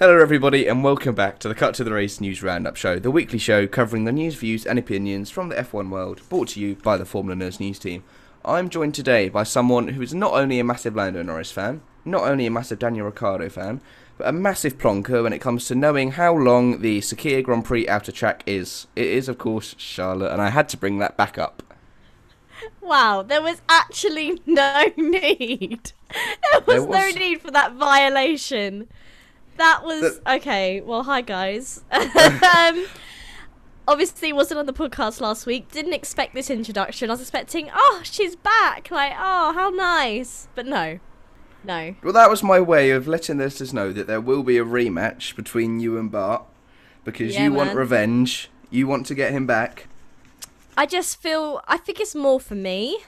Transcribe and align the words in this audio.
Hello, 0.00 0.18
everybody, 0.18 0.66
and 0.66 0.82
welcome 0.82 1.14
back 1.14 1.38
to 1.38 1.46
the 1.46 1.54
Cut 1.54 1.72
to 1.76 1.84
the 1.84 1.92
Race 1.92 2.20
News 2.20 2.42
Roundup 2.42 2.74
Show, 2.74 2.98
the 2.98 3.12
weekly 3.12 3.38
show 3.38 3.68
covering 3.68 4.04
the 4.04 4.10
news, 4.10 4.34
views, 4.34 4.66
and 4.66 4.76
opinions 4.76 5.30
from 5.30 5.50
the 5.50 5.54
F1 5.54 5.88
world, 5.88 6.20
brought 6.28 6.48
to 6.48 6.60
you 6.60 6.74
by 6.74 6.96
the 6.96 7.04
Formula 7.04 7.40
Nerds 7.40 7.60
News 7.60 7.78
Team. 7.78 8.02
I'm 8.44 8.68
joined 8.70 8.96
today 8.96 9.28
by 9.28 9.44
someone 9.44 9.86
who 9.86 10.02
is 10.02 10.12
not 10.12 10.32
only 10.32 10.58
a 10.58 10.64
massive 10.64 10.96
Lando 10.96 11.22
Norris 11.22 11.52
fan, 11.52 11.80
not 12.04 12.24
only 12.24 12.44
a 12.44 12.50
massive 12.50 12.80
Daniel 12.80 13.06
Ricciardo 13.06 13.48
fan, 13.48 13.80
but 14.18 14.26
a 14.26 14.32
massive 14.32 14.78
plonker 14.78 15.22
when 15.22 15.32
it 15.32 15.38
comes 15.38 15.68
to 15.68 15.76
knowing 15.76 16.10
how 16.10 16.34
long 16.34 16.80
the 16.80 16.98
Sakhir 16.98 17.44
Grand 17.44 17.64
Prix 17.64 17.86
outer 17.86 18.10
track 18.10 18.42
is. 18.46 18.88
It 18.96 19.06
is, 19.06 19.28
of 19.28 19.38
course, 19.38 19.76
Charlotte, 19.78 20.32
and 20.32 20.42
I 20.42 20.50
had 20.50 20.68
to 20.70 20.76
bring 20.76 20.98
that 20.98 21.16
back 21.16 21.38
up. 21.38 21.62
Wow, 22.80 23.22
there 23.22 23.42
was 23.42 23.62
actually 23.68 24.40
no 24.46 24.86
need. 24.96 25.92
There 26.50 26.60
was, 26.66 26.84
There 26.88 27.12
no 27.12 27.16
need 27.16 27.40
for 27.40 27.52
that 27.52 27.74
violation. 27.74 28.88
That 29.56 29.84
was 29.84 30.20
okay. 30.26 30.80
Well, 30.80 31.04
hi 31.04 31.20
guys. 31.20 31.82
um, 31.92 32.86
obviously, 33.86 34.32
wasn't 34.32 34.58
on 34.58 34.66
the 34.66 34.72
podcast 34.72 35.20
last 35.20 35.46
week. 35.46 35.70
Didn't 35.70 35.92
expect 35.92 36.34
this 36.34 36.50
introduction. 36.50 37.10
I 37.10 37.14
was 37.14 37.20
expecting, 37.20 37.70
oh, 37.74 38.00
she's 38.04 38.36
back. 38.36 38.90
Like, 38.90 39.12
oh, 39.12 39.52
how 39.52 39.70
nice. 39.70 40.48
But 40.54 40.66
no, 40.66 40.98
no. 41.62 41.94
Well, 42.02 42.12
that 42.12 42.30
was 42.30 42.42
my 42.42 42.60
way 42.60 42.90
of 42.90 43.06
letting 43.06 43.38
the 43.38 43.44
listeners 43.44 43.72
know 43.72 43.92
that 43.92 44.06
there 44.06 44.20
will 44.20 44.42
be 44.42 44.58
a 44.58 44.64
rematch 44.64 45.36
between 45.36 45.80
you 45.80 45.98
and 45.98 46.10
Bart, 46.10 46.44
because 47.04 47.34
Yeah, 47.34 47.44
you 47.44 47.52
want 47.52 47.74
revenge, 47.74 48.50
you 48.70 48.86
want 48.86 49.06
to 49.06 49.14
get 49.14 49.32
him 49.32 49.46
back. 49.46 49.88
I 50.76 50.86
just 50.86 51.20
feel. 51.22 51.62
I 51.68 51.76
think 51.76 52.00
it's 52.00 52.14
more 52.14 52.40
for 52.40 52.56
me, 52.56 52.98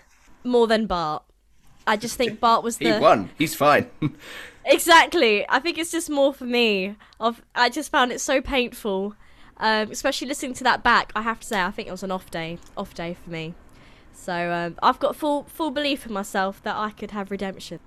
more 0.45 0.66
than 0.69 0.87
Bart. 0.87 1.24
I 1.87 1.97
just 1.97 2.16
think 2.16 2.38
Bart 2.41 2.63
was 2.63 2.79
He 2.79 2.91
the 2.91 3.01
won, 3.01 3.30
he's 3.37 3.55
fine. 3.55 3.91
Exactly. 4.66 5.47
I 5.48 5.61
think 5.61 5.79
it's 5.79 5.93
just 5.93 6.11
more 6.11 6.34
for 6.34 6.45
me. 6.45 6.97
Of 7.20 7.41
I 7.55 7.70
just 7.70 7.91
found 7.91 8.12
it 8.12 8.20
so 8.20 8.41
painful, 8.41 9.15
um, 9.59 9.91
especially 9.91 10.27
listening 10.27 10.55
to 10.55 10.65
that 10.65 10.82
back. 10.82 11.13
I 11.15 11.23
have 11.23 11.41
to 11.41 11.46
say, 11.46 11.63
I 11.63 11.71
think 11.71 11.88
it 11.88 11.93
was 11.93 12.02
an 12.02 12.10
off 12.10 12.30
day, 12.30 12.59
off 12.76 12.93
day 12.93 13.15
for 13.15 13.30
me. 13.30 13.54
So 14.13 14.52
um, 14.52 14.76
I've 14.82 14.99
got 14.99 15.15
full 15.15 15.45
full 15.45 15.71
belief 15.71 16.04
in 16.04 16.13
myself 16.13 16.63
that 16.65 16.76
I 16.76 16.91
could 16.91 17.13
have 17.13 17.30
redemption. 17.30 17.79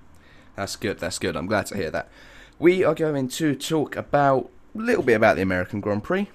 That's 0.56 0.76
good. 0.76 1.00
That's 1.00 1.20
good. 1.20 1.36
I'm 1.36 1.48
glad 1.48 1.66
to 1.68 1.76
hear 1.76 1.92
that. 1.92 2.10
We 2.58 2.84
are 2.84 2.96
going 2.96 3.28
to 3.30 3.56
talk 3.56 3.96
about 3.96 4.50
a 4.76 4.78
little 4.78 5.04
bit 5.04 5.16
about 5.16 5.36
the 5.36 5.42
American 5.42 5.82
Grand 5.82 6.04
Prix 6.04 6.30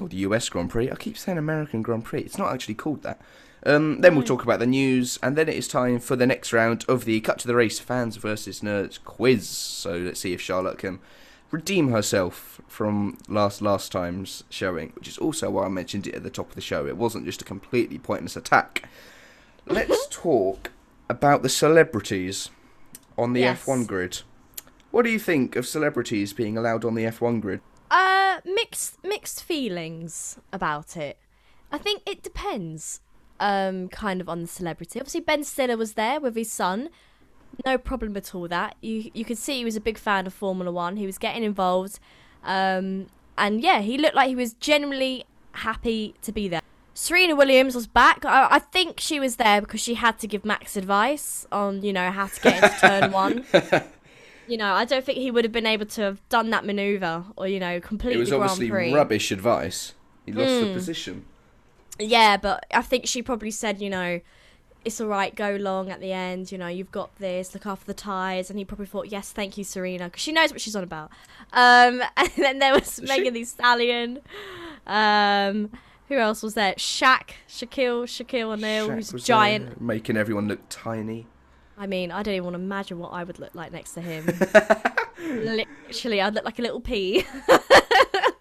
or 0.00 0.08
the 0.08 0.16
US 0.18 0.48
Grand 0.48 0.70
Prix. 0.70 0.90
I 0.90 0.94
keep 0.94 1.18
saying 1.18 1.38
American 1.38 1.82
Grand 1.82 2.04
Prix. 2.04 2.20
It's 2.20 2.38
not 2.38 2.52
actually 2.52 2.74
called 2.74 3.02
that. 3.02 3.20
Um, 3.66 4.00
then 4.00 4.14
we'll 4.14 4.24
talk 4.24 4.42
about 4.44 4.60
the 4.60 4.66
news, 4.66 5.18
and 5.22 5.36
then 5.36 5.48
it 5.48 5.56
is 5.56 5.66
time 5.68 5.98
for 5.98 6.16
the 6.16 6.26
next 6.26 6.52
round 6.52 6.84
of 6.88 7.04
the 7.04 7.20
Cut 7.20 7.38
to 7.40 7.48
the 7.48 7.54
Race 7.56 7.78
Fans 7.78 8.16
versus 8.16 8.60
Nerds 8.60 9.02
quiz. 9.02 9.48
So 9.48 9.96
let's 9.96 10.20
see 10.20 10.32
if 10.32 10.40
Charlotte 10.40 10.78
can 10.78 11.00
redeem 11.50 11.90
herself 11.90 12.60
from 12.68 13.18
last 13.28 13.60
last 13.62 13.90
time's 13.90 14.44
showing, 14.50 14.90
which 14.94 15.08
is 15.08 15.18
also 15.18 15.50
why 15.50 15.64
I 15.64 15.68
mentioned 15.68 16.06
it 16.06 16.14
at 16.14 16.22
the 16.22 16.30
top 16.30 16.50
of 16.50 16.54
the 16.54 16.60
show. 16.60 16.86
It 16.86 16.96
wasn't 16.96 17.24
just 17.24 17.42
a 17.42 17.44
completely 17.44 17.98
pointless 17.98 18.36
attack. 18.36 18.88
Let's 19.66 20.06
talk 20.10 20.70
about 21.08 21.42
the 21.42 21.48
celebrities 21.48 22.50
on 23.16 23.32
the 23.32 23.40
Yes. 23.40 23.64
F1 23.64 23.86
grid. 23.86 24.20
What 24.90 25.02
do 25.04 25.10
you 25.10 25.18
think 25.18 25.56
of 25.56 25.66
celebrities 25.66 26.32
being 26.32 26.56
allowed 26.56 26.84
on 26.84 26.94
the 26.94 27.04
F1 27.04 27.40
grid? 27.40 27.60
Uh, 27.90 28.38
mixed 28.44 29.02
mixed 29.02 29.42
feelings 29.42 30.38
about 30.52 30.96
it. 30.96 31.18
I 31.72 31.78
think 31.78 32.02
it 32.06 32.22
depends. 32.22 33.00
Um, 33.40 33.88
kind 33.88 34.20
of 34.20 34.28
on 34.28 34.40
the 34.42 34.48
celebrity. 34.48 34.98
Obviously, 34.98 35.20
Ben 35.20 35.44
Stiller 35.44 35.76
was 35.76 35.92
there 35.94 36.18
with 36.20 36.34
his 36.34 36.50
son. 36.50 36.88
No 37.64 37.78
problem 37.78 38.16
at 38.16 38.34
all. 38.34 38.48
That 38.48 38.74
you 38.80 39.10
you 39.14 39.24
could 39.24 39.38
see 39.38 39.58
he 39.58 39.64
was 39.64 39.76
a 39.76 39.80
big 39.80 39.96
fan 39.96 40.26
of 40.26 40.34
Formula 40.34 40.72
One. 40.72 40.96
He 40.96 41.06
was 41.06 41.18
getting 41.18 41.44
involved, 41.44 41.98
um, 42.42 43.06
and 43.36 43.60
yeah, 43.60 43.80
he 43.80 43.96
looked 43.96 44.16
like 44.16 44.28
he 44.28 44.34
was 44.34 44.54
genuinely 44.54 45.24
happy 45.52 46.14
to 46.22 46.32
be 46.32 46.48
there. 46.48 46.60
Serena 46.94 47.36
Williams 47.36 47.76
was 47.76 47.86
back. 47.86 48.24
I, 48.24 48.48
I 48.50 48.58
think 48.58 48.98
she 48.98 49.20
was 49.20 49.36
there 49.36 49.60
because 49.60 49.80
she 49.80 49.94
had 49.94 50.18
to 50.18 50.26
give 50.26 50.44
Max 50.44 50.76
advice 50.76 51.46
on 51.52 51.82
you 51.82 51.92
know 51.92 52.10
how 52.10 52.26
to 52.26 52.40
get 52.40 52.62
into 52.64 52.80
turn 52.80 53.12
one. 53.22 53.44
You 54.48 54.56
know, 54.56 54.72
I 54.72 54.84
don't 54.84 55.04
think 55.04 55.18
he 55.18 55.30
would 55.30 55.44
have 55.44 55.52
been 55.52 55.66
able 55.66 55.86
to 55.86 56.00
have 56.02 56.28
done 56.28 56.50
that 56.50 56.64
maneuver 56.64 57.24
or 57.36 57.46
you 57.46 57.60
know 57.60 57.80
complete 57.80 58.16
It 58.16 58.18
was 58.18 58.32
obviously 58.32 58.70
rubbish 58.92 59.30
advice. 59.30 59.94
He 60.26 60.32
lost 60.32 60.60
the 60.60 60.66
Hmm. 60.66 60.72
position. 60.72 61.24
Yeah, 61.98 62.36
but 62.36 62.64
I 62.72 62.82
think 62.82 63.06
she 63.06 63.22
probably 63.22 63.50
said, 63.50 63.80
you 63.80 63.90
know, 63.90 64.20
it's 64.84 65.00
all 65.00 65.08
right, 65.08 65.34
go 65.34 65.56
long 65.56 65.90
at 65.90 66.00
the 66.00 66.12
end. 66.12 66.52
You 66.52 66.58
know, 66.58 66.68
you've 66.68 66.92
got 66.92 67.14
this. 67.16 67.54
Look 67.54 67.66
after 67.66 67.86
the 67.86 67.94
ties. 67.94 68.50
And 68.50 68.58
he 68.58 68.64
probably 68.64 68.86
thought, 68.86 69.08
yes, 69.08 69.32
thank 69.32 69.58
you, 69.58 69.64
Serena, 69.64 70.04
because 70.04 70.22
she 70.22 70.32
knows 70.32 70.50
what 70.50 70.60
she's 70.60 70.76
on 70.76 70.84
about. 70.84 71.10
Um, 71.52 72.02
and 72.16 72.30
then 72.36 72.58
there 72.58 72.74
was? 72.74 73.00
Megan 73.02 73.34
Thee 73.34 73.44
Stallion. 73.44 74.20
Um, 74.86 75.70
who 76.08 76.16
else 76.16 76.42
was 76.42 76.54
there? 76.54 76.74
Shaq, 76.74 77.32
Shaquille, 77.48 78.04
Shaquille 78.04 78.52
O'Neal, 78.52 78.88
Shaq 78.88 79.12
who's 79.12 79.24
giant. 79.24 79.66
there, 79.66 79.76
making 79.78 80.16
everyone 80.16 80.48
look 80.48 80.60
tiny. 80.70 81.26
I 81.76 81.86
mean, 81.86 82.10
I 82.10 82.22
don't 82.22 82.34
even 82.34 82.44
want 82.44 82.56
to 82.56 82.62
imagine 82.62 82.98
what 82.98 83.10
I 83.12 83.22
would 83.24 83.38
look 83.38 83.54
like 83.54 83.72
next 83.72 83.92
to 83.92 84.00
him. 84.00 84.26
Literally, 85.20 86.20
I'd 86.20 86.34
look 86.34 86.44
like 86.44 86.58
a 86.58 86.62
little 86.62 86.80
pea. 86.80 87.24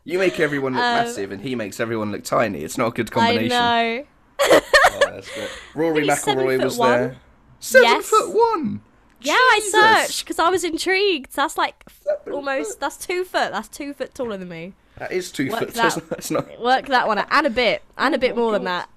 You 0.08 0.20
make 0.20 0.40
everyone 0.40 0.74
look 0.74 0.82
Um, 0.84 1.04
massive, 1.06 1.32
and 1.34 1.42
he 1.42 1.54
makes 1.56 1.80
everyone 1.82 2.12
look 2.14 2.24
tiny. 2.24 2.64
It's 2.64 2.78
not 2.78 2.88
a 2.88 2.92
good 2.92 3.12
combination. 3.12 3.52
I 3.58 3.98
know. 3.98 4.06
Oh, 4.42 5.00
that's 5.02 5.34
great. 5.34 5.50
Rory 5.76 6.08
McIlroy 6.08 6.64
was 6.64 6.78
one. 6.78 6.92
there. 6.92 7.18
Seven 7.60 7.90
Yes. 7.90 8.06
foot 8.10 8.30
one. 8.30 8.82
Yeah, 9.20 9.34
I 9.34 9.60
searched 9.70 10.24
because 10.24 10.40
I 10.40 10.50
was 10.50 10.64
intrigued. 10.64 11.36
That's 11.36 11.58
like 11.58 11.84
Seven 12.04 12.34
almost 12.34 12.72
foot. 12.74 12.80
that's 12.80 12.98
two 12.98 13.26
foot. 13.26 13.52
That's 13.52 13.68
two 13.68 13.94
foot 13.94 14.16
taller 14.16 14.38
than 14.38 14.48
me. 14.48 14.76
That 14.98 15.12
is 15.12 15.30
two 15.32 15.50
Work 15.50 15.60
foot. 15.60 15.74
that- 15.74 16.10
That's 16.10 16.32
not 16.32 16.58
Work 16.62 16.88
that 16.88 17.06
one 17.08 17.18
out, 17.18 17.28
and 17.30 17.46
a 17.46 17.50
bit, 17.50 17.82
and 17.98 18.16
a 18.16 18.18
bit 18.18 18.38
more 18.38 18.54
than 18.54 18.64
that. 18.64 18.88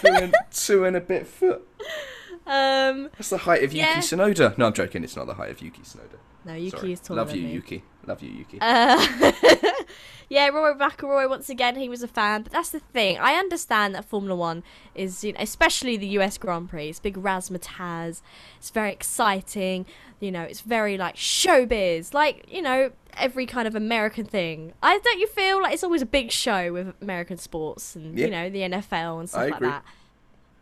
two 0.00 0.06
and, 0.12 0.34
two 0.52 0.84
and 0.84 0.96
a 0.96 1.00
bit 1.00 1.26
foot. 1.26 1.66
um, 2.46 3.10
That's 3.16 3.30
the 3.30 3.38
height 3.38 3.64
of 3.64 3.72
Yuki 3.72 3.78
Yeah. 3.88 3.96
Tsunoda. 3.98 4.56
No, 4.56 4.66
I'm 4.66 4.72
joking. 4.72 5.02
It's 5.02 5.16
not 5.16 5.26
the 5.26 5.34
height 5.34 5.50
of 5.50 5.60
Yuki 5.60 5.82
Tsunoda. 5.82 6.19
No, 6.44 6.54
Yuki 6.54 6.70
Sorry. 6.76 6.92
is 6.92 7.00
taller 7.00 7.20
Love 7.20 7.28
than 7.30 7.38
you, 7.38 7.44
me. 7.46 7.52
Yuki. 7.52 7.82
Love 8.06 8.22
you, 8.22 8.30
Yuki. 8.30 8.58
Uh, 8.60 9.32
yeah, 10.28 10.48
Rory 10.48 10.74
McIlroy 10.74 11.28
once 11.28 11.48
again. 11.50 11.76
He 11.76 11.88
was 11.88 12.02
a 12.02 12.08
fan, 12.08 12.42
but 12.42 12.52
that's 12.52 12.70
the 12.70 12.80
thing. 12.80 13.18
I 13.18 13.34
understand 13.34 13.94
that 13.94 14.04
Formula 14.06 14.34
One 14.34 14.62
is, 14.94 15.22
you 15.24 15.32
know, 15.32 15.40
especially 15.40 15.96
the 15.96 16.06
US 16.18 16.38
Grand 16.38 16.70
Prix. 16.70 16.88
It's 16.88 17.00
big 17.00 17.16
razzmatazz. 17.16 18.22
It's 18.58 18.70
very 18.70 18.90
exciting. 18.92 19.86
You 20.18 20.30
know, 20.32 20.42
it's 20.42 20.60
very 20.62 20.96
like 20.96 21.16
showbiz, 21.16 22.14
like 22.14 22.44
you 22.48 22.62
know 22.62 22.90
every 23.16 23.44
kind 23.44 23.66
of 23.68 23.74
American 23.74 24.24
thing. 24.24 24.72
I 24.82 24.98
don't 24.98 25.18
you 25.18 25.26
feel 25.26 25.60
like 25.62 25.74
it's 25.74 25.84
always 25.84 26.02
a 26.02 26.06
big 26.06 26.30
show 26.30 26.72
with 26.72 26.94
American 27.02 27.36
sports 27.38 27.94
and 27.96 28.18
Yeah. 28.18 28.24
you 28.26 28.30
know 28.30 28.50
the 28.50 28.60
NFL 28.60 29.20
and 29.20 29.28
stuff 29.28 29.40
I 29.42 29.44
like 29.46 29.54
agree. 29.56 29.68
that. 29.68 29.84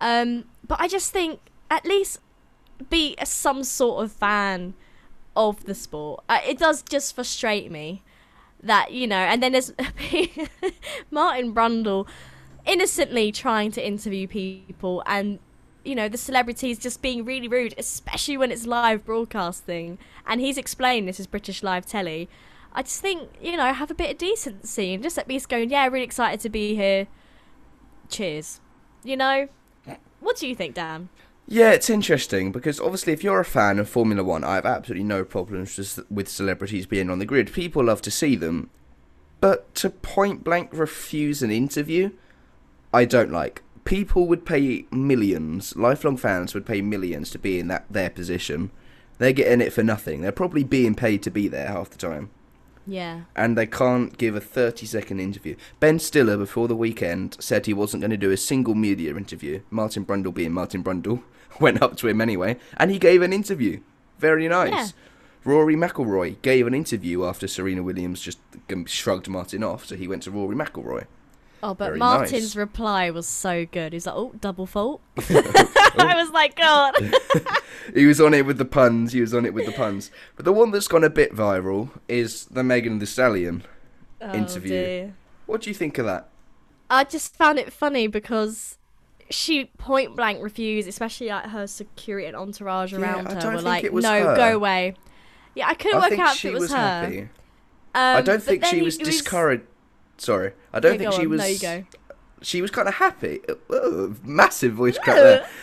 Um, 0.00 0.44
but 0.66 0.80
I 0.80 0.88
just 0.88 1.12
think 1.12 1.40
at 1.70 1.84
least 1.84 2.20
be 2.90 3.16
a, 3.18 3.26
some 3.26 3.64
sort 3.64 4.04
of 4.04 4.12
fan 4.12 4.74
of 5.38 5.64
the 5.64 5.74
sport. 5.74 6.24
Uh, 6.28 6.40
it 6.44 6.58
does 6.58 6.82
just 6.82 7.14
frustrate 7.14 7.70
me 7.70 8.02
that 8.60 8.92
you 8.92 9.06
know, 9.06 9.16
and 9.16 9.40
then 9.40 9.52
there's 9.52 9.72
Martin 11.10 11.54
Brundle 11.54 12.08
innocently 12.66 13.30
trying 13.30 13.70
to 13.72 13.86
interview 13.86 14.26
people, 14.26 15.02
and 15.06 15.38
you 15.84 15.94
know 15.94 16.08
the 16.08 16.18
celebrities 16.18 16.78
just 16.78 17.00
being 17.00 17.24
really 17.24 17.46
rude, 17.46 17.72
especially 17.78 18.36
when 18.36 18.50
it's 18.50 18.66
live 18.66 19.04
broadcasting. 19.06 19.96
And 20.26 20.40
he's 20.40 20.58
explained 20.58 21.06
this 21.06 21.20
is 21.20 21.28
British 21.28 21.62
live 21.62 21.86
telly. 21.86 22.28
I 22.72 22.82
just 22.82 23.00
think 23.00 23.30
you 23.40 23.56
know 23.56 23.72
have 23.72 23.92
a 23.92 23.94
bit 23.94 24.10
of 24.10 24.18
decency 24.18 24.92
and 24.92 25.02
just 25.02 25.18
at 25.18 25.28
least 25.28 25.48
going, 25.48 25.70
yeah, 25.70 25.86
really 25.86 26.04
excited 26.04 26.40
to 26.40 26.48
be 26.48 26.74
here. 26.74 27.06
Cheers. 28.08 28.60
You 29.04 29.16
know, 29.16 29.48
what 30.18 30.36
do 30.36 30.48
you 30.48 30.56
think, 30.56 30.74
Dan? 30.74 31.08
Yeah, 31.50 31.70
it's 31.70 31.88
interesting 31.88 32.52
because 32.52 32.78
obviously, 32.78 33.14
if 33.14 33.24
you're 33.24 33.40
a 33.40 33.44
fan 33.44 33.78
of 33.78 33.88
Formula 33.88 34.22
One, 34.22 34.44
I 34.44 34.56
have 34.56 34.66
absolutely 34.66 35.04
no 35.04 35.24
problems 35.24 35.74
just 35.74 35.98
with 36.10 36.28
celebrities 36.28 36.84
being 36.84 37.08
on 37.08 37.20
the 37.20 37.24
grid. 37.24 37.54
People 37.54 37.84
love 37.84 38.02
to 38.02 38.10
see 38.10 38.36
them, 38.36 38.68
but 39.40 39.74
to 39.76 39.88
point 39.88 40.44
blank 40.44 40.68
refuse 40.72 41.42
an 41.42 41.50
interview, 41.50 42.10
I 42.92 43.06
don't 43.06 43.32
like. 43.32 43.62
People 43.84 44.26
would 44.26 44.44
pay 44.44 44.84
millions, 44.90 45.74
lifelong 45.74 46.18
fans 46.18 46.52
would 46.52 46.66
pay 46.66 46.82
millions 46.82 47.30
to 47.30 47.38
be 47.38 47.58
in 47.58 47.68
that 47.68 47.86
their 47.88 48.10
position. 48.10 48.70
They're 49.16 49.32
getting 49.32 49.62
it 49.62 49.72
for 49.72 49.82
nothing. 49.82 50.20
They're 50.20 50.32
probably 50.32 50.64
being 50.64 50.94
paid 50.94 51.22
to 51.22 51.30
be 51.30 51.48
there 51.48 51.68
half 51.68 51.88
the 51.88 51.96
time. 51.96 52.30
Yeah. 52.86 53.24
and 53.36 53.56
they 53.56 53.66
can't 53.66 54.16
give 54.16 54.34
a 54.34 54.40
30 54.40 54.86
second 54.86 55.20
interview. 55.20 55.56
Ben 55.78 55.98
Stiller, 55.98 56.38
before 56.38 56.68
the 56.68 56.76
weekend, 56.76 57.36
said 57.38 57.66
he 57.66 57.74
wasn't 57.74 58.00
going 58.00 58.12
to 58.12 58.16
do 58.16 58.30
a 58.30 58.36
single 58.36 58.74
media 58.74 59.14
interview. 59.14 59.60
Martin 59.70 60.06
Brundle, 60.06 60.32
being 60.32 60.52
Martin 60.52 60.82
Brundle, 60.82 61.22
went 61.60 61.82
up 61.82 61.96
to 61.98 62.08
him 62.08 62.20
anyway, 62.20 62.56
and 62.76 62.90
he 62.90 62.98
gave 62.98 63.22
an 63.22 63.32
interview. 63.32 63.80
Very 64.18 64.48
nice. 64.48 64.70
Yeah. 64.70 64.88
Rory 65.44 65.76
McIlroy 65.76 66.40
gave 66.42 66.66
an 66.66 66.74
interview 66.74 67.24
after 67.24 67.46
Serena 67.46 67.82
Williams 67.82 68.20
just 68.20 68.38
shrugged 68.86 69.28
Martin 69.28 69.62
off, 69.62 69.86
so 69.86 69.96
he 69.96 70.08
went 70.08 70.24
to 70.24 70.30
Rory 70.30 70.56
McIlroy. 70.56 71.06
Oh, 71.62 71.74
but 71.74 71.86
Very 71.86 71.98
Martin's 71.98 72.32
nice. 72.32 72.56
reply 72.56 73.10
was 73.10 73.26
so 73.26 73.66
good. 73.66 73.92
He's 73.92 74.06
like, 74.06 74.14
"Oh, 74.14 74.32
double 74.40 74.66
fault." 74.66 75.00
I 75.18 76.14
was 76.16 76.30
like, 76.30 76.54
"God." 76.56 76.94
He 77.94 78.06
was 78.06 78.20
on 78.20 78.34
it 78.34 78.46
with 78.46 78.58
the 78.58 78.64
puns. 78.64 79.12
He 79.12 79.20
was 79.20 79.34
on 79.34 79.44
it 79.46 79.54
with 79.54 79.66
the 79.66 79.72
puns. 79.72 80.10
But 80.36 80.44
the 80.44 80.52
one 80.52 80.70
that's 80.70 80.88
gone 80.88 81.04
a 81.04 81.10
bit 81.10 81.34
viral 81.34 81.90
is 82.06 82.44
the 82.46 82.62
Megan 82.62 82.98
Thee 82.98 83.06
Stallion. 83.06 83.64
Oh, 84.20 84.34
Interview. 84.34 84.68
dear. 84.70 85.14
What 85.46 85.62
do 85.62 85.70
you 85.70 85.74
think 85.74 85.98
of 85.98 86.06
that? 86.06 86.28
I 86.90 87.04
just 87.04 87.34
found 87.34 87.58
it 87.58 87.72
funny 87.72 88.06
because 88.06 88.77
she 89.30 89.66
point 89.78 90.16
blank 90.16 90.42
refused, 90.42 90.88
especially 90.88 91.28
like 91.28 91.46
her 91.46 91.66
security 91.66 92.26
and 92.26 92.36
entourage 92.36 92.92
Yeah, 92.92 93.00
around 93.00 93.32
her 93.32 93.52
were 93.54 93.60
like, 93.62 93.92
"No, 93.92 94.26
her. 94.28 94.36
go 94.36 94.56
away." 94.56 94.94
Yeah, 95.54 95.68
I 95.68 95.74
couldn't 95.74 95.98
I 96.02 96.08
work 96.10 96.18
out 96.18 96.36
if 96.36 96.44
it 96.44 96.52
was, 96.52 96.62
was 96.62 96.70
her. 96.72 96.76
happy. 96.76 97.20
Um, 97.20 97.28
I 97.94 98.20
don't 98.22 98.42
think 98.42 98.64
she 98.64 98.76
he- 98.76 98.82
was 98.82 98.96
discouraged. 98.96 99.64
Sorry, 100.18 100.52
I 100.72 100.80
don't 100.80 100.92
Yeah, 100.94 100.98
think 101.10 101.12
she 101.14 101.22
on. 101.26 101.30
was. 101.30 101.40
No, 101.40 101.46
you 101.46 101.58
go. 101.58 101.84
She 102.42 102.62
was 102.62 102.70
kind 102.70 102.86
of 102.88 102.94
happy. 102.94 103.40
Massive 104.22 104.72
voice 104.74 104.98
crack 104.98 105.16
there. 105.16 105.46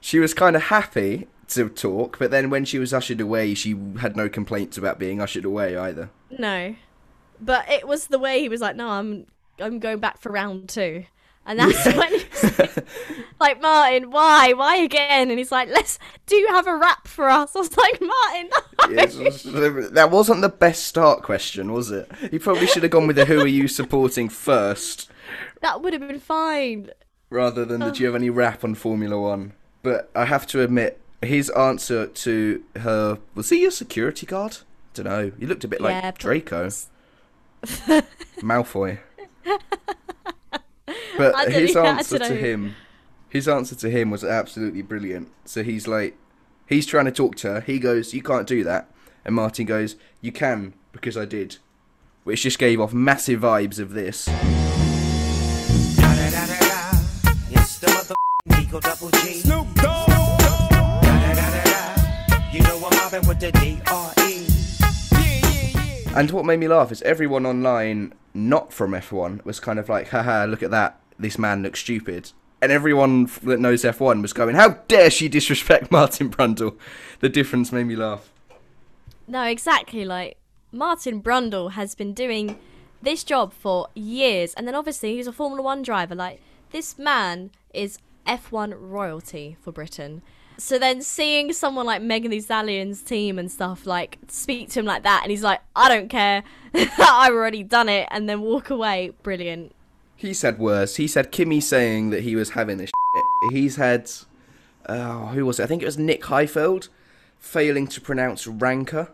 She 0.00 0.20
was 0.20 0.34
kind 0.34 0.54
of 0.54 0.62
happy 0.64 1.26
to 1.48 1.68
talk, 1.68 2.18
but 2.20 2.30
then 2.30 2.48
when 2.48 2.64
she 2.64 2.78
was 2.78 2.92
ushered 2.94 3.20
away, 3.20 3.54
she 3.54 3.74
had 3.98 4.16
no 4.16 4.28
complaints 4.28 4.78
about 4.78 5.00
being 5.00 5.20
ushered 5.20 5.44
away 5.44 5.76
either. 5.76 6.10
No, 6.30 6.76
but 7.40 7.68
it 7.68 7.88
was 7.88 8.06
the 8.06 8.18
way 8.18 8.40
he 8.40 8.48
was 8.48 8.60
like, 8.60 8.76
"No, 8.76 8.88
I'm 8.88 9.26
I'm 9.58 9.80
going 9.80 9.98
back 9.98 10.20
for 10.20 10.30
round 10.30 10.68
two. 10.68 11.04
And 11.46 11.58
that's 11.58 11.84
when 11.86 12.12
he's 12.12 12.58
like, 12.58 12.86
like, 13.40 13.62
"Martin, 13.62 14.10
why, 14.10 14.52
why 14.52 14.76
again?" 14.76 15.30
And 15.30 15.38
he's 15.38 15.52
like, 15.52 15.68
"Let's 15.68 15.98
do 16.26 16.36
you 16.36 16.48
have 16.48 16.66
a 16.66 16.76
rap 16.76 17.06
for 17.08 17.28
us?" 17.28 17.54
I 17.54 17.60
was 17.60 17.76
like, 17.76 18.00
"Martin, 18.00 18.50
no." 18.50 18.90
Yes, 18.90 19.42
that 19.44 20.10
wasn't 20.10 20.42
the 20.42 20.48
best 20.48 20.84
start 20.84 21.22
question, 21.22 21.72
was 21.72 21.90
it? 21.90 22.10
You 22.32 22.40
probably 22.40 22.66
should 22.66 22.82
have 22.82 22.92
gone 22.92 23.06
with 23.06 23.16
the 23.16 23.24
"Who 23.24 23.40
are 23.40 23.46
you 23.46 23.68
supporting?" 23.68 24.28
first, 24.28 25.10
that 25.60 25.80
would 25.82 25.92
have 25.92 26.06
been 26.06 26.20
fine." 26.20 26.90
rather 27.30 27.64
than 27.64 27.80
the 27.80 27.90
"Do 27.90 28.00
you 28.00 28.06
have 28.06 28.14
any 28.14 28.30
rap 28.30 28.64
on 28.64 28.74
Formula 28.74 29.20
One?" 29.20 29.52
But 29.82 30.10
I 30.14 30.24
have 30.24 30.46
to 30.48 30.62
admit, 30.62 31.00
his 31.22 31.50
answer 31.50 32.06
to 32.06 32.62
her 32.76 33.18
was 33.34 33.50
he 33.50 33.64
a 33.64 33.70
security 33.70 34.26
guard? 34.26 34.58
Don't 34.94 35.06
know. 35.06 35.32
He 35.38 35.46
looked 35.46 35.64
a 35.64 35.68
bit 35.68 35.80
Yeah, 35.80 36.00
like 36.06 36.18
Draco, 36.18 36.70
Malfoy. 38.40 38.98
But 41.18 41.50
his 41.50 41.74
answer 41.76 42.18
to 42.18 42.34
him, 42.34 42.76
his 43.28 43.48
answer 43.48 43.74
to 43.76 43.90
him 43.90 44.10
was 44.10 44.22
absolutely 44.22 44.82
brilliant. 44.82 45.30
So 45.44 45.62
he's 45.62 45.88
like, 45.88 46.16
he's 46.66 46.86
trying 46.86 47.06
to 47.06 47.12
talk 47.12 47.36
to 47.36 47.54
her. 47.54 47.60
He 47.60 47.78
goes, 47.78 48.12
"You 48.14 48.22
can't 48.22 48.46
do 48.46 48.62
that," 48.64 48.90
and 49.24 49.34
Martin 49.34 49.66
goes, 49.66 49.96
"You 50.20 50.32
can 50.32 50.74
because 50.92 51.16
I 51.16 51.24
did," 51.24 51.56
which 52.24 52.42
just 52.42 52.58
gave 52.58 52.80
off 52.80 52.92
massive 52.92 53.40
vibes 53.40 53.78
of 53.78 53.92
this. 53.94 54.28
Snoop 59.16 59.74
Dogg. 59.74 60.06
And 66.16 66.30
what 66.30 66.46
made 66.46 66.58
me 66.60 66.66
laugh 66.66 66.90
is 66.92 67.02
everyone 67.02 67.44
online, 67.44 68.14
not 68.36 68.72
from 68.72 68.92
F1, 68.92 69.44
was 69.44 69.58
kind 69.58 69.78
of 69.78 69.88
like, 69.88 70.10
haha, 70.10 70.44
look 70.44 70.62
at 70.62 70.70
that. 70.70 71.00
This 71.18 71.38
man 71.38 71.62
looks 71.62 71.80
stupid. 71.80 72.32
And 72.62 72.70
everyone 72.70 73.30
that 73.42 73.60
knows 73.60 73.82
F1 73.82 74.22
was 74.22 74.32
going, 74.32 74.54
how 74.54 74.70
dare 74.88 75.10
she 75.10 75.28
disrespect 75.28 75.90
Martin 75.90 76.30
Brundle? 76.30 76.76
The 77.20 77.28
difference 77.28 77.72
made 77.72 77.84
me 77.84 77.96
laugh. 77.96 78.30
No, 79.26 79.42
exactly. 79.42 80.04
Like 80.04 80.36
Martin 80.72 81.22
Brundle 81.22 81.72
has 81.72 81.94
been 81.94 82.12
doing 82.12 82.58
this 83.02 83.24
job 83.24 83.52
for 83.52 83.88
years, 83.94 84.54
and 84.54 84.66
then 84.66 84.74
obviously 84.74 85.16
he's 85.16 85.26
a 85.26 85.32
Formula 85.32 85.62
One 85.62 85.82
driver. 85.82 86.14
Like 86.14 86.40
this 86.70 86.98
man 86.98 87.50
is 87.74 87.98
F1 88.26 88.74
royalty 88.78 89.56
for 89.60 89.72
Britain. 89.72 90.22
So 90.58 90.78
then 90.78 91.02
seeing 91.02 91.52
someone 91.52 91.86
like 91.86 92.02
Megan 92.02 92.30
Thee 92.30 92.40
Stallion's 92.40 93.02
team 93.02 93.38
and 93.38 93.50
stuff 93.50 93.86
like 93.86 94.18
speak 94.28 94.70
to 94.70 94.80
him 94.80 94.86
like 94.86 95.02
that, 95.02 95.20
and 95.22 95.30
he's 95.30 95.42
like, 95.42 95.60
"I 95.74 95.88
don't 95.88 96.08
care, 96.08 96.44
I've 96.74 97.32
already 97.32 97.62
done 97.62 97.88
it," 97.88 98.08
and 98.10 98.28
then 98.28 98.40
walk 98.40 98.70
away. 98.70 99.12
Brilliant. 99.22 99.74
He 100.16 100.32
said 100.32 100.58
worse. 100.58 100.96
He 100.96 101.06
said 101.06 101.30
Kimi 101.30 101.60
saying 101.60 102.10
that 102.10 102.22
he 102.22 102.34
was 102.34 102.50
having 102.50 102.80
a 102.80 102.86
shit. 102.86 103.52
He's 103.52 103.76
had, 103.76 104.10
oh, 104.88 105.26
who 105.26 105.44
was 105.44 105.60
it? 105.60 105.64
I 105.64 105.66
think 105.66 105.82
it 105.82 105.86
was 105.86 105.98
Nick 105.98 106.22
Heidfeld 106.22 106.88
failing 107.38 107.86
to 107.88 108.00
pronounce 108.00 108.46
ranker, 108.46 109.10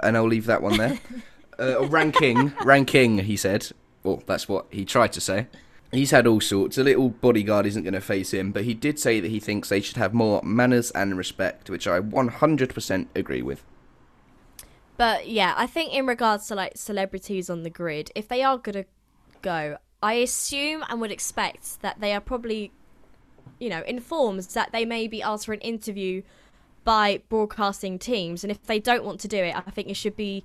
and 0.00 0.16
I'll 0.16 0.28
leave 0.28 0.46
that 0.46 0.62
one 0.62 0.76
there. 0.76 1.00
uh, 1.58 1.84
ranking, 1.86 2.52
ranking. 2.64 3.18
He 3.18 3.36
said. 3.36 3.72
Well, 4.04 4.22
that's 4.26 4.48
what 4.48 4.66
he 4.70 4.84
tried 4.84 5.12
to 5.14 5.20
say. 5.20 5.48
He's 5.90 6.10
had 6.10 6.26
all 6.26 6.40
sorts. 6.40 6.76
A 6.76 6.84
little 6.84 7.08
bodyguard 7.08 7.64
isn't 7.64 7.82
going 7.82 7.94
to 7.94 8.00
face 8.00 8.32
him, 8.34 8.52
but 8.52 8.64
he 8.64 8.74
did 8.74 8.98
say 8.98 9.20
that 9.20 9.30
he 9.30 9.40
thinks 9.40 9.68
they 9.68 9.80
should 9.80 9.96
have 9.96 10.12
more 10.12 10.42
manners 10.42 10.90
and 10.90 11.16
respect, 11.16 11.70
which 11.70 11.88
I 11.88 12.00
100% 12.00 13.06
agree 13.14 13.42
with. 13.42 13.64
But 14.98 15.28
yeah, 15.28 15.54
I 15.56 15.66
think 15.66 15.94
in 15.94 16.06
regards 16.06 16.46
to 16.48 16.54
like 16.54 16.76
celebrities 16.76 17.48
on 17.48 17.62
the 17.62 17.70
grid, 17.70 18.10
if 18.14 18.28
they 18.28 18.42
are 18.42 18.58
gonna 18.58 18.84
go, 19.40 19.78
I 20.02 20.14
assume 20.14 20.84
and 20.88 21.00
would 21.00 21.12
expect 21.12 21.80
that 21.80 22.00
they 22.00 22.12
are 22.12 22.20
probably, 22.20 22.72
you 23.58 23.70
know, 23.70 23.82
informed 23.86 24.42
that 24.42 24.72
they 24.72 24.84
may 24.84 25.06
be 25.06 25.22
asked 25.22 25.46
for 25.46 25.52
an 25.52 25.60
interview 25.60 26.22
by 26.84 27.22
broadcasting 27.28 27.98
teams, 27.98 28.42
and 28.42 28.50
if 28.50 28.62
they 28.64 28.80
don't 28.80 29.04
want 29.04 29.20
to 29.20 29.28
do 29.28 29.38
it, 29.38 29.56
I 29.56 29.60
think 29.70 29.88
it 29.88 29.96
should 29.96 30.16
be 30.16 30.44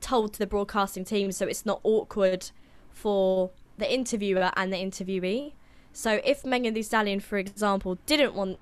told 0.00 0.34
to 0.34 0.38
the 0.38 0.46
broadcasting 0.46 1.04
team 1.04 1.32
so 1.32 1.46
it's 1.46 1.64
not 1.64 1.80
awkward 1.82 2.50
for 2.90 3.50
the 3.78 3.92
interviewer 3.92 4.50
and 4.56 4.72
the 4.72 4.76
interviewee. 4.76 5.52
So 5.92 6.20
if 6.24 6.44
Megan 6.44 6.74
Thee 6.74 6.82
Stallion, 6.82 7.20
for 7.20 7.38
example, 7.38 7.98
didn't 8.06 8.34
want 8.34 8.58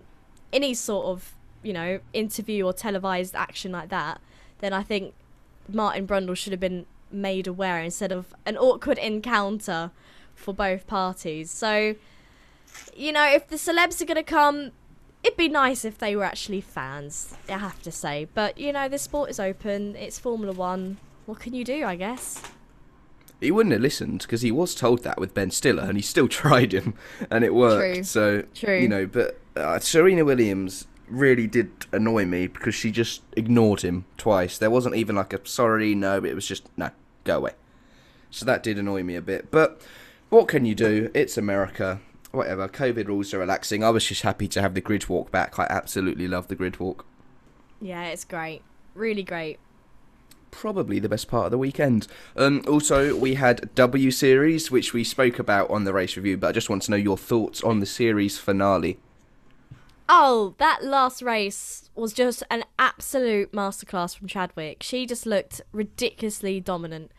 any 0.53 0.75
sort 0.75 1.07
of, 1.07 1.35
you 1.63 1.73
know, 1.73 2.01
interview 2.13 2.65
or 2.65 2.73
televised 2.73 3.35
action 3.35 3.73
like 3.73 3.89
that, 3.89 4.21
then 4.61 4.73
I 4.73 4.83
think 4.83 5.15
Martin 5.69 6.07
Brundle 6.07 6.37
should 6.37 6.53
have 6.53 6.61
been 6.61 6.87
made 7.11 7.47
aware 7.47 7.81
instead 7.81 8.13
of 8.13 8.35
an 8.47 8.57
awkward 8.57 8.99
encounter 8.99 9.91
for 10.35 10.53
both 10.55 10.87
parties. 10.87 11.51
So, 11.51 11.95
you 12.95 13.13
know, 13.13 13.27
if 13.27 13.49
the 13.49 13.57
celebs 13.57 14.01
are 14.01 14.05
going 14.05 14.17
to 14.17 14.23
come, 14.23 14.73
it'd 15.23 15.37
be 15.37 15.49
nice 15.49 15.85
if 15.85 15.99
they 15.99 16.15
were 16.15 16.25
actually 16.25 16.61
fans, 16.61 17.35
I 17.49 17.59
have 17.59 17.83
to 17.83 17.91
say. 17.93 18.29
But, 18.35 18.59
you 18.59 18.73
know, 18.73 18.89
the 18.89 18.99
sport 18.99 19.31
is 19.31 19.41
open, 19.41 19.97
it's 19.97 20.19
Formula 20.19 20.53
One. 20.53 20.99
What 21.27 21.41
can 21.41 21.55
you 21.55 21.65
do, 21.65 21.85
I 21.85 21.97
guess? 21.97 22.43
He 23.45 23.51
wouldn't 23.51 23.73
have 23.73 23.83
listened 23.83 24.21
because 24.21 24.43
he 24.43 24.51
was 24.51 24.75
told 24.75 25.05
that 25.05 25.19
with 25.19 25.35
Ben 25.35 25.51
Stiller, 25.51 25.85
and 25.85 25.97
he 25.97 26.03
still 26.03 26.29
tried 26.43 26.73
him, 26.73 26.95
and 27.31 27.45
it 27.45 27.55
worked. 27.55 27.95
True. 27.95 28.05
So 28.05 28.43
True. 28.55 28.79
you 28.79 28.89
know, 28.89 29.07
but 29.07 29.39
uh, 29.57 29.79
Serena 29.79 30.25
Williams 30.25 30.87
really 31.09 31.47
did 31.47 31.71
annoy 31.93 32.25
me 32.25 32.47
because 32.47 32.75
she 32.75 32.91
just 32.91 33.23
ignored 33.37 33.83
him 33.83 34.07
twice. 34.17 34.59
There 34.59 34.71
wasn't 34.71 34.97
even 34.97 35.17
like 35.17 35.33
a 35.33 35.47
sorry, 35.47 35.95
no, 35.95 36.21
but 36.21 36.31
it 36.31 36.35
was 36.35 36.47
just 36.47 36.69
no, 36.77 36.91
go 37.25 37.39
away. 37.39 37.53
So 38.31 38.45
that 38.47 38.63
did 38.63 38.79
annoy 38.79 39.03
me 39.03 39.15
a 39.15 39.23
bit. 39.23 39.51
But 39.51 39.81
what 40.29 40.49
can 40.49 40.65
you 40.65 40.75
do? 40.75 41.11
It's 41.15 41.39
America. 41.39 42.01
Whatever. 42.33 42.69
COVID 42.69 43.07
rules 43.07 43.33
are 43.33 43.39
relaxing. 43.39 43.85
I 43.85 43.91
was 43.91 44.07
just 44.07 44.23
happy 44.23 44.49
to 44.49 44.61
have 44.61 44.75
the 44.75 44.81
grid 44.81 45.09
walk 45.09 45.31
back. 45.31 45.57
I 45.59 45.69
absolutely 45.71 46.27
love 46.27 46.49
the 46.49 46.57
grid 46.57 46.81
walk. 46.81 47.07
Yeah, 47.81 48.07
it's 48.07 48.25
great. 48.25 48.63
Really 48.95 49.23
great. 49.23 49.61
Probably 50.55 51.01
the 51.01 51.09
best 51.09 51.27
part 51.27 51.47
of 51.47 51.51
the 51.51 51.59
weekend. 51.59 52.07
Um, 52.37 52.63
also, 52.69 53.17
we 53.17 53.35
had 53.35 53.75
W 53.75 54.11
Series, 54.11 54.71
which 54.71 54.95
we 54.95 55.03
spoke 55.03 55.39
about 55.39 55.69
on 55.69 55.83
the 55.85 55.93
race 55.93 56.17
review, 56.17 56.37
but 56.37 56.49
I 56.49 56.53
just 56.53 56.71
want 56.71 56.83
to 56.85 56.93
know 56.93 56.97
your 56.97 57.19
thoughts 57.19 57.63
on 57.63 57.81
the 57.81 57.87
series 57.87 58.39
finale. 58.39 58.99
Oh, 60.09 60.55
that 60.59 60.85
last 60.85 61.23
race 61.23 61.91
was 61.97 62.13
just 62.13 62.45
an 62.51 62.65
absolute 62.79 63.53
masterclass 63.53 64.17
from 64.17 64.29
Chadwick. 64.29 64.83
She 64.83 65.07
just 65.07 65.27
looked 65.27 65.61
ridiculously 65.73 66.61
dominant. 66.61 67.11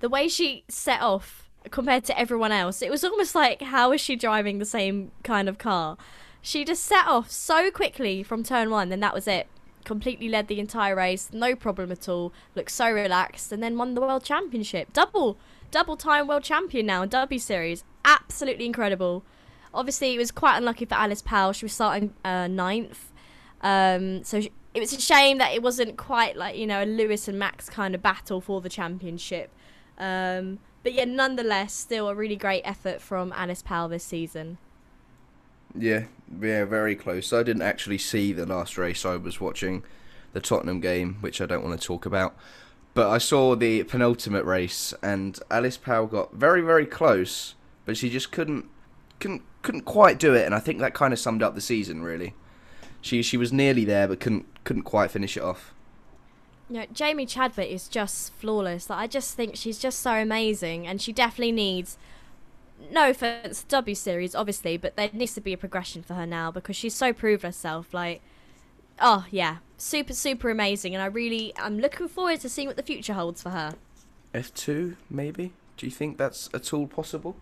The 0.00 0.08
way 0.08 0.26
she 0.28 0.64
set 0.68 1.00
off 1.00 1.48
compared 1.70 2.04
to 2.04 2.18
everyone 2.18 2.52
else, 2.52 2.82
it 2.82 2.90
was 2.90 3.04
almost 3.04 3.34
like 3.34 3.62
how 3.62 3.92
is 3.92 4.00
she 4.00 4.16
driving 4.16 4.58
the 4.58 4.64
same 4.64 5.12
kind 5.22 5.48
of 5.48 5.58
car? 5.58 5.96
She 6.42 6.64
just 6.64 6.82
set 6.82 7.06
off 7.06 7.30
so 7.30 7.70
quickly 7.70 8.22
from 8.22 8.42
turn 8.42 8.68
one, 8.68 8.90
and 8.92 9.02
that 9.02 9.14
was 9.14 9.28
it. 9.28 9.46
Completely 9.84 10.28
led 10.28 10.48
the 10.48 10.60
entire 10.60 10.96
race, 10.96 11.30
no 11.32 11.54
problem 11.54 11.92
at 11.92 12.08
all. 12.08 12.32
Looked 12.54 12.70
so 12.70 12.90
relaxed, 12.90 13.52
and 13.52 13.62
then 13.62 13.76
won 13.76 13.94
the 13.94 14.00
world 14.00 14.24
championship. 14.24 14.92
Double, 14.92 15.38
double 15.70 15.96
time 15.96 16.26
world 16.26 16.42
champion 16.42 16.86
now 16.86 17.02
in 17.02 17.08
W 17.10 17.38
Series. 17.38 17.84
Absolutely 18.04 18.66
incredible 18.66 19.24
obviously 19.74 20.14
it 20.14 20.18
was 20.18 20.30
quite 20.30 20.56
unlucky 20.56 20.84
for 20.84 20.94
Alice 20.94 21.20
Powell. 21.20 21.52
She 21.52 21.64
was 21.64 21.72
starting 21.72 22.14
uh, 22.24 22.46
ninth, 22.46 23.12
um, 23.60 24.22
so 24.22 24.40
she, 24.40 24.52
it 24.72 24.80
was 24.80 24.92
a 24.92 25.00
shame 25.00 25.38
that 25.38 25.52
it 25.52 25.62
wasn't 25.62 25.96
quite 25.96 26.36
like 26.36 26.56
you 26.56 26.66
know 26.66 26.82
a 26.82 26.86
Lewis 26.86 27.28
and 27.28 27.38
Max 27.38 27.68
kind 27.68 27.94
of 27.94 28.02
battle 28.02 28.40
for 28.40 28.60
the 28.60 28.68
championship. 28.68 29.50
Um, 29.98 30.60
but 30.82 30.92
yeah, 30.92 31.04
nonetheless, 31.04 31.72
still 31.72 32.08
a 32.08 32.14
really 32.14 32.36
great 32.36 32.62
effort 32.62 33.00
from 33.00 33.32
Alice 33.34 33.62
Powell 33.62 33.88
this 33.88 34.04
season. 34.04 34.58
Yeah, 35.74 36.04
yeah, 36.40 36.64
very 36.64 36.94
close. 36.94 37.32
I 37.32 37.42
didn't 37.42 37.62
actually 37.62 37.98
see 37.98 38.32
the 38.32 38.46
last 38.46 38.78
race. 38.78 39.04
I 39.04 39.16
was 39.16 39.40
watching 39.40 39.82
the 40.32 40.40
Tottenham 40.40 40.80
game, 40.80 41.16
which 41.20 41.40
I 41.40 41.46
don't 41.46 41.64
want 41.64 41.80
to 41.80 41.86
talk 41.86 42.06
about. 42.06 42.36
But 42.94 43.10
I 43.10 43.18
saw 43.18 43.56
the 43.56 43.82
penultimate 43.84 44.44
race, 44.44 44.94
and 45.02 45.38
Alice 45.50 45.76
Powell 45.76 46.06
got 46.06 46.34
very, 46.34 46.60
very 46.60 46.86
close, 46.86 47.54
but 47.84 47.96
she 47.96 48.08
just 48.08 48.30
couldn't 48.30 48.66
couldn't 49.18 49.42
couldn't 49.62 49.82
quite 49.82 50.18
do 50.18 50.34
it, 50.34 50.46
and 50.46 50.54
I 50.54 50.60
think 50.60 50.78
that 50.78 50.94
kind 50.94 51.12
of 51.12 51.18
summed 51.18 51.42
up 51.42 51.54
the 51.54 51.60
season 51.60 52.02
really. 52.02 52.34
She 53.00 53.22
she 53.22 53.36
was 53.36 53.52
nearly 53.52 53.84
there, 53.84 54.06
but 54.06 54.20
couldn't 54.20 54.46
couldn't 54.62 54.82
quite 54.82 55.10
finish 55.10 55.36
it 55.36 55.42
off. 55.42 55.74
Know, 56.68 56.86
Jamie 56.92 57.26
Chadwick 57.26 57.70
is 57.70 57.88
just 57.88 58.32
flawless. 58.34 58.88
Like, 58.88 58.98
I 58.98 59.06
just 59.06 59.34
think 59.34 59.56
she's 59.56 59.78
just 59.78 60.00
so 60.00 60.12
amazing, 60.12 60.86
and 60.86 61.00
she 61.00 61.12
definitely 61.12 61.52
needs. 61.52 61.98
No 62.90 63.10
offense, 63.10 63.62
to 63.62 63.68
W 63.68 63.94
series 63.94 64.34
obviously, 64.34 64.76
but 64.76 64.96
there 64.96 65.10
needs 65.12 65.34
to 65.34 65.40
be 65.40 65.52
a 65.52 65.58
progression 65.58 66.02
for 66.02 66.14
her 66.14 66.26
now 66.26 66.50
because 66.50 66.76
she's 66.76 66.94
so 66.94 67.12
proved 67.12 67.42
herself. 67.42 67.92
Like, 67.92 68.20
oh 69.00 69.26
yeah, 69.30 69.58
super 69.76 70.12
super 70.12 70.50
amazing, 70.50 70.94
and 70.94 71.02
I 71.02 71.06
really 71.06 71.52
I'm 71.56 71.78
looking 71.78 72.08
forward 72.08 72.40
to 72.40 72.48
seeing 72.48 72.68
what 72.68 72.76
the 72.76 72.82
future 72.82 73.14
holds 73.14 73.42
for 73.42 73.50
her. 73.50 73.74
F 74.32 74.52
two 74.54 74.96
maybe? 75.08 75.52
Do 75.76 75.86
you 75.86 75.92
think 75.92 76.18
that's 76.18 76.48
at 76.54 76.72
all 76.72 76.86
possible? 76.86 77.36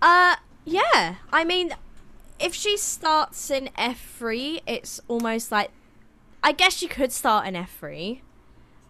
Uh, 0.00 0.36
yeah. 0.64 1.16
I 1.32 1.44
mean, 1.44 1.74
if 2.38 2.54
she 2.54 2.76
starts 2.76 3.50
in 3.50 3.70
F3, 3.78 4.60
it's 4.66 5.00
almost 5.08 5.52
like. 5.52 5.70
I 6.42 6.52
guess 6.52 6.82
you 6.82 6.88
could 6.88 7.10
start 7.10 7.46
in 7.46 7.54
F3. 7.54 8.20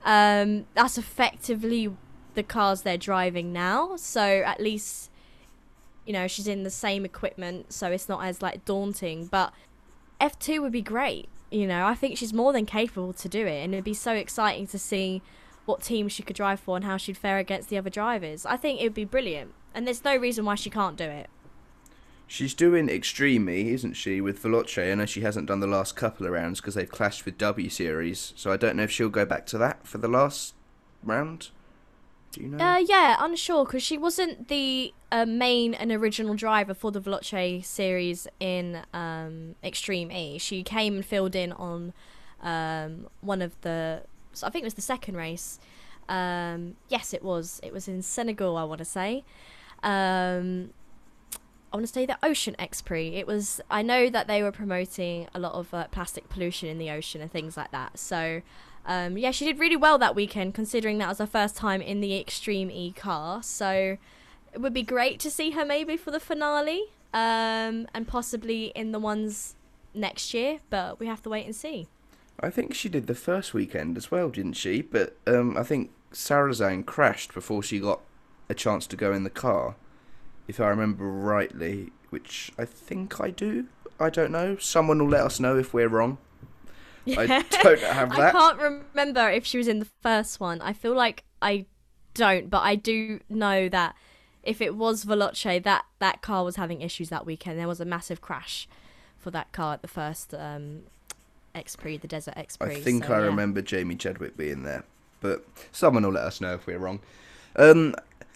Um, 0.05 0.67
that's 0.75 0.99
effectively 0.99 1.97
the 2.35 2.43
cars 2.43 2.83
they're 2.83 2.99
driving 2.99 3.53
now. 3.53 3.95
So 3.95 4.21
at 4.21 4.61
least, 4.61 5.09
you 6.07 6.13
know, 6.13 6.27
she's 6.27 6.49
in 6.49 6.63
the 6.63 6.71
same 6.71 7.05
equipment, 7.05 7.73
so 7.73 7.91
it's 7.91 8.09
not 8.09 8.25
as 8.25 8.43
like 8.43 8.65
daunting. 8.65 9.27
But 9.27 9.53
F2 10.21 10.61
would 10.63 10.73
be 10.73 10.83
great. 10.83 11.29
You 11.51 11.67
know, 11.67 11.87
I 11.87 11.95
think 11.95 12.19
she's 12.19 12.33
more 12.33 12.53
than 12.53 12.67
capable 12.67 13.13
to 13.13 13.29
do 13.29 13.47
it, 13.47 13.65
and 13.65 13.75
it'd 13.75 13.85
be 13.85 13.95
so 13.95 14.13
exciting 14.13 14.67
to 14.69 14.79
see 14.79 15.23
what 15.67 15.83
team 15.83 16.09
she 16.09 16.23
could 16.23 16.37
drive 16.37 16.61
for 16.61 16.77
and 16.77 16.85
how 16.85 16.97
she'd 16.97 17.17
fare 17.17 17.39
against 17.39 17.69
the 17.69 17.79
other 17.79 17.91
drivers. 17.91 18.45
I 18.45 18.57
think 18.57 18.81
it 18.81 18.85
would 18.85 18.95
be 18.95 19.05
brilliant, 19.05 19.55
and 19.73 19.87
there's 19.87 20.05
no 20.05 20.17
reason 20.17 20.45
why 20.45 20.57
she 20.57 20.71
can't 20.71 20.97
do 20.97 21.05
it. 21.05 21.31
She's 22.27 22.55
doing 22.55 22.89
Extreme 22.89 23.49
E, 23.51 23.73
isn't 23.73 23.95
she, 23.95 24.21
with 24.21 24.43
Veloce? 24.43 24.91
I 24.91 24.95
know 24.95 25.07
she 25.07 25.21
hasn't 25.21 25.47
done 25.47 25.61
the 25.61 25.67
last 25.67 25.95
couple 25.95 26.27
of 26.27 26.33
rounds 26.33 26.61
because 26.61 26.75
they've 26.75 26.91
clashed 26.91 27.25
with 27.25 27.39
W 27.39 27.69
Series, 27.69 28.33
so 28.35 28.51
I 28.51 28.57
don't 28.57 28.77
know 28.77 28.85
if 28.85 28.91
she'll 28.91 29.11
go 29.11 29.27
back 29.27 29.47
to 29.47 29.59
that 29.59 29.87
for 29.87 29.99
the 29.99 30.09
last 30.09 30.55
round. 31.03 31.51
Do 32.35 32.43
you 32.43 32.49
know? 32.49 32.65
Uh, 32.65 32.79
yeah, 32.79 33.17
unsure 33.21 33.65
because 33.65 33.83
she 33.83 33.97
wasn't 33.97 34.49
the 34.49 34.93
uh, 35.13 35.25
main 35.25 35.73
and 35.75 35.93
original 35.93 36.35
driver 36.35 36.75
for 36.75 36.91
the 36.91 37.01
Veloce 37.01 37.65
series 37.65 38.27
in 38.41 38.83
um, 38.93 39.55
Extreme 39.63 40.11
E. 40.11 40.39
She 40.39 40.63
came 40.63 40.97
and 40.97 41.05
filled 41.05 41.37
in 41.37 41.53
on 41.53 41.93
um, 42.43 43.07
one 43.21 43.41
of 43.41 43.61
the, 43.61 44.03
so 44.33 44.47
I 44.47 44.51
think 44.51 44.65
it 44.65 44.67
was 44.67 44.75
the 44.75 44.83
second 44.83 45.17
race. 45.17 45.61
Um, 46.09 46.77
yes, 46.89 47.15
it 47.15 47.23
was. 47.23 47.61
It 47.63 47.73
was 47.73 47.87
in 47.87 48.03
Senegal, 48.03 48.57
I 48.57 48.65
want 48.65 48.79
to 48.79 48.85
say. 48.85 49.25
Um, 49.83 50.71
I 51.73 51.77
want 51.77 51.87
to 51.87 51.93
say 51.93 52.07
the 52.07 52.19
Ocean 52.23 52.57
X 52.59 52.83
Prix. 52.83 53.15
It 53.15 53.27
was. 53.27 53.61
I 53.71 53.83
know 53.83 54.11
that 54.11 54.27
they 54.27 54.43
were 54.43 54.53
promoting 54.53 55.29
a 55.35 55.39
lot 55.39 55.53
of 55.53 55.73
uh, 55.73 55.87
plastic 55.89 56.29
pollution 56.29 56.69
in 56.69 56.79
the 56.79 56.91
ocean 56.91 57.21
and 57.21 57.31
things 57.31 57.57
like 57.57 57.71
that. 57.71 57.99
So, 57.99 58.43
um, 58.87 59.17
yeah, 59.17 59.31
she 59.31 59.45
did 59.45 59.59
really 59.59 59.77
well 59.77 59.99
that 59.99 60.15
weekend, 60.15 60.55
considering 60.55 60.99
that 60.99 61.09
was 61.09 61.19
her 61.19 61.27
first 61.27 61.57
time 61.57 61.81
in 61.81 62.01
the 62.01 62.19
Extreme 62.19 62.71
E 62.71 62.93
car. 62.93 63.43
So, 63.43 63.97
it 64.53 64.61
would 64.61 64.75
be 64.75 64.83
great 64.83 65.19
to 65.21 65.31
see 65.31 65.51
her 65.53 65.65
maybe 65.65 65.97
for 65.97 66.11
the 66.11 66.21
finale, 66.21 66.85
um, 67.13 67.89
and 67.95 68.07
possibly 68.07 68.67
in 68.75 68.93
the 68.93 68.99
ones 68.99 69.55
next 69.95 70.35
year. 70.35 70.61
But 70.71 71.01
we 71.01 71.07
have 71.07 71.23
to 71.23 71.31
wait 71.31 71.47
and 71.47 71.57
see. 71.57 71.89
I 72.41 72.51
think 72.51 72.75
she 72.75 72.89
did 72.89 73.07
the 73.07 73.15
first 73.15 73.55
weekend 73.55 73.97
as 73.97 74.11
well, 74.11 74.29
didn't 74.29 74.55
she? 74.55 74.83
But 74.83 75.17
um, 75.27 75.57
I 75.57 75.63
think 75.63 75.91
Sarrazin 76.13 76.85
crashed 76.85 77.33
before 77.33 77.63
she 77.63 77.79
got 77.79 78.01
a 78.49 78.55
chance 78.55 78.87
to 78.89 78.97
go 78.97 79.13
in 79.13 79.25
the 79.25 79.31
car, 79.31 79.77
if 80.47 80.61
I 80.61 80.69
remember 80.69 81.05
rightly, 81.05 81.93
which 82.11 82.53
I 82.59 82.65
think 82.65 83.21
I 83.21 83.31
do. 83.31 83.67
I 83.99 84.11
don't 84.11 84.33
know. 84.33 84.57
Someone 84.57 84.99
will 84.99 85.09
let 85.09 85.23
us 85.23 85.41
know 85.41 85.57
if 85.57 85.73
we're 85.73 85.89
wrong. 85.89 86.19
I 87.07 87.27
don't 87.63 87.81
have 87.81 88.11
that. 88.11 88.19
I 88.19 88.31
can't 88.31 88.59
remember 88.59 89.29
if 89.31 89.45
she 89.45 89.59
was 89.59 89.69
in 89.69 89.79
the 89.79 89.89
first 90.03 90.41
one. 90.41 90.61
I 90.61 90.73
feel 90.73 90.95
like 90.95 91.25
I 91.43 91.67
don't, 92.15 92.49
but 92.49 92.63
I 92.63 92.77
do 92.77 93.21
know 93.29 93.69
that 93.69 93.95
if 94.43 94.61
it 94.61 94.75
was 94.75 95.05
Veloce, 95.05 95.63
that 95.63 95.85
that 95.99 96.23
car 96.23 96.45
was 96.45 96.57
having 96.57 96.83
issues 96.83 97.09
that 97.11 97.27
weekend. 97.27 97.59
There 97.59 97.69
was 97.69 97.81
a 97.81 97.85
massive 97.85 98.21
crash 98.21 98.69
for 99.19 99.31
that 99.31 99.53
car 99.53 99.75
at 99.75 99.83
the 99.83 99.89
first 99.89 100.35
um, 100.35 100.85
X 101.55 101.77
Prix, 101.77 101.99
the 101.99 102.09
Desert 102.09 102.35
X 102.37 102.57
I 102.61 102.67
Prix. 102.67 102.77
I 102.77 102.81
think 102.81 103.05
so, 103.05 103.15
I 103.15 103.19
yeah. 103.21 103.25
remember 103.25 103.63
Jamie 103.63 103.97
Chadwick 103.97 104.37
being 104.37 104.63
there, 104.63 104.85
but 105.21 105.45
someone 105.73 106.05
will 106.05 106.13
let 106.13 106.25
us 106.25 106.41
know 106.41 106.55
if 106.55 106.67
we're 106.67 106.79
wrong. 106.79 107.01
Um, 107.57 107.95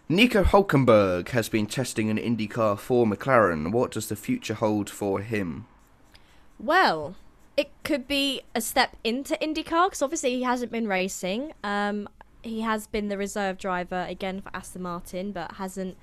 Nico 0.08 0.42
Hulkenberg 0.42 1.28
has 1.30 1.48
been 1.48 1.66
testing 1.66 2.08
an 2.08 2.16
IndyCar 2.16 2.78
for 2.78 3.04
McLaren. 3.04 3.72
What 3.72 3.90
does 3.90 4.08
the 4.08 4.16
future 4.16 4.54
hold 4.54 4.88
for 4.88 5.20
him? 5.20 5.66
Well, 6.58 7.14
it 7.58 7.70
could 7.82 8.06
be 8.06 8.40
a 8.54 8.60
step 8.60 8.96
into 9.02 9.34
IndyCar 9.42 9.86
because 9.88 10.00
obviously 10.00 10.30
he 10.36 10.44
hasn't 10.44 10.70
been 10.72 10.86
racing. 10.88 11.52
Um, 11.64 12.08
he 12.42 12.60
has 12.60 12.86
been 12.86 13.08
the 13.08 13.18
reserve 13.18 13.58
driver 13.58 14.06
again 14.08 14.40
for 14.40 14.50
Aston 14.54 14.82
Martin, 14.82 15.32
but 15.32 15.52
hasn't 15.56 15.96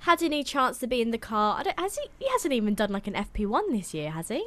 had 0.00 0.22
any 0.22 0.42
chance 0.42 0.78
to 0.78 0.86
be 0.86 1.02
in 1.02 1.10
the 1.10 1.18
car. 1.18 1.58
I 1.58 1.62
don't, 1.64 1.78
has 1.78 1.96
he? 1.98 2.08
He 2.18 2.28
hasn't 2.30 2.54
even 2.54 2.74
done 2.74 2.90
like 2.90 3.06
an 3.06 3.12
FP1 3.14 3.70
this 3.72 3.92
year, 3.94 4.10
has 4.10 4.28
he? 4.28 4.42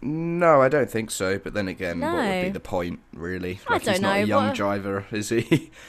No, 0.00 0.62
I 0.62 0.68
don't 0.68 0.90
think 0.90 1.10
so. 1.10 1.38
But 1.38 1.54
then 1.54 1.66
again, 1.68 2.00
what 2.00 2.14
would 2.14 2.42
be 2.42 2.50
the 2.50 2.60
point, 2.60 3.00
really? 3.12 3.58
I 3.66 3.72
Like 3.74 3.82
he's 3.82 3.94
don't 3.94 4.02
not 4.02 4.16
a 4.16 4.20
know, 4.20 4.26
young 4.26 4.46
what- 4.46 4.54
driver, 4.56 5.06
is 5.10 5.28
he? 5.30 5.70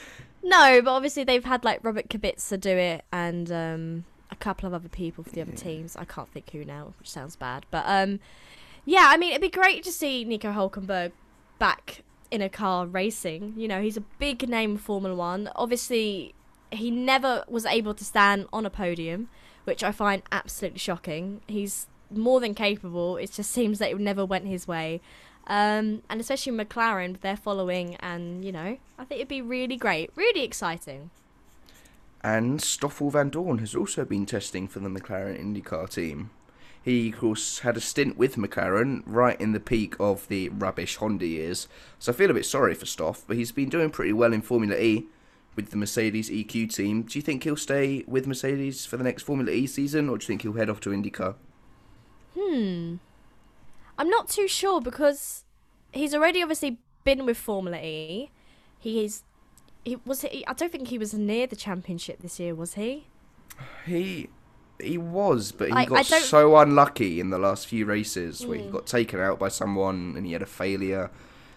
No, 0.42 0.80
but 0.82 0.90
obviously 0.92 1.22
they've 1.24 1.44
had 1.44 1.64
like 1.64 1.80
Robert 1.84 2.08
Kubica 2.08 2.58
do 2.58 2.70
it 2.70 3.04
and 3.12 3.52
um, 3.52 4.04
a 4.30 4.36
couple 4.36 4.66
of 4.66 4.72
other 4.72 4.88
people 4.88 5.22
for 5.22 5.28
the 5.28 5.42
other 5.42 5.50
Yeah. 5.50 5.56
teams. 5.58 5.96
I 5.96 6.06
can't 6.06 6.30
think 6.32 6.48
who 6.48 6.64
now, 6.64 6.94
which 6.98 7.10
sounds 7.10 7.36
bad. 7.36 7.66
But 7.70 7.84
um, 7.86 8.20
yeah, 8.90 9.06
I 9.08 9.16
mean, 9.16 9.30
it'd 9.30 9.40
be 9.40 9.48
great 9.48 9.84
to 9.84 9.92
see 9.92 10.24
Nico 10.24 10.50
Hulkenberg 10.50 11.12
back 11.60 12.02
in 12.32 12.42
a 12.42 12.48
car 12.48 12.88
racing. 12.88 13.54
You 13.56 13.68
know, 13.68 13.80
he's 13.80 13.96
a 13.96 14.00
big 14.00 14.48
name 14.48 14.76
Formula 14.76 15.14
One. 15.14 15.48
Obviously, 15.54 16.34
he 16.72 16.90
never 16.90 17.44
was 17.46 17.64
able 17.66 17.94
to 17.94 18.04
stand 18.04 18.46
on 18.52 18.66
a 18.66 18.70
podium, 18.70 19.28
which 19.62 19.84
I 19.84 19.92
find 19.92 20.22
absolutely 20.32 20.80
shocking. 20.80 21.40
He's 21.46 21.86
more 22.10 22.40
than 22.40 22.52
capable. 22.52 23.16
It 23.16 23.30
just 23.30 23.52
seems 23.52 23.78
that 23.78 23.92
it 23.92 24.00
never 24.00 24.26
went 24.26 24.48
his 24.48 24.66
way. 24.66 25.00
Um, 25.46 26.02
and 26.10 26.20
especially 26.20 26.52
McLaren, 26.52 27.20
their 27.20 27.36
following, 27.36 27.94
and 28.00 28.44
you 28.44 28.50
know, 28.50 28.76
I 28.98 29.04
think 29.04 29.20
it'd 29.20 29.28
be 29.28 29.40
really 29.40 29.76
great, 29.76 30.10
really 30.16 30.42
exciting. 30.42 31.10
And 32.22 32.60
Stoffel 32.60 33.12
Vandoorne 33.12 33.60
has 33.60 33.76
also 33.76 34.04
been 34.04 34.26
testing 34.26 34.66
for 34.66 34.80
the 34.80 34.88
McLaren 34.88 35.40
IndyCar 35.40 35.88
team. 35.88 36.30
He, 36.82 37.10
of 37.10 37.18
course, 37.18 37.58
had 37.58 37.76
a 37.76 37.80
stint 37.80 38.16
with 38.16 38.36
McLaren 38.36 39.02
right 39.04 39.38
in 39.40 39.52
the 39.52 39.60
peak 39.60 39.94
of 40.00 40.26
the 40.28 40.48
rubbish 40.48 40.96
Honda 40.96 41.26
years. 41.26 41.68
So 41.98 42.12
I 42.12 42.14
feel 42.14 42.30
a 42.30 42.34
bit 42.34 42.46
sorry 42.46 42.74
for 42.74 42.86
Stoff, 42.86 43.24
but 43.26 43.36
he's 43.36 43.52
been 43.52 43.68
doing 43.68 43.90
pretty 43.90 44.14
well 44.14 44.32
in 44.32 44.40
Formula 44.40 44.76
E 44.76 45.06
with 45.56 45.70
the 45.70 45.76
Mercedes 45.76 46.30
EQ 46.30 46.74
team. 46.74 47.02
Do 47.02 47.18
you 47.18 47.22
think 47.22 47.44
he'll 47.44 47.56
stay 47.56 48.04
with 48.06 48.26
Mercedes 48.26 48.86
for 48.86 48.96
the 48.96 49.04
next 49.04 49.24
Formula 49.24 49.50
E 49.50 49.66
season, 49.66 50.08
or 50.08 50.16
do 50.16 50.24
you 50.24 50.26
think 50.26 50.42
he'll 50.42 50.54
head 50.54 50.70
off 50.70 50.80
to 50.80 50.90
IndyCar? 50.90 51.34
Hmm. 52.38 52.96
I'm 53.98 54.08
not 54.08 54.28
too 54.28 54.48
sure 54.48 54.80
because 54.80 55.44
he's 55.92 56.14
already 56.14 56.42
obviously 56.42 56.78
been 57.04 57.26
with 57.26 57.36
Formula 57.36 57.76
E. 57.76 58.30
He's 58.78 59.24
he 59.84 59.96
was 60.06 60.22
he, 60.22 60.46
I 60.46 60.54
don't 60.54 60.72
think 60.72 60.88
he 60.88 60.98
was 60.98 61.12
near 61.12 61.46
the 61.46 61.56
championship 61.56 62.20
this 62.20 62.40
year, 62.40 62.54
was 62.54 62.74
he? 62.74 63.06
He 63.84 64.30
he 64.82 64.98
was, 64.98 65.52
but 65.52 65.68
he 65.68 65.74
I- 65.74 65.84
got 65.84 66.06
so 66.06 66.56
unlucky 66.56 67.20
in 67.20 67.30
the 67.30 67.38
last 67.38 67.66
few 67.66 67.84
races 67.86 68.44
where 68.46 68.58
he 68.58 68.64
Mm. 68.64 68.72
got 68.72 68.86
taken 68.86 69.20
out 69.20 69.38
by 69.38 69.48
someone 69.48 70.14
and 70.16 70.26
he 70.26 70.32
had 70.32 70.42
a 70.42 70.46
failure. 70.46 71.10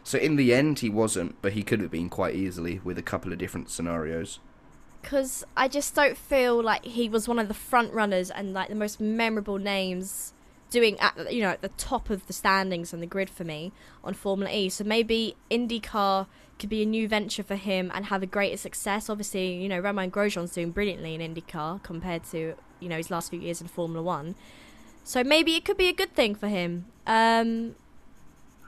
So 0.04 0.18
in 0.18 0.36
the 0.36 0.54
end, 0.54 0.80
he 0.80 0.90
wasn't, 0.90 1.42
but 1.42 1.54
he 1.54 1.64
could 1.64 1.80
have 1.82 1.92
been 1.92 2.10
quite 2.10 2.36
easily 2.36 2.82
with 2.84 2.98
a 2.98 3.02
couple 3.02 3.32
of 3.32 3.38
different 3.38 3.70
scenarios. 3.70 4.40
Because 5.02 5.44
I 5.58 5.68
just 5.68 5.96
don't 5.96 6.18
feel 6.18 6.62
like 6.62 6.86
he 6.86 7.10
was 7.10 7.28
one 7.28 7.40
of 7.40 7.48
the 7.48 7.54
front 7.54 7.94
runners 7.94 8.30
and 8.32 8.54
like 8.54 8.70
the 8.70 8.76
most 8.76 9.00
memorable 9.02 9.58
names 9.58 10.34
doing 10.70 11.00
at 11.00 11.32
you 11.32 11.40
know 11.42 11.50
at 11.50 11.62
the 11.62 11.70
top 11.70 12.10
of 12.10 12.26
the 12.26 12.34
standings 12.34 12.94
and 12.94 13.02
the 13.04 13.06
grid 13.06 13.30
for 13.30 13.44
me 13.44 13.72
on 14.04 14.14
Formula 14.14 14.52
E. 14.52 14.70
So 14.70 14.84
maybe 14.84 15.36
IndyCar 15.52 16.26
could 16.58 16.70
be 16.70 16.82
a 16.82 16.86
new 16.86 17.08
venture 17.08 17.44
for 17.44 17.56
him 17.56 17.92
and 17.94 18.06
have 18.06 18.24
a 18.24 18.26
greater 18.26 18.58
success. 18.58 19.10
Obviously, 19.10 19.54
you 19.56 19.70
know 19.70 19.78
Romain 19.80 20.10
Grosjean's 20.10 20.54
doing 20.54 20.72
brilliantly 20.72 21.14
in 21.16 21.22
IndyCar 21.22 21.84
compared 21.84 22.24
to 22.32 22.56
you 22.84 22.90
know 22.90 22.98
his 22.98 23.10
last 23.10 23.30
few 23.30 23.40
years 23.40 23.62
in 23.62 23.68
Formula 23.68 24.04
One. 24.04 24.36
So 25.04 25.24
maybe 25.24 25.56
it 25.56 25.66
could 25.66 25.78
be 25.78 25.88
a 25.88 25.94
good 25.94 26.14
thing 26.14 26.36
for 26.36 26.48
him. 26.48 26.86
Um, 27.08 27.76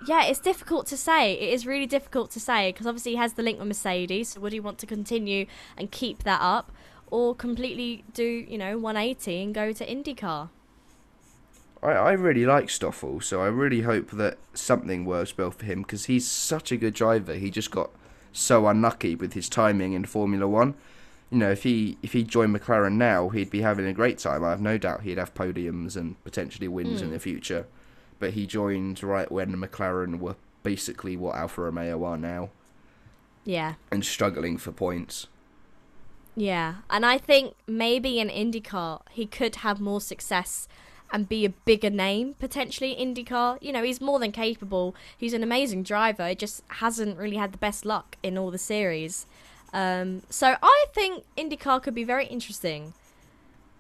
yeah, 0.08 0.26
it's 0.26 0.40
difficult 0.40 0.88
to 0.88 0.98
say. 0.98 1.34
It 1.34 1.54
is 1.54 1.66
really 1.66 1.88
difficult 1.88 2.32
to 2.32 2.40
say 2.40 2.72
because 2.72 2.88
obviously 2.88 3.12
he 3.12 3.18
has 3.18 3.34
the 3.34 3.44
link 3.44 3.60
with 3.60 3.68
Mercedes. 3.68 4.30
So 4.30 4.42
would 4.42 4.54
he 4.54 4.60
want 4.60 4.78
to 4.80 4.86
continue 4.86 5.46
and 5.78 5.92
keep 5.92 6.24
that 6.24 6.42
up, 6.42 6.72
or 7.10 7.36
completely 7.36 8.04
do 8.14 8.24
you 8.24 8.58
know 8.58 8.78
180 8.78 9.42
and 9.42 9.54
go 9.54 9.72
to 9.72 9.86
IndyCar? 9.86 10.50
I, 11.82 11.92
I 11.92 12.12
really 12.14 12.46
like 12.46 12.70
Stoffel, 12.70 13.22
so 13.22 13.42
I 13.42 13.48
really 13.48 13.82
hope 13.82 14.12
that 14.12 14.38
something 14.54 15.06
works 15.06 15.38
well 15.38 15.52
for 15.52 15.66
him 15.66 15.84
because 15.84 16.06
he's 16.06 16.28
such 16.28 16.72
a 16.72 16.78
good 16.78 16.94
driver. 16.94 17.36
He 17.36 17.52
just 17.52 17.72
got 17.72 17.92
so 18.34 18.68
unlucky 18.68 19.16
with 19.16 19.34
his 19.34 19.48
timing 19.48 19.94
in 19.94 20.06
Formula 20.06 20.48
One. 20.48 20.74
You 21.36 21.40
know, 21.42 21.52
if 21.52 21.64
he 21.64 21.98
if 22.02 22.14
he 22.14 22.24
joined 22.24 22.56
McLaren 22.56 22.94
now, 22.94 23.28
he'd 23.28 23.50
be 23.50 23.60
having 23.60 23.86
a 23.86 23.92
great 23.94 24.20
time. 24.20 24.42
I 24.42 24.52
have 24.52 24.62
no 24.62 24.78
doubt 24.78 25.02
he'd 25.02 25.18
have 25.18 25.34
podiums 25.34 25.98
and 25.98 26.16
potentially 26.24 26.70
wins 26.70 27.02
in 27.02 27.10
Hmm. 27.10 27.14
the 27.14 27.20
future. 27.20 27.68
But 28.20 28.32
he 28.32 28.48
joined 28.48 29.04
right 29.04 29.30
when 29.30 29.54
McLaren 29.58 30.20
were 30.20 30.38
basically 30.64 31.18
what 31.18 31.36
Alfa 31.36 31.64
Romeo 31.64 32.02
are 32.06 32.18
now 32.18 32.52
Yeah. 33.44 33.74
and 33.92 34.06
struggling 34.06 34.58
for 34.58 34.72
points. 34.72 35.28
Yeah, 36.38 36.76
and 36.90 37.06
I 37.06 37.18
think 37.18 37.54
maybe 37.68 38.18
in 38.20 38.30
IndyCar 38.30 39.02
he 39.12 39.26
could 39.26 39.58
have 39.58 39.82
more 39.82 40.00
success 40.00 40.70
and 41.12 41.28
be 41.30 41.44
a 41.46 41.50
bigger 41.50 41.90
name 41.90 42.34
potentially 42.40 42.96
IndyCar. 42.98 43.58
You 43.62 43.74
know, 43.74 43.84
he's 43.84 44.00
more 44.02 44.20
than 44.20 44.32
capable. 44.32 44.96
He's 45.18 45.34
an 45.34 45.44
amazing 45.44 45.84
driver. 45.84 46.30
He 46.30 46.36
just 46.36 46.64
hasn't 46.82 47.18
really 47.18 47.36
had 47.38 47.52
the 47.52 47.58
best 47.58 47.86
luck 47.86 48.18
in 48.24 48.38
all 48.38 48.52
the 48.52 48.58
series. 48.58 49.28
Um, 49.74 50.22
so 50.30 50.56
I 50.62 50.86
think 50.94 51.24
IndyCar 51.38 51.84
could 51.84 51.96
be 51.96 52.04
very 52.04 52.26
interesting. 52.28 52.94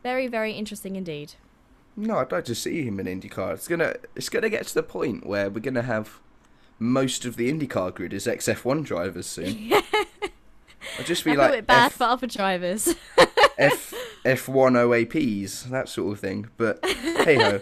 Very, 0.03 0.27
very 0.27 0.51
interesting 0.53 0.95
indeed. 0.95 1.33
No, 1.97 2.17
I'd 2.17 2.31
like 2.31 2.45
to 2.45 2.55
see 2.55 2.83
him 2.83 2.99
in 2.99 3.05
IndyCar. 3.07 3.53
It's 3.53 3.67
gonna 3.67 3.95
it's 4.15 4.29
gonna 4.29 4.49
get 4.49 4.67
to 4.67 4.73
the 4.73 4.83
point 4.83 5.25
where 5.25 5.49
we're 5.49 5.61
gonna 5.61 5.81
have 5.81 6.19
most 6.77 7.23
of 7.25 7.37
the 7.37 7.51
IndyCar 7.51 7.93
grid 7.93 8.13
as 8.13 8.27
XF1 8.27 8.83
drivers 8.83 9.25
soon. 9.25 9.71
I'd 10.99 11.05
just 11.05 11.23
be 11.23 11.31
feel 11.31 11.39
a 11.39 11.43
like 11.43 11.51
bit 11.51 11.67
bad 11.67 11.85
F, 11.87 11.93
for 11.93 12.03
other 12.03 12.27
drivers. 12.27 12.93
F 13.57 13.93
F1 14.25 14.75
OAPs, 14.75 15.69
that 15.69 15.87
sort 15.87 16.13
of 16.13 16.19
thing. 16.19 16.49
But 16.57 16.85
hey 16.85 17.35
ho. 17.35 17.59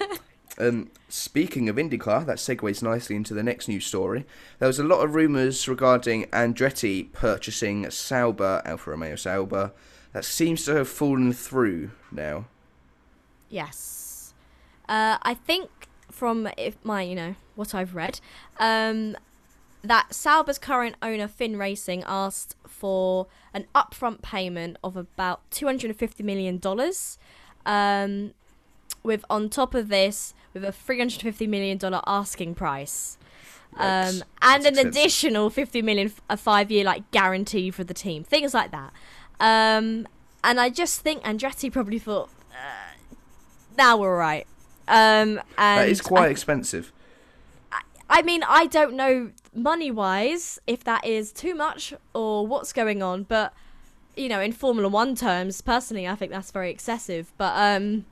Um, 0.59 0.91
speaking 1.09 1.67
of 1.67 1.77
IndyCar, 1.77 2.25
that 2.25 2.37
segues 2.37 2.83
nicely 2.83 3.15
into 3.15 3.33
the 3.33 3.43
next 3.43 3.67
news 3.67 3.85
story. 3.85 4.25
There 4.59 4.67
was 4.67 4.79
a 4.79 4.83
lot 4.83 5.03
of 5.03 5.15
rumours 5.15 5.67
regarding 5.67 6.25
Andretti 6.25 7.11
purchasing 7.11 7.89
Sauber, 7.89 8.61
Alfa 8.65 8.91
Romeo 8.91 9.15
Sauber. 9.15 9.71
That 10.13 10.25
seems 10.25 10.63
to 10.65 10.75
have 10.75 10.87
fallen 10.87 11.33
through 11.33 11.91
now. 12.11 12.45
Yes. 13.49 14.33
Uh, 14.87 15.17
I 15.23 15.33
think 15.33 15.69
from 16.11 16.47
if 16.57 16.77
my, 16.83 17.01
you 17.01 17.15
know, 17.15 17.35
what 17.55 17.73
I've 17.73 17.95
read, 17.95 18.19
um, 18.59 19.17
that 19.83 20.13
Sauber's 20.13 20.59
current 20.59 20.95
owner, 21.01 21.27
Finn 21.27 21.57
Racing, 21.57 22.03
asked 22.05 22.55
for 22.67 23.27
an 23.53 23.65
upfront 23.73 24.21
payment 24.21 24.77
of 24.83 24.95
about 24.95 25.49
$250 25.51 26.23
million. 26.23 26.61
Um, 27.65 28.33
with, 29.03 29.23
on 29.29 29.49
top 29.49 29.75
of 29.75 29.89
this, 29.89 30.33
with 30.53 30.63
a 30.63 30.71
$350 30.71 31.47
million 31.47 31.79
asking 32.07 32.55
price. 32.55 33.17
Um, 33.75 34.23
and 34.41 34.65
an 34.65 34.77
additional 34.77 35.49
50 35.49 35.81
million, 35.81 36.07
f- 36.07 36.21
a 36.29 36.37
five 36.37 36.69
year 36.69 36.83
like 36.83 37.09
guarantee 37.11 37.71
for 37.71 37.83
the 37.83 37.93
team, 37.93 38.23
things 38.23 38.53
like 38.53 38.71
that. 38.71 38.93
Um, 39.39 40.07
and 40.43 40.59
I 40.59 40.69
just 40.69 41.01
think 41.01 41.23
Andretti 41.23 41.71
probably 41.71 41.97
thought, 41.99 42.29
uh, 42.51 43.15
now 43.77 43.97
we're 43.97 44.11
all 44.11 44.19
right. 44.19 44.45
Um, 44.87 45.41
and 45.57 45.79
That 45.79 45.89
is 45.89 46.01
quite 46.01 46.27
I, 46.27 46.29
expensive. 46.29 46.91
I 48.09 48.21
mean, 48.21 48.43
I 48.43 48.67
don't 48.67 48.95
know 48.95 49.31
money 49.55 49.89
wise 49.89 50.59
if 50.67 50.83
that 50.83 51.05
is 51.05 51.31
too 51.31 51.55
much 51.55 51.93
or 52.13 52.45
what's 52.45 52.73
going 52.73 53.01
on, 53.01 53.23
but 53.23 53.53
you 54.15 54.29
know, 54.29 54.39
in 54.39 54.51
Formula 54.51 54.87
One 54.87 55.15
terms, 55.15 55.61
personally, 55.61 56.07
I 56.07 56.15
think 56.15 56.31
that's 56.31 56.51
very 56.51 56.69
excessive. 56.69 57.31
But 57.37 57.53
um, 57.55 58.05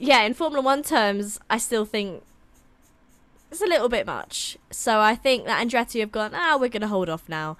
yeah, 0.00 0.22
in 0.22 0.32
Formula 0.32 0.62
One 0.64 0.82
terms, 0.82 1.38
I 1.50 1.58
still 1.58 1.84
think 1.84 2.22
it's 3.50 3.60
a 3.60 3.66
little 3.66 3.90
bit 3.90 4.06
much. 4.06 4.56
So 4.70 4.98
I 4.98 5.14
think 5.14 5.44
that 5.44 5.64
Andretti 5.64 6.00
have 6.00 6.10
gone, 6.10 6.32
ah, 6.34 6.56
we're 6.58 6.70
going 6.70 6.80
to 6.80 6.88
hold 6.88 7.10
off 7.10 7.28
now. 7.28 7.58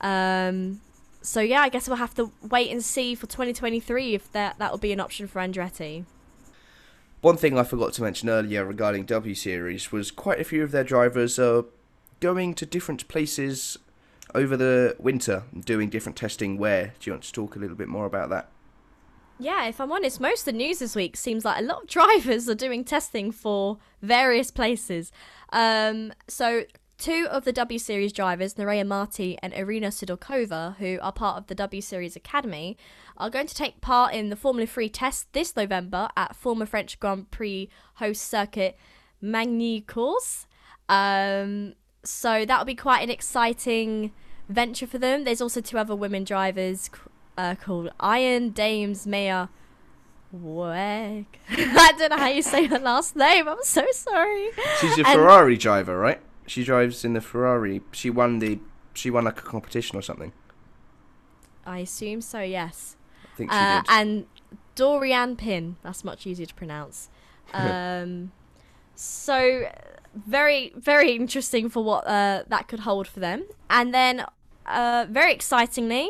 Um, 0.00 0.80
so 1.20 1.40
yeah, 1.40 1.60
I 1.60 1.68
guess 1.68 1.86
we'll 1.86 1.98
have 1.98 2.14
to 2.14 2.32
wait 2.42 2.70
and 2.70 2.82
see 2.82 3.14
for 3.14 3.26
2023 3.26 4.14
if 4.14 4.32
that 4.32 4.58
that 4.58 4.70
will 4.70 4.78
be 4.78 4.92
an 4.92 5.00
option 5.00 5.28
for 5.28 5.40
Andretti. 5.40 6.04
One 7.20 7.36
thing 7.36 7.56
I 7.56 7.62
forgot 7.62 7.92
to 7.94 8.02
mention 8.02 8.28
earlier 8.28 8.64
regarding 8.64 9.04
W 9.04 9.34
Series 9.34 9.92
was 9.92 10.10
quite 10.10 10.40
a 10.40 10.44
few 10.44 10.64
of 10.64 10.72
their 10.72 10.82
drivers 10.82 11.38
are 11.38 11.66
going 12.20 12.54
to 12.54 12.66
different 12.66 13.06
places 13.06 13.78
over 14.34 14.56
the 14.56 14.96
winter, 14.98 15.44
doing 15.64 15.90
different 15.90 16.16
testing 16.16 16.56
where. 16.56 16.94
Do 16.98 17.10
you 17.10 17.12
want 17.12 17.24
to 17.24 17.32
talk 17.32 17.54
a 17.54 17.58
little 17.58 17.76
bit 17.76 17.88
more 17.88 18.06
about 18.06 18.30
that? 18.30 18.48
Yeah, 19.38 19.66
if 19.66 19.80
I'm 19.80 19.90
honest, 19.90 20.20
most 20.20 20.40
of 20.40 20.44
the 20.46 20.52
news 20.52 20.78
this 20.78 20.94
week 20.94 21.16
seems 21.16 21.44
like 21.44 21.58
a 21.58 21.64
lot 21.64 21.82
of 21.82 21.88
drivers 21.88 22.48
are 22.48 22.54
doing 22.54 22.84
testing 22.84 23.32
for 23.32 23.78
various 24.00 24.50
places. 24.50 25.10
Um, 25.52 26.12
so, 26.28 26.64
two 26.98 27.26
of 27.30 27.44
the 27.44 27.52
W 27.52 27.78
Series 27.78 28.12
drivers, 28.12 28.54
Nerea 28.54 28.86
Marti 28.86 29.38
and 29.42 29.52
Irina 29.52 29.88
Sidorkova, 29.88 30.76
who 30.76 30.98
are 31.02 31.12
part 31.12 31.38
of 31.38 31.46
the 31.48 31.54
W 31.54 31.82
Series 31.82 32.14
Academy, 32.14 32.76
are 33.16 33.30
going 33.30 33.46
to 33.46 33.54
take 33.54 33.80
part 33.80 34.14
in 34.14 34.30
the 34.30 34.36
Formula 34.36 34.66
3 34.66 34.88
test 34.88 35.32
this 35.32 35.56
November 35.56 36.08
at 36.16 36.36
former 36.36 36.66
French 36.66 37.00
Grand 37.00 37.30
Prix 37.30 37.68
host 37.94 38.22
circuit 38.22 38.78
Magny-Cours. 39.20 40.46
Um, 40.88 41.74
so, 42.04 42.44
that'll 42.44 42.64
be 42.64 42.74
quite 42.74 43.02
an 43.02 43.10
exciting 43.10 44.12
venture 44.48 44.86
for 44.86 44.98
them. 44.98 45.24
There's 45.24 45.40
also 45.40 45.60
two 45.60 45.78
other 45.78 45.96
women 45.96 46.24
drivers 46.24 46.90
uh, 47.38 47.54
called 47.54 47.90
Iron 48.00 48.50
Dames 48.50 49.06
Maya 49.06 49.48
Weg. 50.32 51.26
I 51.50 51.92
don't 51.98 52.10
know 52.10 52.16
how 52.16 52.28
you 52.28 52.42
say 52.42 52.66
her 52.66 52.78
last 52.78 53.16
name. 53.16 53.48
I'm 53.48 53.62
so 53.62 53.84
sorry. 53.92 54.48
She's 54.80 54.98
a 54.98 55.06
And- 55.06 55.14
Ferrari 55.18 55.56
driver, 55.56 55.98
right? 55.98 56.20
She 56.46 56.64
drives 56.64 57.04
in 57.04 57.12
the 57.12 57.20
Ferrari. 57.20 57.80
She 57.92 58.10
won 58.10 58.38
the. 58.40 58.58
She 58.94 59.10
won 59.10 59.24
like 59.24 59.38
a 59.38 59.42
competition 59.42 59.96
or 59.98 60.02
something. 60.02 60.32
I 61.64 61.78
assume 61.78 62.20
so. 62.20 62.40
Yes. 62.40 62.96
I 63.32 63.36
think 63.36 63.52
she 63.52 63.58
Uh, 63.58 63.80
did. 63.82 63.90
and 63.90 64.26
Doriane 64.76 65.36
Pin. 65.38 65.76
That's 65.82 66.02
much 66.04 66.26
easier 66.26 66.46
to 66.46 66.54
pronounce. 66.54 67.08
Um, 67.54 68.32
so 68.94 69.68
very, 70.14 70.72
very 70.74 71.12
interesting 71.12 71.68
for 71.68 71.84
what 71.84 72.06
uh, 72.06 72.44
that 72.48 72.66
could 72.68 72.80
hold 72.80 73.06
for 73.06 73.20
them. 73.20 73.44
And 73.68 73.92
then, 73.92 74.24
uh, 74.64 75.06
very 75.10 75.32
excitingly, 75.34 76.08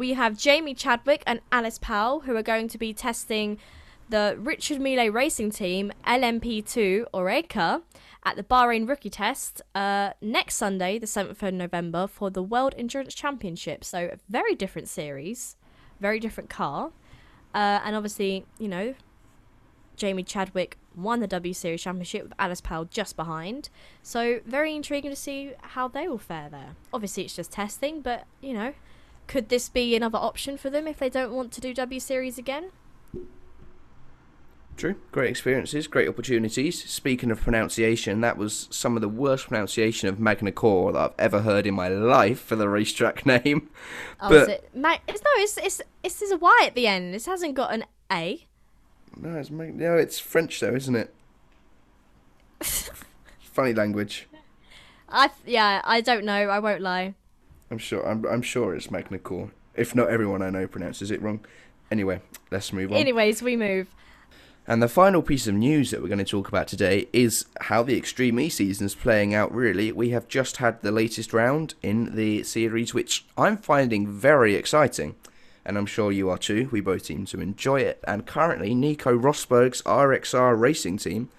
we 0.00 0.14
have 0.14 0.34
Jamie 0.34 0.72
Chadwick 0.72 1.22
and 1.26 1.42
Alice 1.52 1.76
Powell 1.76 2.20
who 2.20 2.34
are 2.34 2.42
going 2.42 2.68
to 2.68 2.78
be 2.78 2.94
testing 2.94 3.58
the 4.08 4.34
Richard 4.38 4.80
Mille 4.80 5.12
Racing 5.12 5.50
Team 5.50 5.92
LMP2 6.06 7.04
Oreca 7.12 7.82
at 8.24 8.34
the 8.34 8.42
Bahrain 8.42 8.88
Rookie 8.88 9.10
Test 9.10 9.60
uh, 9.74 10.12
next 10.22 10.54
Sunday, 10.54 10.98
the 10.98 11.06
7th 11.06 11.42
of 11.42 11.52
November, 11.52 12.06
for 12.06 12.30
the 12.30 12.42
World 12.42 12.74
Endurance 12.78 13.14
Championship. 13.14 13.84
So, 13.84 14.08
a 14.14 14.16
very 14.30 14.54
different 14.54 14.88
series, 14.88 15.56
very 16.00 16.18
different 16.18 16.48
car. 16.48 16.92
Uh, 17.54 17.80
and 17.84 17.94
obviously, 17.94 18.46
you 18.58 18.68
know, 18.68 18.94
Jamie 19.96 20.22
Chadwick 20.22 20.78
won 20.96 21.20
the 21.20 21.26
W 21.26 21.52
Series 21.52 21.82
Championship 21.82 22.22
with 22.22 22.32
Alice 22.38 22.62
Powell 22.62 22.86
just 22.86 23.16
behind. 23.16 23.68
So, 24.02 24.40
very 24.46 24.74
intriguing 24.74 25.10
to 25.10 25.16
see 25.16 25.52
how 25.60 25.88
they 25.88 26.08
will 26.08 26.16
fare 26.16 26.48
there. 26.48 26.74
Obviously, 26.90 27.24
it's 27.24 27.36
just 27.36 27.52
testing, 27.52 28.00
but, 28.00 28.24
you 28.40 28.54
know, 28.54 28.72
could 29.30 29.48
this 29.48 29.68
be 29.68 29.94
another 29.94 30.18
option 30.18 30.58
for 30.58 30.70
them 30.70 30.88
if 30.88 30.98
they 30.98 31.08
don't 31.08 31.32
want 31.32 31.52
to 31.52 31.60
do 31.60 31.72
W 31.72 32.00
Series 32.00 32.36
again? 32.36 32.72
True. 34.76 34.96
Great 35.12 35.30
experiences, 35.30 35.86
great 35.86 36.08
opportunities. 36.08 36.82
Speaking 36.90 37.30
of 37.30 37.40
pronunciation, 37.40 38.22
that 38.22 38.36
was 38.36 38.66
some 38.72 38.96
of 38.96 39.02
the 39.02 39.08
worst 39.08 39.46
pronunciation 39.46 40.08
of 40.08 40.18
Magna 40.18 40.50
Core 40.50 40.90
that 40.92 40.98
I've 41.00 41.14
ever 41.16 41.42
heard 41.42 41.64
in 41.64 41.74
my 41.74 41.86
life 41.86 42.40
for 42.40 42.56
the 42.56 42.68
racetrack 42.68 43.24
name. 43.44 43.70
Oh, 44.20 44.30
But- 44.30 44.42
is 44.42 44.48
it? 44.48 44.70
Ma- 44.74 44.96
it's, 45.06 45.22
no, 45.22 45.30
it's, 45.36 45.56
it's, 45.58 45.80
it's, 46.02 46.18
there's 46.18 46.32
a 46.32 46.36
Y 46.38 46.62
at 46.66 46.74
the 46.74 46.88
end. 46.88 47.14
This 47.14 47.26
hasn't 47.26 47.54
got 47.54 47.72
an 47.72 47.84
A. 48.10 48.48
No, 49.16 49.36
it's 49.36 49.50
Mag- 49.50 49.76
no, 49.76 49.96
it's 49.96 50.18
French 50.18 50.58
though, 50.58 50.74
isn't 50.74 50.96
it? 50.96 51.14
Funny 53.40 53.74
language. 53.74 54.26
I 55.08 55.28
th- 55.28 55.38
yeah, 55.46 55.82
I 55.84 56.00
don't 56.00 56.24
know. 56.24 56.48
I 56.48 56.58
won't 56.58 56.80
lie. 56.80 57.14
I'm 57.70 57.78
sure. 57.78 58.06
I'm, 58.06 58.24
I'm 58.26 58.42
sure 58.42 58.74
it's 58.74 58.90
Magna 58.90 59.18
Core. 59.18 59.50
If 59.74 59.94
not, 59.94 60.10
everyone 60.10 60.42
I 60.42 60.50
know 60.50 60.66
pronounces 60.66 61.10
it 61.10 61.22
wrong. 61.22 61.40
Anyway, 61.90 62.20
let's 62.50 62.72
move 62.72 62.90
on. 62.92 62.98
Anyways, 62.98 63.42
we 63.42 63.56
move. 63.56 63.88
And 64.66 64.82
the 64.82 64.88
final 64.88 65.22
piece 65.22 65.46
of 65.46 65.54
news 65.54 65.90
that 65.90 66.02
we're 66.02 66.08
going 66.08 66.18
to 66.18 66.24
talk 66.24 66.48
about 66.48 66.68
today 66.68 67.08
is 67.12 67.46
how 67.62 67.82
the 67.82 67.96
Extreme 67.96 68.38
E 68.38 68.48
season 68.48 68.86
is 68.86 68.94
playing 68.94 69.34
out, 69.34 69.52
really. 69.52 69.90
We 69.90 70.10
have 70.10 70.28
just 70.28 70.58
had 70.58 70.80
the 70.82 70.92
latest 70.92 71.32
round 71.32 71.74
in 71.82 72.14
the 72.14 72.42
series, 72.42 72.92
which 72.94 73.24
I'm 73.36 73.56
finding 73.56 74.06
very 74.06 74.54
exciting. 74.54 75.16
And 75.64 75.76
I'm 75.76 75.86
sure 75.86 76.12
you 76.12 76.30
are 76.30 76.38
too. 76.38 76.68
We 76.70 76.80
both 76.80 77.06
seem 77.06 77.26
to 77.26 77.40
enjoy 77.40 77.80
it. 77.80 78.00
And 78.06 78.26
currently, 78.26 78.74
Nico 78.74 79.16
Rosberg's 79.16 79.82
RXR 79.82 80.58
racing 80.58 80.98
team 80.98 81.30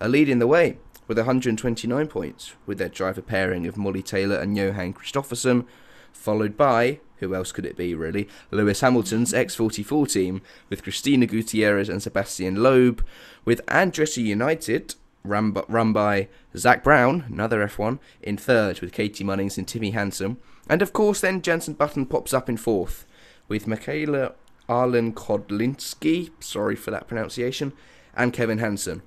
are 0.00 0.08
leading 0.08 0.38
the 0.38 0.46
way 0.46 0.78
with 1.08 1.16
129 1.16 2.06
points, 2.06 2.52
with 2.66 2.78
their 2.78 2.88
driver 2.88 3.22
pairing 3.22 3.66
of 3.66 3.76
Molly 3.76 4.02
Taylor 4.02 4.36
and 4.36 4.56
Johan 4.56 4.92
Kristoffersson, 4.92 5.66
followed 6.12 6.56
by, 6.56 7.00
who 7.16 7.34
else 7.34 7.50
could 7.50 7.66
it 7.66 7.76
be 7.76 7.94
really, 7.94 8.28
Lewis 8.50 8.82
Hamilton's 8.82 9.32
X44 9.32 10.12
team, 10.12 10.42
with 10.68 10.82
Cristina 10.82 11.26
Gutierrez 11.26 11.88
and 11.88 12.02
Sebastian 12.02 12.62
Loeb, 12.62 13.04
with 13.44 13.64
Andretti 13.66 14.22
United, 14.22 14.94
run, 15.24 15.56
run 15.66 15.92
by 15.92 16.28
Zak 16.56 16.84
Brown, 16.84 17.24
another 17.28 17.66
F1, 17.66 17.98
in 18.22 18.36
third, 18.36 18.80
with 18.80 18.92
Katie 18.92 19.24
Munnings 19.24 19.56
and 19.56 19.66
Timmy 19.66 19.90
Hansen, 19.90 20.36
and 20.68 20.82
of 20.82 20.92
course 20.92 21.22
then 21.22 21.40
Jensen 21.40 21.74
Button 21.74 22.04
pops 22.04 22.34
up 22.34 22.48
in 22.48 22.58
fourth, 22.58 23.06
with 23.48 23.66
Michaela 23.66 24.34
Arlen 24.68 25.14
Kodlinski, 25.14 26.30
sorry 26.40 26.76
for 26.76 26.90
that 26.90 27.08
pronunciation, 27.08 27.72
and 28.14 28.34
Kevin 28.34 28.58
Hansen. 28.58 29.00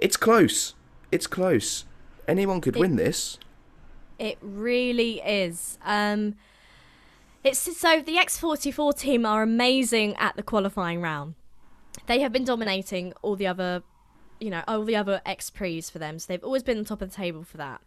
It's 0.00 0.16
close. 0.16 0.74
It's 1.12 1.26
close. 1.26 1.84
Anyone 2.26 2.60
could 2.60 2.76
It- 2.76 2.80
win 2.80 2.96
this. 2.96 3.38
It 4.18 4.38
really 4.40 5.20
is. 5.20 5.78
Um, 5.84 6.36
it's 7.44 7.58
so 7.58 8.00
the 8.00 8.16
X44 8.18 8.92
team 8.98 9.26
are 9.26 9.42
amazing 9.42 10.16
at 10.16 10.36
the 10.36 10.42
qualifying 10.42 11.00
round. 11.00 11.34
They 12.06 12.20
have 12.20 12.32
been 12.32 12.44
dominating 12.44 13.12
all 13.22 13.36
the 13.36 13.46
other, 13.46 13.82
you 14.40 14.48
know, 14.50 14.62
all 14.68 14.84
the 14.84 14.96
other 14.96 15.20
X 15.26 15.50
Prix 15.50 15.82
for 15.82 15.98
them. 15.98 16.18
So 16.18 16.26
they've 16.32 16.44
always 16.44 16.62
been 16.62 16.78
on 16.78 16.84
top 16.84 17.02
of 17.02 17.10
the 17.10 17.16
table 17.16 17.42
for 17.44 17.56
that. 17.58 17.80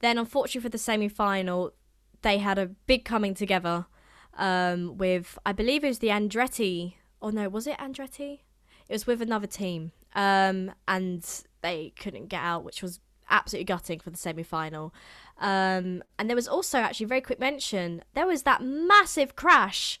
Then, 0.00 0.18
unfortunately, 0.18 0.60
for 0.62 0.68
the 0.68 0.78
semi 0.78 1.08
final, 1.08 1.72
they 2.22 2.38
had 2.38 2.58
a 2.58 2.66
big 2.66 3.04
coming 3.04 3.34
together 3.34 3.86
um, 4.36 4.98
with, 4.98 5.38
I 5.46 5.52
believe 5.52 5.84
it 5.84 5.88
was 5.88 6.00
the 6.00 6.08
Andretti. 6.08 6.94
Oh 7.22 7.30
no, 7.30 7.48
was 7.48 7.66
it 7.66 7.78
Andretti? 7.78 8.40
It 8.88 8.92
was 8.92 9.06
with 9.06 9.22
another 9.22 9.46
team. 9.46 9.92
Um, 10.14 10.72
and 10.88 11.24
they 11.66 11.92
couldn't 11.98 12.26
get 12.28 12.40
out, 12.42 12.64
which 12.64 12.82
was 12.82 13.00
absolutely 13.28 13.64
gutting 13.64 13.98
for 13.98 14.10
the 14.10 14.16
semi 14.16 14.42
final. 14.42 14.94
Um, 15.38 16.02
and 16.18 16.28
there 16.28 16.36
was 16.36 16.46
also 16.46 16.78
actually 16.78 17.06
very 17.06 17.20
quick 17.20 17.40
mention. 17.40 18.02
There 18.14 18.26
was 18.26 18.44
that 18.44 18.62
massive 18.62 19.34
crash. 19.34 20.00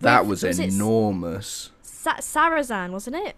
That 0.00 0.22
with- 0.22 0.42
was, 0.42 0.58
was 0.58 0.60
enormous. 0.60 1.70
Sa- 1.82 2.18
Sarrazin, 2.18 2.90
wasn't 2.92 3.16
it? 3.16 3.36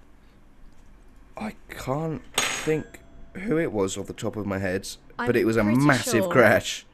I 1.37 1.55
can't 1.71 2.23
think 2.37 3.01
who 3.35 3.57
it 3.59 3.73
was 3.73 3.97
off 3.97 4.07
the 4.07 4.13
top 4.13 4.37
of 4.37 4.45
my 4.45 4.59
head, 4.59 4.87
but 5.17 5.31
I'm 5.31 5.37
it 5.37 5.47
was 5.47 5.57
a 5.57 5.65
massive 5.65 6.25
sure. 6.25 6.33
crash. 6.33 6.85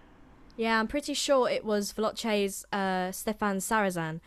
Yeah, 0.56 0.78
I'm 0.78 0.86
pretty 0.86 1.14
sure 1.14 1.50
it 1.50 1.64
was 1.64 1.92
Veloce's 1.92 2.64
uh, 2.72 3.10
Stefan 3.10 3.56
Sarrazin. 3.58 4.20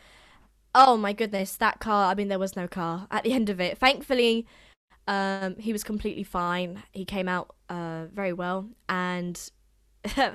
Oh 0.76 0.98
my 0.98 1.14
goodness, 1.14 1.56
that 1.56 1.80
car. 1.80 2.12
I 2.12 2.16
mean, 2.16 2.28
there 2.28 2.38
was 2.38 2.56
no 2.56 2.68
car 2.68 3.08
at 3.10 3.24
the 3.24 3.32
end 3.32 3.50
of 3.50 3.60
it. 3.62 3.78
Thankfully, 3.78 4.46
um, 5.10 5.56
he 5.58 5.74
was 5.74 5.84
completely 5.84 6.24
fine. 6.24 6.84
He 6.92 7.04
came 7.04 7.28
out 7.28 7.56
uh, 7.68 8.06
very 8.14 8.32
well. 8.32 8.70
And 8.88 9.42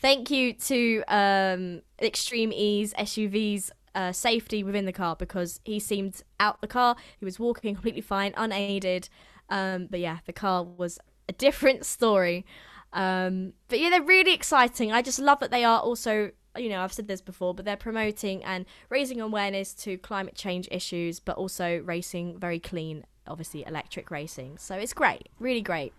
thank 0.00 0.30
you 0.32 0.52
to 0.52 1.04
um, 1.06 1.82
Extreme 2.02 2.52
E's 2.52 2.92
SUV's 2.94 3.70
uh, 3.94 4.10
safety 4.10 4.64
within 4.64 4.84
the 4.84 4.92
car 4.92 5.14
because 5.14 5.60
he 5.64 5.78
seemed 5.78 6.22
out 6.40 6.60
the 6.60 6.66
car. 6.66 6.96
He 7.18 7.24
was 7.24 7.38
walking 7.38 7.72
completely 7.74 8.00
fine, 8.00 8.34
unaided. 8.36 9.08
Um, 9.48 9.86
but 9.88 10.00
yeah, 10.00 10.18
the 10.26 10.32
car 10.32 10.64
was 10.64 10.98
a 11.28 11.32
different 11.32 11.86
story. 11.96 12.44
Um, 12.92 13.52
but 13.68 13.78
yeah, 13.78 13.90
they're 13.90 14.02
really 14.02 14.34
exciting. 14.34 14.90
I 14.90 15.02
just 15.02 15.20
love 15.20 15.38
that 15.38 15.52
they 15.52 15.62
are 15.62 15.78
also, 15.78 16.32
you 16.56 16.68
know, 16.68 16.80
I've 16.80 16.92
said 16.92 17.06
this 17.06 17.20
before, 17.20 17.54
but 17.54 17.64
they're 17.64 17.76
promoting 17.76 18.42
and 18.42 18.66
raising 18.90 19.20
awareness 19.20 19.72
to 19.74 19.98
climate 19.98 20.34
change 20.34 20.66
issues, 20.72 21.20
but 21.20 21.36
also 21.36 21.78
racing 21.84 22.40
very 22.40 22.58
clean, 22.58 23.04
obviously 23.28 23.64
electric 23.66 24.10
racing. 24.10 24.58
So 24.58 24.76
it's 24.76 24.92
great, 24.92 25.28
really 25.38 25.62
great. 25.62 25.92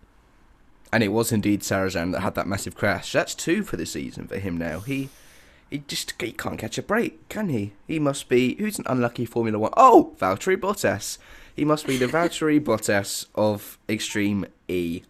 And 0.92 1.02
it 1.02 1.08
was 1.08 1.32
indeed 1.32 1.60
Sarrazin 1.60 2.12
that 2.12 2.20
had 2.20 2.34
that 2.34 2.46
massive 2.46 2.74
crash. 2.74 3.12
That's 3.12 3.34
two 3.34 3.62
for 3.62 3.76
the 3.76 3.86
season 3.86 4.26
for 4.26 4.38
him 4.38 4.56
now. 4.56 4.80
He 4.80 5.10
he 5.70 5.78
just 5.86 6.14
he 6.20 6.32
can't 6.32 6.58
catch 6.58 6.78
a 6.78 6.82
break, 6.82 7.28
can 7.28 7.50
he? 7.50 7.72
He 7.86 7.98
must 7.98 8.28
be 8.28 8.54
who's 8.56 8.78
an 8.78 8.86
unlucky 8.88 9.26
Formula 9.26 9.58
One? 9.58 9.72
Oh, 9.76 10.14
Valtteri 10.18 10.56
Bottas. 10.56 11.18
He 11.54 11.64
must 11.64 11.86
be 11.86 11.98
the 11.98 12.06
Valtteri 12.08 12.60
Bottas 12.60 13.26
of 13.34 13.78
Extreme 13.88 14.46
E. 14.66 15.02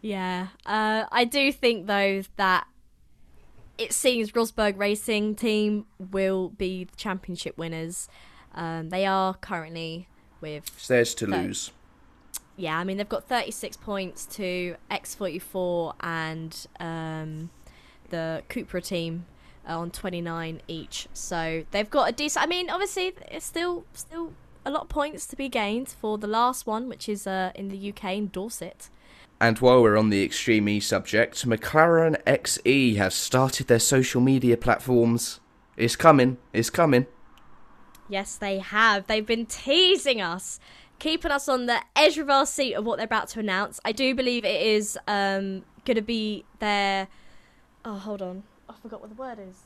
Yeah, 0.00 0.48
uh, 0.66 1.04
I 1.10 1.24
do 1.24 1.52
think 1.52 1.86
though 1.86 2.22
that 2.36 2.66
it 3.78 3.92
seems 3.92 4.32
Rosberg 4.32 4.78
Racing 4.78 5.34
Team 5.36 5.86
will 5.98 6.50
be 6.50 6.84
the 6.84 6.96
championship 6.96 7.56
winners. 7.56 8.08
Um, 8.54 8.90
they 8.90 9.06
are 9.06 9.34
currently 9.34 10.08
with 10.44 10.64
It's 10.76 10.88
theirs 10.88 11.14
to 11.16 11.26
No. 11.26 11.38
lose. 11.42 11.70
yeah, 12.56 12.78
I 12.78 12.84
mean 12.84 12.98
they've 12.98 13.08
got 13.08 13.24
36 13.28 13.76
points 13.78 14.26
to 14.36 14.76
X44 14.90 15.94
and 16.00 16.66
um, 16.78 17.50
the 18.10 18.42
Cupra 18.50 18.82
team 18.84 19.24
on 19.66 19.90
29 19.90 20.60
each. 20.68 21.08
So 21.14 21.64
they've 21.70 21.88
got 21.88 22.10
a 22.10 22.12
decent. 22.12 22.44
I 22.44 22.46
mean, 22.46 22.68
obviously 22.68 23.14
it's 23.30 23.46
still 23.46 23.84
still 23.94 24.32
a 24.66 24.70
lot 24.70 24.82
of 24.82 24.88
points 24.88 25.26
to 25.28 25.36
be 25.36 25.48
gained 25.48 25.88
for 25.88 26.18
the 26.18 26.26
last 26.26 26.66
one, 26.66 26.88
which 26.88 27.08
is 27.08 27.26
uh, 27.26 27.50
in 27.54 27.68
the 27.70 27.90
UK 27.90 28.04
in 28.16 28.28
Dorset. 28.28 28.90
And 29.40 29.58
while 29.58 29.82
we're 29.82 29.96
on 29.98 30.10
the 30.10 30.22
Extreme 30.22 30.68
E 30.68 30.80
subject, 30.80 31.46
McLaren 31.46 32.22
XE 32.24 32.96
has 32.96 33.14
started 33.14 33.66
their 33.66 33.80
social 33.80 34.20
media 34.20 34.56
platforms. 34.56 35.40
It's 35.76 35.96
coming. 35.96 36.36
It's 36.52 36.70
coming. 36.70 37.06
Yes, 38.08 38.36
they 38.36 38.58
have. 38.58 39.06
They've 39.06 39.24
been 39.26 39.46
teasing 39.46 40.20
us, 40.20 40.60
keeping 40.98 41.30
us 41.30 41.48
on 41.48 41.66
the 41.66 41.80
edge 41.96 42.18
of 42.18 42.28
our 42.28 42.46
seat 42.46 42.74
of 42.74 42.84
what 42.84 42.96
they're 42.96 43.06
about 43.06 43.28
to 43.30 43.40
announce. 43.40 43.80
I 43.84 43.92
do 43.92 44.14
believe 44.14 44.44
it 44.44 44.60
is 44.62 44.98
um, 45.06 45.64
going 45.84 45.96
to 45.96 46.02
be 46.02 46.44
their. 46.58 47.08
Oh, 47.84 47.94
hold 47.96 48.22
on. 48.22 48.42
I 48.68 48.74
forgot 48.80 49.00
what 49.00 49.10
the 49.10 49.16
word 49.16 49.38
is. 49.38 49.62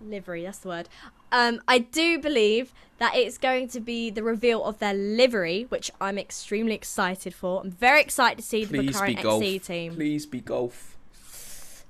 Livery, 0.00 0.42
that's 0.42 0.58
the 0.58 0.68
word. 0.68 0.88
Um, 1.30 1.60
I 1.68 1.78
do 1.78 2.18
believe 2.18 2.72
that 2.98 3.14
it's 3.14 3.38
going 3.38 3.68
to 3.68 3.80
be 3.80 4.10
the 4.10 4.22
reveal 4.22 4.64
of 4.64 4.78
their 4.80 4.94
livery, 4.94 5.66
which 5.68 5.90
I'm 6.00 6.18
extremely 6.18 6.74
excited 6.74 7.34
for. 7.34 7.60
I'm 7.60 7.70
very 7.70 8.00
excited 8.00 8.38
to 8.38 8.44
see 8.44 8.64
the 8.64 8.78
current 8.92 9.06
be 9.06 9.14
McLaren 9.14 9.22
Gulf. 9.22 9.42
XC 9.42 9.58
team. 9.60 9.94
Please 9.94 10.26
be 10.26 10.40
Gulf. 10.40 10.96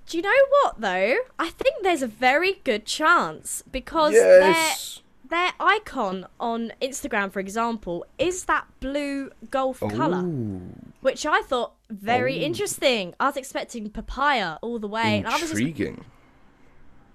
Do 0.06 0.18
you 0.18 0.22
know 0.22 0.30
what 0.50 0.80
though? 0.80 1.16
I 1.38 1.48
think 1.50 1.76
there's 1.82 2.02
a 2.02 2.06
very 2.06 2.60
good 2.64 2.84
chance 2.84 3.62
because 3.70 4.12
they're 4.12 4.40
Yes. 4.50 5.01
Their 5.32 5.52
icon 5.58 6.26
on 6.38 6.74
Instagram, 6.82 7.32
for 7.32 7.40
example, 7.40 8.04
is 8.18 8.44
that 8.44 8.66
blue 8.80 9.30
Gulf 9.50 9.80
colour, 9.80 10.22
oh. 10.26 10.60
which 11.00 11.24
I 11.24 11.40
thought 11.40 11.72
very 11.88 12.40
Oh. 12.40 12.48
interesting. 12.48 13.14
I 13.18 13.28
was 13.28 13.38
expecting 13.38 13.88
papaya 13.88 14.58
all 14.60 14.78
the 14.78 14.88
way, 14.88 15.16
and 15.16 15.26
I 15.26 15.32
was 15.32 15.40
just, 15.40 15.52
intriguing. 15.52 16.04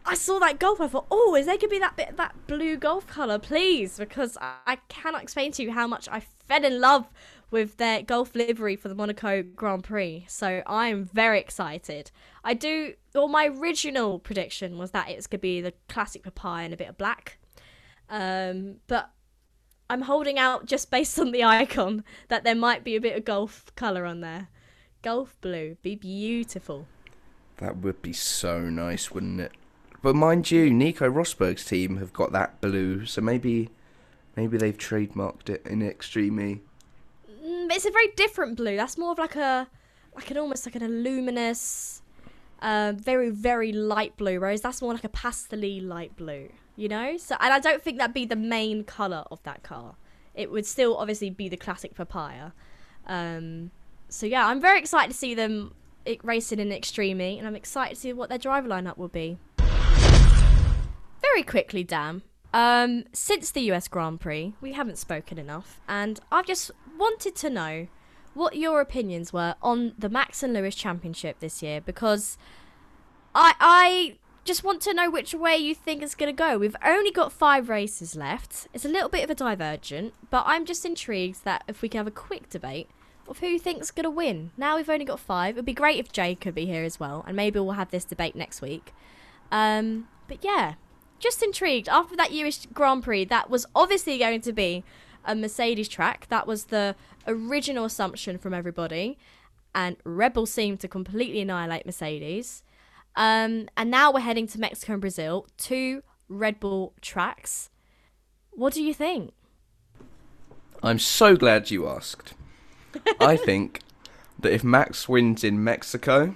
I 0.04 0.16
saw 0.16 0.40
that 0.40 0.58
Gulf. 0.58 0.82
I 0.82 0.88
thought, 0.88 1.06
oh, 1.12 1.36
is 1.36 1.46
there 1.46 1.58
gonna 1.58 1.68
be 1.68 1.78
that 1.78 1.96
bit 1.96 2.18
that 2.18 2.34
blue 2.48 2.76
Gulf 2.76 3.06
colour, 3.06 3.38
please? 3.38 4.00
Because 4.00 4.36
I, 4.42 4.56
I 4.66 4.76
cannot 4.88 5.22
explain 5.22 5.52
to 5.52 5.62
you 5.62 5.72
how 5.72 5.86
much 5.86 6.10
I 6.12 6.22
fell 6.22 6.66
in 6.66 6.82
love 6.82 7.08
with 7.52 7.78
their 7.78 8.02
Gulf 8.02 8.34
livery 8.34 8.76
for 8.76 8.88
the 8.88 8.96
Monaco 8.96 9.44
Grand 9.44 9.84
Prix. 9.84 10.26
So 10.28 10.64
I 10.66 10.88
am 10.88 11.06
very 11.06 11.40
excited. 11.40 12.10
I 12.44 12.56
do. 12.56 12.96
Well, 13.14 13.28
my 13.28 13.46
original 13.46 14.18
prediction 14.18 14.80
was 14.80 14.90
that 14.90 15.08
it's 15.08 15.28
gonna 15.28 15.38
be 15.38 15.62
the 15.62 15.74
classic 15.88 16.24
papaya 16.24 16.66
and 16.66 16.74
a 16.74 16.78
bit 16.78 16.90
of 16.90 16.98
black. 16.98 17.38
Um, 18.10 18.78
but 18.88 19.12
I'm 19.90 20.02
holding 20.02 20.38
out 20.38 20.66
just 20.66 20.92
based 20.92 21.18
on 21.20 21.32
the 21.32 21.44
icon 21.44 22.04
that 22.28 22.44
there 22.44 22.56
might 22.56 22.84
be 22.84 22.96
a 22.96 23.02
bit 23.02 23.18
of 23.18 23.26
Gulf 23.26 23.74
colour 23.76 24.06
on 24.06 24.22
there. 24.22 24.50
Gulf 25.02 25.38
blue, 25.42 25.78
be 25.82 25.96
beautiful. 25.96 26.88
That 27.58 27.78
would 27.78 28.02
be 28.02 28.14
so 28.14 28.62
nice, 28.70 29.12
wouldn't 29.12 29.40
it? 29.40 29.52
But 30.02 30.16
mind 30.16 30.52
you, 30.52 30.70
Nico 30.70 31.10
Rosberg's 31.10 31.66
team 31.66 31.98
have 31.98 32.14
got 32.14 32.32
that 32.32 32.62
blue, 32.62 33.06
so 33.06 33.22
maybe, 33.22 33.70
maybe 34.36 34.58
they've 34.58 34.78
trademarked 34.78 35.50
it 35.50 35.66
in 35.66 35.82
Extreme 35.82 36.40
E. 36.40 36.62
Mm, 37.44 37.72
it's 37.72 37.86
a 37.86 37.92
very 37.92 38.10
different 38.16 38.58
blue. 38.58 38.76
That's 38.76 38.98
more 38.98 39.14
of 39.14 39.18
like 39.18 39.36
a, 39.36 39.68
like 40.16 40.30
an 40.30 40.38
almost 40.38 40.66
like 40.66 40.76
an 40.76 41.04
luminous, 41.04 42.02
uh, 42.62 42.94
very 42.96 43.30
very 43.30 43.72
light 43.72 44.18
blue. 44.18 44.40
Whereas 44.40 44.62
that's 44.62 44.82
more 44.82 44.94
like 44.94 45.04
a 45.04 45.10
pastely 45.10 45.80
light 45.80 46.16
blue. 46.16 46.50
You 46.78 46.88
know. 46.88 47.18
So 47.18 47.36
and 47.42 47.52
I 47.52 47.60
don't 47.60 47.82
think 47.82 47.98
that'd 47.98 48.14
be 48.14 48.26
the 48.26 48.38
main 48.38 48.86
color 48.86 49.26
of 49.30 49.44
that 49.44 49.64
car. 49.64 49.96
It 50.34 50.50
would 50.52 50.66
still 50.66 50.96
obviously 50.96 51.30
be 51.30 51.50
the 51.50 51.58
classic 51.58 51.96
papaya. 51.96 52.52
Um, 53.06 53.72
so 54.08 54.26
yeah, 54.26 54.48
I'm 54.48 54.62
very 54.62 54.80
excited 54.80 55.12
to 55.12 55.18
see 55.18 55.36
them 55.36 55.74
racing 56.24 56.60
in 56.60 56.72
Extreme 56.72 57.20
and 57.20 57.46
I'm 57.46 57.56
excited 57.56 57.96
to 57.96 58.02
see 58.02 58.14
what 58.14 58.30
their 58.30 58.38
driver 58.38 58.70
lineup 58.70 58.98
will 58.98 59.10
be. 59.10 59.38
Very 61.22 61.44
quickly, 61.44 61.84
Dan. 61.84 62.22
Um, 62.54 63.06
since 63.12 63.52
the 63.52 63.62
US 63.72 63.88
Grand 63.88 64.20
Prix, 64.20 64.54
we 64.62 64.74
haven't 64.74 64.98
spoken 64.98 65.38
enough, 65.38 65.82
and 65.88 66.20
I've 66.32 66.46
just 66.46 66.72
wanted 66.98 67.36
to 67.36 67.50
know 67.50 67.88
what 68.34 68.56
your 68.56 68.80
opinions 68.80 69.34
were 69.34 69.56
on 69.62 69.94
the 69.98 70.10
Max 70.10 70.44
and 70.44 70.54
Lewis 70.54 70.76
Championship 70.76 71.40
this 71.40 71.62
year 71.62 71.82
because 71.82 72.38
I 73.36 73.54
I 73.60 74.18
just 74.48 74.64
want 74.64 74.82
to 74.82 74.94
know 74.94 75.12
which 75.12 75.34
way 75.34 75.58
you 75.58 75.76
think 75.76 76.02
it's 76.02 76.16
going 76.16 76.34
to 76.34 76.38
go. 76.38 76.58
We've 76.58 76.76
only 76.84 77.12
got 77.12 77.32
five 77.32 77.70
races 77.70 78.16
left. 78.16 78.68
It's 78.74 78.86
a 78.86 78.90
little 78.90 79.10
bit 79.10 79.24
of 79.24 79.30
a 79.30 79.36
divergent, 79.36 80.14
but 80.30 80.44
I'm 80.48 80.66
just 80.66 80.86
intrigued 80.86 81.44
that 81.44 81.64
if 81.68 81.82
we 81.82 81.90
can 81.90 82.00
have 82.00 82.08
a 82.08 82.12
quick 82.12 82.50
debate 82.50 82.90
of 83.28 83.40
who 83.40 83.60
think's 83.60 83.92
going 83.92 84.06
to 84.06 84.10
win. 84.10 84.52
Now 84.58 84.78
we've 84.78 84.90
only 84.90 85.06
got 85.06 85.20
five. 85.20 85.56
It'd 85.56 85.66
be 85.66 85.74
great 85.74 86.00
if 86.00 86.12
Jay 86.12 86.34
could 86.34 86.56
be 86.56 86.66
here 86.66 86.84
as 86.84 87.00
well, 87.00 87.24
and 87.28 87.36
maybe 87.36 87.60
we'll 87.60 87.74
have 87.74 87.92
this 87.92 88.06
debate 88.06 88.36
next 88.36 88.62
week. 88.62 88.94
Um, 89.52 90.08
but 90.28 90.44
yeah, 90.44 90.76
just 91.20 91.44
intrigued. 91.44 91.90
After 91.90 92.16
that 92.16 92.32
US 92.32 92.66
Grand 92.74 93.04
Prix, 93.04 93.26
that 93.26 93.50
was 93.50 93.66
obviously 93.76 94.18
going 94.18 94.42
to 94.42 94.54
be 94.54 94.84
a 95.26 95.36
Mercedes 95.36 95.90
track. 95.90 96.28
That 96.30 96.48
was 96.48 96.66
the 96.66 96.96
original 97.28 97.86
assumption 97.86 98.38
from 98.38 98.54
everybody. 98.54 99.18
And 99.76 99.98
Red 100.06 100.34
Bull 100.34 100.46
seemed 100.46 100.80
to 100.80 100.88
completely 100.88 101.42
annihilate 101.42 101.86
Mercedes. 101.86 102.64
Um, 103.18 103.68
and 103.76 103.90
now 103.90 104.12
we're 104.14 104.20
heading 104.20 104.46
to 104.48 104.60
Mexico 104.60 104.94
and 104.94 105.02
Brazil, 105.02 105.48
two 105.58 106.04
Red 106.30 106.60
Bull 106.60 106.94
tracks. 107.02 107.72
What 108.52 108.74
do 108.74 108.84
you 108.84 108.94
think? 108.94 109.34
I'm 110.84 111.00
so 111.00 111.36
glad 111.36 111.72
you 111.72 111.88
asked. 111.88 112.36
I 113.20 113.36
think 113.46 113.82
that 114.40 114.54
if 114.54 114.64
Max 114.64 115.10
wins 115.10 115.44
in 115.44 115.64
Mexico, 115.64 116.36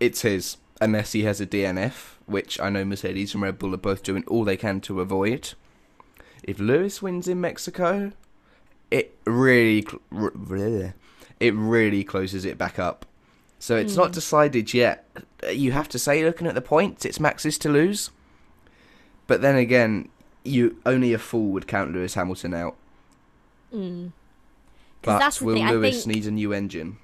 it's 0.00 0.22
his, 0.22 0.56
unless 0.80 1.12
he 1.12 1.24
has 1.24 1.42
a 1.42 1.46
DNF, 1.46 2.14
which 2.24 2.58
I 2.58 2.70
know 2.70 2.86
Mercedes 2.86 3.34
and 3.34 3.42
Red 3.42 3.58
Bull 3.58 3.74
are 3.74 3.78
both 3.78 4.02
doing 4.02 4.24
all 4.26 4.44
they 4.44 4.56
can 4.56 4.80
to 4.82 5.02
avoid. 5.02 5.52
If 6.42 6.58
Lewis 6.58 7.02
wins 7.02 7.28
in 7.28 7.38
Mexico, 7.42 8.12
it 8.90 9.14
really, 9.26 9.82
cl- 9.82 10.00
r- 10.10 10.30
bleh. 10.30 10.94
it 11.38 11.54
really 11.54 12.02
closes 12.02 12.46
it 12.46 12.56
back 12.56 12.78
up. 12.78 13.04
So 13.58 13.76
it's 13.76 13.96
not 13.96 14.12
decided 14.12 14.72
yet. 14.72 15.08
You 15.50 15.72
have 15.72 15.88
to 15.88 15.98
say, 15.98 16.24
looking 16.24 16.46
at 16.46 16.54
the 16.54 16.60
points, 16.60 17.04
it's 17.04 17.18
Max's 17.18 17.58
to 17.58 17.68
lose. 17.68 18.10
But 19.26 19.42
then 19.42 19.56
again, 19.56 20.08
you 20.44 20.80
only 20.86 21.12
a 21.12 21.18
fool 21.18 21.48
would 21.48 21.66
count 21.66 21.92
Lewis 21.92 22.14
Hamilton 22.14 22.54
out. 22.54 22.76
Mm. 23.74 24.12
But 25.02 25.40
will 25.40 25.54
thing, 25.54 25.68
Lewis 25.68 26.04
think- 26.04 26.14
need 26.14 26.26
a 26.26 26.30
new 26.30 26.52
engine? 26.52 26.98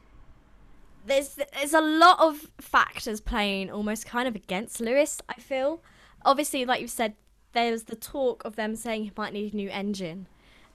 there's 1.07 1.39
there's 1.53 1.75
a 1.75 1.81
lot 1.81 2.19
of 2.21 2.51
factors 2.61 3.21
playing 3.21 3.71
almost 3.71 4.07
kind 4.07 4.27
of 4.27 4.35
against 4.35 4.81
Lewis. 4.81 5.21
I 5.29 5.35
feel, 5.35 5.83
obviously, 6.25 6.65
like 6.65 6.81
you 6.81 6.89
said, 6.89 7.15
there's 7.53 7.85
the 7.85 7.97
talk 7.97 8.45
of 8.45 8.57
them 8.57 8.77
saying 8.77 9.05
he 9.05 9.13
might 9.17 9.33
need 9.33 9.53
a 9.53 9.57
new 9.57 9.71
engine, 9.71 10.27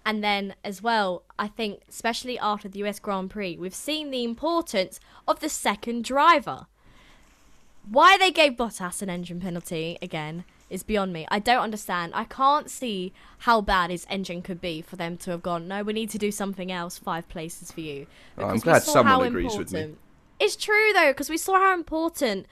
and 0.05 0.23
then 0.23 0.55
as 0.63 0.81
well, 0.81 1.23
I 1.37 1.47
think 1.47 1.81
especially 1.89 2.39
after 2.39 2.67
the 2.67 2.83
US 2.85 2.99
Grand 2.99 3.29
Prix, 3.29 3.57
we've 3.57 3.75
seen 3.75 4.11
the 4.11 4.23
importance 4.23 4.99
of 5.27 5.39
the 5.39 5.49
second 5.49 6.03
driver. 6.03 6.67
Why 7.89 8.17
they 8.17 8.31
gave 8.31 8.53
Bottas 8.53 9.01
an 9.01 9.09
engine 9.09 9.39
penalty 9.39 9.97
again 10.01 10.45
is 10.69 10.83
beyond 10.83 11.11
me. 11.11 11.25
I 11.29 11.39
don't 11.39 11.61
understand. 11.63 12.13
I 12.15 12.23
can't 12.23 12.69
see 12.69 13.13
how 13.39 13.61
bad 13.61 13.89
his 13.89 14.05
engine 14.09 14.41
could 14.41 14.61
be 14.61 14.81
for 14.81 14.95
them 14.95 15.17
to 15.17 15.31
have 15.31 15.41
gone. 15.41 15.67
No, 15.67 15.83
we 15.83 15.93
need 15.93 16.09
to 16.11 16.17
do 16.17 16.31
something 16.31 16.71
else. 16.71 16.97
Five 16.97 17.27
places 17.29 17.71
for 17.71 17.81
you. 17.81 18.05
Oh, 18.37 18.45
I'm 18.45 18.59
glad 18.59 18.83
someone 18.83 19.27
agrees 19.27 19.57
with 19.57 19.73
me. 19.73 19.95
It's 20.39 20.55
true 20.55 20.91
though, 20.93 21.09
because 21.09 21.29
we 21.29 21.37
saw 21.37 21.59
how 21.59 21.73
important 21.73 22.45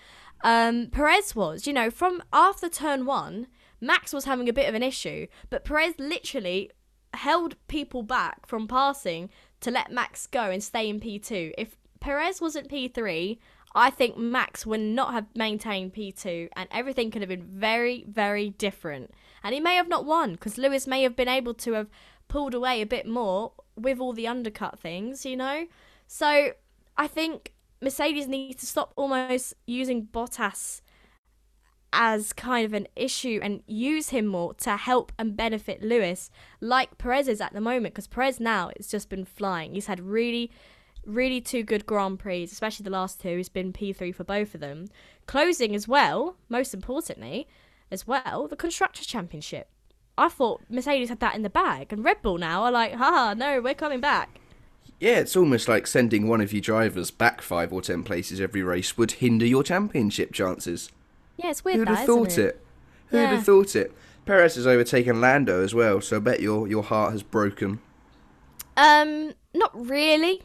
um, 0.43 0.87
Perez 0.87 1.35
was. 1.35 1.67
You 1.67 1.73
know, 1.73 1.89
from 1.89 2.23
after 2.33 2.69
turn 2.69 3.05
one, 3.05 3.47
Max 3.79 4.13
was 4.13 4.25
having 4.25 4.49
a 4.49 4.53
bit 4.53 4.67
of 4.67 4.75
an 4.75 4.83
issue, 4.83 5.27
but 5.49 5.63
Perez 5.63 5.93
literally 5.99 6.71
held 7.13 7.55
people 7.67 8.03
back 8.03 8.45
from 8.45 8.67
passing 8.67 9.29
to 9.61 9.71
let 9.71 9.91
Max 9.91 10.27
go 10.27 10.49
and 10.51 10.63
stay 10.63 10.89
in 10.89 10.99
P2. 10.99 11.53
If 11.57 11.77
Perez 11.99 12.39
wasn't 12.41 12.69
P3, 12.69 13.37
I 13.75 13.89
think 13.89 14.17
Max 14.17 14.65
would 14.65 14.79
not 14.79 15.13
have 15.13 15.27
maintained 15.35 15.93
P2 15.93 16.49
and 16.55 16.67
everything 16.71 17.11
could 17.11 17.21
have 17.21 17.29
been 17.29 17.43
very, 17.43 18.05
very 18.07 18.49
different. 18.49 19.11
And 19.43 19.53
he 19.53 19.59
may 19.59 19.75
have 19.75 19.87
not 19.87 20.05
won 20.05 20.33
because 20.33 20.57
Lewis 20.57 20.87
may 20.87 21.03
have 21.03 21.15
been 21.15 21.27
able 21.27 21.53
to 21.55 21.73
have 21.73 21.87
pulled 22.27 22.53
away 22.53 22.81
a 22.81 22.85
bit 22.85 23.07
more 23.07 23.53
with 23.75 23.99
all 23.99 24.13
the 24.13 24.27
undercut 24.27 24.79
things, 24.79 25.25
you 25.25 25.37
know? 25.37 25.67
So 26.07 26.51
I 26.97 27.07
think 27.07 27.53
Mercedes 27.81 28.27
needs 28.27 28.61
to 28.61 28.65
stop 28.65 28.93
almost 28.95 29.53
using 29.65 30.07
Bottas 30.07 30.81
as 31.93 32.33
kind 32.33 32.65
of 32.65 32.73
an 32.73 32.87
issue 32.95 33.39
and 33.41 33.63
use 33.65 34.09
him 34.09 34.27
more 34.27 34.53
to 34.55 34.77
help 34.77 35.11
and 35.17 35.37
benefit 35.37 35.81
Lewis, 35.81 36.29
like 36.59 36.97
Perez 36.97 37.27
is 37.27 37.41
at 37.41 37.53
the 37.53 37.61
moment. 37.61 37.93
Because 37.93 38.07
Perez 38.07 38.39
now 38.39 38.71
has 38.77 38.87
just 38.87 39.09
been 39.09 39.25
flying. 39.25 39.73
He's 39.73 39.87
had 39.87 39.99
really, 39.99 40.51
really 41.05 41.41
two 41.41 41.63
good 41.63 41.85
Grand 41.85 42.19
Prix, 42.19 42.43
especially 42.43 42.83
the 42.83 42.89
last 42.89 43.21
two. 43.21 43.37
He's 43.37 43.49
been 43.49 43.73
P3 43.73 44.13
for 44.13 44.23
both 44.23 44.53
of 44.53 44.61
them. 44.61 44.87
Closing 45.25 45.75
as 45.75 45.87
well, 45.87 46.35
most 46.49 46.73
importantly, 46.73 47.47
as 47.91 48.05
well, 48.05 48.47
the 48.47 48.55
Constructors' 48.55 49.07
Championship. 49.07 49.69
I 50.17 50.29
thought 50.29 50.61
Mercedes 50.69 51.09
had 51.09 51.19
that 51.19 51.35
in 51.35 51.43
the 51.43 51.49
bag, 51.49 51.93
and 51.93 52.03
Red 52.03 52.21
Bull 52.21 52.39
now 52.39 52.63
are 52.63 52.71
like, 52.71 52.93
haha, 52.93 53.35
no, 53.35 53.61
we're 53.61 53.75
coming 53.75 54.01
back. 54.01 54.39
Yeah, 54.99 55.19
it's 55.19 55.35
almost 55.35 55.67
like 55.67 55.85
sending 55.85 56.27
one 56.27 56.41
of 56.41 56.51
your 56.51 56.61
drivers 56.61 57.11
back 57.11 57.41
five 57.41 57.71
or 57.71 57.81
ten 57.83 58.03
places 58.03 58.41
every 58.41 58.63
race 58.63 58.97
would 58.97 59.11
hinder 59.11 59.45
your 59.45 59.61
championship 59.61 60.33
chances. 60.33 60.89
Yeah, 61.37 61.49
it's 61.51 61.63
weird 61.63 61.77
Who'd 61.77 61.87
that, 61.87 61.97
have 61.97 62.05
thought 62.05 62.37
it? 62.37 62.61
Who'd 63.07 63.17
Yeah. 63.21 63.35
have 63.35 63.45
thought 63.45 63.75
it? 63.75 63.91
Perez 64.25 64.55
has 64.55 64.67
overtaken 64.67 65.21
Lando 65.21 65.63
as 65.63 65.73
well, 65.73 66.01
so 66.01 66.17
I 66.17 66.19
bet 66.19 66.41
your 66.41 66.67
your 66.67 66.83
heart 66.83 67.13
has 67.13 67.23
broken. 67.23 67.79
Um, 68.75 69.33
not 69.53 69.71
really. 69.73 70.41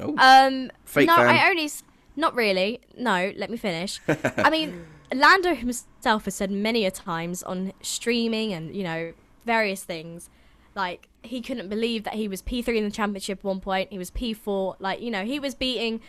Oh, 0.00 0.14
Um, 0.18 0.70
Fake 0.84 1.06
no, 1.08 1.16
fan. 1.16 1.28
I 1.28 1.48
only. 1.48 1.70
Not 2.16 2.34
really. 2.34 2.80
No, 2.96 3.32
let 3.36 3.50
me 3.50 3.56
finish. 3.56 4.00
I 4.08 4.50
mean, 4.50 4.84
Lando 5.12 5.54
himself 5.54 6.26
has 6.26 6.34
said 6.34 6.50
many 6.50 6.84
a 6.84 6.90
times 6.90 7.42
on 7.42 7.72
streaming 7.82 8.52
and 8.52 8.74
you 8.76 8.84
know 8.84 9.12
various 9.46 9.82
things, 9.82 10.28
like 10.74 11.08
he 11.22 11.40
couldn't 11.40 11.68
believe 11.68 12.04
that 12.04 12.14
he 12.14 12.28
was 12.28 12.42
P3 12.42 12.76
in 12.76 12.84
the 12.84 12.90
championship 12.90 13.38
at 13.38 13.44
one 13.44 13.60
point. 13.60 13.90
He 13.90 13.98
was 13.98 14.10
P4. 14.10 14.76
Like 14.78 15.00
you 15.00 15.10
know, 15.10 15.24
he 15.24 15.40
was 15.40 15.54
beating 15.54 16.00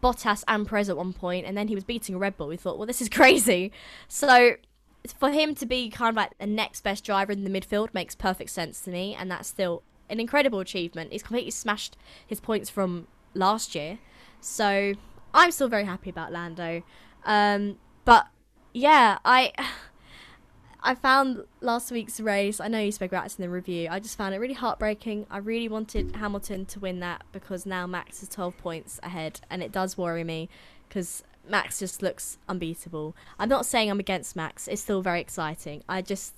Bottas 0.00 0.44
and 0.46 0.66
Perez 0.66 0.88
at 0.88 0.96
one 0.96 1.12
point, 1.12 1.46
and 1.46 1.56
then 1.56 1.68
he 1.68 1.74
was 1.74 1.84
beating 1.84 2.14
a 2.14 2.18
Red 2.18 2.36
Bull. 2.36 2.48
We 2.48 2.56
thought, 2.56 2.78
well, 2.78 2.86
this 2.86 3.00
is 3.00 3.08
crazy. 3.20 3.72
So 4.08 4.56
for 5.18 5.30
him 5.30 5.54
to 5.54 5.66
be 5.66 5.88
kind 5.88 6.10
of 6.10 6.16
like 6.16 6.36
the 6.38 6.46
next 6.46 6.82
best 6.82 7.04
driver 7.04 7.32
in 7.32 7.44
the 7.44 7.50
midfield 7.50 7.94
makes 7.94 8.14
perfect 8.14 8.50
sense 8.50 8.80
to 8.82 8.90
me, 8.90 9.14
and 9.18 9.30
that's 9.30 9.48
still 9.48 9.82
an 10.08 10.20
incredible 10.20 10.60
achievement. 10.60 11.12
He's 11.12 11.22
completely 11.22 11.50
smashed 11.50 11.96
his 12.26 12.40
points 12.40 12.70
from 12.70 13.06
last 13.34 13.74
year, 13.74 13.98
so 14.40 14.94
I'm 15.34 15.50
still 15.50 15.68
very 15.68 15.84
happy 15.84 16.10
about 16.10 16.32
Lando. 16.32 16.82
Um, 17.24 17.78
but 18.04 18.26
yeah, 18.72 19.18
I 19.24 19.52
I 20.86 20.94
found 20.94 21.42
last 21.60 21.90
week's 21.90 22.20
race. 22.20 22.60
I 22.60 22.68
know 22.68 22.78
you 22.78 22.92
spoke 22.92 23.10
about 23.10 23.26
it 23.26 23.36
in 23.36 23.42
the 23.42 23.48
review. 23.50 23.88
I 23.90 23.98
just 23.98 24.16
found 24.16 24.36
it 24.36 24.38
really 24.38 24.54
heartbreaking. 24.54 25.26
I 25.28 25.38
really 25.38 25.68
wanted 25.68 26.14
Hamilton 26.14 26.64
to 26.66 26.78
win 26.78 27.00
that 27.00 27.24
because 27.32 27.66
now 27.66 27.88
Max 27.88 28.22
is 28.22 28.28
12 28.28 28.56
points 28.58 29.00
ahead, 29.02 29.40
and 29.50 29.64
it 29.64 29.72
does 29.72 29.98
worry 29.98 30.22
me 30.22 30.48
because 30.88 31.24
Max 31.48 31.80
just 31.80 32.02
looks 32.02 32.38
unbeatable. 32.48 33.16
I'm 33.36 33.48
not 33.48 33.66
saying 33.66 33.90
I'm 33.90 33.98
against 33.98 34.36
Max. 34.36 34.68
It's 34.68 34.80
still 34.80 35.02
very 35.02 35.20
exciting. 35.20 35.82
I 35.88 36.02
just 36.02 36.34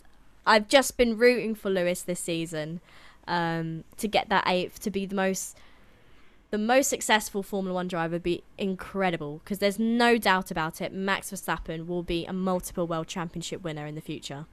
I've 0.46 0.66
just 0.66 0.96
been 0.96 1.18
rooting 1.18 1.54
for 1.54 1.68
Lewis 1.68 2.00
this 2.00 2.20
season 2.20 2.80
um, 3.26 3.84
to 3.98 4.08
get 4.08 4.30
that 4.30 4.44
eighth 4.46 4.80
to 4.80 4.90
be 4.90 5.04
the 5.04 5.14
most 5.14 5.58
the 6.50 6.58
most 6.58 6.88
successful 6.88 7.42
Formula 7.42 7.74
One 7.74 7.88
driver 7.88 8.14
would 8.14 8.22
be 8.22 8.42
incredible 8.56 9.40
because 9.44 9.58
there's 9.58 9.78
no 9.78 10.16
doubt 10.16 10.50
about 10.50 10.80
it. 10.80 10.92
Max 10.92 11.30
Verstappen 11.30 11.86
will 11.86 12.02
be 12.02 12.24
a 12.24 12.32
multiple 12.32 12.86
world 12.86 13.06
championship 13.06 13.62
winner 13.62 13.86
in 13.86 13.94
the 13.94 14.00
future. 14.00 14.46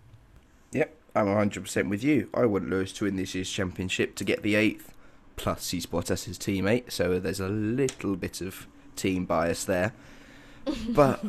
yep, 0.71 0.95
I'm 1.15 1.27
100% 1.27 1.89
with 1.89 2.03
you. 2.03 2.29
I 2.33 2.45
want 2.45 2.69
Lewis 2.69 2.91
to 2.93 3.05
win 3.05 3.15
this 3.15 3.33
year's 3.33 3.49
championship 3.49 4.15
to 4.15 4.25
get 4.25 4.43
the 4.43 4.55
eighth. 4.55 4.93
Plus, 5.37 5.69
he's 5.69 5.85
Bottas' 5.85 6.37
teammate, 6.37 6.91
so 6.91 7.19
there's 7.19 7.39
a 7.39 7.49
little 7.49 8.15
bit 8.15 8.41
of 8.41 8.67
team 8.95 9.25
bias 9.25 9.63
there. 9.63 9.93
but 10.89 11.21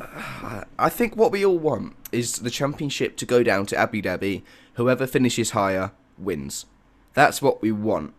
uh, 0.42 0.64
I 0.79 0.88
think 0.88 1.14
what 1.16 1.31
we 1.31 1.44
all 1.44 1.59
want 1.59 1.94
is 2.11 2.38
the 2.38 2.50
championship 2.50 3.16
to 3.18 3.26
go 3.26 3.42
down 3.42 3.66
to 3.66 3.76
Abu 3.76 4.02
Dhabi. 4.02 4.42
Whoever 4.74 5.07
finishes 5.07 5.50
higher 5.50 5.92
wins. 6.18 6.66
That's 7.14 7.40
what 7.40 7.62
we 7.62 7.70
want. 7.72 8.14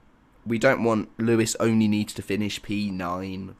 We 0.47 0.57
don't 0.57 0.83
want 0.83 1.09
Lewis 1.17 1.55
only 1.59 1.87
needs 1.87 2.13
to 2.13 2.21
finish 2.21 2.61
P9 2.61 3.55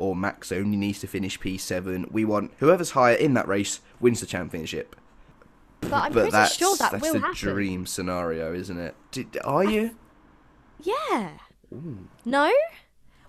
or 0.00 0.16
Max 0.16 0.50
only 0.50 0.76
needs 0.76 1.00
to 1.00 1.06
finish 1.06 1.38
P7. 1.38 2.10
We 2.10 2.24
want 2.24 2.52
whoever's 2.58 2.92
higher 2.92 3.14
in 3.14 3.34
that 3.34 3.46
race 3.46 3.80
wins 4.00 4.20
the 4.20 4.26
championship. 4.26 4.96
But 5.82 5.92
I'm 5.92 6.12
but 6.12 6.30
pretty 6.30 6.54
sure 6.54 6.76
that 6.76 6.92
that's 6.92 7.02
will 7.02 7.14
the 7.14 7.20
happen. 7.20 7.34
dream 7.36 7.86
scenario, 7.86 8.54
isn't 8.54 8.78
it? 8.78 8.94
Did, 9.10 9.38
are 9.44 9.64
you? 9.64 9.96
Yeah. 10.82 11.32
No? 12.24 12.50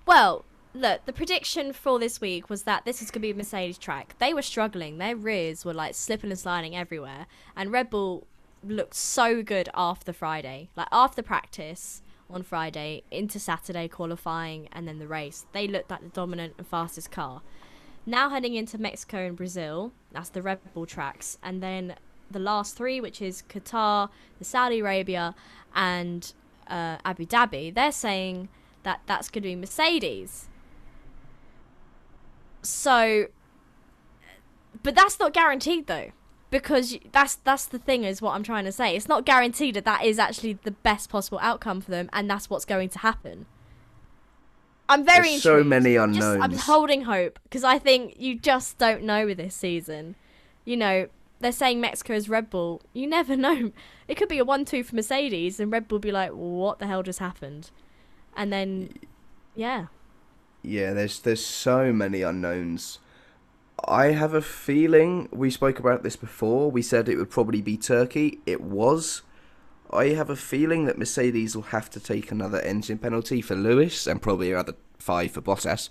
Well, 0.05 0.45
look, 0.73 1.05
the 1.05 1.13
prediction 1.13 1.73
for 1.73 1.99
this 1.99 2.21
week 2.21 2.49
was 2.49 2.63
that 2.63 2.85
this 2.85 3.01
is 3.01 3.11
going 3.11 3.21
to 3.21 3.27
be 3.27 3.31
a 3.31 3.35
Mercedes 3.35 3.77
track. 3.77 4.15
They 4.19 4.33
were 4.33 4.41
struggling. 4.41 4.97
Their 4.97 5.15
rears 5.15 5.65
were 5.65 5.73
like 5.73 5.95
slipping 5.95 6.29
and 6.29 6.39
sliding 6.39 6.75
everywhere. 6.75 7.27
And 7.55 7.71
Red 7.71 7.89
Bull 7.89 8.27
looked 8.63 8.95
so 8.95 9.43
good 9.43 9.69
after 9.73 10.13
Friday. 10.13 10.69
Like 10.75 10.87
after 10.91 11.21
practice 11.21 12.01
on 12.31 12.43
Friday, 12.43 13.03
into 13.11 13.39
Saturday 13.39 13.87
qualifying, 13.87 14.69
and 14.71 14.87
then 14.87 14.99
the 14.99 15.07
race. 15.07 15.45
They 15.51 15.67
looked 15.67 15.91
like 15.91 16.01
the 16.01 16.09
dominant 16.09 16.53
and 16.57 16.67
fastest 16.67 17.11
car. 17.11 17.41
Now 18.05 18.29
heading 18.29 18.55
into 18.55 18.77
Mexico 18.77 19.17
and 19.17 19.37
Brazil, 19.37 19.91
that's 20.11 20.29
the 20.29 20.41
Red 20.41 20.59
Bull 20.73 20.85
tracks. 20.85 21.37
And 21.43 21.61
then 21.61 21.95
the 22.29 22.39
last 22.39 22.75
three, 22.75 22.99
which 22.99 23.21
is 23.21 23.43
Qatar, 23.49 24.09
the 24.39 24.45
Saudi 24.45 24.79
Arabia, 24.79 25.35
and 25.75 26.33
uh, 26.67 26.97
Abu 27.05 27.25
Dhabi, 27.25 27.73
they're 27.73 27.91
saying 27.91 28.49
that 28.83 29.01
that's 29.05 29.29
going 29.29 29.43
to 29.43 29.49
be 29.49 29.55
Mercedes. 29.55 30.47
So, 32.63 33.27
but 34.83 34.95
that's 34.95 35.19
not 35.19 35.33
guaranteed 35.33 35.87
though, 35.87 36.11
because 36.51 36.97
that's 37.11 37.35
that's 37.37 37.65
the 37.65 37.79
thing 37.79 38.03
is 38.03 38.21
what 38.21 38.35
I'm 38.35 38.43
trying 38.43 38.65
to 38.65 38.71
say. 38.71 38.95
It's 38.95 39.07
not 39.07 39.25
guaranteed 39.25 39.73
that 39.75 39.85
that 39.85 40.03
is 40.05 40.19
actually 40.19 40.53
the 40.53 40.71
best 40.71 41.09
possible 41.09 41.39
outcome 41.41 41.81
for 41.81 41.89
them, 41.89 42.09
and 42.13 42.29
that's 42.29 42.49
what's 42.49 42.65
going 42.65 42.89
to 42.89 42.99
happen. 42.99 43.47
I'm 44.87 45.05
very 45.05 45.29
There's 45.29 45.43
so 45.43 45.63
many 45.63 45.95
Just- 45.95 46.21
I'm 46.21 46.53
holding 46.57 47.03
hope 47.03 47.39
because 47.43 47.63
I 47.63 47.79
think 47.79 48.15
you 48.19 48.37
just 48.37 48.77
don't 48.77 49.03
know 49.03 49.25
with 49.25 49.37
this 49.37 49.55
season. 49.55 50.15
You 50.65 50.75
know, 50.77 51.07
they're 51.39 51.53
saying 51.53 51.79
Mexico 51.79 52.13
is 52.13 52.27
Red 52.27 52.49
Bull. 52.49 52.81
You 52.93 53.07
never 53.07 53.35
know. 53.45 53.71
It 54.07 54.15
could 54.15 54.27
be 54.27 54.37
a 54.37 54.45
one-two 54.45 54.83
for 54.83 54.95
Mercedes, 54.95 55.59
and 55.59 55.71
Red 55.71 55.87
Bull 55.87 55.99
be 55.99 56.11
like, 56.11 56.31
"What 56.31 56.79
the 56.79 56.87
hell 56.87 57.01
just 57.03 57.19
happened?" 57.19 57.71
And 58.35 58.51
then, 58.51 58.93
yeah, 59.55 59.87
Yeah, 60.61 60.93
there's 60.93 61.19
there's 61.19 61.45
so 61.45 61.91
many 61.93 62.21
unknowns. 62.21 62.99
I 63.85 64.07
have 64.07 64.33
a 64.33 64.41
feeling 64.41 65.27
we 65.31 65.49
spoke 65.49 65.79
about 65.79 66.03
this 66.03 66.15
before. 66.15 66.69
We 66.69 66.81
said 66.81 67.09
it 67.09 67.17
would 67.17 67.29
probably 67.29 67.61
be 67.61 67.77
Turkey. 67.77 68.39
It 68.45 68.61
was. 68.61 69.21
I 69.91 70.09
have 70.09 70.29
a 70.29 70.35
feeling 70.35 70.85
that 70.85 70.97
Mercedes 70.97 71.55
will 71.55 71.63
have 71.63 71.89
to 71.91 71.99
take 71.99 72.31
another 72.31 72.61
engine 72.61 72.97
penalty 72.97 73.41
for 73.41 73.55
Lewis 73.55 74.07
and 74.07 74.21
probably 74.21 74.51
another 74.51 74.75
five 74.99 75.31
for 75.31 75.41
Bottas. 75.41 75.89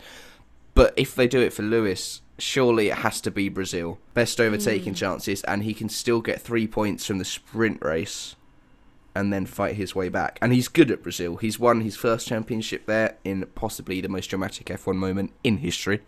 But 0.74 0.94
if 0.96 1.14
they 1.14 1.26
do 1.26 1.40
it 1.40 1.52
for 1.52 1.62
Lewis, 1.62 2.22
surely 2.38 2.88
it 2.88 2.98
has 2.98 3.20
to 3.22 3.30
be 3.30 3.48
Brazil. 3.48 3.98
Best 4.14 4.40
overtaking 4.40 4.92
hmm. 4.92 4.98
chances, 4.98 5.42
and 5.44 5.62
he 5.62 5.74
can 5.74 5.88
still 5.88 6.20
get 6.20 6.40
three 6.40 6.66
points 6.66 7.06
from 7.06 7.18
the 7.18 7.24
sprint 7.24 7.82
race 7.82 8.36
and 9.14 9.32
then 9.32 9.44
fight 9.44 9.74
his 9.74 9.94
way 9.94 10.08
back. 10.08 10.38
And 10.40 10.52
he's 10.52 10.68
good 10.68 10.90
at 10.90 11.02
Brazil. 11.02 11.36
He's 11.36 11.58
won 11.58 11.80
his 11.80 11.96
first 11.96 12.28
championship 12.28 12.86
there 12.86 13.16
in 13.24 13.44
possibly 13.54 14.00
the 14.00 14.08
most 14.08 14.28
dramatic 14.28 14.66
F1 14.66 14.94
moment 14.94 15.32
in 15.42 15.58
history. 15.58 16.00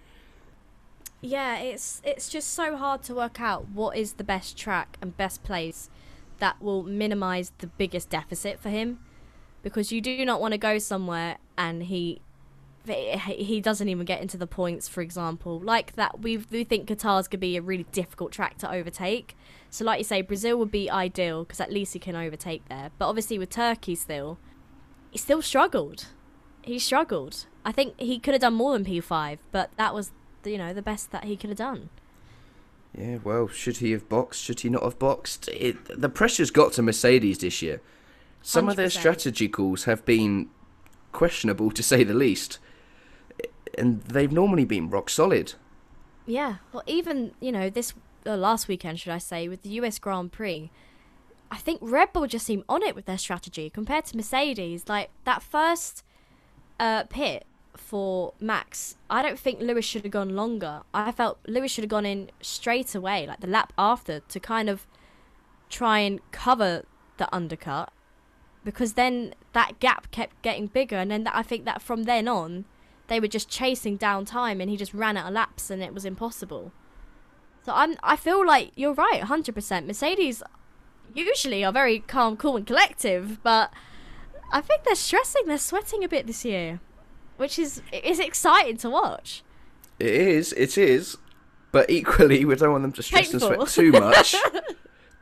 Yeah, 1.23 1.59
it's 1.59 2.03
it's 2.05 2.29
just 2.29 2.51
so 2.51 2.77
hard 2.77 3.03
to 3.05 3.15
work 3.15 3.41
out 3.41 3.69
what 3.69 3.97
is 3.97 4.15
the 4.15 4.25
best 4.25 4.57
track 4.59 4.99
and 5.01 5.17
best 5.17 5.43
place 5.43 5.89
that 6.39 6.61
will 6.61 6.83
minimize 6.83 7.53
the 7.59 7.69
biggest 7.69 8.11
deficit 8.11 8.59
for 8.59 8.69
him, 8.69 8.99
because 9.63 9.93
you 9.93 10.01
do 10.01 10.25
not 10.25 10.41
want 10.41 10.53
to 10.53 10.59
go 10.59 10.79
somewhere 10.79 11.39
and 11.57 11.85
he. 11.85 12.21
He 12.85 13.61
doesn't 13.61 13.89
even 13.89 14.05
get 14.05 14.21
into 14.21 14.37
the 14.37 14.49
points, 14.49 14.89
for 14.89 15.03
example. 15.03 15.61
Like 15.61 15.93
that, 15.93 16.21
we 16.21 16.39
we 16.39 16.65
think 16.65 16.89
Qatar's 16.89 17.29
gonna 17.29 17.39
be 17.39 17.57
a 17.57 17.63
really 17.63 17.87
difficult 17.93 18.33
track 18.33 18.59
to 18.59 18.69
overtake. 18.69 19.37
So, 19.71 19.85
like 19.85 19.99
you 19.99 20.05
say, 20.05 20.21
Brazil 20.21 20.59
would 20.59 20.73
be 20.73 20.91
ideal 20.91 21.45
because 21.45 21.61
at 21.61 21.73
least 21.73 21.93
he 21.93 22.01
can 22.01 22.17
overtake 22.17 22.69
there. 22.69 22.91
But 22.99 23.07
obviously, 23.07 23.39
with 23.39 23.51
Turkey 23.51 23.95
still, 23.95 24.37
he 25.13 25.19
still 25.19 25.43
struggled. 25.43 26.07
He 26.63 26.81
struggled. 26.81 27.47
I 27.65 27.71
think 27.71 27.95
he 28.01 28.19
could 28.19 28.35
have 28.35 28.41
done 28.41 28.55
more 28.55 28.73
than 28.73 28.85
P5, 28.85 29.39
but 29.53 29.71
that 29.77 29.95
was, 29.95 30.11
you 30.47 30.59
know, 30.59 30.73
the 30.73 30.83
best 30.83 31.11
that 31.13 31.25
he 31.25 31.37
could 31.37 31.51
have 31.51 31.59
done. 31.59 31.89
Yeah, 32.97 33.19
well, 33.25 33.49
should 33.49 33.79
he 33.79 33.93
have 33.93 34.09
boxed? 34.09 34.43
Should 34.43 34.61
he 34.61 34.69
not 34.69 34.83
have 34.83 34.99
boxed? 34.99 35.49
It, 35.49 36.01
the 36.01 36.11
pressure's 36.11 36.51
got 36.51 36.73
to 36.75 36.83
Mercedes 36.83 37.39
this 37.39 37.63
year. 37.63 37.81
Some 38.43 38.69
of 38.69 38.77
their 38.77 38.91
strategy 38.91 39.49
calls 39.49 39.85
have 39.85 40.05
been 40.05 40.49
questionable, 41.13 41.71
to 41.71 41.83
say 41.83 42.05
the 42.05 42.15
least. 42.15 42.59
And 43.79 44.03
they've 44.03 44.33
normally 44.33 44.65
been 44.65 44.91
rock 44.91 45.09
solid. 45.09 45.55
Yeah. 46.27 46.57
Well, 46.73 46.83
even, 46.87 47.33
you 47.41 47.53
know, 47.53 47.71
this 47.71 47.95
uh, 48.27 48.37
last 48.37 48.69
weekend, 48.69 49.01
should 49.01 49.13
I 49.13 49.19
say, 49.19 49.49
with 49.49 49.63
the 49.63 49.71
US 49.71 49.99
Grand 49.99 50.33
Prix, 50.33 50.71
I 51.51 51.57
think 51.57 51.79
Red 51.83 52.13
Bull 52.13 52.27
just 52.27 52.47
seemed 52.47 52.65
on 52.69 52.83
it 52.83 52.95
with 52.95 53.07
their 53.07 53.19
strategy 53.19 53.71
compared 53.71 54.07
to 54.07 54.17
Mercedes. 54.17 54.89
Like, 54.89 55.11
that 55.25 55.43
first 55.43 56.05
uh, 56.79 57.05
pit 57.05 57.47
for 57.77 58.35
Max, 58.41 58.97
I 59.09 59.23
don't 59.23 59.39
think 59.39 59.61
Lewis 59.61 59.85
should 59.85 60.03
have 60.03 60.13
gone 60.13 60.37
longer. 60.37 60.83
I 60.93 61.13
felt 61.13 61.39
Lewis 61.47 61.71
should 61.71 61.85
have 61.85 61.91
gone 61.91 62.07
in 62.07 62.31
straight 62.41 62.95
away, 62.95 63.27
like 63.27 63.41
the 63.41 63.47
lap 63.47 63.73
after, 63.79 64.21
to 64.21 64.41
kind 64.41 64.69
of 64.69 64.87
try 65.69 66.01
and 66.01 66.21
cover 66.31 66.85
the 67.17 67.35
undercut. 67.35 67.93
Because 68.65 68.93
then 68.93 69.35
that 69.53 69.81
gap 69.81 70.11
kept 70.11 70.41
getting 70.43 70.67
bigger, 70.67 70.97
and 70.97 71.11
then 71.11 71.25
that, 71.25 71.35
I 71.35 71.43
think 71.43 71.65
that 71.65 71.83
from 71.83 72.05
then 72.05 72.29
on, 72.29 72.65
they 73.09 73.19
were 73.19 73.29
just 73.29 73.49
chasing 73.49 73.97
down 73.97 74.25
time, 74.25 74.61
and 74.61 74.71
he 74.71 74.77
just 74.77 74.95
ran 74.95 75.17
out 75.17 75.27
of 75.27 75.35
laps, 75.35 75.71
and 75.71 75.83
it 75.83 75.95
was 75.95 76.05
impossible. 76.05 76.73
So 77.65 77.73
I'm, 77.75 77.97
I 78.03 78.17
feel 78.17 78.45
like 78.47 78.73
you're 78.77 78.95
right, 78.95 79.23
100%. 79.23 79.87
Mercedes 79.87 80.43
usually 81.15 81.65
are 81.65 81.73
very 81.73 82.01
calm, 82.01 82.37
cool, 82.37 82.57
and 82.57 82.67
collective, 82.67 83.43
but 83.43 83.73
I 84.53 84.61
think 84.61 84.85
they're 84.85 84.95
stressing, 84.95 85.47
they're 85.47 85.59
sweating 85.59 86.05
a 86.05 86.09
bit 86.09 86.27
this 86.27 86.45
year, 86.45 86.81
which 87.37 87.59
is 87.59 87.83
is 87.93 88.19
exciting 88.19 88.77
to 88.79 88.91
watch. 88.91 89.43
It 89.99 90.15
is, 90.15 90.53
it 90.55 90.77
is. 90.79 91.17
But 91.71 91.89
equally, 91.89 92.45
we 92.45 92.55
don't 92.57 92.73
want 92.73 92.83
them 92.83 92.93
to 92.93 93.03
stress 93.03 93.33
and 93.33 93.41
sweat 93.41 93.67
too 93.69 93.93
much 93.93 94.35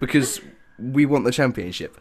because 0.01 0.41
we 0.79 1.07
want 1.07 1.25
the 1.25 1.31
championship. 1.33 1.97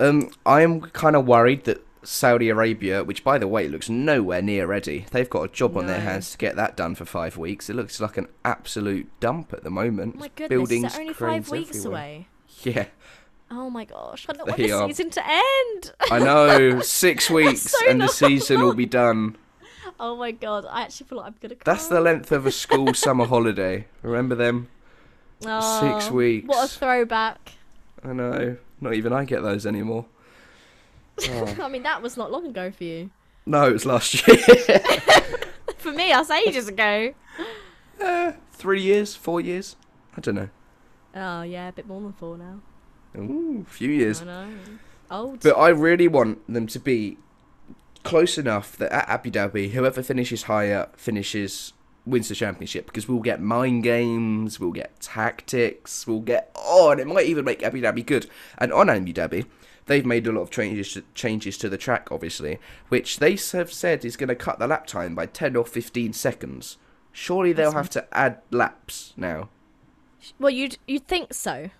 Um, 0.00 0.30
I'm 0.46 0.80
kind 0.80 1.16
of 1.16 1.26
worried 1.26 1.64
that 1.64 1.84
Saudi 2.04 2.48
Arabia, 2.48 3.02
which 3.02 3.24
by 3.24 3.36
the 3.38 3.48
way 3.48 3.68
looks 3.68 3.88
nowhere 3.88 4.40
near 4.40 4.66
ready, 4.66 5.06
they've 5.10 5.28
got 5.28 5.42
a 5.42 5.48
job 5.48 5.76
on 5.76 5.86
their 5.86 6.00
hands 6.00 6.30
to 6.32 6.38
get 6.38 6.54
that 6.56 6.76
done 6.76 6.94
for 6.94 7.04
five 7.04 7.36
weeks. 7.36 7.68
It 7.68 7.74
looks 7.74 8.00
like 8.00 8.16
an 8.16 8.28
absolute 8.44 9.08
dump 9.18 9.52
at 9.52 9.64
the 9.64 9.70
moment. 9.70 10.14
Oh 10.16 10.20
my 10.20 10.28
goodness, 10.28 10.48
Buildings, 10.48 10.96
only 10.96 11.12
five 11.14 11.50
weeks 11.50 11.76
everywhere. 11.78 11.92
away. 12.00 12.28
Yeah, 12.62 12.86
Oh 13.50 13.70
my 13.70 13.84
gosh, 13.84 14.26
I 14.28 14.34
don't 14.34 14.46
want 14.46 14.58
the 14.58 14.72
are- 14.72 14.88
season 14.88 15.10
to 15.10 15.22
end. 15.26 15.92
I 16.10 16.18
know. 16.18 16.80
Six 16.82 17.30
weeks 17.30 17.62
so 17.62 17.88
and 17.88 18.00
the 18.00 18.08
season 18.08 18.60
will 18.60 18.74
be 18.74 18.86
done. 18.86 19.36
oh 19.98 20.16
my 20.16 20.32
god, 20.32 20.66
I 20.68 20.82
actually 20.82 21.06
feel 21.06 21.18
like 21.18 21.28
I'm 21.28 21.34
gonna 21.40 21.54
cry. 21.54 21.72
That's 21.72 21.88
the 21.88 22.00
length 22.00 22.30
of 22.32 22.46
a 22.46 22.50
school 22.50 22.92
summer 23.04 23.26
holiday. 23.26 23.86
Remember 24.02 24.34
them? 24.34 24.68
Oh, 25.46 25.80
six 25.98 26.10
weeks. 26.10 26.46
What 26.46 26.64
a 26.64 26.68
throwback. 26.68 27.52
I 28.04 28.12
know. 28.12 28.56
Not 28.80 28.94
even 28.94 29.12
I 29.12 29.24
get 29.24 29.42
those 29.42 29.66
anymore. 29.66 30.06
Oh. 31.28 31.56
I 31.62 31.68
mean, 31.68 31.82
that 31.84 32.02
was 32.02 32.16
not 32.16 32.30
long 32.30 32.46
ago 32.46 32.70
for 32.70 32.84
you. 32.84 33.10
No, 33.46 33.66
it 33.68 33.72
was 33.72 33.86
last 33.86 34.26
year. 34.26 34.36
For 35.78 35.90
me, 35.92 36.10
that's 36.10 36.30
ages 36.30 36.68
ago. 36.68 37.14
Eh, 38.00 38.32
three 38.52 38.82
years, 38.82 39.14
four 39.14 39.40
years. 39.40 39.74
I 40.16 40.20
don't 40.20 40.34
know. 40.34 40.48
Oh 41.14 41.42
yeah, 41.42 41.68
a 41.68 41.72
bit 41.72 41.86
more 41.86 42.00
than 42.00 42.12
four 42.12 42.36
now. 42.36 42.60
Ooh, 43.16 43.64
a 43.66 43.70
few 43.70 43.90
years. 43.90 44.22
I 44.22 44.24
know. 44.24 44.48
Old. 45.10 45.40
But 45.40 45.56
I 45.56 45.68
really 45.70 46.08
want 46.08 46.52
them 46.52 46.66
to 46.66 46.78
be 46.78 47.16
close 48.04 48.38
enough 48.38 48.76
that 48.76 48.92
at 48.92 49.08
Abu 49.08 49.30
Dhabi, 49.30 49.70
whoever 49.70 50.02
finishes 50.02 50.44
higher 50.44 50.88
finishes 50.96 51.72
wins 52.06 52.28
the 52.28 52.34
championship 52.34 52.86
because 52.86 53.08
we'll 53.08 53.20
get 53.20 53.40
mind 53.40 53.82
games, 53.82 54.58
we'll 54.58 54.72
get 54.72 54.98
tactics, 55.00 56.06
we'll 56.06 56.20
get 56.20 56.50
oh, 56.54 56.90
and 56.90 57.00
it 57.00 57.06
might 57.06 57.26
even 57.26 57.44
make 57.44 57.62
Abu 57.62 57.82
Dhabi 57.82 58.04
good. 58.04 58.26
And 58.58 58.72
on 58.72 58.88
Abu 58.88 59.12
Dhabi, 59.12 59.46
they've 59.86 60.06
made 60.06 60.26
a 60.26 60.32
lot 60.32 60.42
of 60.42 60.50
changes 60.50 60.92
to, 60.94 61.04
changes 61.14 61.58
to 61.58 61.68
the 61.68 61.78
track, 61.78 62.08
obviously, 62.10 62.58
which 62.88 63.18
they 63.18 63.36
have 63.52 63.72
said 63.72 64.04
is 64.04 64.16
going 64.16 64.28
to 64.28 64.34
cut 64.34 64.58
the 64.58 64.66
lap 64.66 64.86
time 64.86 65.14
by 65.14 65.26
ten 65.26 65.56
or 65.56 65.64
fifteen 65.64 66.12
seconds. 66.12 66.76
Surely 67.12 67.52
they'll 67.52 67.72
have 67.72 67.90
to 67.90 68.06
add 68.16 68.40
laps 68.50 69.12
now. 69.16 69.48
Well, 70.38 70.50
you'd 70.50 70.78
you'd 70.86 71.08
think 71.08 71.34
so, 71.34 71.70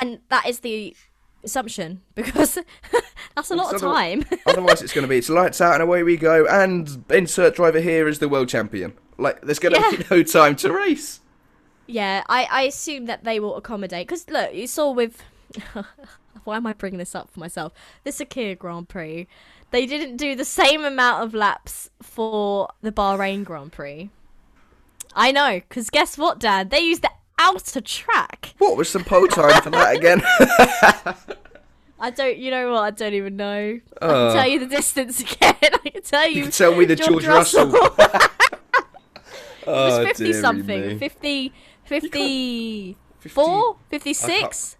and 0.00 0.20
that 0.28 0.46
is 0.46 0.60
the 0.60 0.96
assumption 1.44 2.00
because 2.14 2.58
that's 3.36 3.50
a 3.50 3.54
lot 3.54 3.74
of 3.74 3.80
time. 3.80 4.24
Otherwise, 4.46 4.82
it's 4.82 4.92
going 4.92 5.02
to 5.04 5.08
be 5.08 5.18
it's 5.18 5.28
lights 5.28 5.60
out 5.60 5.74
and 5.74 5.82
away 5.82 6.02
we 6.02 6.16
go, 6.16 6.46
and 6.46 7.04
insert 7.10 7.56
driver 7.56 7.80
here 7.80 8.08
is 8.08 8.18
the 8.18 8.28
world 8.28 8.48
champion. 8.48 8.92
Like, 9.18 9.40
there's 9.42 9.58
going 9.58 9.74
to 9.74 9.80
Yeah. 9.80 9.96
be 9.96 10.04
no 10.10 10.22
time 10.22 10.56
to 10.56 10.72
race. 10.72 11.20
yeah, 11.86 12.22
I 12.28 12.44
I 12.50 12.62
assume 12.62 13.06
that 13.06 13.24
they 13.24 13.38
will 13.40 13.56
accommodate 13.56 14.06
because 14.08 14.28
look, 14.30 14.54
you 14.54 14.66
saw 14.66 14.90
with. 14.90 15.22
Why 16.44 16.56
am 16.56 16.66
I 16.66 16.72
bringing 16.74 16.98
this 16.98 17.14
up 17.14 17.30
for 17.30 17.40
myself? 17.40 17.72
The 18.02 18.10
Sakir 18.10 18.58
Grand 18.58 18.88
Prix, 18.88 19.26
they 19.70 19.86
didn't 19.86 20.16
do 20.18 20.34
the 20.34 20.44
same 20.44 20.84
amount 20.84 21.22
of 21.22 21.32
laps 21.32 21.88
for 22.02 22.68
the 22.82 22.92
Bahrain 22.92 23.44
Grand 23.44 23.72
Prix. 23.72 24.10
I 25.14 25.30
know, 25.32 25.60
because 25.60 25.88
guess 25.90 26.18
what, 26.18 26.40
Dad? 26.40 26.70
They 26.70 26.80
used 26.80 27.02
the 27.02 27.10
outer 27.38 27.80
track. 27.80 28.54
What 28.58 28.76
was 28.76 28.88
some 28.88 29.04
pole 29.04 29.26
time 29.28 29.60
for 29.62 29.70
that 29.70 29.96
again? 29.96 30.22
I 32.00 32.10
don't, 32.10 32.36
you 32.36 32.50
know 32.50 32.72
what? 32.72 32.80
I 32.82 32.90
don't 32.90 33.14
even 33.14 33.36
know. 33.36 33.80
I 34.02 34.04
Oh. 34.04 34.08
can 34.28 34.36
tell 34.36 34.48
you 34.48 34.58
the 34.60 34.66
distance 34.66 35.20
again. 35.20 35.54
I 35.62 35.88
can 35.90 36.02
tell 36.02 36.28
you. 36.28 36.36
you 36.36 36.42
can 36.44 36.52
tell 36.52 36.74
me 36.76 36.84
the 36.84 36.96
George, 36.96 37.26
Russell. 37.26 37.72
it 37.74 38.30
oh, 39.66 39.98
was 39.98 40.06
50 40.08 40.32
something. 40.34 40.80
me. 40.98 40.98
50, 40.98 41.52
54? 41.84 43.76
56? 43.90 44.76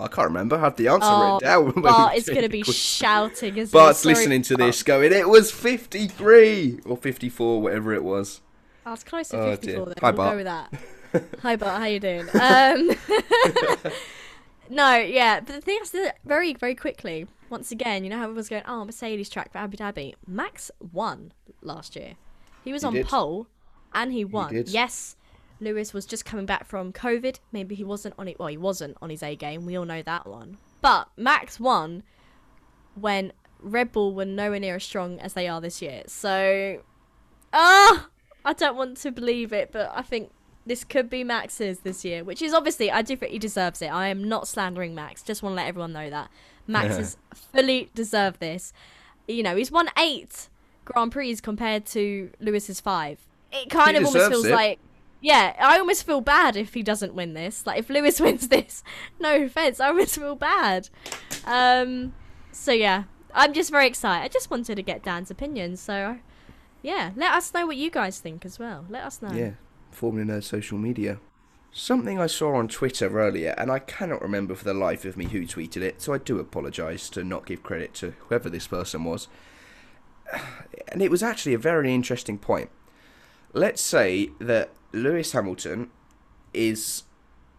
I 0.00 0.06
can't 0.06 0.28
remember. 0.28 0.56
I 0.56 0.60
had 0.60 0.76
the 0.76 0.88
answer 0.88 1.08
Oh, 1.10 1.34
written 1.40 1.72
down. 1.72 1.82
Bart 1.82 2.14
is 2.16 2.28
going 2.28 2.42
to 2.42 2.48
be 2.48 2.62
shouting. 2.62 3.56
Isn't 3.56 3.72
Bart's? 3.72 4.00
Sorry, 4.00 4.14
listening 4.14 4.42
to 4.42 4.56
Bart. 4.56 4.68
this, 4.68 4.82
oh. 4.82 4.86
going, 4.86 5.12
"It 5.12 5.28
was 5.28 5.50
53 5.50 6.80
or 6.84 6.96
54, 6.96 7.60
whatever 7.62 7.94
it 7.94 8.04
was." 8.04 8.40
I 8.86 8.92
was 8.92 9.02
close 9.02 9.28
to 9.30 9.38
Oh, 9.40 9.50
54 9.56 9.74
dear. 9.74 9.84
then. 9.86 9.94
Hi, 10.00 10.10
we'll 10.10 10.16
Bart. 10.16 10.32
go 10.32 10.36
with 10.36 10.46
that. 10.46 10.72
Hi, 11.42 11.56
Bart. 11.56 11.80
How 11.80 11.86
you 11.86 12.00
doing? 12.00 12.26
Um, 12.34 12.90
no, 14.70 14.96
yeah. 14.96 15.40
But 15.40 15.54
the 15.54 15.60
thing 15.60 15.78
is 15.82 15.90
that 15.92 16.16
very, 16.24 16.54
very 16.54 16.74
quickly, 16.74 17.26
once 17.50 17.70
again, 17.70 18.04
you 18.04 18.10
know 18.10 18.16
how 18.18 18.24
everyone's 18.24 18.48
going, 18.48 18.62
oh, 18.66 18.84
Mercedes 18.84 19.28
track 19.30 19.52
for 19.52 19.58
Abu 19.58 19.76
Dhabi. 19.76 20.14
Max 20.26 20.70
won 20.92 21.32
last 21.62 21.96
year. 21.96 22.14
He 22.64 22.72
was 22.72 22.82
He 22.82 22.86
on 22.88 22.94
did. 22.94 23.06
pole 23.06 23.46
and 23.94 24.12
he 24.12 24.24
won. 24.24 24.52
did. 24.52 24.68
Yes, 24.68 25.16
Lewis 25.60 25.94
was 25.94 26.04
just 26.06 26.24
coming 26.24 26.46
back 26.46 26.66
from 26.66 26.92
COVID. 26.92 27.38
Maybe 27.52 27.74
he 27.74 27.84
wasn't 27.84 28.14
on 28.18 28.28
it. 28.28 28.38
Well, 28.38 28.48
he 28.48 28.56
wasn't 28.58 28.96
on 29.00 29.10
his 29.10 29.22
A 29.22 29.34
game. 29.36 29.64
We 29.64 29.76
all 29.76 29.84
know 29.86 30.02
that 30.02 30.26
one. 30.26 30.58
But 30.82 31.08
Max 31.16 31.58
won 31.58 32.02
when 32.94 33.32
Red 33.60 33.92
Bull 33.92 34.14
were 34.14 34.24
nowhere 34.24 34.60
near 34.60 34.76
as 34.76 34.84
strong 34.84 35.18
as 35.20 35.32
they 35.32 35.48
are 35.48 35.60
this 35.60 35.80
year. 35.80 36.02
So, 36.06 36.82
ah, 37.52 38.08
I 38.44 38.52
don't 38.52 38.76
want 38.76 38.98
to 38.98 39.10
believe 39.10 39.52
it, 39.52 39.70
but 39.72 39.90
I 39.94 40.02
think 40.02 40.30
this 40.68 40.84
could 40.84 41.10
be 41.10 41.24
Max's 41.24 41.80
this 41.80 42.04
year, 42.04 42.22
which 42.22 42.40
is 42.42 42.52
obviously 42.54 42.90
I 42.90 43.02
definitely 43.02 43.38
deserves 43.38 43.82
it. 43.82 43.88
I 43.88 44.08
am 44.08 44.28
not 44.28 44.46
slandering 44.46 44.94
Max. 44.94 45.22
Just 45.22 45.42
want 45.42 45.52
to 45.52 45.56
let 45.56 45.66
everyone 45.66 45.92
know 45.92 46.08
that 46.10 46.30
Max 46.66 46.96
has 46.96 47.16
fully 47.34 47.90
deserved 47.94 48.40
this. 48.40 48.72
You 49.26 49.42
know, 49.42 49.56
he's 49.56 49.70
won 49.72 49.88
eight 49.98 50.48
Grand 50.84 51.12
Prix 51.12 51.36
compared 51.36 51.84
to 51.86 52.30
Lewis's 52.40 52.80
five. 52.80 53.18
It 53.52 53.70
kind 53.70 53.92
He 53.92 53.96
of 54.02 54.06
almost 54.06 54.30
feels 54.30 54.44
it. 54.46 54.52
like. 54.52 54.78
Yeah, 55.20 55.56
I 55.58 55.80
almost 55.80 56.06
feel 56.06 56.20
bad 56.20 56.54
if 56.54 56.74
he 56.74 56.82
doesn't 56.84 57.12
win 57.12 57.34
this. 57.34 57.66
Like 57.66 57.80
if 57.80 57.90
Lewis 57.90 58.20
wins 58.20 58.46
this, 58.48 58.84
no 59.18 59.42
offense, 59.42 59.80
I 59.80 59.88
almost 59.88 60.14
feel 60.14 60.36
bad. 60.36 60.88
Um, 61.44 62.14
so 62.52 62.70
yeah, 62.70 63.04
I'm 63.34 63.52
just 63.52 63.70
very 63.70 63.86
excited. 63.88 64.24
I 64.24 64.28
just 64.28 64.48
wanted 64.50 64.76
to 64.76 64.82
get 64.82 65.02
Dan's 65.02 65.28
opinion. 65.30 65.76
So, 65.76 66.18
yeah, 66.82 67.10
let 67.16 67.32
us 67.32 67.52
know 67.52 67.66
what 67.66 67.76
you 67.76 67.90
guys 67.90 68.20
think 68.20 68.44
as 68.46 68.58
well. 68.60 68.84
Let 68.88 69.02
us 69.04 69.20
know. 69.20 69.32
Yeah, 69.32 69.52
Formula 69.98 70.32
Nerd 70.32 70.44
social 70.44 70.78
media. 70.78 71.18
Something 71.72 72.20
I 72.20 72.28
saw 72.28 72.54
on 72.54 72.68
Twitter 72.68 73.08
earlier, 73.18 73.52
and 73.58 73.68
I 73.70 73.80
cannot 73.80 74.22
remember 74.22 74.54
for 74.54 74.64
the 74.64 74.72
life 74.72 75.04
of 75.04 75.16
me 75.16 75.26
who 75.26 75.42
tweeted 75.42 75.82
it, 75.82 76.00
so 76.00 76.14
I 76.14 76.18
do 76.18 76.38
apologise 76.38 77.10
to 77.10 77.24
not 77.24 77.46
give 77.46 77.64
credit 77.64 77.94
to 77.94 78.14
whoever 78.20 78.48
this 78.48 78.68
person 78.68 79.02
was. 79.02 79.26
And 80.86 81.02
it 81.02 81.10
was 81.10 81.22
actually 81.22 81.54
a 81.54 81.58
very 81.58 81.92
interesting 81.92 82.38
point. 82.38 82.70
Let's 83.52 83.82
say 83.82 84.30
that 84.38 84.70
Lewis 84.92 85.32
Hamilton 85.32 85.90
is 86.54 87.02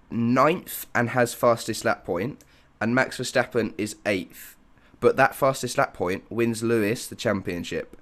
ninth 0.09 0.87
and 0.95 1.09
has 1.09 1.33
fastest 1.33 1.83
lap 1.83 2.05
point, 2.05 2.43
and 2.79 2.95
Max 2.95 3.17
Verstappen 3.17 3.73
is 3.77 3.97
eighth, 4.05 4.55
but 5.01 5.17
that 5.17 5.35
fastest 5.35 5.77
lap 5.77 5.93
point 5.93 6.23
wins 6.31 6.63
Lewis 6.63 7.05
the 7.05 7.15
championship. 7.15 7.99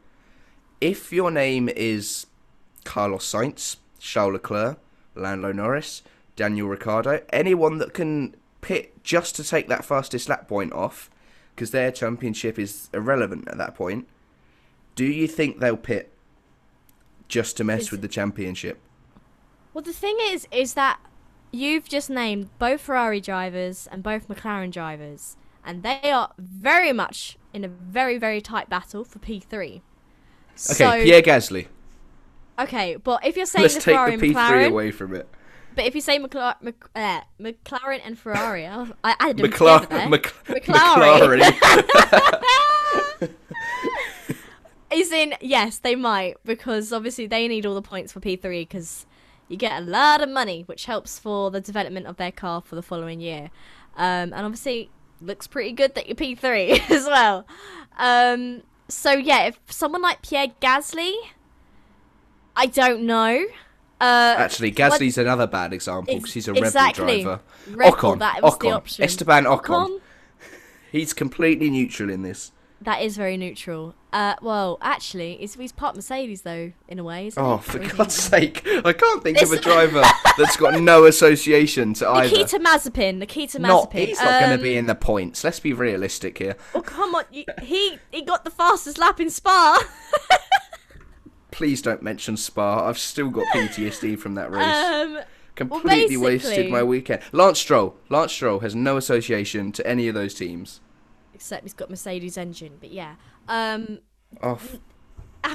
If 0.79 1.11
your 1.11 1.31
name 1.31 1.69
is 1.69 2.27
Carlos 2.83 3.25
Sainz, 3.29 3.77
Charles 3.99 4.33
Leclerc, 4.33 4.79
Lando 5.15 5.51
Norris, 5.51 6.03
Daniel 6.35 6.67
Ricciardo, 6.67 7.21
anyone 7.29 7.77
that 7.79 7.93
can 7.93 8.35
pit 8.61 9.03
just 9.03 9.35
to 9.35 9.43
take 9.43 9.67
that 9.67 9.85
fastest 9.85 10.29
lap 10.29 10.47
point 10.47 10.73
off, 10.73 11.09
because 11.55 11.71
their 11.71 11.91
championship 11.91 12.59
is 12.59 12.89
irrelevant 12.93 13.47
at 13.47 13.57
that 13.57 13.75
point. 13.75 14.07
Do 14.95 15.05
you 15.05 15.27
think 15.27 15.59
they'll 15.59 15.77
pit 15.77 16.11
just 17.27 17.57
to 17.57 17.63
mess 17.63 17.83
Is 17.83 17.91
with 17.91 18.01
the 18.01 18.07
championship? 18.07 18.79
Well, 19.73 19.83
the 19.83 19.93
thing 19.93 20.17
is, 20.21 20.47
is 20.51 20.73
that 20.73 20.99
you've 21.51 21.87
just 21.87 22.09
named 22.09 22.49
both 22.59 22.81
Ferrari 22.81 23.21
drivers 23.21 23.87
and 23.91 24.01
both 24.01 24.27
McLaren 24.27 24.71
drivers, 24.71 25.37
and 25.63 25.83
they 25.83 26.11
are 26.11 26.31
very 26.37 26.93
much 26.93 27.37
in 27.53 27.63
a 27.63 27.67
very, 27.67 28.17
very 28.17 28.41
tight 28.41 28.69
battle 28.69 29.03
for 29.03 29.19
P3. 29.19 29.51
Okay, 29.51 29.81
so, 30.55 31.03
Pierre 31.03 31.21
Gasly. 31.21 31.67
Okay, 32.59 32.95
but 32.95 33.25
if 33.25 33.37
you're 33.37 33.45
saying 33.45 33.63
Let's 33.63 33.75
the 33.75 33.81
take 33.81 33.95
Ferrari 33.95 34.15
the 34.17 34.27
and 34.27 34.35
P3 34.35 34.39
McLaren, 34.49 34.67
away 34.69 34.91
from 34.91 35.13
it. 35.15 35.27
but 35.75 35.85
if 35.85 35.93
you 35.95 36.01
say 36.01 36.17
McLaren, 36.19 36.55
Mc, 36.61 36.75
uh, 36.95 37.21
McLaren 37.39 38.01
and 38.03 38.17
Ferrari, 38.17 38.65
I 38.65 38.87
I 39.03 39.15
added 39.19 39.37
them 39.37 39.51
McLaren. 39.51 39.81
together 39.81 39.97
there. 39.99 40.09
Mc- 40.09 40.33
McLaren. 40.47 41.39
McLaren. 41.41 43.33
Is 44.89 45.11
in 45.11 45.33
yes, 45.41 45.79
they 45.79 45.95
might 45.95 46.37
because 46.45 46.93
obviously 46.93 47.27
they 47.27 47.47
need 47.49 47.65
all 47.65 47.75
the 47.75 47.81
points 47.81 48.13
for 48.13 48.21
P3 48.21 48.61
because 48.61 49.05
you 49.49 49.57
get 49.57 49.81
a 49.81 49.85
lot 49.85 50.21
of 50.21 50.29
money, 50.29 50.63
which 50.65 50.85
helps 50.85 51.19
for 51.19 51.51
the 51.51 51.59
development 51.59 52.07
of 52.07 52.15
their 52.15 52.31
car 52.31 52.61
for 52.61 52.75
the 52.75 52.81
following 52.81 53.19
year. 53.19 53.51
Um, 53.97 54.31
and 54.33 54.45
obviously 54.45 54.89
looks 55.21 55.45
pretty 55.45 55.73
good 55.73 55.93
that 55.95 56.07
you're 56.07 56.15
P3 56.15 56.89
as 56.89 57.05
well. 57.05 57.45
Um, 57.99 58.63
so 58.87 59.11
yeah, 59.11 59.47
if 59.47 59.59
someone 59.69 60.01
like 60.01 60.21
Pierre 60.21 60.47
Gasly, 60.61 61.13
I 62.57 62.65
don't 62.65 63.03
know. 63.03 63.45
Uh, 64.01 64.35
Actually, 64.37 64.71
Gasly's 64.71 65.17
another 65.17 65.47
bad 65.47 65.73
example 65.73 66.15
because 66.15 66.33
he's 66.33 66.47
a 66.47 66.53
Red 66.53 66.63
exactly. 66.63 67.23
Bull 67.23 67.39
driver. 67.73 67.95
Ocon, 67.95 68.19
that 68.19 68.41
was 68.43 68.57
the 68.57 68.65
Ocon, 68.65 68.73
option. 68.75 69.03
Esteban 69.05 69.45
Ocon. 69.45 69.59
Ocon, 69.87 70.01
He's 70.91 71.13
completely 71.13 71.69
neutral 71.69 72.09
in 72.09 72.21
this. 72.23 72.51
that 72.81 73.01
is 73.01 73.15
very 73.17 73.37
neutral. 73.37 73.95
Uh, 74.13 74.35
well, 74.41 74.77
actually, 74.81 75.35
he's, 75.37 75.55
he's 75.55 75.71
part 75.71 75.95
Mercedes 75.95 76.43
though, 76.43 76.71
in 76.87 76.97
a 76.99 77.03
way. 77.03 77.27
Isn't 77.27 77.43
he? 77.43 77.49
Oh, 77.49 77.57
for 77.57 77.79
Or 77.79 77.87
God's 77.87 78.15
sake! 78.15 78.61
I 78.85 78.93
can't 78.93 79.21
think 79.23 79.41
of 79.41 79.51
a 79.51 79.59
driver 79.59 80.01
that's 80.37 80.57
got 80.57 80.79
no 80.81 81.05
association 81.05 81.93
to 81.95 82.07
either. 82.09 82.29
Nikita 82.35 82.59
Mazepin. 82.59 83.17
Nikita 83.17 83.57
Mazepin. 83.59 83.61
Not, 83.67 83.93
he's 83.93 84.19
not 84.21 84.39
going 84.41 84.51
Um, 84.53 84.57
to 84.59 84.63
be 84.63 84.77
in 84.77 84.85
the 84.85 84.95
points. 84.95 85.43
Let's 85.43 85.59
be 85.59 85.73
realistic 85.73 86.37
here. 86.37 86.55
Oh 86.73 86.81
come 86.81 87.13
on! 87.15 87.25
He 87.31 87.99
he 88.11 88.21
got 88.21 88.45
the 88.45 88.51
fastest 88.51 88.97
lap 88.97 89.19
in 89.19 89.29
Spa. 89.29 89.83
Please 91.57 91.81
don't 91.81 92.03
mention 92.03 92.37
Spa. 92.37 92.87
I've 92.87 92.99
still 92.99 93.31
got 93.31 93.47
PTSD 93.47 94.19
from 94.19 94.35
that 94.35 94.51
race. 94.51 94.63
um, 94.63 95.19
Completely 95.55 96.15
wasted 96.15 96.69
my 96.69 96.83
weekend. 96.83 97.23
Lance 97.31 97.57
Stroll. 97.57 97.95
Lance 98.09 98.31
Stroll 98.31 98.59
has 98.59 98.75
no 98.75 98.95
association 98.95 99.71
to 99.71 99.87
any 99.87 100.07
of 100.07 100.13
those 100.13 100.35
teams. 100.35 100.81
except 101.33 101.63
he's 101.63 101.73
got 101.73 101.89
Mercedes 101.89 102.37
engine. 102.37 102.77
But 102.79 102.91
yeah. 102.91 103.15
Um. 103.47 103.99
Oh, 104.43 104.59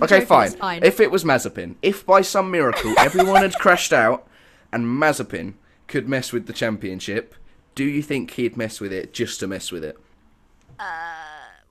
okay, 0.03 0.25
fine. 0.25 0.51
fine. 0.51 0.83
If 0.83 0.99
it 0.99 1.13
was 1.13 1.23
Mazepin, 1.23 1.77
if 1.83 2.05
by 2.05 2.21
some 2.23 2.51
miracle 2.51 2.93
everyone 2.99 3.43
had 3.43 3.55
crashed 3.55 3.93
out 3.93 4.27
and 4.73 4.85
Mazepin 4.87 5.55
could 5.87 6.09
mess 6.09 6.33
with 6.33 6.47
the 6.49 6.53
championship, 6.53 7.37
do 7.77 7.85
you 7.85 8.03
think 8.03 8.33
he'd 8.33 8.57
mess 8.57 8.81
with 8.81 8.93
it 8.93 9.13
just 9.13 9.39
to 9.39 9.47
mess 9.47 9.71
with 9.71 9.85
it? 9.85 9.97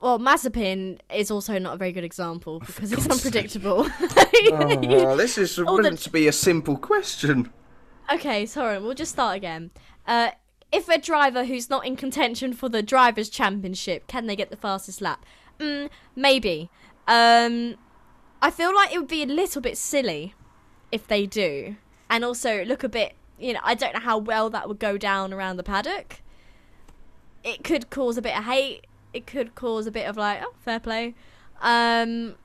Well, 0.02 0.18
Mazepin 0.18 0.98
is 1.14 1.30
also 1.30 1.58
not 1.58 1.74
a 1.74 1.76
very 1.78 1.92
good 1.92 2.04
example 2.04 2.58
because 2.60 2.90
he's 2.90 3.08
unpredictable. 3.08 3.88
Oh, 4.54 5.16
this 5.16 5.38
is 5.38 5.58
All 5.60 5.76
the- 5.76 5.84
meant 5.84 6.00
to 6.00 6.10
be 6.10 6.26
a 6.26 6.32
simple 6.32 6.76
question. 6.76 7.52
Okay, 8.12 8.44
sorry, 8.44 8.78
we'll 8.80 8.94
just 8.94 9.12
start 9.12 9.36
again. 9.36 9.70
Uh, 10.06 10.30
if 10.72 10.88
a 10.88 10.98
driver 10.98 11.44
who's 11.44 11.70
not 11.70 11.86
in 11.86 11.94
contention 11.96 12.52
for 12.52 12.68
the 12.68 12.82
drivers' 12.82 13.28
championship, 13.28 14.06
can 14.08 14.26
they 14.26 14.34
get 14.34 14.50
the 14.50 14.56
fastest 14.56 15.00
lap? 15.00 15.24
Mm, 15.60 15.88
maybe. 16.16 16.70
Um, 17.06 17.76
I 18.40 18.50
feel 18.50 18.74
like 18.74 18.92
it 18.92 18.98
would 18.98 19.08
be 19.08 19.22
a 19.22 19.26
little 19.26 19.62
bit 19.62 19.78
silly 19.78 20.34
if 20.90 21.06
they 21.06 21.26
do, 21.26 21.76
and 22.10 22.24
also 22.24 22.64
look 22.64 22.82
a 22.82 22.88
bit. 22.88 23.14
You 23.38 23.52
know, 23.54 23.60
I 23.62 23.74
don't 23.74 23.94
know 23.94 24.00
how 24.00 24.18
well 24.18 24.50
that 24.50 24.66
would 24.68 24.78
go 24.80 24.98
down 24.98 25.32
around 25.32 25.56
the 25.56 25.62
paddock. 25.62 26.20
It 27.44 27.62
could 27.64 27.90
cause 27.90 28.16
a 28.16 28.22
bit 28.22 28.36
of 28.36 28.44
hate. 28.44 28.86
It 29.12 29.26
could 29.26 29.54
cause 29.54 29.86
a 29.86 29.90
bit 29.90 30.08
of 30.08 30.16
like, 30.16 30.40
oh, 30.42 30.54
fair 30.60 30.80
play. 30.80 31.14
Um, 31.60 32.36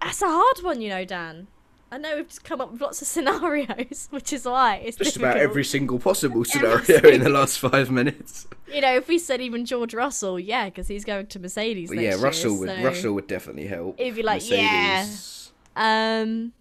that's 0.00 0.22
a 0.22 0.26
hard 0.28 0.62
one, 0.62 0.80
you 0.80 0.88
know, 0.88 1.04
Dan. 1.04 1.48
I 1.90 1.98
know 1.98 2.16
we've 2.16 2.26
just 2.26 2.42
come 2.42 2.60
up 2.60 2.72
with 2.72 2.80
lots 2.80 3.00
of 3.00 3.08
scenarios, 3.08 4.08
which 4.10 4.32
is 4.32 4.44
why 4.44 4.76
it's 4.76 4.96
Just 4.96 5.16
about 5.16 5.36
every 5.36 5.64
single 5.64 5.98
possible 5.98 6.44
scenario 6.44 6.98
in 7.08 7.22
the 7.22 7.30
last 7.30 7.58
five 7.58 7.90
minutes. 7.90 8.46
You 8.72 8.80
know, 8.80 8.96
if 8.96 9.08
we 9.08 9.18
said 9.18 9.40
even 9.40 9.64
George 9.64 9.94
Russell, 9.94 10.40
yeah, 10.40 10.66
because 10.66 10.88
he's 10.88 11.04
going 11.04 11.28
to 11.28 11.38
Mercedes. 11.38 11.90
But 11.90 11.96
next 11.96 12.04
yeah, 12.04 12.10
year, 12.10 12.18
Russell 12.18 12.58
would 12.58 12.68
so- 12.68 12.82
Russell 12.82 13.12
would 13.14 13.26
definitely 13.28 13.66
help. 13.66 14.00
It'd 14.00 14.16
be 14.16 14.22
like, 14.22 14.48
yeah. 14.48 15.00
Mercedes. 15.02 15.52
Um, 15.76 16.52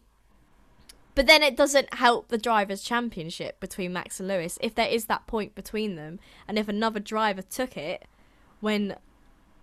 but 1.15 1.27
then 1.27 1.41
it 1.41 1.55
doesn't 1.55 1.93
help 1.95 2.27
the 2.27 2.37
drivers' 2.37 2.83
championship 2.83 3.59
between 3.59 3.93
Max 3.93 4.19
and 4.19 4.27
Lewis 4.27 4.59
if 4.61 4.75
there 4.75 4.87
is 4.87 5.05
that 5.05 5.25
point 5.25 5.55
between 5.55 5.95
them, 5.95 6.19
and 6.47 6.59
if 6.59 6.67
another 6.67 6.99
driver 6.99 7.41
took 7.41 7.77
it 7.77 8.05
when 8.61 8.95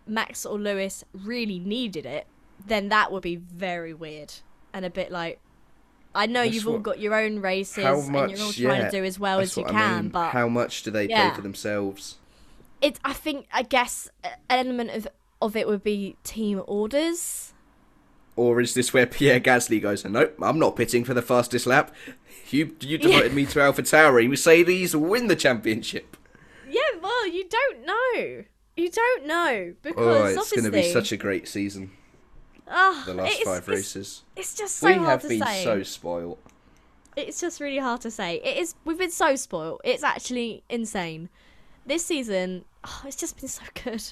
Max 0.07 0.45
or 0.47 0.59
Lewis 0.59 1.05
really 1.13 1.59
needed 1.59 2.07
it, 2.07 2.27
then 2.67 2.89
that 2.89 3.11
would 3.13 3.23
be 3.23 3.37
very 3.37 3.95
weird 3.95 4.33
and 4.73 4.85
a 4.85 4.91
bit 4.91 5.11
like. 5.11 5.39
I 6.15 6.27
know 6.27 6.43
That's 6.43 6.55
you've 6.57 6.69
all 6.69 6.79
got 6.79 6.99
your 7.01 7.15
own 7.15 7.39
races 7.41 7.85
How 7.85 7.95
and 7.99 8.15
you're 8.31 8.41
all 8.47 8.53
trying 8.53 8.83
yeah, 8.83 8.91
to 8.91 8.91
do 8.91 9.03
as 9.03 9.19
well 9.19 9.41
as 9.41 9.57
you 9.57 9.63
what 9.63 9.73
I 9.75 9.79
can, 9.79 10.03
mean. 10.05 10.09
but 10.11 10.31
how 10.33 10.47
much 10.47 10.83
do 10.83 10.91
they 10.91 11.09
Yeah. 11.09 11.29
play 11.31 11.37
for 11.37 11.43
themselves? 11.43 12.19
it 12.83 12.99
I 13.05 13.13
think 13.15 13.47
I 13.53 13.63
guess 13.63 14.11
an 14.23 14.33
element 14.51 14.91
of 14.91 15.09
of 15.41 15.57
it 15.57 15.67
would 15.67 15.83
be 15.83 16.17
team 16.23 16.63
orders. 16.67 17.55
Or 18.37 18.61
is 18.61 18.75
this 18.75 18.93
where 18.93 19.07
Pierre 19.07 19.41
Gasly 19.41 19.81
goes, 19.81 20.05
nope, 20.05 20.35
I'm 20.43 20.59
not 20.59 20.77
pitting 20.77 21.05
for 21.05 21.15
the 21.15 21.23
fastest 21.23 21.67
lap. 21.67 21.95
You 22.51 22.77
you 22.81 22.99
demoted 22.99 23.33
me 23.33 23.47
to 23.47 23.63
Alpha 23.63 23.83
Tauri. 23.83 24.29
Mercedes 24.29 24.95
win 24.95 25.29
the 25.29 25.37
championship. 25.37 26.17
Yeah, 26.69 26.81
well, 27.03 27.27
you 27.27 27.49
don't 27.49 27.87
know. 27.87 28.45
You 28.77 28.91
don't 28.91 29.27
know 29.27 29.75
because 29.83 30.37
Oh, 30.37 30.41
it's 30.41 30.51
going 30.53 30.65
to 30.65 30.71
be 30.71 30.91
such 30.93 31.13
a 31.13 31.17
great 31.17 31.47
season. 31.47 31.91
Ah, 32.69 33.03
The 33.07 33.15
last 33.15 33.33
it's- 33.33 33.45
five 33.47 33.69
races. 33.69 34.23
It's 34.37 34.55
just 34.55 34.77
so 34.77 34.87
hard. 34.89 34.99
we 35.01 35.05
hard 35.05 35.11
have 35.11 35.23
to 35.23 35.29
been 35.29 35.43
say. 35.47 35.65
so 35.65 35.83
spoiled. 35.83 36.39
It's 37.17 37.41
just 37.41 37.61
really 37.61 37.79
hard 37.79 38.01
to 38.03 38.11
say. 38.11 38.37
It 38.37 38.57
is. 38.57 38.75
We've 38.87 38.97
been 38.97 39.11
so 39.11 39.37
spoiled. 39.37 39.83
It's 39.85 40.03
actually 40.03 40.63
insane. 40.71 41.29
This 41.85 42.05
season, 42.05 42.65
oh, 42.85 43.03
it's 43.07 43.17
just 43.17 43.39
been 43.39 43.49
so 43.49 43.63
good. 43.85 44.03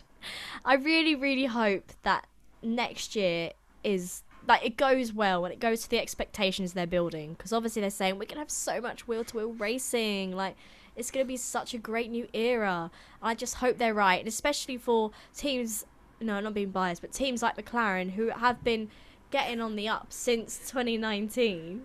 I 0.65 0.75
really, 0.75 1.15
really 1.15 1.47
hope 1.47 1.93
that 2.03 2.27
next 2.63 3.17
year 3.17 3.53
is 3.83 4.23
like 4.47 4.63
it 4.65 4.77
goes 4.77 5.13
well 5.15 5.45
and 5.47 5.55
it 5.55 5.61
goes 5.61 5.83
to 5.85 5.89
the 5.91 5.99
expectations 5.99 6.75
they're 6.75 6.87
building. 6.87 7.33
Because 7.33 7.55
obviously 7.55 7.81
they're 7.81 7.89
saying 7.91 8.19
we're 8.19 8.27
gonna 8.27 8.41
have 8.41 8.51
so 8.51 8.81
much 8.83 9.09
wheel 9.09 9.25
to 9.25 9.37
wheel 9.39 9.53
racing. 9.55 10.37
Like 10.37 10.57
it's 10.97 11.11
gonna 11.11 11.25
be 11.25 11.37
such 11.37 11.75
a 11.75 11.79
great 11.79 12.11
new 12.11 12.29
era. 12.33 12.91
I 13.23 13.35
just 13.35 13.57
hope 13.57 13.79
they're 13.79 13.95
right, 13.95 14.19
and 14.21 14.29
especially 14.29 14.77
for 14.77 15.11
teams. 15.37 15.85
No, 16.21 16.39
not 16.41 16.53
being 16.53 16.71
biased, 16.71 17.01
but 17.01 17.13
teams 17.13 17.43
like 17.43 17.57
McLaren 17.57 18.11
who 18.13 18.29
have 18.29 18.63
been 18.63 18.91
getting 19.31 19.61
on 19.61 19.75
the 19.77 19.89
up 19.89 20.09
since 20.11 20.59
2019 20.71 21.85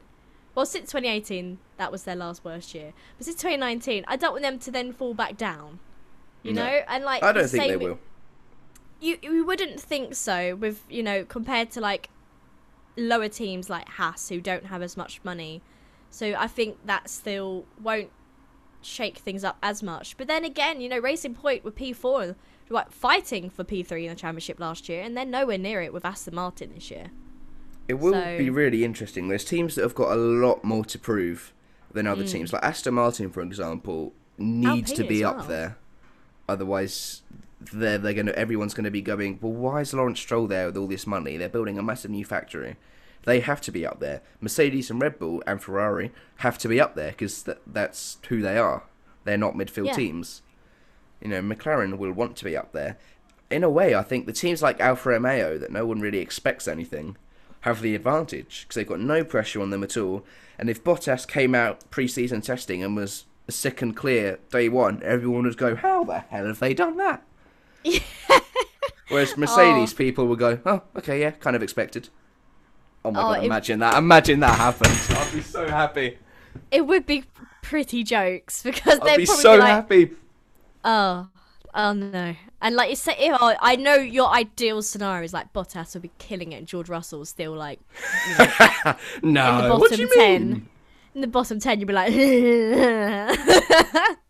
Well, 0.55 0.65
since 0.65 0.89
2018, 0.91 1.57
that 1.77 1.91
was 1.91 2.03
their 2.03 2.15
last 2.15 2.43
worst 2.45 2.73
year. 2.73 2.93
But 3.17 3.25
since 3.25 3.37
2019, 3.37 4.03
I 4.07 4.15
don't 4.15 4.31
want 4.31 4.43
them 4.43 4.57
to 4.59 4.71
then 4.71 4.93
fall 4.93 5.13
back 5.13 5.37
down. 5.37 5.79
You 6.43 6.53
No. 6.53 6.65
know, 6.65 6.81
and 6.87 7.03
like 7.03 7.23
I 7.23 7.31
don't 7.31 7.47
think 7.49 7.63
they 7.67 7.77
will. 7.77 7.99
You 9.01 9.17
you 9.21 9.45
wouldn't 9.45 9.79
think 9.79 10.15
so 10.15 10.55
with 10.55 10.83
you 10.89 11.03
know 11.03 11.25
compared 11.25 11.71
to 11.71 11.81
like 11.81 12.09
lower 12.97 13.27
teams 13.27 13.69
like 13.69 13.87
Haas 13.89 14.29
who 14.29 14.39
don't 14.41 14.67
have 14.67 14.81
as 14.81 14.95
much 14.95 15.19
money. 15.23 15.61
So 16.09 16.33
I 16.37 16.47
think 16.47 16.77
that 16.85 17.09
still 17.09 17.65
won't 17.81 18.09
shake 18.85 19.17
things 19.17 19.43
up 19.43 19.57
as 19.61 19.83
much. 19.83 20.17
But 20.17 20.27
then 20.27 20.45
again, 20.45 20.81
you 20.81 20.89
know, 20.89 20.99
Racing 20.99 21.35
Point 21.35 21.63
with 21.63 21.75
P4 21.75 22.35
like 22.69 22.91
fighting 22.91 23.49
for 23.49 23.63
P3 23.63 24.03
in 24.03 24.09
the 24.09 24.15
championship 24.15 24.59
last 24.59 24.89
year, 24.89 25.01
and 25.03 25.15
they're 25.15 25.25
nowhere 25.25 25.57
near 25.57 25.81
it 25.81 25.93
with 25.93 26.05
Aston 26.05 26.35
Martin 26.35 26.71
this 26.73 26.89
year. 26.89 27.11
It 27.87 27.95
will 27.95 28.13
So- 28.13 28.37
be 28.37 28.49
really 28.49 28.83
interesting. 28.83 29.27
There's 29.27 29.45
teams 29.45 29.75
that 29.75 29.83
have 29.83 29.95
got 29.95 30.11
a 30.11 30.15
lot 30.15 30.63
more 30.63 30.83
to 30.85 30.97
prove 30.97 31.53
than 31.93 32.07
other 32.07 32.23
hmm. 32.23 32.29
teams. 32.29 32.53
Like 32.53 32.63
Aston 32.63 32.95
Martin, 32.95 33.29
for 33.29 33.41
example, 33.41 34.13
needs 34.37 34.91
to 34.93 35.03
be 35.03 35.23
up 35.23 35.37
well. 35.37 35.47
there. 35.47 35.77
Otherwise, 36.49 37.21
they're 37.71 37.97
they're 37.97 38.13
gonna 38.13 38.31
everyone's 38.31 38.73
gonna 38.73 38.91
be 38.91 39.01
going. 39.01 39.39
Well, 39.41 39.53
why 39.53 39.81
is 39.81 39.93
Lawrence 39.93 40.19
Stroll 40.19 40.47
there 40.47 40.67
with 40.67 40.77
all 40.77 40.87
this 40.87 41.07
money? 41.07 41.37
They're 41.37 41.49
building 41.49 41.77
a 41.77 41.83
massive 41.83 42.11
new 42.11 42.25
factory. 42.25 42.75
They 43.25 43.39
have 43.39 43.59
to 43.61 43.71
be 43.71 43.85
up 43.85 43.99
there. 43.99 44.21
Mercedes 44.39 44.89
and 44.89 45.01
Red 45.01 45.19
Bull 45.19 45.43
and 45.45 45.61
Ferrari 45.61 46.11
have 46.37 46.57
to 46.59 46.67
be 46.67 46.79
up 46.79 46.95
there 46.95 47.11
because 47.11 47.43
th- 47.43 47.57
that's 47.65 48.17
who 48.29 48.41
they 48.41 48.57
are. 48.57 48.83
They're 49.23 49.37
not 49.37 49.55
midfield 49.55 49.87
Yeah. 49.87 49.93
teams. 49.93 50.41
You 51.21 51.29
know, 51.29 51.41
McLaren 51.41 51.97
will 51.97 52.11
want 52.11 52.35
to 52.37 52.45
be 52.45 52.55
up 52.55 52.71
there. 52.71 52.97
In 53.49 53.63
a 53.63 53.69
way, 53.69 53.95
I 53.95 54.03
think 54.03 54.25
the 54.25 54.33
teams 54.33 54.61
like 54.61 54.79
Alfa 54.79 55.09
Romeo 55.09 55.57
that 55.57 55.71
no 55.71 55.85
one 55.85 55.99
really 55.99 56.19
expects 56.19 56.67
anything 56.67 57.17
have 57.61 57.81
the 57.81 57.95
advantage 57.95 58.61
because 58.63 58.75
they've 58.75 58.87
got 58.87 58.99
no 58.99 59.23
pressure 59.23 59.59
on 59.61 59.71
them 59.71 59.83
at 59.83 59.97
all. 59.97 60.23
And 60.59 60.69
if 60.69 60.83
Bottas 60.83 61.27
came 61.27 61.55
out 61.55 61.89
pre-season 61.89 62.41
testing 62.41 62.83
and 62.83 62.95
was 62.95 63.25
a 63.47 63.51
second 63.51 63.95
clear 63.95 64.39
day 64.51 64.69
one, 64.69 65.01
everyone 65.03 65.45
would 65.45 65.57
go, 65.57 65.75
"How 65.75 66.03
the 66.03 66.19
hell 66.19 66.45
have 66.45 66.59
they 66.59 66.75
done 66.75 66.97
that?" 66.97 67.23
Whereas 69.09 69.37
Mercedes 69.37 69.93
oh. 69.93 69.97
people 69.97 70.27
would 70.27 70.39
go, 70.39 70.59
"Oh, 70.65 70.83
okay, 70.95 71.21
yeah, 71.21 71.31
kind 71.31 71.55
of 71.55 71.63
expected." 71.63 72.09
Oh 73.05 73.11
my 73.11 73.19
Oh, 73.19 73.23
god! 73.33 73.37
if- 73.39 73.43
Imagine 73.45 73.79
that! 73.79 73.97
Imagine 73.97 74.39
that 74.41 74.57
happened. 74.57 74.97
I'd 75.17 75.33
be 75.33 75.41
so 75.41 75.67
happy. 75.69 76.17
It 76.71 76.85
would 76.87 77.05
be 77.05 77.23
pretty 77.61 78.03
jokes 78.03 78.63
because 78.63 78.99
I'd 78.99 79.05
they'd 79.07 79.17
be 79.17 79.25
probably 79.25 79.41
so 79.43 79.53
be 79.53 79.57
like, 79.59 79.67
happy. 79.69 80.11
Oh, 80.83 81.27
oh 81.73 81.93
no! 81.93 82.35
And 82.61 82.75
like 82.75 82.89
you 82.89 82.95
say, 82.95 83.15
if, 83.19 83.37
oh, 83.39 83.55
I 83.61 83.75
know 83.75 83.95
your 83.95 84.29
ideal 84.29 84.81
scenario 84.81 85.23
is 85.23 85.33
like 85.33 85.53
Bottas 85.53 85.93
will 85.93 86.01
be 86.01 86.11
killing 86.17 86.51
it, 86.53 86.57
and 86.57 86.67
George 86.67 86.89
Russell 86.89 87.21
is 87.21 87.29
still 87.29 87.53
like 87.53 87.79
you 88.29 88.37
know, 88.45 88.95
No, 89.23 89.59
in 89.59 89.69
the 89.69 89.75
what 89.77 89.91
do 89.91 89.97
bottom 89.97 89.99
you 89.99 90.09
mean? 90.15 90.51
ten. 90.51 90.69
In 91.15 91.21
the 91.21 91.27
bottom 91.27 91.59
ten, 91.59 91.79
you'd 91.79 91.87
be 91.87 91.93
like, 91.93 92.11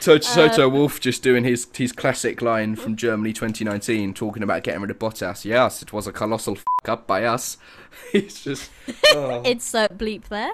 Toto, 0.00 0.18
Toto 0.18 0.66
Um, 0.66 0.72
Wolff 0.72 1.00
just 1.00 1.22
doing 1.22 1.44
his 1.44 1.66
his 1.74 1.92
classic 1.92 2.42
line 2.42 2.74
from 2.76 2.96
Germany 2.96 3.32
2019, 3.32 4.14
talking 4.14 4.42
about 4.42 4.62
getting 4.62 4.80
rid 4.80 4.90
of 4.90 4.98
Bottas. 4.98 5.44
Yes, 5.44 5.82
it 5.82 5.92
was 5.92 6.06
a 6.06 6.12
colossal 6.12 6.56
f- 6.56 6.64
up 6.88 7.06
by 7.06 7.24
us. 7.24 7.58
it's 8.12 8.42
just. 8.42 8.70
Oh. 9.14 9.42
insert 9.42 9.98
bleep 9.98 10.28
there. 10.28 10.52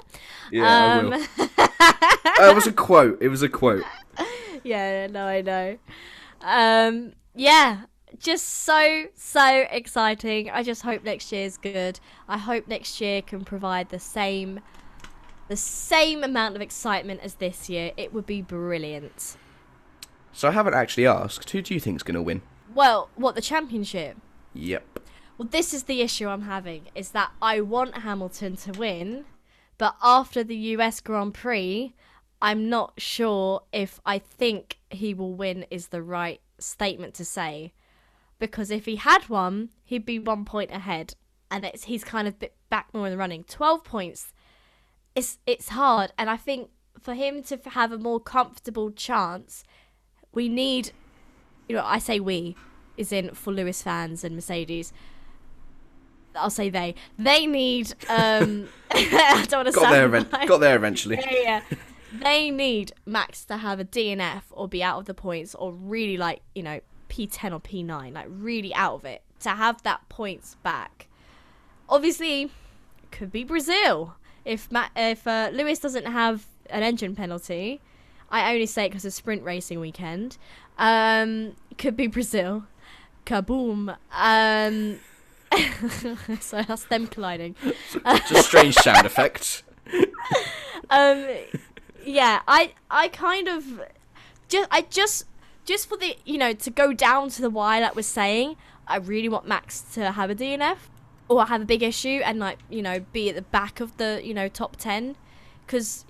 yeah, 0.50 0.98
um, 0.98 1.12
I 1.12 1.16
will. 1.16 1.22
Uh, 1.58 2.50
it 2.50 2.54
was 2.54 2.66
a 2.66 2.72
quote. 2.72 3.20
It 3.20 3.28
was 3.28 3.42
a 3.42 3.48
quote. 3.48 3.84
yeah, 4.64 5.06
no, 5.06 5.26
I 5.26 5.40
know. 5.42 5.78
Um, 6.40 7.12
yeah, 7.34 7.82
just 8.18 8.46
so 8.64 9.04
so 9.14 9.66
exciting. 9.70 10.50
I 10.50 10.62
just 10.62 10.82
hope 10.82 11.04
next 11.04 11.32
year's 11.32 11.56
good. 11.56 12.00
I 12.28 12.38
hope 12.38 12.68
next 12.68 13.00
year 13.00 13.22
can 13.22 13.44
provide 13.44 13.90
the 13.90 13.98
same 14.00 14.60
the 15.48 15.56
same 15.56 16.24
amount 16.24 16.56
of 16.56 16.62
excitement 16.62 17.20
as 17.22 17.34
this 17.34 17.68
year. 17.68 17.92
It 17.96 18.12
would 18.12 18.26
be 18.26 18.42
brilliant. 18.42 19.36
So 20.32 20.48
I 20.48 20.52
haven't 20.52 20.74
actually 20.74 21.06
asked. 21.06 21.50
Who 21.50 21.62
do 21.62 21.74
you 21.74 21.80
think's 21.80 22.02
gonna 22.02 22.22
win? 22.22 22.42
Well, 22.74 23.08
what 23.14 23.34
the 23.34 23.40
championship? 23.40 24.16
Yep. 24.54 25.00
Well, 25.38 25.48
this 25.48 25.74
is 25.74 25.84
the 25.84 26.00
issue 26.00 26.28
I'm 26.28 26.42
having 26.42 26.86
is 26.94 27.10
that 27.10 27.30
I 27.40 27.60
want 27.60 27.98
Hamilton 27.98 28.56
to 28.56 28.72
win, 28.72 29.24
but 29.78 29.96
after 30.02 30.42
the 30.42 30.56
US 30.56 31.00
Grand 31.00 31.34
Prix, 31.34 31.94
I'm 32.40 32.68
not 32.68 32.94
sure 32.98 33.62
if 33.72 34.00
I 34.04 34.18
think 34.18 34.78
he 34.90 35.14
will 35.14 35.34
win 35.34 35.66
is 35.70 35.88
the 35.88 36.02
right 36.02 36.40
statement 36.58 37.14
to 37.14 37.24
say. 37.24 37.72
Because 38.38 38.70
if 38.70 38.84
he 38.84 38.96
had 38.96 39.28
won, 39.28 39.70
he'd 39.84 40.04
be 40.04 40.18
one 40.18 40.44
point 40.44 40.70
ahead, 40.70 41.14
and 41.50 41.64
it's 41.64 41.84
he's 41.84 42.04
kind 42.04 42.28
of 42.28 42.38
bit 42.38 42.54
back 42.68 42.92
more 42.92 43.06
in 43.06 43.12
the 43.12 43.18
running. 43.18 43.44
Twelve 43.44 43.84
points, 43.84 44.32
it's 45.16 45.38
it's 45.46 45.70
hard, 45.70 46.12
and 46.16 46.30
I 46.30 46.36
think 46.36 46.70
for 47.00 47.14
him 47.14 47.42
to 47.44 47.58
have 47.70 47.90
a 47.90 47.98
more 47.98 48.20
comfortable 48.20 48.90
chance, 48.90 49.64
we 50.32 50.48
need, 50.48 50.92
you 51.68 51.76
know, 51.76 51.84
I 51.84 51.98
say 51.98 52.20
we, 52.20 52.54
is 52.96 53.12
in 53.12 53.34
for 53.34 53.52
Lewis 53.52 53.82
fans 53.82 54.22
and 54.22 54.34
Mercedes. 54.36 54.92
I'll 56.34 56.50
say 56.50 56.68
they. 56.68 56.94
They 57.18 57.46
need. 57.46 57.94
Um, 58.08 58.68
I 58.90 59.46
don't 59.48 59.64
want 59.64 59.74
to 59.74 59.80
Got 59.80 59.90
there. 59.90 60.04
Event- 60.04 60.30
got 60.46 60.60
there 60.60 60.76
eventually. 60.76 61.16
yeah, 61.16 61.32
yeah. 61.32 61.62
They 62.12 62.50
need 62.50 62.92
Max 63.04 63.44
to 63.46 63.56
have 63.56 63.80
a 63.80 63.84
DNF 63.84 64.42
or 64.50 64.68
be 64.68 64.82
out 64.82 64.98
of 64.98 65.04
the 65.06 65.14
points 65.14 65.54
or 65.54 65.72
really 65.72 66.16
like, 66.16 66.40
you 66.54 66.62
know, 66.62 66.80
P10 67.08 67.52
or 67.52 67.60
P9, 67.60 68.12
like 68.12 68.26
really 68.28 68.74
out 68.74 68.94
of 68.94 69.04
it 69.04 69.22
to 69.40 69.50
have 69.50 69.82
that 69.82 70.08
points 70.08 70.56
back. 70.62 71.08
Obviously, 71.88 72.50
could 73.10 73.32
be 73.32 73.44
Brazil. 73.44 74.16
If 74.46 74.70
Ma- 74.72 74.88
if 74.96 75.26
uh, 75.26 75.50
Lewis 75.52 75.78
doesn't 75.80 76.06
have 76.06 76.46
an 76.70 76.82
engine 76.82 77.14
penalty, 77.14 77.80
I 78.30 78.52
only 78.52 78.66
say 78.66 78.86
it 78.86 78.88
because 78.90 79.04
it's 79.04 79.16
sprint 79.16 79.42
racing 79.42 79.80
weekend. 79.80 80.38
Um, 80.78 81.56
could 81.76 81.96
be 81.96 82.06
Brazil. 82.06 82.64
Kaboom. 83.26 83.96
Um, 84.12 85.00
so 86.40 86.62
that's 86.62 86.84
them 86.84 87.06
colliding. 87.08 87.56
Just 88.28 88.46
strange 88.48 88.74
sound 88.76 89.04
effects. 89.04 89.62
um 90.90 91.26
yeah 92.04 92.40
i 92.46 92.72
i 92.90 93.08
kind 93.08 93.48
of 93.48 93.80
just 94.48 94.68
i 94.70 94.80
just 94.82 95.24
just 95.64 95.88
for 95.88 95.96
the 95.96 96.16
you 96.24 96.38
know 96.38 96.52
to 96.52 96.70
go 96.70 96.92
down 96.92 97.28
to 97.28 97.40
the 97.42 97.50
wire 97.50 97.80
like 97.80 97.94
we're 97.96 98.02
saying 98.02 98.56
i 98.86 98.96
really 98.96 99.28
want 99.28 99.46
max 99.46 99.80
to 99.80 100.12
have 100.12 100.30
a 100.30 100.34
dnf 100.34 100.76
or 101.28 101.44
have 101.46 101.62
a 101.62 101.64
big 101.64 101.82
issue 101.82 102.20
and 102.24 102.38
like 102.38 102.58
you 102.68 102.82
know 102.82 103.00
be 103.12 103.28
at 103.28 103.34
the 103.34 103.42
back 103.42 103.80
of 103.80 103.96
the 103.96 104.20
you 104.24 104.32
know 104.34 104.48
top 104.48 104.76
10 104.76 105.16
because 105.66 106.04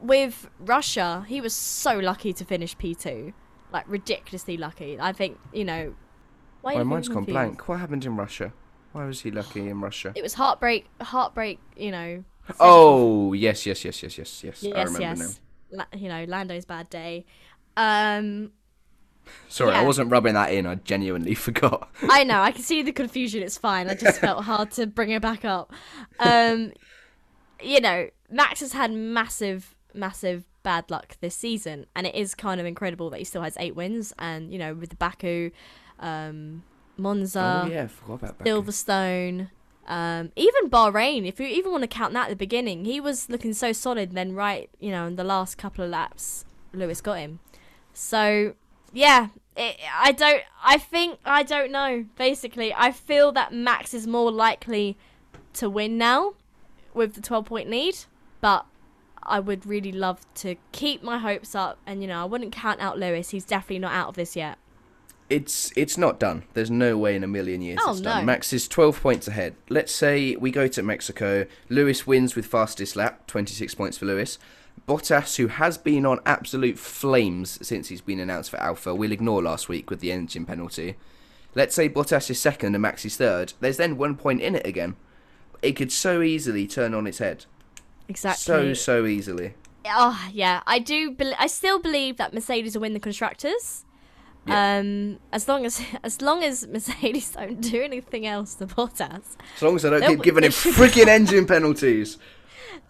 with 0.00 0.48
russia 0.58 1.24
he 1.28 1.40
was 1.40 1.54
so 1.54 1.98
lucky 1.98 2.32
to 2.32 2.44
finish 2.44 2.76
p2 2.76 3.32
like 3.72 3.84
ridiculously 3.88 4.56
lucky 4.56 4.98
i 5.00 5.12
think 5.12 5.38
you 5.52 5.64
know 5.64 5.94
why 6.62 6.74
My 6.74 6.82
mind's 6.82 7.08
gone 7.08 7.24
blank. 7.24 7.68
What 7.68 7.80
happened 7.80 8.04
in 8.04 8.16
Russia? 8.16 8.52
Why 8.92 9.06
was 9.06 9.22
he 9.22 9.30
lucky 9.30 9.66
in 9.66 9.80
Russia? 9.80 10.12
it 10.14 10.22
was 10.22 10.34
heartbreak 10.34 10.86
heartbreak 11.00 11.58
you 11.76 11.90
know 11.90 12.24
Oh 12.58 13.32
yes, 13.32 13.66
yes, 13.66 13.84
yes, 13.84 14.02
yes, 14.02 14.18
yes, 14.18 14.44
yes. 14.44 14.64
I 14.64 14.68
Yes, 14.68 14.92
now. 14.92 15.00
yes. 15.00 15.40
La- 15.72 15.84
you 15.94 16.08
know, 16.08 16.24
Lando's 16.24 16.64
bad 16.64 16.90
day. 16.90 17.24
Um, 17.76 18.52
Sorry, 19.48 19.74
I 19.74 19.82
wasn't 19.82 20.10
rubbing 20.10 20.34
that 20.34 20.52
in. 20.52 20.66
I 20.66 20.76
genuinely 20.76 21.34
forgot. 21.46 21.90
I 22.08 22.24
know, 22.24 22.40
I 22.40 22.52
can 22.52 22.62
see 22.62 22.82
the 22.82 22.92
confusion. 22.92 23.42
It's 23.42 23.58
fine. 23.58 23.88
I 23.88 23.94
just 23.94 24.20
felt 24.20 24.44
hard 24.44 24.70
to 24.72 24.86
bring 24.86 25.10
it 25.10 25.22
back 25.22 25.44
up. 25.44 25.72
Um, 26.18 26.72
you 27.62 27.80
know, 27.80 28.08
Max 28.30 28.60
has 28.60 28.72
had 28.72 28.92
massive, 28.92 29.74
massive 29.94 30.44
bad 30.62 30.90
luck 30.90 31.16
this 31.20 31.34
season, 31.34 31.86
and 31.94 32.06
it 32.06 32.14
is 32.14 32.34
kind 32.34 32.60
of 32.60 32.66
incredible 32.66 33.10
that 33.10 33.18
he 33.18 33.24
still 33.24 33.42
has 33.42 33.56
eight 33.58 33.74
wins. 33.74 34.12
And 34.18 34.52
you 34.52 34.58
know, 34.58 34.74
with 34.74 34.90
the 34.90 34.96
Baku, 34.96 35.50
um, 35.98 36.62
Monza, 36.96 37.62
oh 37.64 37.68
yeah, 37.68 37.84
I 37.84 37.86
forgot 37.86 38.14
about 38.14 38.38
that. 38.38 38.46
Silverstone, 38.46 39.50
um, 39.86 40.32
even 40.36 40.70
Bahrain. 40.70 41.26
If 41.26 41.40
you 41.40 41.46
even 41.46 41.72
want 41.72 41.82
to 41.82 41.88
count 41.88 42.12
that 42.14 42.24
at 42.24 42.30
the 42.30 42.36
beginning, 42.36 42.84
he 42.84 43.00
was 43.00 43.28
looking 43.28 43.52
so 43.52 43.72
solid. 43.72 44.12
Then 44.12 44.32
right, 44.34 44.70
you 44.78 44.90
know, 44.90 45.06
in 45.06 45.16
the 45.16 45.24
last 45.24 45.58
couple 45.58 45.84
of 45.84 45.90
laps, 45.90 46.44
Lewis 46.72 47.00
got 47.00 47.18
him. 47.18 47.40
So 47.92 48.54
yeah, 48.92 49.28
it, 49.56 49.76
I 49.94 50.12
don't. 50.12 50.42
I 50.64 50.78
think 50.78 51.18
I 51.24 51.42
don't 51.42 51.70
know. 51.72 52.04
Basically, 52.16 52.72
I 52.74 52.92
feel 52.92 53.32
that 53.32 53.52
Max 53.52 53.94
is 53.94 54.06
more 54.06 54.30
likely 54.30 54.96
to 55.54 55.68
win 55.68 55.98
now 55.98 56.34
with 56.94 57.14
the 57.14 57.20
twelve 57.20 57.46
point 57.46 57.70
lead, 57.70 57.96
but. 58.40 58.66
I 59.22 59.38
would 59.38 59.66
really 59.66 59.92
love 59.92 60.20
to 60.36 60.56
keep 60.72 61.02
my 61.02 61.18
hopes 61.18 61.54
up, 61.54 61.78
and 61.86 62.00
you 62.00 62.08
know, 62.08 62.22
I 62.22 62.24
wouldn't 62.24 62.52
count 62.52 62.80
out 62.80 62.98
Lewis. 62.98 63.28
He's 63.28 63.44
definitely 63.44 63.80
not 63.80 63.92
out 63.92 64.08
of 64.08 64.14
this 64.14 64.34
yet. 64.34 64.56
It's 65.28 65.70
it's 65.76 65.98
not 65.98 66.18
done. 66.18 66.44
There's 66.54 66.70
no 66.70 66.96
way 66.96 67.14
in 67.14 67.22
a 67.22 67.28
million 67.28 67.60
years 67.60 67.78
Oh, 67.84 67.92
it's 67.92 68.00
done. 68.00 68.22
no. 68.22 68.24
Max 68.26 68.52
is 68.54 68.66
12 68.66 69.00
points 69.02 69.28
ahead. 69.28 69.54
Let's 69.68 69.92
say 69.92 70.34
we 70.36 70.50
go 70.50 70.66
to 70.68 70.82
Mexico. 70.82 71.44
Lewis 71.68 72.06
wins 72.06 72.34
with 72.34 72.46
fastest 72.46 72.96
lap, 72.96 73.26
26 73.26 73.74
points 73.74 73.98
for 73.98 74.06
Lewis. 74.06 74.38
Bottas, 74.88 75.36
who 75.36 75.46
has 75.48 75.78
been 75.78 76.04
on 76.04 76.18
absolute 76.26 76.78
flames 76.78 77.58
since 77.66 77.88
he's 77.88 78.00
been 78.00 78.18
announced 78.20 78.50
for 78.50 78.56
Alpha, 78.58 78.94
we'll 78.94 79.12
ignore 79.12 79.42
last 79.42 79.68
week 79.68 79.88
with 79.90 80.00
the 80.00 80.10
engine 80.10 80.44
penalty. 80.44 80.96
Let's 81.54 81.74
say 81.74 81.88
Bottas 81.88 82.30
is 82.30 82.40
second 82.40 82.74
and 82.74 82.82
Max 82.82 83.04
is 83.04 83.16
third. 83.16 83.52
There's 83.60 83.76
then 83.76 83.96
one 83.96 84.16
point 84.16 84.40
in 84.40 84.54
it 84.54 84.66
again. 84.66 84.96
It 85.62 85.72
could 85.72 85.92
so 85.92 86.22
easily 86.22 86.66
turn 86.66 86.94
on 86.94 87.06
its 87.06 87.18
head. 87.18 87.44
Exactly. 88.08 88.40
So 88.42 88.74
so 88.74 89.06
easily. 89.06 89.54
Oh 89.86 90.28
yeah, 90.32 90.62
I 90.66 90.78
do. 90.78 91.12
Be- 91.12 91.34
I 91.38 91.46
still 91.46 91.78
believe 91.78 92.16
that 92.16 92.34
Mercedes 92.34 92.74
will 92.74 92.82
win 92.82 92.92
the 92.94 93.00
constructors. 93.00 93.84
Yeah. 94.46 94.78
Um, 94.78 95.18
as 95.32 95.46
long 95.48 95.64
as 95.66 95.80
as 96.02 96.20
long 96.22 96.42
as 96.42 96.66
Mercedes 96.66 97.30
don't 97.36 97.60
do 97.60 97.82
anything 97.82 98.26
else 98.26 98.54
to 98.56 98.66
Bottas, 98.66 99.36
As 99.56 99.62
long 99.62 99.76
as 99.76 99.84
I 99.84 99.90
don't 99.90 100.00
They'll- 100.00 100.10
keep 100.10 100.22
giving 100.22 100.44
him 100.44 100.50
freaking 100.52 101.06
engine 101.08 101.46
penalties. 101.46 102.16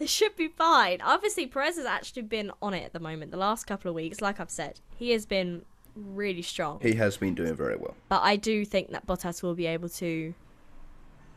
They 0.01 0.07
should 0.07 0.35
be 0.35 0.49
fine. 0.49 1.01
Obviously, 1.03 1.47
Perez 1.47 1.77
has 1.77 1.85
actually 1.85 2.23
been 2.23 2.51
on 2.63 2.73
it 2.73 2.83
at 2.83 2.95
the 2.95 2.99
moment. 2.99 3.31
The 3.31 3.37
last 3.37 3.67
couple 3.67 3.91
of 3.91 3.95
weeks, 3.95 4.23
like 4.23 4.41
I've 4.41 4.51
said, 4.51 4.81
he 4.97 5.11
has 5.11 5.27
been 5.27 5.63
really 5.95 6.41
strong. 6.41 6.81
He 6.81 6.95
has 6.95 7.19
been 7.19 7.35
doing 7.35 7.55
very 7.55 7.77
well. 7.77 7.95
But 8.09 8.23
I 8.23 8.37
do 8.37 8.65
think 8.65 8.91
that 8.93 9.07
Bottas 9.07 9.43
will 9.43 9.55
be 9.55 9.67
able 9.67 9.91
to, 9.91 10.35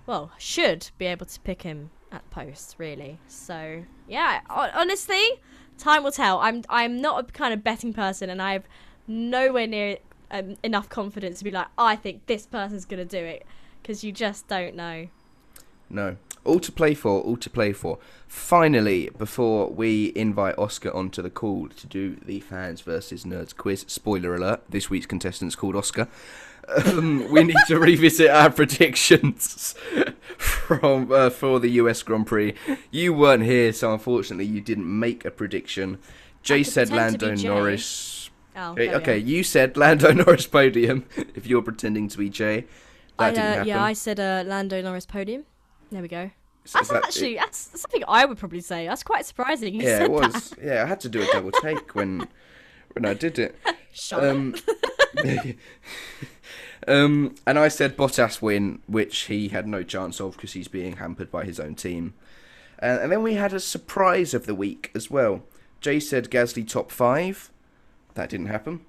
well, 0.06 0.32
should 0.38 0.90
be 0.98 1.06
able 1.08 1.26
to 1.26 1.40
pick 1.42 1.64
him 1.64 1.92
at 2.10 2.28
post, 2.30 2.76
really. 2.78 3.20
So 3.28 3.84
yeah, 4.08 4.40
honestly, 4.50 5.42
time 5.78 6.04
will 6.04 6.14
tell. 6.14 6.40
I'm 6.40 6.64
I'm 6.70 7.02
not 7.02 7.20
a 7.20 7.32
kind 7.34 7.54
of 7.54 7.66
betting 7.66 7.92
person, 7.92 8.30
and 8.30 8.42
I 8.42 8.54
have 8.54 8.64
nowhere 9.08 9.68
near 9.68 9.98
um, 10.32 10.56
enough 10.64 10.88
confidence 10.88 11.40
to 11.40 11.44
be 11.44 11.52
like, 11.52 11.68
I 11.78 11.98
think 11.98 12.28
this 12.28 12.46
person's 12.46 12.86
gonna 12.86 13.04
do 13.04 13.18
it, 13.18 13.46
because 13.82 14.06
you 14.06 14.14
just 14.14 14.48
don't 14.48 14.76
know. 14.76 15.10
No. 15.90 16.16
All 16.46 16.60
to 16.60 16.72
play 16.72 16.94
for, 16.94 17.22
all 17.22 17.38
to 17.38 17.50
play 17.50 17.72
for. 17.72 18.00
Finally, 18.28 19.10
before 19.18 19.70
we 19.70 20.12
invite 20.16 20.58
Oscar 20.58 20.94
onto 20.94 21.22
the 21.22 21.30
call 21.30 21.70
to 21.70 21.88
do 21.88 22.16
the 22.16 22.42
fans 22.42 22.82
versus 22.82 23.24
nerds 23.24 23.56
quiz, 23.56 23.86
spoiler 23.88 24.36
alert, 24.36 24.62
this 24.70 24.90
week's 24.90 25.06
contestant's 25.06 25.56
called 25.56 25.76
Oscar. 25.76 26.08
Um, 26.68 27.30
we 27.32 27.44
need 27.44 27.58
to 27.68 27.78
revisit 27.80 28.30
our 28.30 28.50
predictions 28.60 29.76
from 30.38 31.12
uh, 31.12 31.30
for 31.30 31.60
the 31.60 31.70
US 31.72 32.04
Grand 32.04 32.28
Prix. 32.28 32.56
You 32.92 33.14
weren't 33.14 33.44
here, 33.44 33.74
so 33.74 33.94
unfortunately 33.94 34.46
you 34.46 34.62
didn't 34.62 34.88
make 35.00 35.26
a 35.26 35.32
prediction. 35.32 36.00
Jay 36.42 36.64
said 36.64 36.90
Lando. 36.90 37.34
Norris. 37.36 38.30
Oh, 38.56 38.72
Okay, 38.72 38.94
okay, 38.94 39.18
you 39.18 39.44
said 39.44 39.78
Lando 39.78 40.12
Norris 40.14 40.46
podium. 40.48 41.06
If 41.36 41.48
you're 41.48 41.64
pretending 41.64 42.08
to 42.10 42.18
be 42.18 42.30
Jay, 42.30 42.66
that 43.18 43.26
I, 43.26 43.30
didn't 43.32 43.46
uh, 43.46 43.54
happen. 43.54 43.68
yeah, 43.68 43.84
I 43.84 43.94
said 43.94 44.20
uh, 44.20 44.44
Lando 44.46 44.82
Norris 44.82 45.06
podium. 45.06 45.46
There 45.94 46.02
we 46.02 46.08
go. 46.08 46.32
Is 46.66 46.74
That's 46.74 46.90
that- 46.90 47.06
actually 47.06 47.36
that's 47.36 47.80
something 47.80 48.04
I 48.08 48.26
would 48.26 48.38
probably 48.38 48.62
say. 48.62 48.88
That's 48.88 49.04
quite 49.04 49.26
surprising. 49.26 49.76
You 49.76 49.84
yeah, 49.84 50.04
it 50.04 50.12
was. 50.12 50.56
Yeah, 50.62 50.84
I 50.84 50.88
had 50.88 51.00
to 51.02 51.10
do 51.10 51.22
a 51.22 51.26
double 51.28 51.52
take 51.52 51.94
when 51.94 52.28
when 52.94 53.06
I 53.06 53.14
did 53.14 53.38
it. 53.38 53.56
that. 53.66 53.78
Shut. 53.94 54.24
Um, 54.26 54.56
um, 56.88 57.36
and 57.46 57.60
I 57.60 57.68
said 57.68 57.96
Bottas 57.96 58.42
win, 58.42 58.82
which 58.88 59.18
he 59.22 59.50
had 59.50 59.68
no 59.68 59.84
chance 59.84 60.20
of 60.20 60.34
because 60.34 60.54
he's 60.54 60.68
being 60.68 60.98
hampered 60.98 61.30
by 61.30 61.46
his 61.46 61.60
own 61.60 61.76
team. 61.76 62.16
Uh, 62.82 62.98
and 63.02 63.12
then 63.12 63.22
we 63.22 63.36
had 63.36 63.54
a 63.54 63.60
surprise 63.60 64.34
of 64.34 64.46
the 64.48 64.56
week 64.56 64.90
as 64.96 65.12
well. 65.12 65.44
Jay 65.80 66.00
said 66.00 66.32
Gasly 66.32 66.68
top 66.68 66.90
five. 66.92 67.52
That 68.16 68.30
didn't 68.30 68.48
happen. 68.48 68.82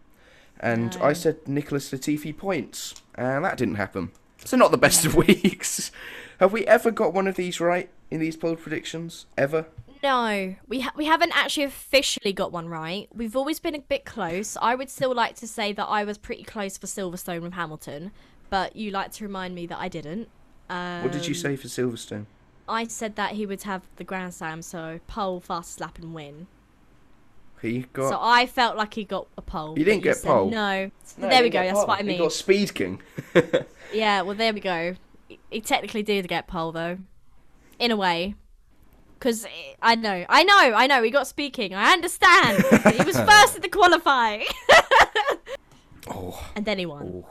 And 0.59 0.97
I 1.03 1.13
said 1.13 1.47
Nicholas 1.47 1.91
Latifi 1.91 2.35
points. 2.37 2.95
And 3.15 3.45
that 3.45 3.59
didn't 3.59 3.75
happen. 3.75 4.11
So 4.45 4.57
not 4.57 4.71
the 4.71 4.79
best 4.79 5.05
of 5.05 5.15
weeks. 5.15 5.91
Have 6.41 6.53
we 6.53 6.67
ever 6.67 6.91
got 6.91 7.13
one 7.15 7.27
of 7.27 7.37
these 7.37 7.61
right 7.61 7.89
in 8.11 8.21
these 8.21 8.37
bold 8.37 8.61
predictions? 8.61 9.27
Ever? 9.39 9.67
No, 10.03 10.57
we 10.69 10.81
ha- 10.81 10.93
we 10.97 11.07
haven't 11.07 11.35
actually 11.35 11.65
officially 11.65 12.33
got 12.33 12.53
one 12.53 12.69
right. 12.69 13.09
We've 13.15 13.35
always 13.37 13.59
been 13.59 13.75
a 13.75 13.81
bit 13.81 14.05
close. 14.05 14.57
I 14.61 14.75
would 14.75 14.91
still 14.91 15.15
like 15.15 15.37
to 15.37 15.47
say 15.47 15.73
that 15.73 15.85
I 15.87 16.05
was 16.05 16.19
pretty 16.19 16.43
close 16.45 16.77
for 16.77 16.87
Silverstone 16.87 17.41
with 17.41 17.55
Hamilton, 17.55 18.11
but 18.51 18.77
you 18.77 18.91
like 18.91 19.13
to 19.13 19.25
remind 19.25 19.55
me 19.55 19.67
that 19.67 19.79
I 19.79 19.89
didn't. 19.89 20.29
Um, 20.69 21.05
What 21.05 21.13
did 21.13 21.27
you 21.27 21.35
say 21.35 21.57
for 21.57 21.69
Silverstone? 21.69 22.27
I 22.69 22.87
said 22.87 23.17
that 23.17 23.33
he 23.33 23.47
would 23.47 23.63
have 23.63 23.83
the 23.97 24.05
Grand 24.05 24.35
Slam, 24.35 24.61
so 24.61 25.01
pole, 25.07 25.41
fastest 25.41 25.81
lap, 25.81 25.99
and 25.99 26.13
win. 26.15 26.47
He 27.65 27.87
got. 27.93 28.11
So 28.11 28.19
I 28.21 28.47
felt 28.47 28.77
like 28.77 28.93
he 28.95 29.05
got 29.05 29.27
a 29.39 29.43
pole. 29.43 29.75
He 29.75 29.85
didn't 29.85 30.03
get 30.03 30.17
said 30.17 30.29
pole. 30.29 30.51
No. 30.51 30.91
No, 31.19 31.29
there 31.29 31.43
we 31.43 31.49
go. 31.51 31.63
That's 31.63 31.79
pole. 31.79 31.87
what 31.87 31.99
I 31.99 32.03
mean. 32.03 32.17
He 32.17 32.23
got 32.23 32.33
Speed 32.33 32.75
King. 32.75 33.01
Yeah, 33.93 34.23
well, 34.23 34.35
there 34.35 34.53
we 34.53 34.59
go. 34.61 34.97
He- 35.29 35.39
He 35.51 35.61
technically 35.61 36.03
did 36.03 36.27
get 36.27 36.49
pole, 36.49 36.73
though. 36.73 36.99
In 37.79 37.91
a 37.93 37.97
way. 37.97 38.35
Because 39.19 39.45
eh, 39.45 39.49
I 39.81 39.95
know, 39.95 40.27
I 40.29 40.43
know, 40.43 40.75
I 40.75 40.87
know, 40.89 41.01
he 41.03 41.11
got 41.11 41.27
speaking. 41.29 41.75
I 41.75 41.93
understand. 41.93 42.65
he 42.97 43.05
was 43.05 43.17
first 43.17 43.57
in 43.57 43.63
the 43.63 43.69
qualifying. 43.69 44.45
oh, 46.09 46.51
and 46.57 46.65
then 46.65 46.79
he 46.79 46.87
won. 46.87 47.03
oh. 47.25 47.29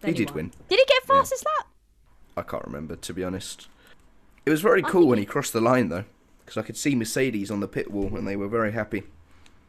Then 0.00 0.12
he 0.12 0.18
did 0.18 0.30
won. 0.30 0.36
win. 0.36 0.52
Did 0.68 0.78
he 0.78 0.84
get 0.86 1.02
fastest 1.04 1.44
lap? 1.44 1.66
I 2.36 2.42
can't 2.42 2.64
remember 2.64 2.96
to 2.96 3.12
be 3.14 3.24
honest. 3.24 3.68
It 4.46 4.50
was 4.50 4.62
very 4.62 4.82
cool 4.82 5.08
when 5.08 5.18
he- 5.18 5.22
he 5.24 5.26
crossed 5.26 5.52
the 5.52 5.60
line 5.60 5.88
though, 5.88 6.04
because 6.44 6.56
I 6.56 6.62
could 6.62 6.76
see 6.76 6.94
Mercedes 6.94 7.50
on 7.50 7.60
the 7.60 7.68
pit 7.68 7.90
wall 7.90 8.16
and 8.16 8.26
they 8.26 8.36
were 8.36 8.48
very 8.48 8.72
happy. 8.72 9.02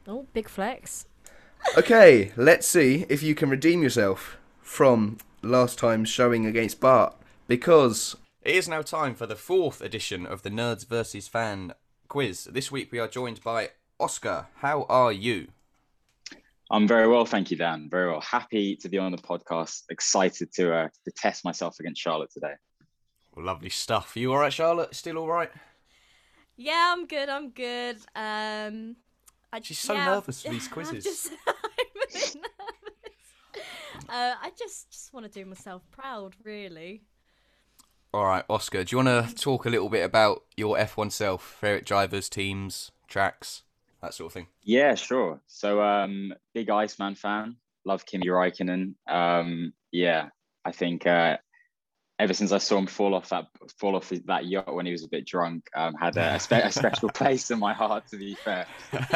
Oh, 0.08 0.26
big 0.34 0.50
flex. 0.50 1.06
Okay, 1.78 2.32
let's 2.36 2.68
see 2.68 3.06
if 3.08 3.24
you 3.24 3.36
can 3.36 3.50
redeem 3.50 3.82
yourself 3.82 4.38
from 4.62 5.18
last 5.42 5.80
time's 5.80 6.10
showing 6.10 6.46
against 6.46 6.80
Bart, 6.80 7.16
because 7.48 8.16
it 8.42 8.56
is 8.56 8.68
now 8.68 8.82
time 8.82 9.16
for 9.16 9.26
the 9.26 9.36
fourth 9.36 9.82
edition 9.82 10.26
of 10.26 10.42
the 10.42 10.50
Nerds 10.50 10.86
versus 10.86 11.28
Fan 11.28 11.74
quiz. 12.10 12.46
This 12.46 12.72
week 12.72 12.92
we 12.92 13.00
are 13.00 13.08
joined 13.08 13.42
by 13.44 13.70
Oscar. 14.00 14.48
How 14.58 14.84
are 14.90 15.12
you? 15.12 15.48
I'm 16.70 16.88
very 16.88 17.08
well, 17.08 17.26
thank 17.26 17.52
you, 17.52 17.58
Dan. 17.58 17.88
Very 17.90 18.10
well. 18.10 18.22
Happy 18.22 18.76
to 18.78 18.90
be 18.90 18.98
on 18.98 19.12
the 19.12 19.18
podcast. 19.18 19.84
Excited 19.90 20.52
to 20.54 20.74
uh, 20.74 20.90
to 21.06 21.12
test 21.12 21.46
myself 21.46 21.80
against 21.80 22.02
Charlotte 22.02 22.32
today. 22.32 22.54
Lovely 23.38 23.70
stuff. 23.70 24.18
You 24.18 24.34
all 24.34 24.40
right, 24.40 24.52
Charlotte? 24.52 24.94
Still 24.96 25.18
all 25.18 25.28
right? 25.28 25.52
Yeah, 26.56 26.94
I'm 26.96 27.08
good. 27.08 27.30
I'm 27.30 27.50
good. 27.50 27.98
Um, 28.16 28.96
I, 29.54 29.62
She's 29.62 29.78
so 29.80 29.94
yeah, 29.94 30.06
nervous 30.06 30.42
for 30.42 30.50
these 30.56 30.66
I'm 30.68 30.74
quizzes. 30.74 31.04
just, 31.04 31.32
I'm 31.48 31.54
a 31.54 32.08
bit 32.12 32.36
nervous. 32.36 32.36
Uh, 34.10 34.34
I 34.42 34.52
just 34.58 34.90
just 34.92 35.14
want 35.14 35.26
to 35.26 35.32
do 35.32 35.46
myself 35.46 35.84
proud, 35.92 36.36
really. 36.44 37.04
All 38.14 38.26
right, 38.26 38.44
Oscar, 38.50 38.84
do 38.84 38.96
you 38.96 39.04
want 39.04 39.28
to 39.28 39.36
talk 39.36 39.66
a 39.66 39.70
little 39.70 39.90
bit 39.90 40.04
about 40.04 40.44
your 40.58 40.76
F1 40.78 41.12
self, 41.12 41.44
favourite 41.44 41.86
drivers, 41.86 42.30
teams, 42.30 42.92
tracks, 43.08 43.64
that 44.02 44.14
sort 44.14 44.28
of 44.28 44.34
thing? 44.34 44.48
Yeah, 44.64 44.94
sure. 44.96 45.40
So, 45.48 45.82
um, 45.82 46.34
big 46.54 46.70
Iceman 46.70 47.16
fan. 47.16 47.56
Love 47.86 48.06
Kimi 48.06 48.28
Räikkönen. 48.28 48.94
Um, 49.08 49.74
yeah, 49.92 50.30
I 50.66 50.72
think 50.72 51.06
uh, 51.08 51.38
ever 52.24 52.34
since 52.34 52.54
I 52.54 52.58
saw 52.58 52.78
him 52.78 52.88
fall 52.88 53.14
off 53.14 53.30
that 53.30 53.48
fall 53.78 53.96
off 53.96 54.10
that 54.10 54.46
yacht 54.46 54.74
when 54.74 54.86
he 54.86 54.92
was 54.94 55.04
a 55.04 55.10
bit 55.10 55.26
drunk, 55.26 55.68
um, 55.76 55.94
had 55.96 56.16
a, 56.16 56.36
a, 56.36 56.40
spe- 56.40 56.54
a 56.54 56.72
special 56.72 57.10
place 57.14 57.52
in 57.52 57.60
my 57.60 57.74
heart. 57.74 58.08
To 58.08 58.18
be 58.18 58.36
fair, 58.36 58.66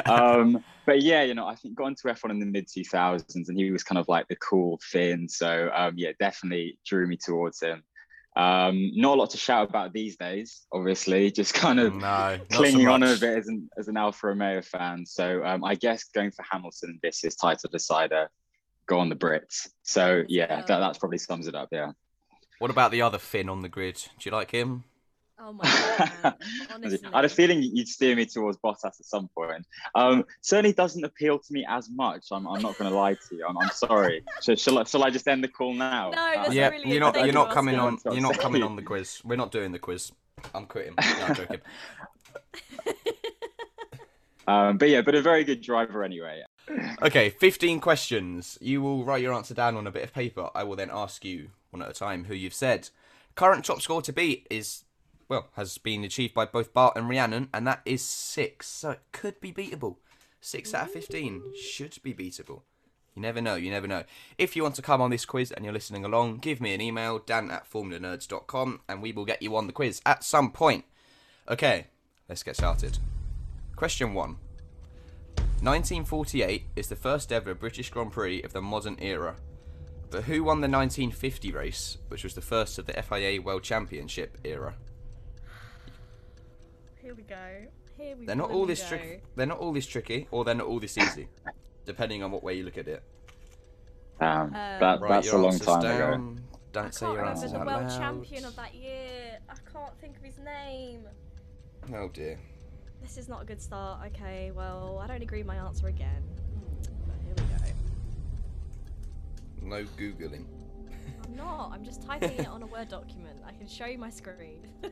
um, 0.06 0.64
but 0.86 1.02
yeah, 1.02 1.24
you 1.24 1.34
know, 1.34 1.48
I 1.48 1.56
think 1.56 1.76
got 1.76 1.88
into 1.88 2.08
F1 2.08 2.32
in 2.32 2.40
the 2.40 2.46
mid 2.46 2.68
2000s, 2.68 3.48
and 3.48 3.58
he 3.58 3.72
was 3.72 3.84
kind 3.84 3.98
of 3.98 4.08
like 4.10 4.28
the 4.28 4.36
cool 4.36 4.80
Finn. 4.84 5.30
So 5.30 5.70
um, 5.74 5.94
yeah, 5.96 6.12
definitely 6.20 6.78
drew 6.86 7.08
me 7.08 7.18
towards 7.18 7.62
him. 7.62 7.84
Um, 8.36 8.92
not 8.94 9.16
a 9.16 9.20
lot 9.20 9.30
to 9.32 9.38
shout 9.38 9.68
about 9.68 9.94
these 9.94 10.16
days, 10.18 10.68
obviously. 10.72 11.32
Just 11.40 11.54
kind 11.54 11.80
of 11.80 11.94
no, 11.94 12.00
not 12.00 12.40
so 12.52 12.58
clinging 12.58 12.88
on 12.88 13.04
a 13.04 13.16
bit 13.16 13.38
as 13.38 13.48
an 13.48 13.70
as 13.78 13.88
an 13.88 13.98
Alfa 13.98 14.28
Romeo 14.28 14.62
fan. 14.62 15.06
So 15.06 15.44
um, 15.46 15.64
I 15.64 15.76
guess 15.76 16.04
going 16.04 16.32
for 16.32 16.44
Hamilton 16.50 17.00
this 17.02 17.24
is 17.24 17.36
title 17.36 17.70
decider. 17.72 18.30
Go 18.86 19.00
on 19.00 19.10
the 19.10 19.16
Brits. 19.16 19.70
So 19.84 20.24
yeah, 20.28 20.62
that, 20.62 20.68
that's 20.68 20.98
probably 20.98 21.18
sums 21.18 21.48
it 21.48 21.56
up. 21.56 21.70
Yeah. 21.72 21.92
What 22.60 22.72
about 22.72 22.92
the 22.92 23.02
other 23.02 23.18
Finn 23.18 23.50
on 23.50 23.62
the 23.62 23.70
grid? 23.70 23.96
Do 23.96 24.30
you 24.30 24.32
like 24.32 24.52
him? 24.52 24.84
Oh 25.40 25.54
my 25.54 25.64
god, 26.24 26.36
honestly. 26.74 27.08
I 27.14 27.18
had 27.18 27.26
a 27.26 27.30
feeling 27.30 27.62
you'd 27.62 27.88
steer 27.88 28.16
me 28.16 28.26
towards 28.26 28.58
Bottas 28.58 28.86
at 28.86 29.06
some 29.06 29.28
point. 29.28 29.68
Um, 29.94 30.26
certainly 30.42 30.74
doesn't 30.74 31.04
appeal 31.04 31.38
to 31.38 31.54
me 31.54 31.64
as 31.70 31.90
much. 31.92 32.26
I'm, 32.32 32.48
I'm 32.48 32.62
not 32.62 32.76
going 32.78 32.90
to 32.90 32.98
lie 32.98 33.14
to 33.14 33.36
you. 33.36 33.46
I'm, 33.48 33.56
I'm 33.58 33.70
sorry. 33.70 34.24
Shall, 34.42 34.56
shall, 34.56 34.80
I, 34.80 34.84
shall 34.86 35.04
I 35.04 35.12
just 35.12 35.28
end 35.28 35.44
the 35.44 35.48
call 35.48 35.74
now? 35.74 36.10
No, 36.10 36.18
Uh, 36.18 36.34
that's 36.44 36.56
yeah, 36.56 36.70
really 36.70 36.90
you're 36.90 37.00
not. 37.00 37.14
Thank 37.14 37.28
You're 37.28 37.36
not 37.36 37.52
coming 37.52 37.76
on. 37.76 38.00
You're 38.06 38.22
not 38.22 38.40
coming 38.40 38.64
on 38.64 38.76
the 38.76 38.82
quiz. 38.82 39.22
We're 39.24 39.36
not 39.36 39.52
doing 39.52 39.72
the 39.72 39.80
quiz. 39.80 40.12
I'm 40.56 40.66
quitting. 40.66 40.96
No, 41.00 41.26
I'm 41.26 41.36
joking. 41.36 41.62
um, 44.48 44.78
but 44.80 44.90
yeah, 44.90 45.02
but 45.02 45.14
a 45.14 45.22
very 45.22 45.44
good 45.44 45.62
driver 45.62 46.04
anyway. 46.04 46.44
Okay, 47.02 47.30
15 47.30 47.80
questions. 47.80 48.58
You 48.60 48.82
will 48.82 49.06
write 49.06 49.22
your 49.22 49.34
answer 49.34 49.54
down 49.54 49.78
on 49.78 49.86
a 49.86 49.92
bit 49.92 50.04
of 50.04 50.14
paper. 50.14 50.50
I 50.56 50.64
will 50.64 50.76
then 50.76 50.90
ask 50.92 51.24
you 51.24 51.50
one 51.70 51.82
at 51.82 51.90
a 51.90 51.94
time 51.94 52.26
who 52.26 52.34
you've 52.34 52.54
said. 52.54 52.90
Current 53.36 53.66
top 53.66 53.82
score 53.82 54.02
to 54.02 54.14
beat 54.14 54.48
is, 54.50 54.84
well, 55.30 55.50
has 55.54 55.78
been 55.78 56.04
achieved 56.04 56.34
by 56.34 56.46
both 56.46 56.74
Bart 56.74 56.96
and 56.96 57.10
Rhiannon, 57.10 57.50
and 57.54 57.68
that 57.68 57.82
is 57.86 58.02
six. 58.02 58.68
So 58.68 58.92
it 58.92 59.02
could 59.12 59.40
be 59.40 59.52
beatable. 59.52 59.98
Six 60.42 60.74
out 60.74 60.88
of 60.88 60.92
15 60.92 61.54
should 61.60 61.98
be 62.04 62.14
beatable. 62.14 62.62
You 63.16 63.22
never 63.22 63.42
know, 63.42 63.56
you 63.56 63.72
never 63.72 63.88
know. 63.88 64.04
If 64.38 64.56
you 64.56 64.62
want 64.62 64.76
to 64.76 64.84
come 64.84 65.02
on 65.02 65.10
this 65.10 65.26
quiz 65.26 65.52
and 65.52 65.66
you're 65.66 65.74
listening 65.74 66.06
along, 66.06 66.38
give 66.38 66.62
me 66.62 66.76
an 66.76 66.82
email, 66.82 67.18
dan 67.18 67.50
at 67.50 67.70
formulanerds.com, 67.70 68.82
and 68.88 69.02
we 69.02 69.12
will 69.12 69.26
get 69.26 69.42
you 69.42 69.56
on 69.56 69.66
the 69.66 69.74
quiz 69.74 70.02
at 70.06 70.24
some 70.24 70.52
point. 70.52 70.86
Okay, 71.50 71.88
let's 72.30 72.44
get 72.44 72.56
started. 72.56 73.00
Question 73.76 74.14
one. 74.14 74.38
1948 75.62 76.66
is 76.76 76.88
the 76.88 76.96
first 76.96 77.32
ever 77.32 77.56
British 77.56 77.90
Grand 77.90 78.12
Prix 78.12 78.44
of 78.44 78.54
the 78.54 78.62
modern 78.62 78.98
era. 79.00 79.38
But 80.10 80.24
who 80.24 80.44
won 80.44 80.62
the 80.62 80.70
1950 80.70 81.52
race, 81.52 81.98
which 82.08 82.24
was 82.24 82.34
the 82.34 82.42
first 82.42 82.80
of 82.80 82.86
the 82.86 82.94
FIA 83.04 83.42
World 83.42 83.64
Championship 83.64 84.38
era? 84.44 84.76
Here 87.02 87.14
we 87.14 87.24
go. 87.24 87.36
Here 87.98 88.16
we 88.16 88.26
They're 88.26 88.36
not 88.36 88.52
all 88.52 88.66
this 88.66 88.82
go. 88.84 88.90
tricky. 88.90 89.22
They're 89.36 89.46
not 89.46 89.58
all 89.60 89.74
this 89.74 89.86
tricky, 89.88 90.28
or 90.32 90.46
they're 90.46 90.56
not 90.56 90.68
all 90.68 90.80
this 90.80 90.98
easy, 90.98 91.28
depending 91.86 92.24
on 92.24 92.32
what 92.32 92.44
way 92.44 92.54
you 92.54 92.64
look 92.64 92.78
at 92.78 92.88
it. 92.88 93.04
Um, 94.20 94.54
Uh, 94.54 94.80
that, 94.80 95.02
Right, 95.02 95.10
that's 95.10 95.32
a 95.32 95.38
long 95.38 95.54
answers 95.54 95.68
time 95.68 95.80
ago. 95.80 95.98
down. 96.12 96.44
Don't 96.72 96.86
I 96.88 96.90
say 96.90 97.06
can't 97.06 97.14
your 97.18 97.24
remember 97.26 97.48
the 97.48 97.58
world 97.58 97.68
loud. 97.84 97.98
champion 97.98 98.46
of 98.46 98.56
that 98.56 98.76
year. 98.76 99.40
I 99.50 99.54
can't 99.72 99.98
think 100.00 100.18
of 100.18 100.24
his 100.24 100.38
name. 100.40 101.06
Oh 101.94 102.08
dear. 102.10 102.40
This 103.02 103.18
is 103.18 103.28
not 103.30 103.44
a 103.44 103.46
good 103.46 103.62
start. 103.62 104.08
Okay, 104.08 104.52
well, 104.52 105.00
I 105.02 105.08
don't 105.08 105.22
agree 105.22 105.40
with 105.40 105.48
my 105.48 105.56
answer 105.58 105.88
again. 105.88 106.24
No 109.68 109.84
googling. 109.84 110.46
I'm 111.26 111.36
not. 111.36 111.72
I'm 111.74 111.84
just 111.84 112.02
typing 112.02 112.32
it 112.40 112.48
on 112.48 112.64
a 112.64 112.66
Word 112.68 112.88
document. 112.88 113.38
I 113.46 113.52
can 113.52 113.68
show 113.68 113.86
you 113.86 113.98
my 113.98 114.10
screen. 114.10 114.68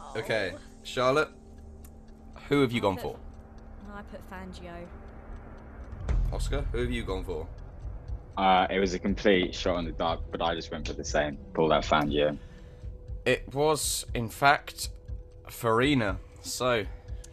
Oh. 0.00 0.20
Okay, 0.20 0.54
Charlotte. 0.84 1.28
Who 2.48 2.60
have 2.62 2.70
you 2.70 2.80
gone 2.80 2.96
for? 2.96 3.16
I 3.92 4.00
put 4.02 4.20
Fangio. 4.30 4.86
Oscar. 6.32 6.64
Who 6.70 6.78
have 6.78 6.90
you 6.92 7.02
gone 7.02 7.24
for? 7.24 7.48
Uh, 8.36 8.68
it 8.70 8.78
was 8.78 8.94
a 8.94 8.98
complete 9.00 9.52
shot 9.54 9.76
in 9.80 9.84
the 9.86 9.92
dark, 9.92 10.20
but 10.30 10.40
I 10.40 10.54
just 10.54 10.70
went 10.70 10.86
for 10.86 10.92
the 10.94 11.04
same. 11.04 11.36
Pull 11.52 11.68
that 11.70 11.84
fan 11.84 12.12
year. 12.12 12.38
It 13.26 13.52
was, 13.52 14.06
in 14.14 14.28
fact, 14.28 14.90
Farina. 15.50 16.18
So, 16.42 16.86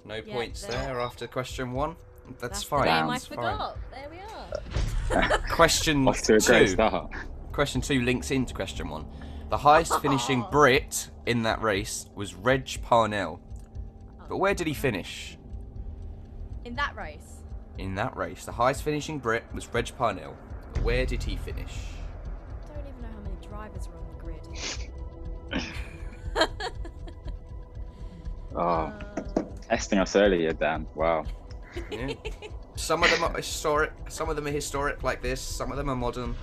no 0.03 0.15
Yeah, 0.15 0.33
points 0.33 0.63
there. 0.63 0.71
there 0.71 0.99
after 0.99 1.27
question 1.27 1.71
one. 1.71 1.95
That's, 2.27 2.41
That's 2.41 2.63
fine. 2.63 2.85
the 2.85 3.01
name 3.01 3.09
I 3.09 3.13
That's 3.13 3.25
fine. 3.27 3.73
There 3.91 4.09
we 4.09 4.17
are. 5.21 5.37
Question 5.51 6.07
Off 6.07 6.21
to 6.23 6.35
a 6.35 6.39
great 6.39 6.67
two. 6.67 6.73
start. 6.73 7.11
Question 7.51 7.81
two 7.81 8.01
links 8.01 8.31
into 8.31 8.53
question 8.53 8.89
one. 8.89 9.05
The 9.49 9.57
highest 9.57 10.01
finishing 10.01 10.43
Brit 10.51 11.09
in 11.25 11.43
that 11.43 11.61
race 11.61 12.07
was 12.15 12.33
Reg 12.33 12.81
Parnell. 12.81 13.39
But 14.27 14.37
where 14.37 14.53
did 14.55 14.65
he 14.67 14.73
finish 14.73 15.37
In 16.65 16.75
that 16.75 16.95
race. 16.95 17.41
in 17.77 17.95
that 17.95 18.17
race? 18.17 18.43
The 18.45 18.51
highest 18.53 18.81
finishing 18.83 19.19
Brit 19.19 19.43
was 19.53 19.67
Reg 19.73 19.91
Parnell. 19.97 20.35
But 20.73 20.83
where 20.83 21.05
did 21.05 21.21
he 21.23 21.35
finish? 21.37 21.71
I 22.71 22.75
don't 22.75 22.87
even 22.87 23.01
know 23.01 23.07
how 23.13 23.21
many 23.21 23.35
drivers 23.47 23.87
were 23.87 23.97
on 23.99 24.07
the 25.53 25.59
grid. 25.61 25.69
Oh, 28.57 28.61
Uh, 28.61 28.91
testing 29.69 29.99
us 29.99 30.15
earlier, 30.15 30.53
Dan. 30.53 30.87
Wow. 30.95 31.25
Yeah. 31.91 32.13
Some 32.75 33.03
of 33.03 33.09
them 33.09 33.23
are 33.23 33.35
historic. 33.35 33.91
Some 34.09 34.29
of 34.29 34.35
them 34.35 34.47
are 34.47 34.51
historic 34.51 35.01
like 35.03 35.21
this. 35.21 35.41
Some 35.41 35.71
of 35.71 35.77
them 35.77 35.89
are 35.89 35.95
modern. 35.95 36.35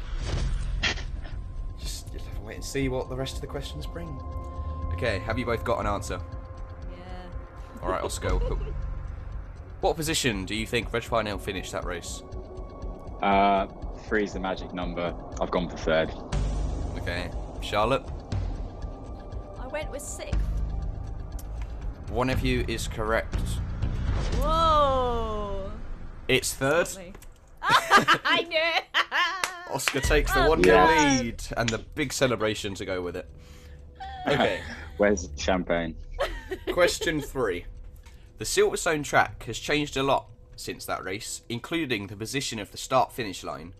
Just 1.78 2.08
you'll 2.12 2.22
have 2.22 2.34
to 2.36 2.40
wait 2.40 2.54
and 2.56 2.64
see 2.64 2.88
what 2.88 3.08
the 3.08 3.16
rest 3.16 3.34
of 3.36 3.40
the 3.40 3.46
questions 3.46 3.86
bring. 3.86 4.08
Okay, 4.92 5.18
have 5.20 5.38
you 5.38 5.44
both 5.44 5.64
got 5.64 5.80
an 5.80 5.86
answer? 5.86 6.20
yeah. 6.90 7.82
All 7.82 7.90
right, 7.90 8.02
Oscar. 8.02 8.38
what 9.80 9.96
position 9.96 10.44
do 10.46 10.54
you 10.54 10.66
think 10.66 10.92
Reg 10.92 11.04
Parnell 11.04 11.38
finished 11.38 11.72
that 11.72 11.84
race? 11.84 12.22
Uh, 13.22 13.66
three's 14.06 14.32
the 14.32 14.40
magic 14.40 14.72
number. 14.72 15.14
I've 15.40 15.50
gone 15.50 15.68
for 15.68 15.76
third. 15.76 16.12
Okay, 16.98 17.30
Charlotte. 17.60 18.04
I 19.58 19.66
went 19.68 19.90
with 19.90 20.02
sixth. 20.02 20.38
One 22.10 22.30
of 22.30 22.44
you 22.44 22.64
is 22.68 22.88
correct. 22.88 23.36
Whoa. 24.40 25.72
It's 26.28 26.54
third. 26.54 26.88
I 27.62 28.46
knew 28.48 28.58
it. 28.58 28.84
Oscar 29.74 30.00
takes 30.00 30.32
the 30.32 30.44
Oh, 30.44 30.50
one 30.50 30.60
nil 30.60 30.74
God. 30.74 31.20
lead 31.24 31.42
and 31.56 31.68
the 31.68 31.78
big 31.78 32.12
celebration 32.12 32.74
to 32.74 32.84
go 32.84 33.00
with 33.00 33.16
it. 33.16 33.28
Okay, 34.26 34.60
Where's 34.98 35.26
the 35.28 35.40
champagne? 35.40 35.96
question 36.72 37.20
three. 37.20 37.64
The 38.38 38.44
Silverstone 38.44 39.04
track 39.04 39.44
has 39.44 39.58
changed 39.58 39.96
a 39.96 40.02
lot 40.02 40.26
since 40.56 40.84
that 40.86 41.02
race, 41.04 41.42
including 41.48 42.06
the 42.08 42.16
position 42.16 42.58
of 42.58 42.70
the 42.70 42.76
start 42.78 43.12
finish 43.12 43.42
line. 43.42 43.74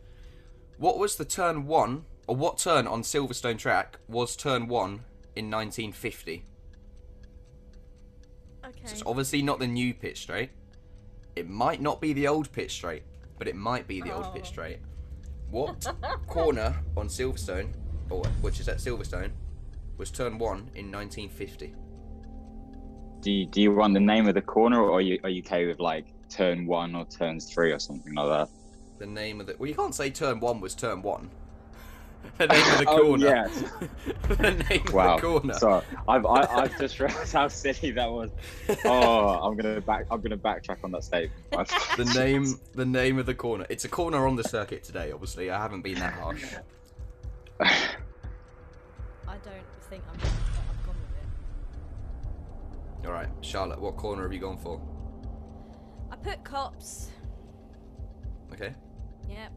What 0.78 0.98
was 0.98 1.16
the 1.16 1.24
turn 1.24 1.66
one, 1.66 2.04
or 2.26 2.34
what 2.36 2.58
turn 2.58 2.86
on 2.86 3.02
Silverstone 3.02 3.58
track 3.58 3.98
was 4.08 4.34
turn 4.36 4.66
one 4.68 5.04
in 5.36 5.50
1950? 5.50 6.44
Okay. 8.82 8.88
So 8.88 8.92
it's 8.94 9.02
obviously 9.06 9.42
not 9.42 9.58
the 9.58 9.66
new 9.66 9.94
pit 9.94 10.16
straight. 10.16 10.50
It 11.36 11.48
might 11.48 11.80
not 11.80 12.00
be 12.00 12.12
the 12.12 12.28
old 12.28 12.50
pit 12.52 12.70
straight, 12.70 13.04
but 13.38 13.46
it 13.48 13.56
might 13.56 13.86
be 13.86 14.00
the 14.00 14.12
old 14.14 14.32
pit 14.34 14.42
Oh. 14.44 14.48
straight. 14.48 14.78
What 15.50 15.86
corner 16.26 16.74
on 16.96 17.08
Silverstone, 17.08 17.72
or 18.10 18.24
which 18.40 18.60
is 18.60 18.68
at 18.68 18.78
Silverstone, 18.78 19.30
was 19.98 20.10
turn 20.10 20.38
one 20.38 20.70
in 20.74 20.90
1950? 20.90 21.74
Do 23.20 23.30
you, 23.30 23.46
do 23.46 23.60
you 23.60 23.72
want 23.72 23.94
the 23.94 24.00
name 24.00 24.26
of 24.26 24.34
the 24.34 24.42
corner, 24.42 24.80
or 24.82 24.96
are 24.98 25.00
you 25.00 25.18
are 25.22 25.30
you 25.30 25.42
okay 25.42 25.66
with 25.66 25.78
like 25.78 26.06
turn 26.28 26.66
one 26.66 26.94
or 26.96 27.04
turns 27.04 27.52
three 27.52 27.70
or 27.70 27.78
something 27.78 28.14
like 28.14 28.28
that? 28.28 28.48
The 28.98 29.06
name 29.06 29.40
of 29.40 29.46
the 29.46 29.54
well, 29.58 29.68
you 29.68 29.76
can't 29.76 29.94
say 29.94 30.10
turn 30.10 30.40
one 30.40 30.60
was 30.60 30.74
turn 30.74 31.02
one. 31.02 31.30
the 32.38 32.46
name 32.46 32.72
of 32.72 32.78
the 32.78 32.84
corner. 32.86 33.02
Oh, 33.02 33.06
corner. 33.08 33.26
yes. 33.26 33.64
the 34.28 34.50
name 34.70 34.84
Wow. 34.92 35.14
of 35.14 35.20
the 35.20 35.26
corner. 35.26 35.54
So 35.54 35.82
I've 36.08 36.24
I, 36.26 36.42
I've 36.62 36.78
just 36.78 36.98
realised 37.00 37.32
how 37.32 37.48
silly 37.48 37.90
that 37.92 38.10
was. 38.10 38.30
Oh, 38.84 39.28
I'm 39.28 39.56
gonna 39.56 39.80
back 39.80 40.06
I'm 40.10 40.20
gonna 40.20 40.36
backtrack 40.36 40.78
on 40.84 40.92
that 40.92 41.04
statement. 41.04 41.32
The 41.96 42.12
name, 42.16 42.58
the 42.74 42.86
name 42.86 43.18
of 43.18 43.26
the 43.26 43.34
corner. 43.34 43.66
It's 43.68 43.84
a 43.84 43.88
corner 43.88 44.26
on 44.26 44.36
the 44.36 44.44
circuit 44.44 44.82
today. 44.84 45.12
Obviously, 45.12 45.50
I 45.50 45.58
haven't 45.58 45.82
been 45.82 45.94
that 45.96 46.14
harsh. 46.14 46.44
I 47.60 49.36
don't 49.44 49.54
think 49.88 50.02
I'm. 50.08 50.20
I've 50.20 50.86
gone 50.86 50.96
with 50.96 51.16
it. 53.04 53.06
All 53.06 53.12
right, 53.12 53.28
Charlotte, 53.40 53.80
what 53.80 53.96
corner 53.96 54.22
have 54.22 54.32
you 54.32 54.40
gone 54.40 54.58
for? 54.58 54.80
I 56.10 56.16
put 56.16 56.44
Copse. 56.44 57.08
Okay. 58.52 58.74
Yep. 59.28 59.52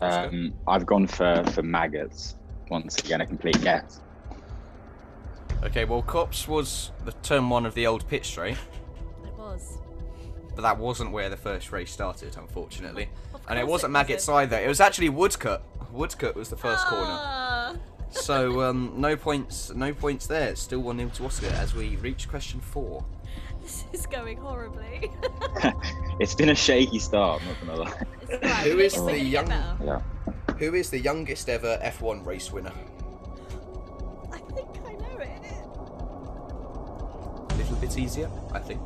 Um, 0.00 0.54
I've 0.66 0.86
gone 0.86 1.06
for 1.06 1.42
for 1.52 1.62
maggots. 1.62 2.36
Once 2.70 2.98
again, 2.98 3.20
a 3.20 3.26
complete 3.26 3.60
guess. 3.62 4.00
Okay, 5.64 5.84
well, 5.84 6.02
Copse 6.02 6.46
was 6.46 6.92
the 7.04 7.12
turn 7.22 7.48
one 7.48 7.66
of 7.66 7.74
the 7.74 7.86
old 7.86 8.06
pit 8.08 8.24
straight, 8.24 8.56
It 9.24 9.32
was. 9.36 9.78
but 10.54 10.62
that 10.62 10.78
wasn't 10.78 11.10
where 11.10 11.28
the 11.30 11.36
first 11.36 11.72
race 11.72 11.90
started, 11.90 12.36
unfortunately. 12.36 13.08
And 13.48 13.58
it 13.58 13.66
wasn't 13.66 13.90
it 13.90 13.92
Maggots 13.94 14.28
wasn't. 14.28 14.52
either. 14.52 14.64
It 14.64 14.68
was 14.68 14.80
actually 14.80 15.08
Woodcote. 15.10 15.62
Woodcote 15.92 16.34
was 16.36 16.48
the 16.50 16.56
first 16.56 16.86
corner. 16.86 17.06
Ah. 17.08 17.74
So 18.10 18.62
um, 18.62 18.92
no 18.96 19.16
points, 19.16 19.72
no 19.74 19.92
points 19.92 20.26
there. 20.26 20.54
Still 20.54 20.80
one 20.80 20.98
0 20.98 21.10
to 21.14 21.24
Oscar 21.26 21.46
as 21.48 21.74
we 21.74 21.96
reach 21.96 22.28
question 22.28 22.60
four. 22.60 23.04
This 23.68 23.84
is 23.92 24.06
going 24.06 24.38
horribly. 24.38 25.10
It's 26.20 26.34
been 26.34 26.48
a 26.48 26.54
shaky 26.54 26.98
start. 26.98 27.42
I'm 27.42 27.48
not 27.48 27.60
gonna 27.60 27.90
lie. 27.90 28.02
It's 28.22 28.32
alright, 28.32 28.66
Who 28.66 28.76
we're 28.76 28.82
is 28.86 28.94
gonna 28.94 29.12
the 29.12 29.18
young- 29.20 29.48
Yeah. 29.84 30.00
Who 30.58 30.74
is 30.74 30.90
the 30.90 30.98
youngest 30.98 31.48
ever 31.48 31.78
F1 31.80 32.26
race 32.26 32.50
winner? 32.50 32.72
I 34.32 34.38
think 34.38 34.68
I 34.84 34.94
know 34.94 35.18
it. 35.20 35.42
A 37.52 37.54
little 37.56 37.76
bit 37.76 37.96
easier, 37.98 38.28
I 38.52 38.58
think. 38.58 38.80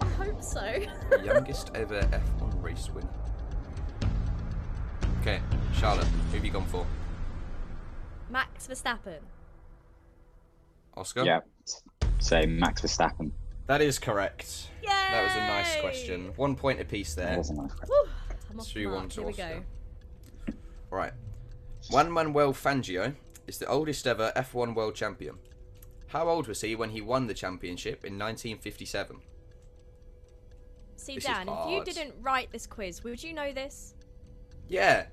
I 0.00 0.06
hope 0.22 0.40
so. 0.42 0.60
The 1.10 1.22
youngest 1.24 1.70
ever 1.74 2.02
F1 2.02 2.62
race 2.62 2.88
winner. 2.90 3.08
Okay, 5.22 5.40
Charlotte, 5.74 6.06
who 6.06 6.36
have 6.36 6.44
you 6.44 6.52
gone 6.52 6.66
for? 6.66 6.86
Max 8.28 8.68
Verstappen. 8.68 9.18
Oscar? 10.96 11.24
Yeah. 11.24 11.40
Say 12.20 12.46
Max 12.46 12.80
Verstappen. 12.82 13.32
That 13.70 13.82
is 13.82 14.00
correct. 14.00 14.66
Yay! 14.82 14.88
That 14.88 15.22
was 15.22 15.36
a 15.36 15.46
nice 15.46 15.80
question. 15.80 16.32
One 16.34 16.56
point 16.56 16.80
apiece 16.80 17.14
That 17.14 17.28
there. 17.28 17.38
was 17.38 17.50
a 17.50 17.54
nice 17.54 17.70
question. 17.72 17.94
Whew, 18.02 18.10
I'm 18.50 18.58
off 18.58 18.74
one 19.00 19.08
to 19.10 19.28
Oscar. 19.28 19.64
Right. 20.90 21.12
Juan 21.88 22.10
Manuel 22.10 22.52
Fangio 22.52 23.14
is 23.46 23.58
the 23.58 23.66
oldest 23.66 24.08
ever 24.08 24.32
F1 24.34 24.74
world 24.74 24.96
champion. 24.96 25.36
How 26.08 26.28
old 26.28 26.48
was 26.48 26.62
he 26.62 26.74
when 26.74 26.90
he 26.90 27.00
won 27.00 27.28
the 27.28 27.32
championship 27.32 28.04
in 28.04 28.14
1957? 28.18 29.18
See, 30.96 31.14
This 31.14 31.22
Dan, 31.22 31.48
if 31.48 31.70
you 31.70 31.84
didn't 31.84 32.14
write 32.20 32.50
this 32.50 32.66
quiz, 32.66 33.04
would 33.04 33.22
you 33.22 33.32
know 33.32 33.52
this? 33.52 33.94
Yeah. 34.66 35.06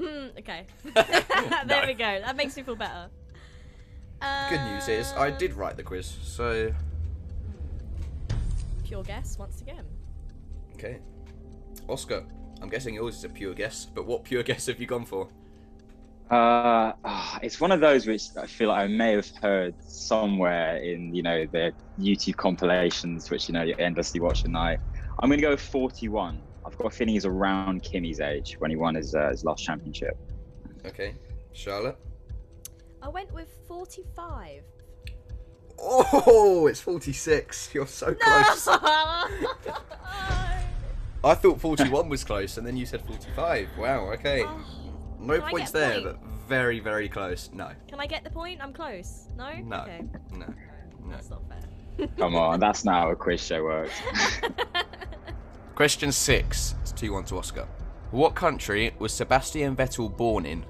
Hmm, 0.00 0.26
okay. 0.38 0.66
No. 0.94 1.02
there 1.66 1.84
we 1.84 1.94
go. 1.94 2.20
That 2.24 2.36
makes 2.36 2.56
me 2.56 2.62
feel 2.62 2.76
better. 2.76 3.08
Good 4.50 4.64
news 4.72 4.86
is 4.86 5.12
I 5.14 5.30
Um, 5.32 5.38
did 5.38 5.54
write 5.54 5.76
the 5.76 5.82
quiz, 5.82 6.06
so 6.22 6.72
Pure 8.88 9.02
guess 9.02 9.38
once 9.38 9.60
again. 9.60 9.84
okay. 10.74 10.98
Oscar, 11.88 12.24
I'm 12.62 12.70
guessing 12.70 12.94
yours 12.94 13.16
is 13.16 13.24
a 13.24 13.28
pure 13.28 13.52
guess, 13.52 13.84
but 13.84 14.06
what 14.06 14.24
pure 14.24 14.42
guess 14.50 14.64
have 14.64 14.80
you 14.80 14.86
gone 14.86 15.04
for? 15.04 15.28
Uh, 16.30 16.92
ah, 17.04 17.38
it's 17.42 17.60
one 17.60 17.70
of 17.70 17.80
those 17.80 18.06
which 18.06 18.28
I 18.40 18.46
feel 18.46 18.70
like 18.70 18.78
I 18.78 18.86
may 18.86 19.12
have 19.12 19.28
heard 19.42 19.74
somewhere 19.82 20.78
in 20.78 21.14
you 21.14 21.22
know 21.22 21.44
the 21.44 21.72
YouTube 22.00 22.36
compilations, 22.36 23.30
which 23.30 23.46
you 23.48 23.52
know 23.52 23.62
you 23.62 23.74
endlessly 23.78 24.20
watch 24.20 24.44
at 24.44 24.50
night. 24.50 24.80
I'm 25.18 25.28
going 25.28 25.40
to 25.40 25.46
go 25.46 25.56
41. 25.56 26.40
I've 26.64 26.78
got 26.78 26.86
a 26.86 26.90
feeling 26.90 27.12
he's 27.12 27.26
around 27.26 27.82
Kimi's 27.82 28.20
age 28.20 28.56
when 28.58 28.70
he 28.70 28.76
won 28.76 28.94
his 28.94 29.14
uh, 29.14 29.28
his 29.28 29.44
last 29.44 29.64
championship. 29.64 30.16
Okay. 30.86 31.14
Charlotte? 31.52 31.98
I 33.02 33.08
went 33.08 33.32
with 33.34 33.48
45. 33.66 34.64
Oh, 35.80 36.66
it's 36.68 36.80
46. 36.80 37.70
You're 37.74 37.86
so 37.86 38.14
close. 38.14 38.68
I 41.24 41.34
thought 41.34 41.60
41 41.60 42.08
was 42.08 42.24
close, 42.24 42.58
and 42.58 42.66
then 42.66 42.76
you 42.76 42.86
said 42.86 43.02
45. 43.02 43.68
Wow, 43.78 44.12
okay. 44.12 44.44
Oh, 44.44 44.64
no 45.18 45.40
points 45.40 45.70
there, 45.72 46.00
point? 46.00 46.04
but 46.04 46.18
very, 46.48 46.80
very 46.80 47.08
close. 47.08 47.50
No, 47.52 47.70
Can 47.88 48.00
I 48.00 48.06
get 48.06 48.24
the 48.24 48.30
point? 48.30 48.60
I'm 48.62 48.72
close. 48.72 49.28
No? 49.36 49.52
no, 49.64 49.82
Okay. 49.82 50.00
no, 50.32 50.46
no. 50.46 50.54
That's 51.10 51.30
not 51.30 51.42
fair. 51.48 52.08
Come 52.18 52.36
on, 52.36 52.60
that's 52.60 52.84
not 52.84 52.94
how 53.02 53.10
a 53.10 53.16
quiz 53.16 53.40
show 53.44 53.64
works. 53.64 53.92
Question 55.74 56.12
six. 56.12 56.74
It's 56.82 56.92
2 56.92 57.12
1 57.12 57.24
to 57.26 57.38
Oscar. 57.38 57.66
What 58.10 58.34
country 58.34 58.94
was 58.98 59.12
Sebastian 59.12 59.74
Vettel 59.76 60.16
born 60.16 60.46
in? 60.46 60.64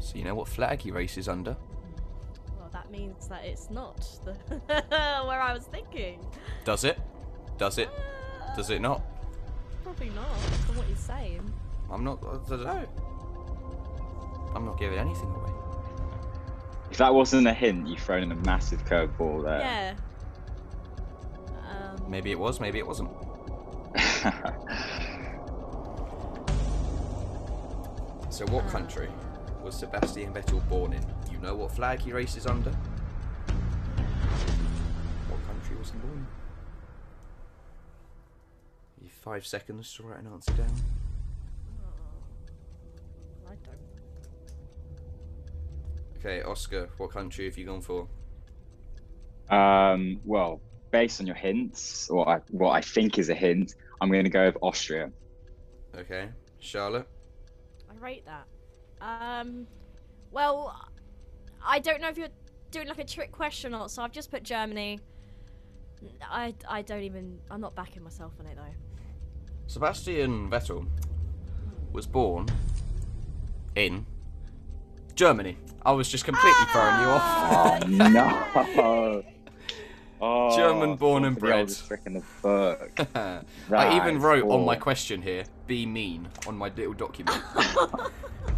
So 0.00 0.16
you 0.16 0.24
know 0.24 0.34
what 0.34 0.48
flag 0.48 0.80
he 0.80 0.90
races 0.90 1.28
under? 1.28 1.56
Well, 2.86 2.92
that 2.92 2.98
means 2.98 3.28
that 3.28 3.44
it's 3.44 3.70
not 3.70 3.96
the 4.24 4.32
where 5.26 5.40
I 5.40 5.52
was 5.52 5.64
thinking. 5.64 6.24
Does 6.64 6.84
it? 6.84 6.98
Does 7.58 7.78
it? 7.78 7.88
Uh, 7.88 8.56
Does 8.56 8.70
it 8.70 8.80
not? 8.80 9.02
Probably 9.82 10.10
not, 10.10 10.36
from 10.66 10.76
what 10.76 10.88
you're 10.88 10.96
saying. 10.96 11.52
I'm 11.90 12.04
not. 12.04 12.18
I 12.22 12.48
don't 12.48 12.64
know. 12.64 12.86
I'm 14.54 14.64
not 14.64 14.78
giving 14.78 14.98
anything 14.98 15.30
away. 15.30 15.50
If 16.90 16.98
that 16.98 17.12
wasn't 17.12 17.46
a 17.46 17.52
hint, 17.52 17.86
you've 17.88 18.00
thrown 18.00 18.22
in 18.22 18.32
a 18.32 18.36
massive 18.36 18.84
curveball 18.84 19.42
there. 19.44 19.60
Yeah. 19.60 19.94
Um, 21.70 22.10
Maybe 22.10 22.30
it 22.30 22.38
was, 22.38 22.60
maybe 22.60 22.78
it 22.78 22.86
wasn't. 22.86 23.10
So, 28.36 28.44
what 28.48 28.68
country 28.68 29.08
was 29.64 29.76
Sebastian 29.76 30.34
Vettel 30.34 30.60
born 30.68 30.92
in? 30.92 31.02
You 31.36 31.42
know 31.42 31.54
what 31.54 31.72
flag 31.72 32.00
he 32.00 32.12
races 32.12 32.46
under? 32.46 32.70
What 35.28 35.46
country 35.46 35.76
was 35.76 35.90
he 35.90 35.98
born 35.98 36.14
in? 36.18 36.26
You 39.02 39.08
have 39.08 39.12
five 39.12 39.46
seconds 39.46 39.92
to 39.94 40.02
write 40.04 40.20
an 40.20 40.28
answer 40.32 40.52
down. 40.54 40.72
I 43.46 43.54
don't. 43.64 43.78
Okay, 46.18 46.42
Oscar, 46.42 46.88
what 46.96 47.10
country 47.10 47.44
have 47.44 47.58
you 47.58 47.66
gone 47.66 47.82
for? 47.82 48.08
um, 49.50 50.20
well, 50.24 50.60
based 50.90 51.20
on 51.20 51.26
your 51.26 51.36
hints, 51.36 52.08
or 52.10 52.28
I, 52.28 52.40
what 52.50 52.70
I 52.70 52.80
think 52.80 53.18
is 53.18 53.28
a 53.28 53.34
hint, 53.34 53.74
I'm 54.00 54.10
going 54.10 54.24
to 54.24 54.30
go 54.30 54.46
with 54.46 54.56
Austria. 54.62 55.12
Okay, 55.94 56.30
Charlotte. 56.58 57.06
I 57.90 57.94
rate 58.04 58.24
that. 58.26 58.46
Um, 59.00 59.66
well, 60.32 60.88
I 61.66 61.80
don't 61.80 62.00
know 62.00 62.08
if 62.08 62.16
you're 62.16 62.28
doing 62.70 62.88
like 62.88 62.98
a 62.98 63.04
trick 63.04 63.32
question 63.32 63.74
or 63.74 63.78
not, 63.78 63.90
so 63.90 64.02
I've 64.02 64.12
just 64.12 64.30
put 64.30 64.42
Germany. 64.42 65.00
I, 66.22 66.54
I 66.68 66.82
don't 66.82 67.02
even. 67.02 67.38
I'm 67.50 67.60
not 67.60 67.74
backing 67.74 68.02
myself 68.02 68.32
on 68.38 68.46
it 68.46 68.56
though. 68.56 68.62
Sebastian 69.66 70.48
Vettel 70.48 70.86
was 71.92 72.06
born 72.06 72.46
in 73.74 74.06
Germany. 75.14 75.56
I 75.84 75.92
was 75.92 76.08
just 76.08 76.24
completely 76.24 76.52
ah! 76.52 77.80
throwing 77.82 77.98
you 77.98 77.98
off. 77.98 78.12
Oh, 78.12 79.22
no. 79.22 79.22
Oh, 80.18 80.56
German 80.56 80.96
born 80.96 81.26
and 81.26 81.38
bred. 81.38 81.60
oldest 81.60 81.86
trick 81.86 82.00
in 82.06 82.14
the 82.14 82.22
book. 82.40 82.90
I 83.14 83.96
even 83.96 84.16
is 84.16 84.22
wrote 84.22 84.48
on 84.48 84.64
my 84.64 84.74
question 84.74 85.20
here, 85.20 85.44
be 85.66 85.84
mean, 85.84 86.26
on 86.46 86.56
my 86.56 86.70
little 86.70 86.94
document. 86.94 87.38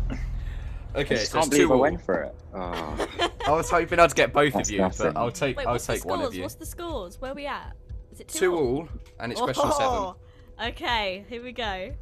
I 0.95 1.01
okay, 1.01 1.17
just 1.17 1.33
so 1.33 1.39
it's 1.39 1.49
can't 1.49 1.51
believe 1.51 1.67
two 1.69 1.73
I 1.73 1.77
all. 1.77 1.81
went 1.83 2.03
for 2.03 2.23
it. 2.23 2.35
Oh. 2.55 3.31
I 3.47 3.51
was 3.53 3.71
hoping 3.71 3.99
I'd 4.01 4.15
get 4.15 4.33
both 4.33 4.55
That's 4.55 4.69
of 4.69 4.73
you, 4.73 4.79
nothing. 4.81 5.13
but 5.13 5.17
I'll 5.19 5.31
take 5.31 5.57
Wait, 5.59 5.67
I'll 5.67 5.79
take 5.79 6.05
one 6.05 6.23
of 6.23 6.35
you. 6.35 6.43
What's 6.43 6.55
the 6.55 6.67
scores? 6.67 7.21
Where 7.21 7.33
are 7.33 7.35
we 7.35 7.47
at? 7.47 7.75
Is 8.13 8.21
it 8.21 8.29
two, 8.29 8.39
Two 8.39 8.57
all, 8.57 8.89
and 9.21 9.31
it's 9.33 9.41
question 9.41 9.71
seven. 9.73 9.87
Oh, 9.87 10.17
Okay, 10.61 11.25
here 11.29 11.43
we 11.43 11.53
go. 11.53 11.93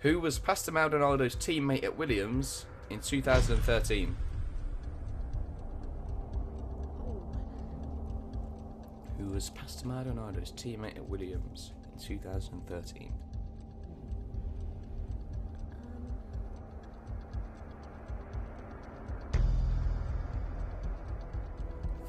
Who 0.00 0.18
was 0.18 0.38
Pastor 0.40 0.72
Maldonado's 0.72 1.36
teammate 1.36 1.84
at 1.84 1.96
Williams 1.96 2.66
in 2.90 3.00
2013? 3.00 4.16
Who 9.18 9.26
was 9.26 9.50
Pastor 9.50 9.86
Maldonado's 9.86 10.50
teammate 10.52 10.96
at 10.96 11.08
Williams 11.08 11.72
in 11.92 11.98
2013? 12.00 13.12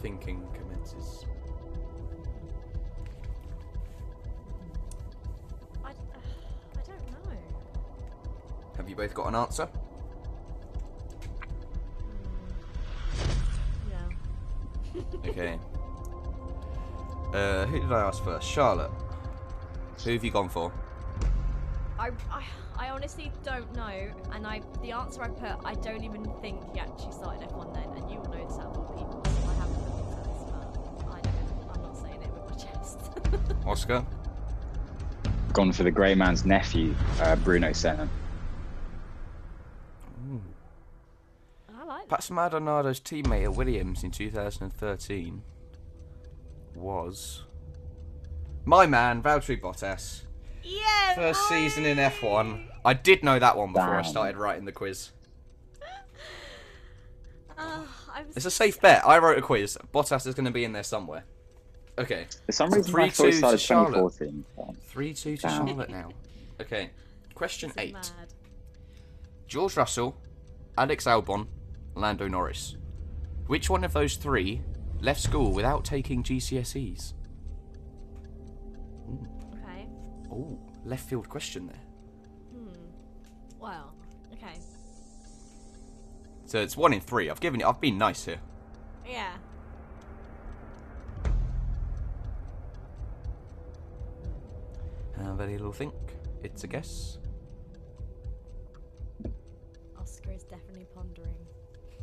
Thinking 0.03 0.45
commences. 0.53 1.25
I, 5.81 5.91
uh, 5.91 5.93
I 5.93 6.81
don't 6.85 7.09
know. 7.09 7.37
Have 8.75 8.89
you 8.89 8.97
both 8.97 9.13
got 9.13 9.27
an 9.29 9.35
answer? 9.35 9.69
Yeah. 13.89 15.01
Okay. 15.29 15.57
Uh, 17.33 17.65
who 17.67 17.79
did 17.79 17.91
I 17.93 18.01
ask 18.01 18.21
first? 18.25 18.45
Charlotte. 18.45 18.91
Who 20.03 20.11
have 20.11 20.23
you 20.25 20.31
gone 20.31 20.49
for? 20.49 20.73
I, 21.97 22.09
I, 22.29 22.43
I 22.77 22.89
honestly 22.89 23.31
don't 23.45 23.73
know, 23.73 24.11
and 24.33 24.45
I 24.45 24.61
the 24.81 24.91
answer 24.91 25.23
I 25.23 25.29
put, 25.29 25.65
I 25.65 25.75
don't 25.75 26.03
even 26.03 26.25
think 26.41 26.61
he 26.73 26.79
actually 26.81 27.13
started 27.13 27.47
F1 27.49 27.73
then, 27.73 27.89
and 27.95 28.11
you 28.11 28.19
will 28.19 28.29
know 28.29 28.45
this 28.45 28.57
out 28.57 28.65
of 28.65 28.77
all 28.77 28.93
people, 28.97 29.22
Oscar? 33.65 34.05
Gone 35.53 35.71
for 35.71 35.83
the 35.83 35.91
grey 35.91 36.15
man's 36.15 36.45
nephew, 36.45 36.95
uh, 37.21 37.35
Bruno 37.37 37.73
Senna. 37.73 38.09
I 41.69 41.83
like 41.85 42.09
that. 42.09 42.09
Pastor 42.09 42.33
Maldonado's 42.33 42.99
teammate 42.99 43.43
at 43.43 43.55
Williams 43.55 44.03
in 44.03 44.11
2013 44.11 45.43
was 46.75 47.43
my 48.65 48.85
man, 48.85 49.21
Valtteri 49.21 49.59
Bottas. 49.59 50.21
Yeah. 50.63 51.15
First 51.15 51.47
season 51.49 51.85
in 51.85 51.97
F1. 51.97 52.65
I 52.85 52.93
did 52.93 53.23
know 53.23 53.37
that 53.37 53.57
one 53.57 53.73
before 53.73 53.95
I 53.95 54.01
started 54.01 54.37
writing 54.37 54.65
the 54.65 54.71
quiz. 54.71 55.11
Uh, 57.57 57.83
I 58.13 58.23
was 58.23 58.37
It's 58.37 58.45
a 58.45 58.51
safe 58.51 58.79
bet. 58.81 59.05
I 59.05 59.17
wrote 59.17 59.37
a 59.37 59.41
quiz. 59.41 59.77
Bottas 59.93 60.25
is 60.25 60.35
going 60.35 60.45
to 60.45 60.51
be 60.51 60.63
in 60.63 60.71
there 60.73 60.83
somewhere. 60.83 61.25
Okay. 61.99 62.25
For 62.45 62.51
some 62.51 62.71
reason, 62.71 62.91
Three 62.91 63.03
I 63.03 63.09
thought 63.09 63.27
it 63.27 63.31
two 63.31 63.37
started 63.37 63.57
to 63.57 63.63
Charlotte. 63.63 64.13
2014. 64.17 64.45
so- 64.55 64.75
3 64.89 65.13
2 65.13 65.37
to 65.37 65.41
Damn. 65.41 65.67
Charlotte 65.67 65.89
now. 65.89 66.09
Okay. 66.61 66.89
Question 67.35 67.69
so 67.71 67.75
8. 67.79 67.93
mad. 67.93 68.07
George 69.47 69.77
Russell, 69.77 70.17
Alex 70.77 71.05
Albon, 71.05 71.47
Lando 71.95 72.27
Norris. 72.27 72.77
Which 73.47 73.69
one 73.69 73.83
of 73.83 73.93
those 73.93 74.15
three 74.15 74.61
left 75.01 75.21
school 75.21 75.51
without 75.51 75.83
taking 75.85 76.23
GCSEs? 76.23 77.13
Okay. 79.53 79.87
Oh, 80.31 80.57
left 80.85 81.07
field 81.07 81.29
question 81.29 81.67
there. 81.67 81.81
Hmm. 82.55 82.73
Well. 83.59 83.93
Okay. 84.33 84.57
So 86.45 86.59
it's 86.59 86.75
one 86.77 86.93
in 86.93 87.01
three. 87.01 87.29
I've 87.29 87.39
given 87.39 87.61
it. 87.61 87.65
I've 87.67 87.81
been 87.81 87.97
nice 87.97 88.25
here. 88.25 88.39
Yeah. 89.07 89.33
Have 95.17 95.39
a 95.39 95.45
little 95.45 95.71
think. 95.71 95.93
It's 96.43 96.63
a 96.63 96.67
guess. 96.67 97.17
Oscar 99.99 100.31
is 100.31 100.43
definitely 100.43 100.87
pondering. 100.93 101.35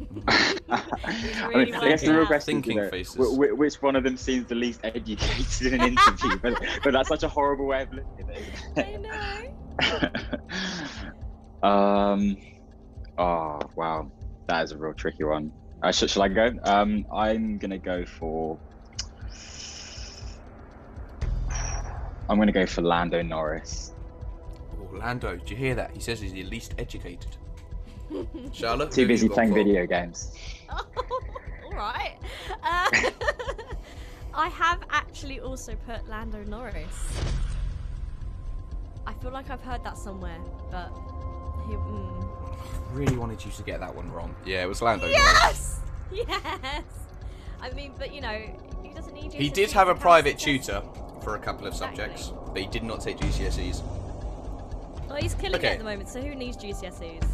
I, 0.71 1.49
really 1.49 1.65
mean, 1.67 1.75
I 1.75 1.89
guess 1.91 2.01
the 2.03 2.07
working 2.07 2.13
real 2.13 2.23
out. 2.23 2.27
question 2.29 2.57
is, 2.59 2.65
Thinking 2.65 2.77
you 2.77 2.83
know, 2.85 2.89
faces. 2.91 3.17
wh- 3.17 3.35
wh- 3.37 3.59
which 3.59 3.83
one 3.83 3.97
of 3.97 4.05
them 4.05 4.17
seems 4.17 4.47
the 4.47 4.55
least 4.55 4.81
educated 4.83 5.73
in 5.75 5.81
an 5.81 5.87
interview? 5.89 6.39
but, 6.41 6.55
but 6.83 6.93
that's 6.93 7.09
such 7.09 7.23
a 7.23 7.29
horrible 7.29 7.67
way 7.67 7.83
of 7.83 7.93
looking 7.93 8.31
at 8.77 8.85
I 8.87 8.89
it. 8.89 10.11
know. 11.63 11.69
um. 11.69 12.37
Oh 13.19 13.61
wow, 13.77 14.11
that 14.49 14.65
is 14.65 14.73
a 14.73 14.79
real 14.79 14.95
tricky 14.95 15.25
one. 15.25 15.53
Uh, 15.83 15.93
sh- 15.93 16.09
shall 16.11 16.23
I 16.23 16.29
go? 16.29 16.51
Um, 16.65 17.05
I'm 17.15 17.59
gonna 17.59 17.79
go 17.79 18.07
for. 18.07 18.59
I'm 22.31 22.39
gonna 22.39 22.53
go 22.53 22.65
for 22.65 22.81
Lando 22.81 23.23
Norris. 23.23 23.91
Oh, 24.79 24.97
Lando, 24.97 25.35
did 25.35 25.51
you 25.51 25.57
hear 25.57 25.75
that? 25.75 25.91
He 25.93 25.99
says 25.99 26.21
he's 26.21 26.33
the 26.33 26.45
least 26.45 26.75
educated. 26.79 27.37
Charlotte? 28.53 28.93
Too 28.93 29.09
busy 29.09 29.29
playing 29.29 29.51
for? 29.51 29.57
video 29.57 29.85
games. 29.85 30.33
Oh, 30.71 30.87
all 31.65 31.73
right. 31.73 32.17
Uh, 32.63 32.89
I 34.35 34.49
have 34.49 34.85
actually 34.91 35.41
also 35.41 35.75
put 35.87 36.09
Lando 36.09 36.45
Norris. 36.45 36.85
I 39.09 39.13
feel 39.15 39.33
like 39.33 39.51
I've 39.51 39.63
heard 39.63 39.83
that 39.83 39.99
somewhere, 39.99 40.39
but 40.71 40.93
he. 41.67 41.75
Mm. 41.75 42.29
Really 42.93 43.17
wanted 43.17 43.45
you 43.45 43.51
to 43.51 43.63
get 43.65 43.81
that 43.81 43.93
one 43.93 44.11
wrong. 44.13 44.37
Yeah, 44.45 44.63
it 44.63 44.69
was 44.69 44.81
Lando. 44.83 45.07
Norris. 45.07 45.81
Yes, 46.13 46.29
yes. 46.29 46.85
I 47.61 47.71
mean, 47.73 47.93
but 47.99 48.15
you 48.15 48.21
know, 48.21 48.41
he 48.85 48.95
doesn't 48.95 49.15
need. 49.15 49.33
You. 49.33 49.41
He 49.41 49.51
GCSEs 49.51 49.55
did 49.55 49.73
have 49.73 49.89
a 49.89 49.97
private 49.97 50.39
the 50.39 50.45
tutor 50.45 50.83
for 51.23 51.37
a 51.37 51.39
couple 51.39 51.67
of 51.67 51.73
Exactly. 51.75 51.99
subjects, 51.99 52.33
but 52.47 52.59
he 52.59 52.67
did 52.67 52.83
not 52.83 53.01
take 53.01 53.19
GCSEs. 53.19 53.83
Well, 55.09 55.17
he's 55.17 55.35
killing 55.35 55.57
Okay. 55.57 55.69
it 55.69 55.73
at 55.73 55.79
the 55.79 55.85
moment, 55.85 56.09
so 56.09 56.21
who 56.21 56.35
needs 56.35 56.57
GCSEs? 56.57 57.25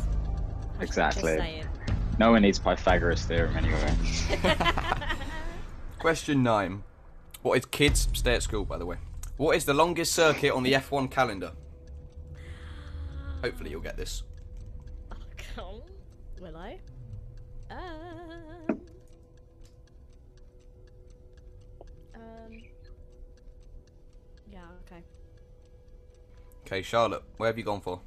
Exactly. 0.80 1.22
Just 1.22 1.38
saying. 1.38 1.66
No 2.18 2.30
one 2.32 2.42
needs 2.42 2.58
Pythagoras 2.58 3.24
theorem 3.26 3.56
anyway. 3.56 3.94
Question 5.98 6.42
nine. 6.42 6.82
What 7.42 7.58
is 7.58 7.66
kids 7.66 8.08
stay 8.14 8.34
at 8.34 8.42
school 8.42 8.64
by 8.64 8.78
the 8.78 8.86
way? 8.86 8.96
What 9.36 9.56
is 9.56 9.64
the 9.66 9.74
longest 9.74 10.12
circuit 10.14 10.52
on 10.52 10.62
the 10.62 10.72
F1 10.72 11.10
calendar? 11.10 11.52
Hopefully 13.42 13.70
you'll 13.70 13.80
get 13.82 13.96
this. 13.96 14.22
Okay, 26.66 26.82
Charlotte, 26.82 27.22
where 27.36 27.46
have 27.46 27.56
you 27.56 27.62
gone 27.62 27.80
for? 27.80 28.00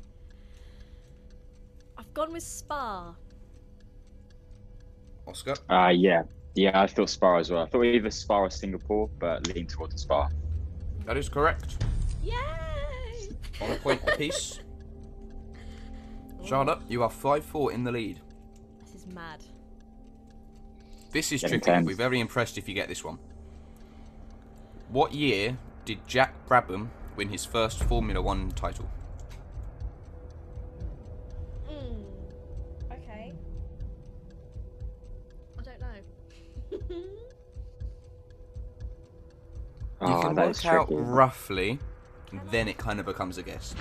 I've 1.98 2.14
gone 2.14 2.34
with 2.34 2.44
Spa. 2.44 3.16
Oscar. 5.26 5.54
Uh, 5.70 5.94
yeah. 5.96 6.24
Yeah, 6.56 6.82
I 6.82 6.88
thought 6.88 7.10
Spa 7.10 7.38
as 7.38 7.50
well. 7.50 7.64
I 7.64 7.68
thought 7.68 7.80
we 7.80 7.96
either 7.96 8.12
Spa 8.12 8.40
or 8.40 8.50
Singapore, 8.50 9.10
but 9.18 9.48
lean 9.48 9.66
towards 9.66 10.02
Spa. 10.02 10.28
That 11.06 11.16
is 11.16 11.30
correct. 11.30 11.86
Yay! 12.22 12.34
On 13.62 13.72
a 13.72 13.76
point 13.76 14.02
apiece. 14.06 14.60
Charlotte, 16.44 16.80
you 16.90 17.02
are 17.02 17.10
5 17.10 17.46
4 17.46 17.72
in 17.72 17.86
the 17.86 17.94
lead. 17.94 18.20
This 18.82 18.94
is 18.94 19.08
mad. 19.08 19.42
This 21.14 21.32
is 21.32 21.40
Get 21.40 21.48
tricky. 21.48 21.72
I'll 21.72 21.86
be 21.86 21.94
very 21.94 22.20
impressed 22.20 22.58
if 22.58 22.68
you 22.68 22.76
get 22.76 22.90
this 22.90 23.06
one. 23.06 23.20
What 24.90 25.14
year 25.14 25.58
did 25.86 26.06
Jack 26.06 26.34
Brabham 26.46 26.90
win 27.20 27.28
his 27.28 27.44
first 27.44 27.84
Formula 27.84 28.22
One 28.22 28.50
title? 28.52 28.90
Mm. 31.70 32.06
Okay. 32.94 33.34
I 35.58 35.62
don't 35.62 35.80
know. 35.82 35.98
You 40.02 40.08
Oh, 40.08 40.22
can 40.22 40.36
that 40.36 40.48
work 40.48 40.66
out 40.66 40.88
tricky. 40.88 41.02
roughly, 41.02 41.80
then 42.52 42.70
it 42.70 42.78
kind 42.78 43.02
of 43.02 43.06
becomes 43.06 43.38
a 43.38 43.44
guess. 43.44 43.76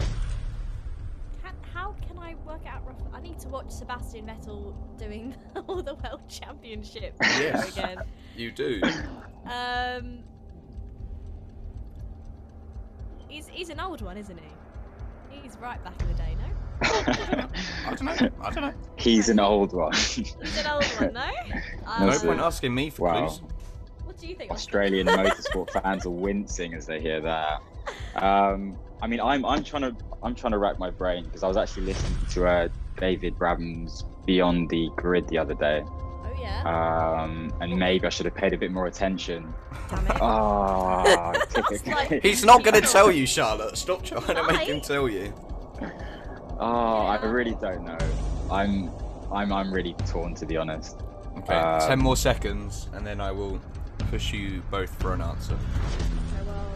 Can, 1.45 1.55
how 1.73 1.93
can 2.09 2.19
I 2.19 2.35
work 2.45 2.67
out 2.67 2.85
roughly? 2.85 3.07
I 3.15 3.21
need 3.21 3.39
to 3.39 3.49
watch 3.49 3.71
Sebastian 3.71 4.27
Vettel 4.27 4.75
doing 4.99 5.33
all 5.69 5.81
the 5.81 5.95
World 5.95 6.29
Championship 6.29 7.15
Yes. 7.21 7.73
again. 7.73 7.99
You 8.35 8.51
do. 8.51 8.81
Um, 9.47 10.25
he's 13.29 13.49
he's 13.49 13.69
an 13.71 13.81
old 13.81 14.01
one, 14.03 14.17
isn't 14.17 14.39
he? 14.39 15.41
He's 15.43 15.57
right 15.59 15.83
back 15.85 16.01
in 16.01 16.09
the 16.09 16.15
day, 16.15 16.37
no? 16.39 16.47
I 17.87 17.95
don't 17.95 18.05
know. 18.05 18.31
I 18.41 18.51
don't 18.51 18.63
know. 18.63 18.75
He's 18.97 19.29
an 19.29 19.41
old 19.41 19.73
one. 19.73 19.93
He's 19.95 20.57
an 20.57 20.67
old 20.67 20.85
one, 20.97 21.13
no? 21.13 21.27
No 22.01 22.11
Uh, 22.11 22.21
point 22.21 22.41
asking 22.41 22.75
me 22.75 22.91
for 22.91 23.03
Wow. 23.09 23.27
clues. 23.27 23.41
What 24.05 24.19
do 24.19 24.27
you 24.27 24.35
think? 24.37 24.51
Australian 24.53 25.07
motorsport 25.17 25.71
fans 25.71 26.07
are 26.07 26.11
wincing 26.11 26.75
as 26.75 26.87
they 26.87 27.01
hear 27.01 27.21
that. 27.23 27.59
Um, 28.15 28.79
I 29.03 29.07
mean, 29.07 29.21
I'm 29.21 29.45
I'm 29.45 29.65
trying 29.65 29.83
to 29.83 29.97
I'm 30.23 30.35
trying 30.35 30.53
to 30.53 30.59
rack 30.59 30.79
my 30.79 30.91
brain 30.91 31.25
because 31.25 31.43
I 31.43 31.49
was 31.49 31.57
actually 31.57 31.87
listening 31.87 32.27
to 32.33 32.47
uh, 32.47 32.69
David 33.01 33.37
Brabham's 33.39 34.05
Beyond 34.27 34.69
the 34.71 34.91
Grid 34.97 35.27
the 35.29 35.39
other 35.39 35.55
day, 35.55 35.83
yeah. 36.41 36.63
um, 37.23 37.53
and 37.61 37.77
maybe 37.79 38.07
I 38.07 38.11
should 38.11 38.27
have 38.27 38.35
paid 38.35 38.53
a 38.53 38.59
bit 38.59 38.71
more 38.73 38.87
attention. 38.87 39.53
Damn 39.91 40.07
it. 40.07 40.17
Oh, 40.21 41.33
like- 41.87 42.23
He's 42.23 42.45
not 42.45 42.63
going 42.65 42.75
to 42.81 42.87
tell 42.87 43.11
you, 43.11 43.27
Charlotte. 43.27 43.77
Stop 43.77 44.03
trying 44.05 44.27
to 44.37 44.43
make 44.47 44.69
him 44.69 44.81
tell 44.81 45.09
you. 45.09 45.33
oh, 46.59 47.07
I 47.07 47.17
really 47.25 47.57
don't 47.61 47.85
know. 47.85 47.99
I'm 48.51 48.91
I'm 49.33 49.53
I'm 49.53 49.73
really 49.73 49.95
torn 50.07 50.35
to 50.37 50.47
be 50.47 50.57
honest. 50.57 51.01
Okay, 51.39 51.55
Um, 51.55 51.81
ten 51.89 51.99
more 51.99 52.17
seconds, 52.17 52.89
and 52.95 53.07
then 53.07 53.21
I 53.21 53.31
will 53.31 53.61
push 54.11 54.33
you 54.33 54.63
both 54.71 54.91
for 55.01 55.13
an 55.15 55.21
answer. 55.21 55.55
Okay, 55.55 56.45
well, 56.47 56.71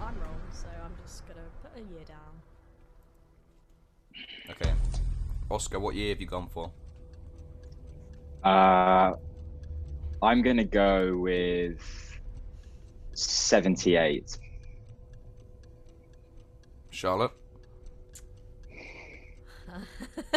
I'm 0.00 0.18
wrong, 0.18 0.40
so 0.52 0.66
I'm 0.84 0.92
just 1.04 1.26
gonna 1.28 1.46
put 1.62 1.72
a 1.80 1.84
year 1.92 2.04
down. 2.08 2.32
Okay. 4.50 4.72
Oscar, 5.50 5.78
what 5.78 5.94
year 5.94 6.08
have 6.10 6.20
you 6.20 6.26
gone 6.26 6.48
for? 6.48 6.70
Uh, 8.44 9.12
I'm 10.22 10.42
gonna 10.42 10.64
go 10.64 11.16
with 11.16 11.80
78. 13.14 14.38
Charlotte? 16.90 17.32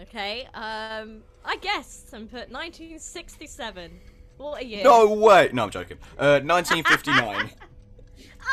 okay. 0.00 0.48
Um, 0.54 1.22
I 1.44 1.56
guessed 1.60 2.12
and 2.12 2.30
put 2.30 2.50
1967. 2.50 4.00
What 4.36 4.62
a 4.62 4.64
year. 4.64 4.84
No 4.84 5.12
way! 5.14 5.50
No, 5.52 5.64
I'm 5.64 5.70
joking. 5.70 5.98
Uh, 6.18 6.40
1959. 6.40 7.50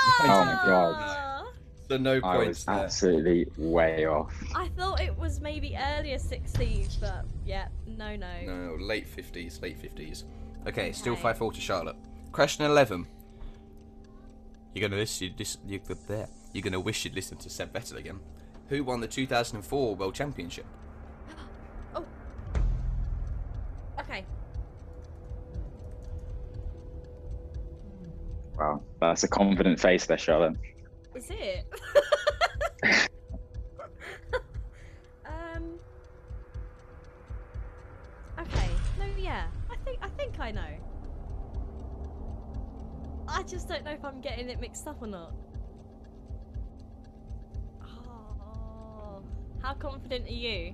Oh 0.05 0.27
my 0.27 0.59
god. 0.65 1.42
So 1.89 1.97
no 1.97 2.17
I 2.23 2.37
points 2.37 2.47
was 2.59 2.65
there. 2.65 2.75
absolutely 2.75 3.47
way 3.57 4.05
off. 4.05 4.33
I 4.55 4.69
thought 4.69 5.01
it 5.01 5.17
was 5.17 5.41
maybe 5.41 5.75
earlier 5.77 6.17
60s, 6.17 6.99
but 6.99 7.25
yeah, 7.45 7.67
no, 7.85 8.15
no. 8.15 8.31
No, 8.45 8.75
late 8.79 9.07
50s, 9.13 9.61
late 9.61 9.77
50s. 9.81 10.23
Okay, 10.67 10.91
still 10.93 11.13
Okay. 11.13 11.21
5 11.21 11.37
4 11.37 11.51
to 11.51 11.61
Charlotte. 11.61 11.95
Question 12.31 12.65
11. 12.65 13.05
You're 14.73 14.87
gonna 14.89 14.99
listen, 14.99 15.33
you're 15.67 15.79
there. 16.07 16.29
You're 16.53 16.63
gonna 16.63 16.79
wish 16.79 17.03
you'd 17.05 17.15
listened 17.15 17.41
to 17.41 17.49
Seb 17.49 17.73
Vettel 17.73 17.97
again. 17.97 18.19
Who 18.69 18.83
won 18.83 19.01
the 19.01 19.07
2004 19.07 19.95
World 19.95 20.15
Championship? 20.15 20.65
Oh. 21.95 22.05
Okay. 23.99 24.25
Wow, 28.57 28.81
that's 28.99 29.23
a 29.23 29.27
confident 29.27 29.79
face 29.79 30.05
there, 30.05 30.17
Charlotte. 30.17 30.55
Is 31.23 31.31
it? 31.31 31.65
um. 35.25 35.79
Okay. 38.37 38.69
No, 38.99 39.05
yeah. 39.17 39.47
I 39.71 39.75
think 39.85 39.99
I 40.01 40.09
think 40.09 40.39
I 40.39 40.51
know. 40.51 40.61
I 43.27 43.43
just 43.43 43.69
don't 43.69 43.85
know 43.85 43.91
if 43.91 44.03
I'm 44.03 44.19
getting 44.19 44.49
it 44.49 44.59
mixed 44.59 44.85
up 44.85 45.01
or 45.01 45.07
not. 45.07 45.33
Oh, 47.81 49.23
how 49.61 49.73
confident 49.75 50.27
are 50.27 50.33
you? 50.33 50.73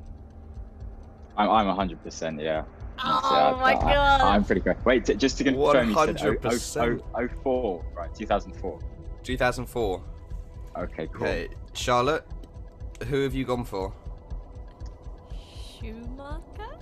I'm, 1.38 1.50
I'm 1.50 1.68
100%, 1.78 2.42
yeah. 2.42 2.64
Oh 3.02 3.56
my 3.62 3.76
I, 3.76 3.80
god! 3.80 4.22
I, 4.22 4.36
am 4.36 4.44
pretty 4.44 4.62
good. 4.62 4.84
Wait, 4.84 5.06
t- 5.06 5.14
just 5.14 5.38
to 5.38 5.44
confirm, 5.46 5.90
you 5.90 5.96
said 5.96 6.18
100%. 6.18 6.74
0, 6.74 7.30
04, 7.44 7.86
right? 7.96 8.14
2004. 8.14 8.80
2004. 9.24 10.04
Okay, 10.80 11.08
cool. 11.14 11.28
Okay, 11.28 11.50
Charlotte, 11.74 12.26
who 13.08 13.22
have 13.24 13.34
you 13.36 13.44
gone 13.46 13.66
for? 13.66 13.94
Schumacher? 15.78 16.78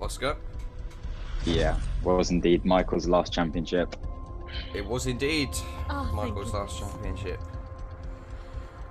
Oscar? 0.00 0.36
Yeah, 1.44 1.78
was 2.02 2.30
indeed 2.30 2.64
Michael's 2.64 3.08
last 3.08 3.32
championship. 3.32 3.96
It 4.74 4.84
was 4.84 5.06
indeed 5.06 5.48
Oh, 5.88 6.10
Michael's 6.14 6.52
last 6.52 6.78
goodness. 6.78 6.92
championship. 6.94 7.40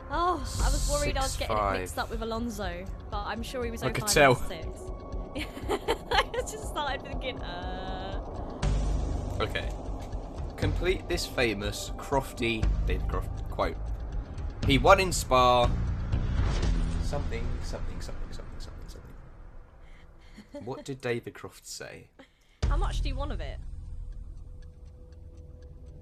Oh, 0.09 0.35
I 0.61 0.65
was 0.69 0.89
worried 0.91 1.17
I 1.17 1.21
was 1.21 1.37
getting 1.37 1.55
it 1.55 1.71
mixed 1.79 1.97
up 1.97 2.09
with 2.09 2.21
Alonso, 2.21 2.85
but 3.09 3.23
I'm 3.25 3.43
sure 3.43 3.63
he 3.63 3.71
was 3.71 3.83
I 3.83 3.91
could 3.91 4.07
tell. 4.07 4.35
6. 4.35 4.67
I 5.37 6.23
just 6.41 6.67
started 6.67 7.01
thinking, 7.03 7.39
uh. 7.41 8.19
Okay. 9.39 9.69
Complete 10.57 11.07
this 11.07 11.25
famous 11.25 11.91
Crofty 11.97 12.65
David 12.85 13.07
Croft 13.07 13.40
quote. 13.51 13.77
He 14.65 14.77
won 14.77 14.99
in 14.99 15.11
Spa. 15.11 15.69
Something, 17.03 17.45
something, 17.63 18.01
something, 18.01 18.31
something, 18.31 18.59
something, 18.59 18.87
something. 18.87 19.11
What 20.65 20.85
did 20.85 21.01
David 21.01 21.33
Croft 21.33 21.67
say? 21.67 22.07
How 22.67 22.77
much 22.77 23.01
do 23.01 23.09
you 23.09 23.15
want 23.15 23.31
of 23.31 23.41
it? 23.41 23.57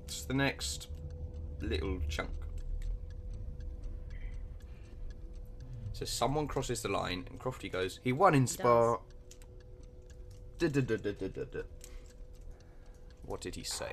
It's 0.06 0.24
the 0.24 0.34
next 0.34 0.88
little 1.62 2.00
chunk. 2.08 2.30
So 5.94 6.06
someone 6.06 6.48
crosses 6.48 6.82
the 6.82 6.90
line 6.90 7.28
and 7.30 7.40
Crofty 7.40 7.72
goes, 7.72 8.00
he 8.04 8.14
won 8.14 8.34
in 8.34 8.48
Spa. 8.48 8.98
Du-du-du-du-du-du-du. 10.58 11.64
What 13.26 13.42
did 13.42 13.56
he 13.56 13.64
say? 13.64 13.92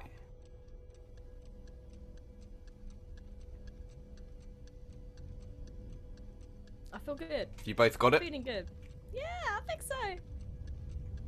Feel 7.07 7.15
good. 7.15 7.49
You 7.65 7.75
both 7.75 7.99
got 7.99 8.15
it? 8.15 8.23
Feeling 8.23 8.43
good. 8.43 8.67
Yeah, 9.15 9.23
I 9.57 9.61
think 9.67 9.83
so. 9.83 9.95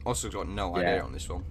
Oscar's 0.04 0.34
got 0.34 0.48
no 0.48 0.76
Yeah. 0.76 0.82
idea 0.82 1.02
on 1.02 1.12
this 1.12 1.28
one. 1.28 1.44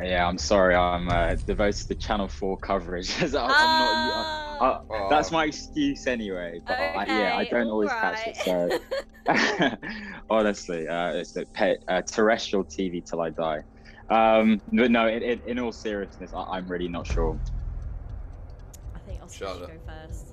Yeah, 0.00 0.28
I'm 0.28 0.38
sorry. 0.38 0.76
I'm 0.76 1.08
uh, 1.08 1.34
devoted 1.34 1.88
to 1.88 1.94
Channel 1.96 2.28
Four 2.28 2.56
coverage. 2.58 3.10
I'm 3.22 3.32
not. 3.32 3.50
Ah, 3.50 4.58
Uh, 4.60 4.82
Oh. 4.90 5.08
That's 5.08 5.30
my 5.30 5.44
excuse 5.46 6.06
anyway. 6.06 6.60
But 6.66 6.78
I, 6.78 7.04
yeah, 7.06 7.36
I 7.36 7.44
don't 7.44 7.68
always 7.68 7.90
catch 7.90 8.26
it. 8.26 8.36
So 8.36 8.78
honestly, 10.30 10.86
uh, 10.88 11.12
it's 11.14 11.36
a 11.36 11.44
pet, 11.46 11.78
uh, 11.88 12.02
terrestrial 12.02 12.64
TV 12.64 13.04
till 13.04 13.20
I 13.20 13.30
die. 13.30 13.62
Um, 14.10 14.60
but 14.72 14.90
no, 14.90 15.06
in, 15.08 15.22
in, 15.22 15.40
in 15.46 15.58
all 15.58 15.70
seriousness, 15.72 16.32
I, 16.34 16.42
I'm 16.42 16.66
really 16.68 16.88
not 16.88 17.06
sure. 17.06 17.38
I 18.94 18.98
think 19.00 19.22
Oscar 19.22 19.44
Charlotte. 19.44 19.70
should 19.70 19.86
go 19.86 19.92
first. 20.06 20.27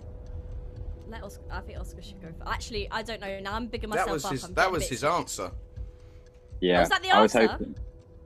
Let 1.07 1.23
Oscar, 1.23 1.43
I 1.51 1.61
think 1.61 1.79
Oscar 1.79 2.01
should 2.01 2.21
go 2.21 2.27
first. 2.37 2.49
Actually, 2.51 2.89
I 2.91 3.01
don't 3.03 3.21
know. 3.21 3.39
Now 3.39 3.53
I'm 3.53 3.67
bigging 3.67 3.89
myself 3.89 4.07
That 4.07 4.13
was 4.13 4.25
up. 4.25 4.31
his. 4.31 4.43
I'm 4.43 4.53
That 4.53 4.71
was 4.71 4.87
his 4.89 5.03
answer. 5.03 5.51
Yeah, 6.61 6.79
was 6.81 6.89
that 6.89 7.03
the 7.03 7.11
I 7.11 7.21
was 7.21 7.35
answer? 7.35 7.51
hoping. 7.51 7.75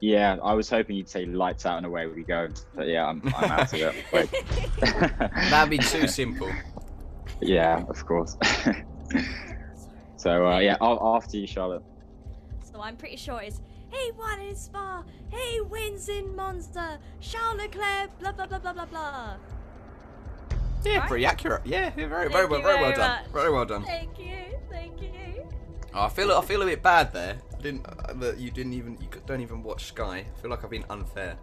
Yeah, 0.02 0.38
I 0.42 0.54
was 0.54 0.70
hoping 0.70 0.96
you'd 0.96 1.10
say 1.10 1.26
lights 1.26 1.66
out 1.66 1.78
and 1.78 1.86
away 1.86 2.08
we 2.08 2.24
go. 2.24 2.48
But 2.76 2.88
yeah, 2.88 3.06
I'm, 3.06 3.22
I'm 3.36 3.52
out 3.52 3.74
of 3.74 3.80
it. 3.82 3.96
That'd 5.50 5.70
be 5.70 5.78
too 5.78 6.08
simple. 6.08 6.50
yeah, 7.42 7.84
of 7.90 8.06
course. 8.06 8.38
so 10.16 10.48
uh, 10.48 10.60
yeah, 10.60 10.78
a- 10.80 10.98
after 11.16 11.38
you, 11.38 11.48
Charlotte. 11.48 11.84
So 12.72 12.82
I'm 12.82 12.96
pretty 12.96 13.18
sure 13.18 13.42
it's 13.42 13.62
he 13.92 14.12
won 14.18 14.40
in 14.40 14.56
Spa, 14.56 15.04
he 15.32 15.60
wins 15.62 16.08
in 16.10 16.36
Monza, 16.36 17.00
Charles 17.20 17.58
Leclerc, 17.58 18.18
blah 18.20 18.32
blah 18.32 18.46
blah 18.46 18.60
blah 18.60 18.74
blah 18.74 18.86
blah. 18.86 19.36
Yeah, 20.84 21.00
Right? 21.00 21.08
pretty 21.08 21.26
accurate. 21.26 21.62
Yeah, 21.66 21.92
yeah 21.98 22.08
very, 22.08 22.30
very 22.30 22.46
well, 22.46 22.60
you 22.60 22.66
very 22.66 22.76
well 22.76 22.84
very 22.92 22.96
done. 22.96 23.24
much. 23.24 23.32
Very 23.32 23.52
well 23.52 23.66
done. 23.66 23.84
Thank 23.84 24.18
you, 24.20 24.36
thank 24.70 25.02
you. 25.02 25.10
Oh, 25.94 26.04
I 26.04 26.10
feel 26.10 26.32
I 26.32 26.42
feel 26.42 26.62
a 26.62 26.66
bit 26.66 26.82
bad 26.84 27.12
there. 27.14 27.38
I 27.58 27.62
didn't 27.62 27.86
uh, 27.88 28.32
you 28.38 28.52
didn't 28.52 28.74
even 28.74 28.98
you 29.02 29.08
don't 29.26 29.42
even 29.42 29.64
watch 29.64 29.86
Sky. 29.86 30.26
I 30.36 30.42
feel 30.42 30.50
like 30.52 30.64
I've 30.64 30.70
been 30.70 30.86
unfair. 30.90 31.38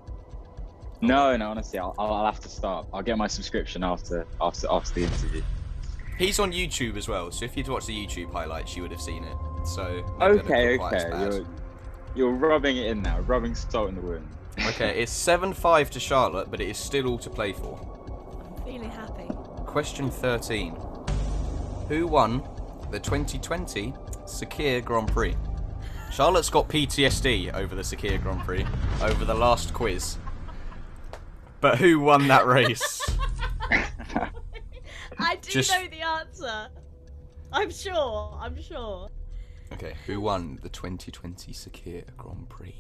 No, 1.03 1.37
no, 1.37 1.51
honestly, 1.51 1.79
I'll, 1.79 1.95
I'll 1.99 2.13
I'll 2.15 2.25
have 2.27 2.41
to 2.41 2.49
stop. 2.49 2.89
I'll 2.93 3.03
get 3.03 3.19
my 3.19 3.27
subscription 3.27 3.85
after 3.85 4.27
after 4.41 4.67
after 4.71 4.95
the 4.95 5.05
interview. 5.05 5.43
He's 6.19 6.39
on 6.39 6.53
YouTube 6.53 6.97
as 6.97 7.09
well, 7.09 7.31
so 7.31 7.45
if 7.45 7.57
you'd 7.57 7.69
watched 7.69 7.89
the 7.89 8.07
YouTube 8.07 8.33
highlights, 8.33 8.75
you 8.75 8.81
would 8.83 8.91
have 8.93 9.03
seen 9.03 9.23
it. 9.23 9.37
So 9.67 9.85
maybe 9.85 10.05
I 10.21 10.29
don't 10.29 10.39
Okay, 10.41 10.69
feel 10.69 10.79
quite 10.79 10.95
as 10.95 11.05
okay, 11.05 11.37
you're 11.37 11.47
you're 12.15 12.33
rubbing 12.33 12.79
it 12.79 12.87
in 12.87 13.03
now, 13.03 13.21
rubbing 13.21 13.55
salt 13.55 13.91
in 13.91 13.97
the 13.97 14.01
wound. 14.01 14.27
Okay, 14.69 15.03
it's 15.03 15.13
seven 15.13 15.53
five 15.53 15.91
to 15.91 16.01
Charlotte, 16.01 16.51
but 16.51 16.63
it 16.63 16.69
is 16.69 16.79
still 16.79 17.09
all 17.09 17.19
to 17.19 17.29
play 17.29 17.53
for. 17.53 17.79
Feeling 18.67 18.91
happy. 18.91 19.29
Question 19.65 20.11
thirteen: 20.11 20.77
Who 21.89 22.07
won 22.07 22.43
the 22.91 22.99
2020 23.01 23.93
Sakhir 24.27 24.85
Grand 24.85 25.09
Prix? 25.09 25.35
Charlotte's 26.13 26.51
got 26.51 26.69
PTSD 26.69 27.55
over 27.55 27.75
the 27.75 27.83
Sakhir 27.83 28.21
Grand 28.23 28.41
Prix 28.41 28.67
over 29.03 29.25
the 29.25 29.35
last 29.35 29.73
quiz. 29.73 30.19
But 31.61 31.79
who 31.79 32.01
won 32.01 32.29
that 32.29 32.47
race? 32.47 33.01
I 35.19 35.37
do 35.37 35.51
Just- 35.51 35.71
know 35.71 35.87
the 35.89 36.03
answer. 36.03 36.69
I'm 37.53 37.71
sure. 37.71 38.37
I'm 38.41 38.61
sure. 38.61 39.09
Okay, 39.73 39.95
who 40.07 40.21
won 40.21 40.59
the 40.63 40.69
2020 40.69 41.53
Sakhir 41.53 42.05
Grand 42.17 42.49
Prix? 42.49 42.75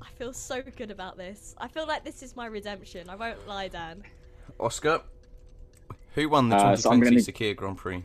I 0.00 0.08
feel 0.18 0.32
so 0.32 0.62
good 0.62 0.90
about 0.90 1.16
this. 1.16 1.54
I 1.58 1.68
feel 1.68 1.86
like 1.86 2.04
this 2.04 2.22
is 2.22 2.36
my 2.36 2.46
redemption. 2.46 3.08
I 3.08 3.16
won't 3.16 3.46
lie, 3.48 3.68
Dan. 3.68 4.02
Oscar, 4.60 5.00
who 6.14 6.28
won 6.28 6.48
the 6.48 6.56
Uh, 6.56 6.76
so 6.76 6.90
2020 6.90 7.10
gonna- 7.10 7.20
Sakhir 7.20 7.56
Grand 7.56 7.76
Prix? 7.78 8.04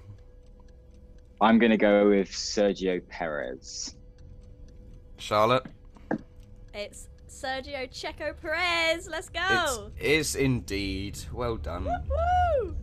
I'm 1.40 1.60
gonna 1.60 1.78
go 1.78 2.10
with 2.10 2.30
Sergio 2.30 3.02
Perez. 3.08 3.96
Charlotte, 5.18 5.66
It's 6.74 7.10
Sergio 7.28 7.90
Checo 7.90 8.40
Perez. 8.40 9.08
Let's 9.08 9.30
go. 9.30 9.92
it 10.00 10.06
is 10.06 10.36
indeed. 10.36 11.18
Well 11.34 11.58
done. 11.58 11.86
Woo! 11.86 12.76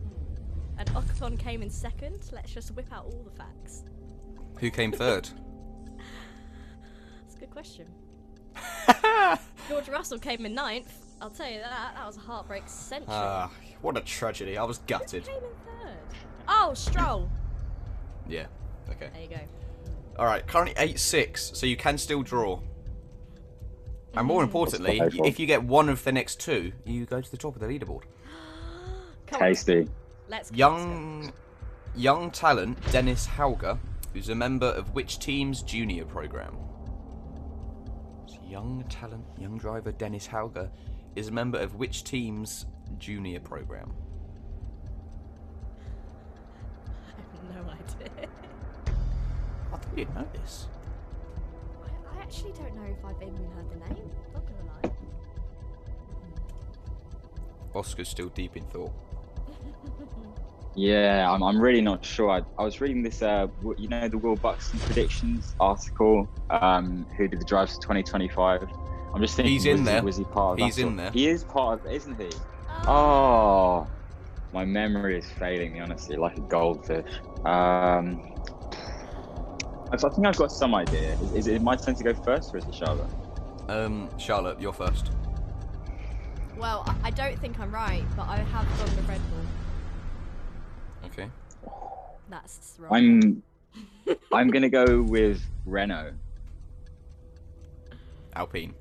And 0.77 0.89
Ocon 0.93 1.39
came 1.39 1.61
in 1.61 1.69
second. 1.69 2.29
Let's 2.33 2.53
just 2.53 2.71
whip 2.71 2.91
out 2.91 3.05
all 3.05 3.23
the 3.23 3.31
facts. 3.37 3.83
Who 4.59 4.69
came 4.69 4.91
third? 4.91 5.29
That's 7.21 7.35
a 7.35 7.39
good 7.39 7.51
question. 7.51 7.87
George 9.69 9.87
Russell 9.89 10.19
came 10.19 10.45
in 10.45 10.53
ninth. 10.53 10.93
I'll 11.21 11.29
tell 11.29 11.49
you 11.49 11.59
that. 11.59 11.93
That 11.95 12.05
was 12.05 12.17
a 12.17 12.21
heartbreak 12.21 12.63
century. 12.67 13.07
Ah, 13.09 13.49
what 13.85 13.97
a 13.97 14.01
tragedy. 14.01 14.57
I 14.57 14.63
was 14.63 14.79
gutted. 14.79 15.25
came 15.25 15.35
in 15.35 15.41
third? 15.41 15.97
Oh, 16.47 16.73
Stroll. 16.73 17.29
Yeah. 18.27 18.47
Okay. 18.89 19.09
There 19.13 19.21
you 19.21 19.29
go. 19.29 19.39
All 20.17 20.25
right. 20.25 20.45
Currently 20.45 20.73
eight 20.77 20.99
six, 20.99 21.51
so 21.53 21.65
you 21.67 21.77
can 21.77 21.97
still 21.97 22.23
draw. 22.23 22.59
And 24.15 24.25
more 24.27 24.41
Mm. 24.41 24.45
importantly, 24.45 24.99
What's 24.99 25.15
the 25.15 25.21
high 25.23 25.27
if 25.27 25.39
you 25.39 25.45
get 25.45 25.63
one 25.63 25.87
of 25.89 26.03
the 26.03 26.11
next 26.11 26.39
two, 26.39 26.71
you 26.85 27.05
go 27.05 27.21
to 27.21 27.29
the 27.31 27.37
top 27.37 27.55
of 27.55 27.61
the 27.61 27.67
leaderboard. 27.67 28.03
Tasty. 29.27 29.87
Let's 30.29 30.49
go. 30.49 30.57
Young, 30.57 31.33
young 31.95 32.31
talent 32.31 32.79
Dennis 32.91 33.27
Hauger, 33.27 33.77
who's 34.13 34.29
a 34.29 34.35
member 34.35 34.67
of 34.67 34.95
which 34.95 35.19
team's 35.19 35.61
junior 35.61 36.05
program? 36.05 36.57
So 38.25 38.37
young 38.47 38.83
talent, 38.89 39.25
young 39.37 39.57
driver 39.57 39.91
Dennis 39.91 40.27
Hauger 40.27 40.69
is 41.15 41.29
a 41.29 41.31
member 41.31 41.57
of 41.57 41.75
which 41.75 42.03
team's 42.03 42.65
junior 42.97 43.39
program? 43.39 43.93
I 47.07 47.21
have 47.21 47.65
no 47.65 47.71
idea. 47.71 48.29
I 49.71 49.77
thought 49.77 49.97
you'd 49.97 50.13
know 50.13 50.27
this. 50.33 50.67
I, 51.83 52.17
I 52.17 52.21
actually 52.21 52.51
don't 52.51 52.75
know 52.75 52.83
if 52.83 53.05
I've 53.05 53.21
even 53.21 53.45
heard 53.51 53.69
the 53.69 53.93
name. 53.93 54.11
Not 54.33 54.43
gonna 54.45 54.71
lie. 54.83 54.91
Oscar's 57.73 58.09
still 58.09 58.29
deep 58.29 58.57
in 58.57 58.63
thought. 58.65 58.93
Yeah, 60.77 61.31
I'm, 61.31 61.41
I'm 61.41 61.59
really 61.59 61.79
not 61.79 62.03
sure. 62.03 62.29
I, 62.29 62.41
I 62.59 62.65
was 62.65 62.81
reading 62.81 63.01
this, 63.01 63.21
uh, 63.21 63.47
you 63.77 63.87
know, 63.87 64.09
the 64.09 64.17
Will 64.17 64.35
Buxton 64.35 64.77
predictions 64.79 65.55
article. 65.57 66.27
Um, 66.49 67.07
who 67.15 67.29
did 67.29 67.39
the 67.39 67.45
drives 67.45 67.75
for 67.75 67.81
2025? 67.81 68.67
I'm 69.15 69.21
just 69.21 69.35
thinking, 69.37 69.53
He's 69.53 69.65
in 69.65 69.71
was, 69.71 69.79
he- 69.79 69.85
there. 69.85 70.03
was 70.03 70.17
he 70.17 70.23
part 70.25 70.51
of? 70.53 70.57
that 70.59 70.65
He's 70.65 70.77
in 70.77 70.83
sort- 70.87 70.97
there. 70.97 71.11
He 71.11 71.27
is 71.29 71.43
part 71.45 71.79
of, 71.85 71.91
isn't 71.91 72.19
he? 72.19 72.29
Oh. 72.85 73.87
Oh, 73.87 73.87
my 74.53 74.65
memory 74.65 75.17
is 75.17 75.25
failing 75.39 75.71
me 75.73 75.79
honestly, 75.79 76.17
like 76.17 76.37
a 76.37 76.41
goldfish. 76.41 77.09
Um, 77.45 78.33
I 79.91 79.93
I 79.93 79.97
think 79.97 80.27
I've 80.27 80.35
got 80.35 80.51
some 80.51 80.75
idea. 80.75 81.13
Is, 81.13 81.33
is 81.33 81.47
it 81.47 81.61
my 81.61 81.75
turn 81.77 81.95
to 81.95 82.03
go 82.03 82.13
first, 82.13 82.53
or 82.53 82.57
is 82.57 82.65
it 82.65 82.75
Charlotte? 82.75 83.09
Um, 83.69 84.09
Charlotte, 84.19 84.59
you're 84.59 84.73
first. 84.73 85.11
Well, 86.57 86.83
I, 86.85 87.07
I 87.07 87.09
don't 87.11 87.39
think 87.39 87.59
I'm 87.59 87.73
right, 87.73 88.03
but 88.17 88.27
I 88.27 88.37
have 88.37 88.67
gone 88.77 88.95
with 88.97 89.07
Red 89.07 89.21
Bull. 89.29 89.45
Okay. 91.05 91.29
That's 92.29 92.75
wrong. 92.79 92.93
I'm, 94.07 94.17
I'm 94.33 94.49
gonna 94.49 94.69
go 94.69 95.01
with 95.01 95.41
Renault. 95.65 96.11
Alpine. 98.35 98.73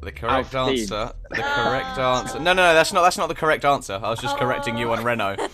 The 0.00 0.12
correct 0.12 0.54
Alpine. 0.54 0.78
answer. 0.78 1.12
The 1.30 1.42
ah. 1.44 1.64
correct 1.64 1.98
answer. 1.98 2.38
No, 2.38 2.52
no, 2.52 2.62
no. 2.62 2.74
That's 2.74 2.92
not. 2.92 3.02
That's 3.02 3.18
not 3.18 3.28
the 3.28 3.34
correct 3.34 3.64
answer. 3.64 4.00
I 4.02 4.10
was 4.10 4.20
just 4.20 4.36
oh. 4.36 4.38
correcting 4.38 4.76
you 4.76 4.92
on 4.92 5.04
Renault. 5.04 5.36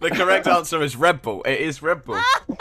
The 0.00 0.10
correct 0.10 0.48
answer 0.48 0.82
is 0.82 0.96
Red 0.96 1.22
Bull. 1.22 1.44
It 1.44 1.60
is 1.60 1.80
Red 1.80 2.04
Bull. 2.04 2.20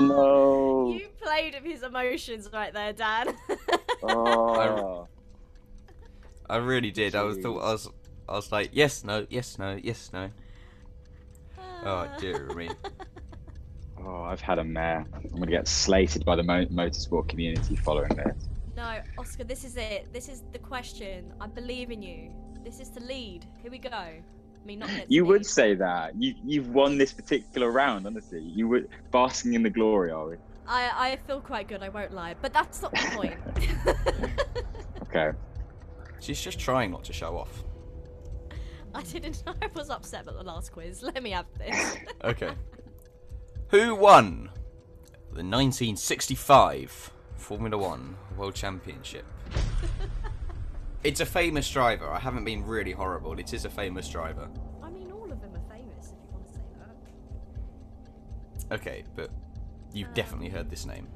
No. 0.00 0.90
You 0.92 1.06
played 1.20 1.54
with 1.54 1.62
his 1.62 1.82
emotions 1.84 2.48
right 2.52 2.72
there, 2.72 2.92
Dan. 2.92 3.36
Oh. 4.02 5.08
I 6.48 6.56
really 6.56 6.90
did. 6.90 7.14
I 7.14 7.22
was 7.22 7.38
thought. 7.38 7.60
I 7.60 7.72
was. 7.72 7.88
I 8.28 8.32
was 8.32 8.52
like, 8.52 8.70
yes, 8.72 9.04
no, 9.04 9.26
yes, 9.30 9.58
no, 9.58 9.78
yes, 9.82 10.10
no. 10.12 10.30
Ah. 11.58 12.08
Oh 12.16 12.20
dear 12.20 12.46
me. 12.54 12.70
Oh, 13.98 14.22
I've 14.22 14.40
had 14.40 14.58
a 14.58 14.64
mare. 14.64 15.06
I'm 15.14 15.30
gonna 15.30 15.46
get 15.46 15.68
slated 15.68 16.24
by 16.24 16.36
the 16.36 16.42
mo- 16.42 16.66
motorsport 16.66 17.28
community 17.28 17.76
following 17.76 18.14
this. 18.14 18.36
No, 18.76 19.00
Oscar, 19.18 19.44
this 19.44 19.64
is 19.64 19.76
it. 19.76 20.12
This 20.12 20.28
is 20.28 20.42
the 20.52 20.58
question. 20.58 21.32
I 21.40 21.46
believe 21.46 21.90
in 21.90 22.02
you. 22.02 22.30
This 22.64 22.80
is 22.80 22.90
the 22.90 23.00
lead. 23.00 23.46
Here 23.62 23.70
we 23.70 23.78
go. 23.78 23.90
I 23.90 24.22
mean, 24.64 24.78
not 24.78 24.88
that 24.88 25.10
You 25.10 25.22
it's 25.24 25.28
would 25.28 25.46
say 25.46 25.74
that. 25.74 26.14
You 26.16 26.34
you've 26.44 26.68
won 26.70 26.98
this 26.98 27.12
particular 27.12 27.70
round, 27.70 28.06
honestly. 28.06 28.40
You 28.40 28.68
were 28.68 28.84
basking 29.10 29.54
in 29.54 29.62
the 29.62 29.70
glory, 29.70 30.10
are 30.10 30.28
we? 30.28 30.36
I, 30.66 31.12
I 31.12 31.16
feel 31.26 31.40
quite 31.40 31.68
good, 31.68 31.82
I 31.82 31.90
won't 31.90 32.12
lie. 32.14 32.34
But 32.40 32.54
that's 32.54 32.80
not 32.80 32.92
the 32.92 33.10
point. 33.14 33.38
Okay. 35.14 35.36
She's 36.18 36.40
just 36.40 36.58
trying 36.58 36.90
not 36.90 37.04
to 37.04 37.12
show 37.12 37.36
off. 37.36 37.62
I 38.94 39.02
didn't 39.02 39.44
know 39.46 39.54
I 39.62 39.68
was 39.74 39.90
upset 39.90 40.22
about 40.22 40.36
the 40.38 40.42
last 40.42 40.72
quiz. 40.72 41.02
Let 41.02 41.22
me 41.22 41.30
have 41.30 41.46
this. 41.58 41.96
Okay. 42.24 42.50
Who 43.68 43.94
won 43.94 44.50
the 45.30 45.44
1965 45.44 47.12
Formula 47.44 47.76
One 47.76 48.16
World 48.36 48.54
Championship? 48.54 49.24
It's 51.04 51.20
a 51.20 51.26
famous 51.26 51.70
driver. 51.70 52.08
I 52.08 52.18
haven't 52.18 52.46
been 52.46 52.64
really 52.64 52.92
horrible. 52.92 53.38
It 53.38 53.52
is 53.52 53.66
a 53.66 53.68
famous 53.68 54.08
driver. 54.08 54.48
I 54.82 54.88
mean, 54.88 55.12
all 55.12 55.30
of 55.30 55.38
them 55.42 55.50
are 55.54 55.76
famous, 55.76 56.06
if 56.06 56.12
you 56.12 56.32
want 56.32 56.46
to 56.46 56.52
say 56.54 56.60
that. 58.70 58.74
Okay, 58.74 59.04
but 59.14 59.30
you've 59.92 60.14
definitely 60.14 60.48
heard 60.48 60.70
this 60.70 60.86
name. 60.86 61.06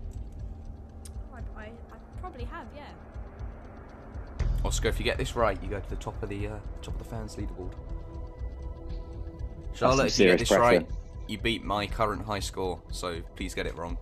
I, 1.32 1.38
I, 1.58 1.64
I 1.64 1.96
probably 2.20 2.44
have, 2.44 2.66
yeah. 2.76 2.90
Oscar, 4.62 4.88
if 4.88 4.98
you 4.98 5.04
get 5.04 5.16
this 5.16 5.34
right, 5.34 5.58
you 5.62 5.70
go 5.70 5.80
to 5.80 5.88
the 5.88 5.96
top 5.96 6.22
of 6.22 6.28
the 6.28 6.48
uh, 6.48 6.58
top 6.82 6.92
of 6.92 6.98
the 6.98 7.04
fans 7.04 7.36
leaderboard. 7.36 7.72
Charlotte, 9.72 10.08
if 10.08 10.18
you 10.18 10.26
get 10.26 10.38
this 10.38 10.48
pressure. 10.48 10.60
right, 10.60 10.86
you 11.28 11.38
beat 11.38 11.64
my 11.64 11.86
current 11.86 12.26
high 12.26 12.40
score. 12.40 12.82
So 12.90 13.22
please 13.36 13.54
get 13.54 13.66
it 13.66 13.74
wrong. 13.74 13.96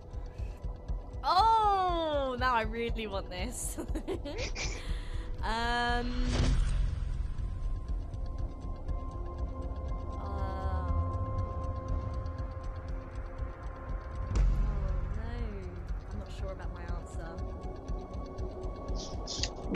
Oh, 1.29 2.37
now 2.39 2.53
I 2.53 2.61
really 2.61 3.05
want 3.05 3.29
this. 3.29 3.77
um. 5.43 6.25
Oh 10.23 10.87
no, 15.17 15.23
I'm 16.11 16.19
not 16.19 16.31
sure 16.39 16.53
about 16.53 16.73
my 16.73 16.81
answer. 16.83 17.27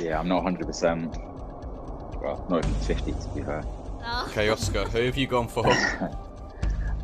Yeah, 0.02 0.20
I'm 0.20 0.30
not 0.30 0.46
100%. 0.46 2.22
Well, 2.22 2.46
not 2.50 2.66
even 2.66 2.80
50 2.80 3.12
to 3.12 3.28
be 3.36 3.42
fair. 3.44 3.62
Ah. 4.04 4.26
Okay, 4.30 4.48
Oscar, 4.48 4.86
who 4.86 5.04
have 5.04 5.18
you 5.18 5.28
gone 5.28 5.50
for? 5.50 5.66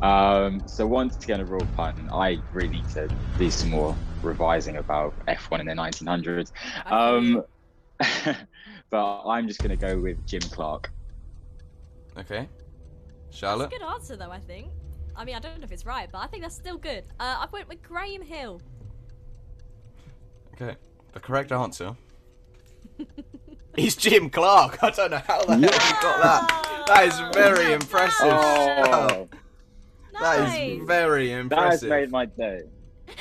Um, 0.00 0.62
so 0.66 0.86
once 0.86 1.16
again, 1.16 1.40
a 1.40 1.44
real 1.44 1.66
pun. 1.74 2.08
I 2.12 2.38
really 2.52 2.68
need 2.68 2.88
to 2.90 3.08
do 3.36 3.50
some 3.50 3.70
more 3.70 3.96
revising 4.22 4.76
about 4.76 5.14
F1 5.26 5.60
in 5.60 5.66
the 5.66 5.72
1900s. 5.74 6.52
Um, 6.86 7.44
but 8.90 9.22
I'm 9.26 9.48
just 9.48 9.60
going 9.60 9.70
to 9.70 9.76
go 9.76 9.98
with 9.98 10.24
Jim 10.26 10.40
Clark. 10.42 10.90
Okay, 12.18 12.48
That's 13.26 13.36
a 13.36 13.38
Charlotte. 13.38 13.70
good 13.70 13.82
answer 13.82 14.16
though. 14.16 14.30
I 14.30 14.40
think. 14.40 14.68
I 15.16 15.24
mean, 15.24 15.34
I 15.36 15.40
don't 15.40 15.58
know 15.58 15.64
if 15.64 15.72
it's 15.72 15.86
right, 15.86 16.08
but 16.10 16.18
I 16.18 16.26
think 16.26 16.42
that's 16.42 16.54
still 16.54 16.78
good. 16.78 17.04
Uh, 17.18 17.36
I 17.40 17.46
went 17.52 17.68
with 17.68 17.82
Graham 17.82 18.22
Hill. 18.22 18.60
Okay, 20.54 20.76
the 21.12 21.20
correct 21.20 21.52
answer 21.52 21.94
is 23.76 23.94
Jim 23.96 24.30
Clark. 24.30 24.82
I 24.82 24.90
don't 24.90 25.10
know 25.12 25.22
how 25.26 25.42
the 25.44 25.52
hell 25.52 25.60
you 25.60 25.68
got 25.68 26.22
that. 26.22 26.84
That 26.88 27.04
is 27.06 27.34
very 27.34 27.72
impressive. 27.72 28.26
Oh, 28.32 29.28
That 30.14 30.20
Nice. 30.40 30.58
is 30.80 30.86
very 30.86 31.28
that 31.28 31.34
has 31.34 31.82
impressive. 31.82 31.88
made 31.90 32.10
my 32.10 32.26
day. 32.26 32.62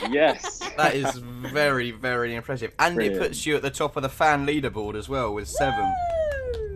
Yes. 0.09 0.61
That 0.77 0.93
is 0.93 1.15
very, 1.18 1.89
very 1.89 2.35
impressive. 2.35 2.72
And 2.77 3.01
it 3.01 3.18
puts 3.19 3.47
you 3.47 3.55
at 3.55 3.64
the 3.64 3.72
top 3.72 3.95
of 3.95 4.03
the 4.03 4.09
fan 4.09 4.45
leaderboard 4.45 4.93
as 4.95 5.09
well 5.09 5.34
with 5.34 5.47
seven. 5.47 5.91
Woo! 6.53 6.76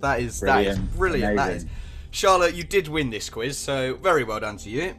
That 0.00 0.18
is 0.20 0.40
that 0.40 0.66
is 0.66 0.78
Brilliant. 0.80 0.96
brilliant. 0.96 1.36
That 1.36 1.52
is 1.52 1.66
Charlotte, 2.10 2.54
you 2.56 2.64
did 2.64 2.88
win 2.88 3.10
this 3.10 3.30
quiz, 3.30 3.56
so 3.56 3.94
very 4.02 4.24
well 4.24 4.40
done 4.40 4.56
to 4.58 4.68
you. 4.70 4.96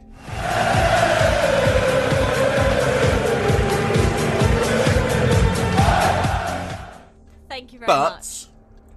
Thank 7.48 7.72
you 7.72 7.78
very 7.78 7.86
But 7.86 8.10
much. 8.16 8.46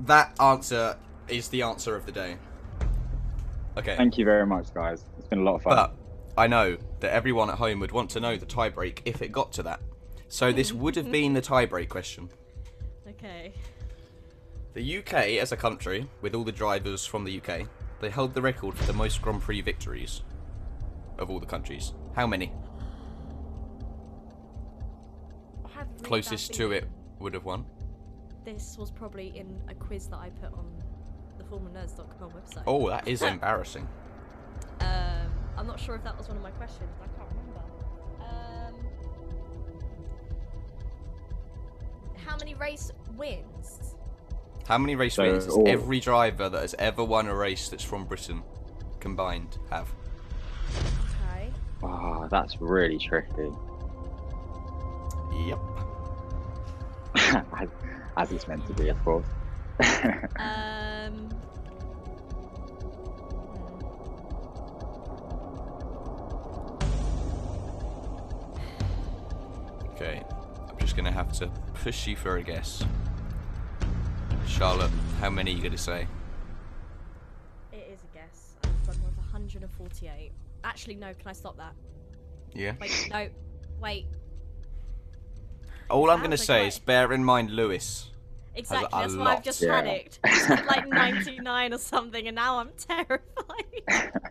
that 0.02 0.36
answer 0.40 0.98
is 1.28 1.48
the 1.50 1.62
answer 1.62 1.96
of 1.96 2.06
the 2.06 2.12
day. 2.12 2.38
Okay. 3.78 3.96
Thank 3.96 4.18
you 4.18 4.26
very 4.26 4.46
much, 4.46 4.74
guys. 4.74 5.06
It's 5.18 5.28
been 5.28 5.40
a 5.40 5.44
lot 5.44 5.56
of 5.56 5.62
fun. 5.64 5.76
But 5.76 5.96
I 6.40 6.48
know 6.48 6.78
that 7.02 7.12
everyone 7.12 7.50
at 7.50 7.58
home 7.58 7.82
would 7.82 7.92
want 7.92 8.10
to 8.12 8.22
know 8.22 8.38
the 8.38 8.46
tiebreak 8.46 9.02
if 9.04 9.22
it 9.22 9.30
got 9.30 9.52
to 9.54 9.64
that. 9.64 9.82
So 10.30 10.54
this 10.54 10.72
would 10.72 10.96
have 10.96 11.12
been 11.12 11.34
the 11.34 11.42
tiebreak 11.42 11.90
question. 11.90 12.30
Okay. 13.06 13.52
The 14.74 15.00
UK 15.00 15.14
as 15.42 15.52
a 15.52 15.58
country, 15.58 16.08
with 16.22 16.34
all 16.34 16.46
the 16.46 16.54
drivers 16.54 17.06
from 17.06 17.26
the 17.26 17.42
UK, 17.42 17.68
they 18.00 18.10
held 18.10 18.34
the 18.34 18.42
record 18.42 18.78
for 18.78 18.86
the 18.86 18.94
most 18.94 19.22
Grand 19.22 19.42
Prix 19.42 19.60
victories 19.60 20.22
of 21.18 21.30
all 21.30 21.42
the 21.42 21.46
countries. 21.46 21.92
How 22.16 22.26
many? 22.26 22.54
I 25.66 25.70
have 25.72 25.88
really 25.88 25.98
bad 25.98 26.04
Closest 26.08 26.54
to 26.54 26.72
it 26.72 26.88
would 27.20 27.34
have 27.34 27.44
won. 27.44 27.66
This 28.46 28.78
was 28.80 28.92
probably 28.92 29.38
in 29.38 29.60
a 29.68 29.76
quiz 29.76 30.08
that 30.08 30.20
I 30.20 30.30
put 30.30 30.54
on 30.54 30.72
the 31.38 31.44
formulanerds.com 31.44 32.32
website. 32.32 32.64
Oh, 32.66 32.88
that 32.88 33.10
is 33.10 33.22
embarrassing. 33.24 33.86
Um, 34.80 35.30
I'm 35.60 35.68
not 35.68 35.78
sure 35.80 35.94
if 35.96 36.04
that 36.06 36.18
was 36.18 36.30
one 36.30 36.38
of 36.38 36.44
my 36.44 36.52
questions. 36.52 36.90
I 37.04 37.08
can't 37.18 37.30
remember. 37.30 37.60
Um, 38.22 38.74
how 42.16 42.38
many 42.38 42.56
race 42.56 42.92
wins? 43.18 43.96
How 44.66 44.78
many 44.78 44.96
race 44.96 45.16
So, 45.16 45.24
wins 45.24 45.46
does 45.46 45.56
all- 45.58 45.68
every 45.68 46.00
driver 46.00 46.48
that 46.48 46.62
has 46.62 46.76
ever 46.80 47.04
won 47.04 47.28
a 47.28 47.36
race 47.36 47.68
that's 47.68 47.84
from 47.84 48.06
Britain 48.06 48.42
combined 49.02 49.58
have? 49.70 49.92
Okay. 50.78 51.52
Oh, 51.84 52.28
that's 52.32 52.62
really 52.62 52.98
tricky. 52.98 53.52
Yep. 55.46 55.60
as, 57.16 57.68
as 58.18 58.32
it's 58.32 58.48
meant 58.48 58.66
to 58.68 58.74
be, 58.74 58.88
of 58.90 59.04
course. 59.04 59.26
Um. 60.38 61.30
Okay. 70.02 70.24
I'm 70.70 70.78
just 70.78 70.96
gonna 70.96 71.12
have 71.12 71.34
to 71.40 71.48
push 71.84 72.08
you 72.08 72.16
for 72.16 72.38
a 72.38 72.42
guess. 72.42 72.86
Charlotte, 74.48 74.92
how 75.20 75.30
many 75.30 75.52
are 75.52 75.58
you 75.58 75.62
gonna 75.62 75.78
say? 75.78 76.08
It 77.74 77.90
is 77.92 78.00
a 78.02 78.18
guess. 78.18 78.56
I've 78.64 78.88
gone 78.88 79.06
with 79.06 79.18
148. 79.18 80.32
Actually, 80.64 80.96
no. 80.96 81.14
Can 81.14 81.28
I 81.28 81.34
stop 81.34 81.58
that? 81.58 81.74
Yeah. 82.54 82.76
Wait, 82.80 83.10
no. 83.12 83.28
Wait. 83.82 84.06
All 85.90 86.10
I'm 86.10 86.22
gonna 86.22 86.38
say 86.38 86.60
right. 86.62 86.68
is 86.68 86.80
bear 86.80 87.12
in 87.12 87.26
mind 87.26 87.52
Lewis. 87.52 88.10
Exactly. 88.56 88.88
a 88.94 89.02
That's 89.02 89.16
why. 89.18 89.34
I've 89.36 89.44
just 89.44 89.62
Yeah. 89.62 89.82
panicked. 89.82 90.20
Like 90.24 90.88
99 90.88 91.74
or 91.74 91.78
something, 91.78 92.26
and 92.26 92.36
now 92.36 92.60
I'm 92.60 92.70
terrified. 92.78 94.22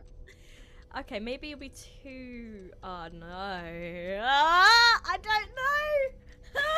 Okay, 1.00 1.18
maybe 1.20 1.48
it'll 1.52 1.60
be 1.60 1.70
two. 2.02 2.70
Oh 2.82 3.08
no. 3.12 3.26
Ah, 4.22 5.00
I 5.04 5.16
don't 5.22 5.50
know. 5.56 5.98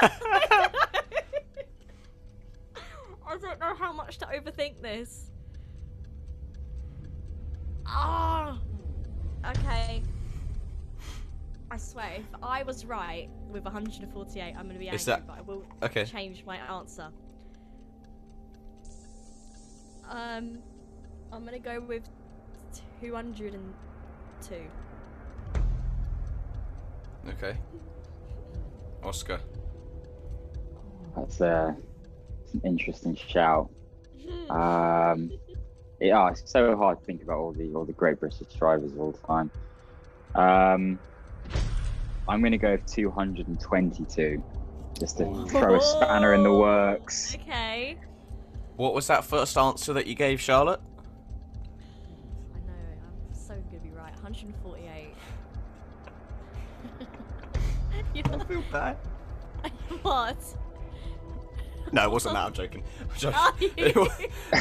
I 0.03 0.09
don't 0.49 0.73
know. 0.73 0.79
I 3.27 3.37
don't 3.39 3.61
know 3.61 3.75
how 3.75 3.93
much 3.93 4.19
to 4.19 4.27
overthink 4.27 4.81
this. 4.83 5.31
Ah. 7.87 8.59
Okay. 9.47 10.03
I 11.73 11.77
swear, 11.77 12.15
if 12.19 12.25
I 12.43 12.65
was 12.65 12.85
right 12.85 13.29
with 13.49 13.63
148, 13.65 14.55
I'm 14.59 14.67
gonna 14.67 14.79
be 14.79 14.89
angry, 14.89 15.05
that- 15.05 15.27
but 15.27 15.39
I 15.39 15.41
will 15.43 15.65
Okay. 15.85 16.05
change 16.05 16.45
my 16.45 16.57
answer. 16.57 17.11
Um, 20.09 20.59
I'm 21.33 21.45
gonna 21.45 21.61
go 21.61 21.81
with 21.81 22.03
202. 24.49 24.71
Okay. 27.31 27.57
Oscar. 29.03 29.41
That's 31.17 31.41
uh, 31.41 31.75
it's 32.45 32.55
an 32.55 32.63
interesting 32.65 33.15
shout. 33.15 33.71
Um, 34.49 35.31
yeah, 36.01 36.31
it's 36.31 36.51
so 36.51 36.77
hard 36.77 37.01
to 37.01 37.05
think 37.05 37.23
about 37.23 37.39
all 37.39 37.53
the 37.53 37.73
all 37.75 37.85
the 37.85 37.93
great 37.93 38.21
British 38.21 38.47
drivers 38.57 38.93
of 38.93 39.01
all 39.01 39.13
the 39.13 39.27
time. 39.27 39.51
Um, 40.35 40.99
I'm 42.29 42.43
gonna 42.43 42.59
go 42.59 42.73
with 42.73 42.87
222, 42.87 44.43
just 44.99 45.19
to 45.19 45.47
throw 45.47 45.77
a 45.77 45.81
spanner 45.81 46.35
in 46.35 46.43
the 46.43 46.53
works. 46.53 47.35
Okay. 47.35 47.99
What 48.77 48.95
was 48.95 49.09
that 49.09 49.25
first 49.25 49.59
answer 49.59 49.93
that 49.93 50.07
you 50.07 50.15
gave, 50.15 50.41
Charlotte? 50.41 50.81
You 58.25 58.39
know 58.39 58.45
feel 58.45 58.65
bad. 58.73 58.97
what? 60.03 60.37
No, 61.93 62.05
it 62.05 62.11
wasn't 62.11 62.35
that. 62.35 62.47
I'm 62.47 62.53
joking. 62.53 62.83
I'm 63.01 63.19
joking. 63.19 63.71
It 63.77 63.97
was, 63.97 64.11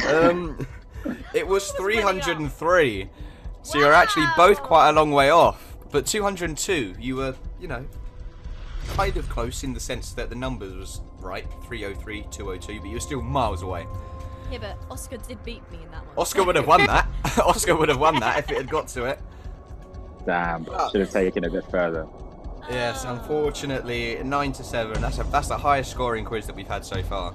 um, 0.08 0.66
it 1.34 1.46
was 1.46 1.60
was 1.60 1.70
303. 1.72 3.08
So 3.62 3.78
you're 3.78 3.92
actually 3.92 4.26
both 4.36 4.62
quite 4.62 4.88
a 4.88 4.92
long 4.92 5.10
way 5.10 5.30
off. 5.30 5.76
But 5.90 6.06
202, 6.06 6.94
you 6.98 7.16
were, 7.16 7.34
you 7.60 7.68
know, 7.68 7.84
kind 8.94 9.16
of 9.16 9.28
close 9.28 9.64
in 9.64 9.74
the 9.74 9.80
sense 9.80 10.12
that 10.12 10.30
the 10.30 10.36
numbers 10.36 10.74
was 10.74 11.00
right 11.18 11.46
303, 11.66 12.26
202, 12.30 12.80
but 12.80 12.88
you're 12.88 13.00
still 13.00 13.20
miles 13.20 13.62
away. 13.62 13.86
Yeah, 14.50 14.58
but 14.58 14.78
Oscar 14.90 15.16
did 15.18 15.42
beat 15.44 15.62
me 15.70 15.78
in 15.82 15.90
that 15.90 16.04
one. 16.06 16.18
Oscar 16.18 16.44
would 16.44 16.56
have 16.56 16.66
won 16.66 16.86
that. 16.86 17.08
Oscar 17.44 17.76
would 17.76 17.88
have 17.88 18.00
won 18.00 18.18
that 18.20 18.38
if 18.38 18.50
it 18.50 18.56
had 18.56 18.70
got 18.70 18.88
to 18.88 19.04
it. 19.04 19.20
Damn, 20.26 20.64
should 20.90 21.00
have 21.00 21.10
taken 21.10 21.44
it 21.44 21.48
a 21.48 21.50
bit 21.50 21.70
further. 21.70 22.06
Yes, 22.68 23.04
unfortunately, 23.04 24.20
nine 24.22 24.52
to 24.52 24.64
seven. 24.64 25.00
That's 25.00 25.18
a, 25.18 25.24
that's 25.24 25.48
the 25.48 25.58
highest 25.58 25.90
scoring 25.90 26.24
quiz 26.24 26.46
that 26.46 26.54
we've 26.54 26.68
had 26.68 26.84
so 26.84 27.02
far. 27.02 27.34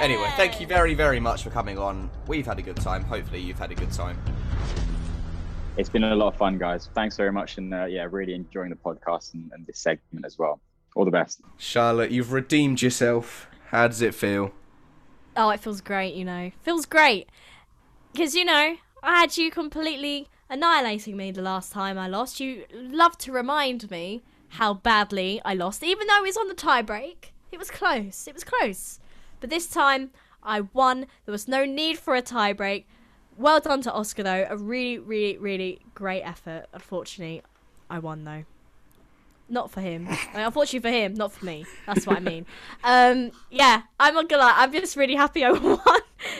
Anyway, 0.00 0.28
thank 0.36 0.60
you 0.60 0.66
very 0.66 0.94
very 0.94 1.20
much 1.20 1.42
for 1.42 1.50
coming 1.50 1.78
on. 1.78 2.10
We've 2.26 2.46
had 2.46 2.58
a 2.58 2.62
good 2.62 2.76
time. 2.76 3.04
Hopefully, 3.04 3.40
you've 3.40 3.58
had 3.58 3.70
a 3.70 3.74
good 3.74 3.92
time. 3.92 4.18
It's 5.76 5.88
been 5.88 6.04
a 6.04 6.14
lot 6.14 6.28
of 6.28 6.36
fun, 6.36 6.58
guys. 6.58 6.88
Thanks 6.94 7.16
very 7.16 7.32
much, 7.32 7.56
and 7.58 7.72
uh, 7.72 7.84
yeah, 7.84 8.06
really 8.10 8.34
enjoying 8.34 8.70
the 8.70 8.76
podcast 8.76 9.34
and, 9.34 9.50
and 9.54 9.66
this 9.66 9.78
segment 9.78 10.26
as 10.26 10.38
well. 10.38 10.60
All 10.94 11.04
the 11.04 11.10
best. 11.10 11.40
Charlotte, 11.56 12.10
you've 12.10 12.32
redeemed 12.32 12.82
yourself. 12.82 13.48
How 13.68 13.88
does 13.88 14.02
it 14.02 14.14
feel? 14.14 14.52
Oh, 15.34 15.48
it 15.48 15.60
feels 15.60 15.80
great, 15.80 16.14
you 16.14 16.26
know. 16.26 16.50
Feels 16.62 16.84
great. 16.84 17.30
Because, 18.12 18.34
you 18.34 18.44
know, 18.44 18.76
I 19.02 19.20
had 19.20 19.38
you 19.38 19.50
completely 19.50 20.28
annihilating 20.50 21.16
me 21.16 21.30
the 21.30 21.40
last 21.40 21.72
time 21.72 21.96
I 21.96 22.08
lost. 22.08 22.38
You 22.38 22.64
love 22.74 23.16
to 23.18 23.32
remind 23.32 23.90
me 23.90 24.22
how 24.52 24.74
badly 24.74 25.40
I 25.44 25.54
lost, 25.54 25.82
even 25.82 26.06
though 26.06 26.18
it 26.18 26.26
was 26.26 26.36
on 26.36 26.48
the 26.48 26.54
tiebreak. 26.54 27.30
It 27.50 27.58
was 27.58 27.70
close. 27.70 28.26
It 28.26 28.34
was 28.34 28.44
close. 28.44 29.00
But 29.40 29.48
this 29.50 29.66
time, 29.66 30.10
I 30.42 30.60
won. 30.60 31.06
There 31.24 31.32
was 31.32 31.48
no 31.48 31.64
need 31.64 31.98
for 31.98 32.14
a 32.14 32.22
tiebreak. 32.22 32.84
Well 33.38 33.60
done 33.60 33.80
to 33.82 33.92
Oscar, 33.92 34.22
though. 34.22 34.46
A 34.48 34.56
really, 34.56 34.98
really, 34.98 35.38
really 35.38 35.80
great 35.94 36.22
effort. 36.22 36.66
Unfortunately, 36.74 37.42
I 37.88 37.98
won, 37.98 38.24
though. 38.24 38.44
Not 39.48 39.70
for 39.70 39.80
him. 39.80 40.06
I 40.10 40.36
mean, 40.36 40.46
unfortunately 40.46 40.90
for 40.90 40.94
him, 40.94 41.14
not 41.14 41.32
for 41.32 41.46
me. 41.46 41.64
That's 41.86 42.06
what 42.06 42.18
I 42.18 42.20
mean. 42.20 42.44
Um, 42.84 43.32
yeah, 43.50 43.82
I'm 43.98 44.14
not 44.14 44.28
gonna 44.28 44.42
lie. 44.42 44.54
I'm 44.56 44.72
just 44.72 44.96
really 44.96 45.14
happy 45.14 45.44
I 45.44 45.50
won, 45.52 45.78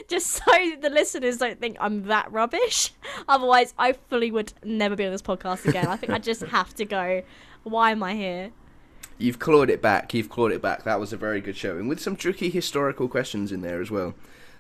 just 0.08 0.26
so 0.26 0.52
the 0.80 0.90
listeners 0.90 1.38
don't 1.38 1.58
think 1.58 1.78
I'm 1.80 2.04
that 2.04 2.30
rubbish. 2.30 2.92
Otherwise, 3.26 3.72
I 3.78 3.92
fully 3.92 4.30
would 4.30 4.52
never 4.64 4.96
be 4.96 5.06
on 5.06 5.12
this 5.12 5.22
podcast 5.22 5.66
again. 5.66 5.86
I 5.86 5.96
think 5.96 6.12
I 6.12 6.18
just 6.18 6.42
have 6.56 6.74
to 6.74 6.84
go. 6.84 7.22
Why 7.64 7.90
am 7.92 8.02
I 8.02 8.14
here? 8.14 8.50
You've 9.18 9.38
clawed 9.38 9.70
it 9.70 9.80
back. 9.80 10.12
You've 10.14 10.28
clawed 10.28 10.52
it 10.52 10.62
back. 10.62 10.84
That 10.84 10.98
was 10.98 11.12
a 11.12 11.16
very 11.16 11.40
good 11.40 11.56
showing 11.56 11.86
with 11.88 12.00
some 12.00 12.16
tricky 12.16 12.50
historical 12.50 13.08
questions 13.08 13.52
in 13.52 13.60
there 13.60 13.80
as 13.80 13.90
well. 13.90 14.14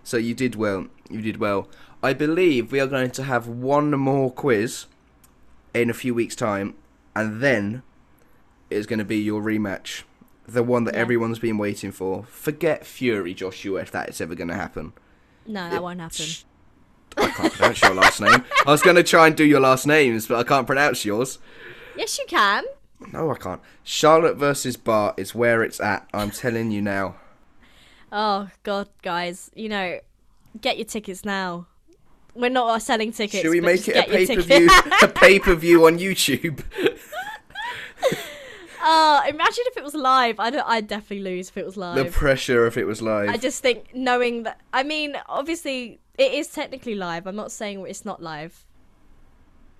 So 0.04 0.16
you 0.16 0.34
did 0.34 0.54
well. 0.54 0.86
You 1.10 1.20
did 1.20 1.38
well. 1.38 1.68
I 2.02 2.12
believe 2.12 2.70
we 2.72 2.80
are 2.80 2.86
going 2.86 3.10
to 3.12 3.22
have 3.24 3.46
one 3.48 3.90
more 3.92 4.30
quiz 4.30 4.86
in 5.74 5.90
a 5.90 5.94
few 5.94 6.14
weeks' 6.14 6.36
time, 6.36 6.74
and 7.14 7.40
then 7.40 7.82
it's 8.70 8.86
going 8.86 8.98
to 8.98 9.04
be 9.04 9.18
your 9.18 9.40
rematch, 9.42 10.02
the 10.46 10.62
one 10.62 10.84
that 10.84 10.94
Yeah. 10.94 11.00
everyone's 11.00 11.38
been 11.38 11.58
waiting 11.58 11.92
for. 11.92 12.24
Forget 12.24 12.84
Fury, 12.86 13.34
Joshua, 13.34 13.80
if 13.80 13.90
that 13.92 14.08
is 14.10 14.20
ever 14.20 14.34
going 14.34 14.48
to 14.48 14.54
happen. 14.54 14.92
No, 15.46 15.68
that 15.70 15.82
won't 15.82 16.00
happen. 16.00 16.24
Shh. 16.24 16.42
I 17.16 17.28
can't 17.28 17.52
pronounce 17.52 17.82
your 17.82 17.94
last 17.94 18.20
name. 18.20 18.44
I 18.66 18.70
was 18.70 18.82
going 18.82 18.96
to 18.96 19.02
try 19.02 19.26
and 19.26 19.36
do 19.36 19.44
your 19.44 19.60
last 19.60 19.86
names, 19.86 20.26
but 20.26 20.38
I 20.38 20.44
can't 20.44 20.66
pronounce 20.66 21.04
yours. 21.04 21.38
Yes, 21.96 22.18
you 22.18 22.24
can. 22.26 22.64
No, 23.12 23.30
I 23.30 23.36
can't. 23.36 23.60
Charlotte 23.82 24.36
versus 24.36 24.76
Bart 24.76 25.18
is 25.18 25.34
where 25.34 25.62
it's 25.62 25.80
at. 25.80 26.08
I'm 26.12 26.30
telling 26.30 26.70
you 26.70 26.82
now. 26.82 27.16
Oh 28.10 28.50
God, 28.62 28.88
guys, 29.02 29.50
you 29.54 29.68
know, 29.68 29.98
get 30.60 30.76
your 30.76 30.84
tickets 30.84 31.24
now. 31.24 31.66
We're 32.34 32.50
not 32.50 32.68
uh, 32.68 32.78
selling 32.78 33.12
tickets. 33.12 33.42
Should 33.42 33.50
we 33.50 33.60
make 33.60 33.88
it 33.88 33.96
a 33.96 34.04
pay 34.04 34.26
per 34.26 34.42
view? 34.42 34.68
a 35.02 35.08
pay 35.08 35.38
per 35.38 35.54
view 35.54 35.86
on 35.86 35.98
YouTube. 35.98 36.62
Oh, 38.82 39.22
imagine 39.28 39.64
if 39.66 39.76
it 39.76 39.84
was 39.84 39.94
live. 39.94 40.40
I 40.40 40.50
don't. 40.50 40.66
I'd 40.66 40.86
definitely 40.86 41.20
lose 41.20 41.48
if 41.50 41.56
it 41.56 41.64
was 41.64 41.76
live. 41.76 41.96
the 41.96 42.10
pressure 42.10 42.66
if 42.66 42.76
it 42.76 42.84
was 42.84 43.02
live. 43.02 43.28
I 43.28 43.36
just 43.36 43.62
think 43.62 43.94
knowing 43.94 44.44
that. 44.44 44.60
I 44.72 44.82
mean, 44.82 45.16
obviously, 45.28 46.00
it 46.18 46.32
is 46.32 46.48
technically 46.48 46.94
live. 46.94 47.26
I'm 47.26 47.36
not 47.36 47.52
saying 47.52 47.84
it's 47.86 48.04
not 48.04 48.22
live. 48.22 48.64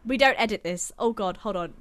We 0.04 0.16
don't 0.16 0.38
edit 0.38 0.62
this. 0.62 0.92
Oh 0.98 1.12
God, 1.12 1.38
hold 1.38 1.56
on. 1.56 1.74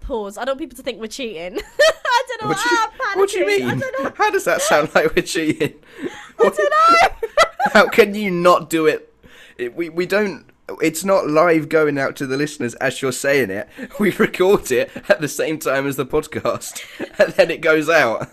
Pause. 0.00 0.38
I 0.38 0.44
don't 0.44 0.52
want 0.52 0.60
people 0.60 0.76
to 0.76 0.82
think 0.82 1.00
we're 1.00 1.08
cheating. 1.08 1.58
I 1.80 2.22
don't 2.28 2.42
know. 2.42 2.48
What 2.48 2.58
do 2.62 2.74
you, 2.74 2.86
I'm 3.00 3.18
what 3.18 3.30
do 3.30 3.38
you 3.38 3.46
mean? 3.46 3.78
don't 3.78 4.02
know. 4.02 4.12
How 4.16 4.30
does 4.30 4.44
that 4.44 4.62
sound 4.62 4.94
like 4.94 5.14
we're 5.14 5.22
cheating? 5.22 5.74
I 6.38 6.48
don't 6.48 6.58
know. 6.58 7.28
How 7.72 7.88
can 7.88 8.14
you 8.14 8.30
not 8.30 8.70
do 8.70 8.86
it? 8.86 9.12
it? 9.58 9.74
We 9.74 9.88
we 9.88 10.06
don't. 10.06 10.46
It's 10.82 11.04
not 11.04 11.28
live 11.28 11.68
going 11.68 11.96
out 11.98 12.16
to 12.16 12.26
the 12.26 12.36
listeners 12.36 12.74
as 12.74 13.00
you're 13.00 13.12
saying 13.12 13.50
it. 13.50 13.68
We 14.00 14.10
record 14.12 14.70
it 14.72 14.90
at 15.08 15.20
the 15.20 15.28
same 15.28 15.58
time 15.58 15.86
as 15.86 15.96
the 15.96 16.06
podcast, 16.06 16.84
and 17.18 17.32
then 17.34 17.50
it 17.50 17.60
goes 17.60 17.88
out. 17.88 18.28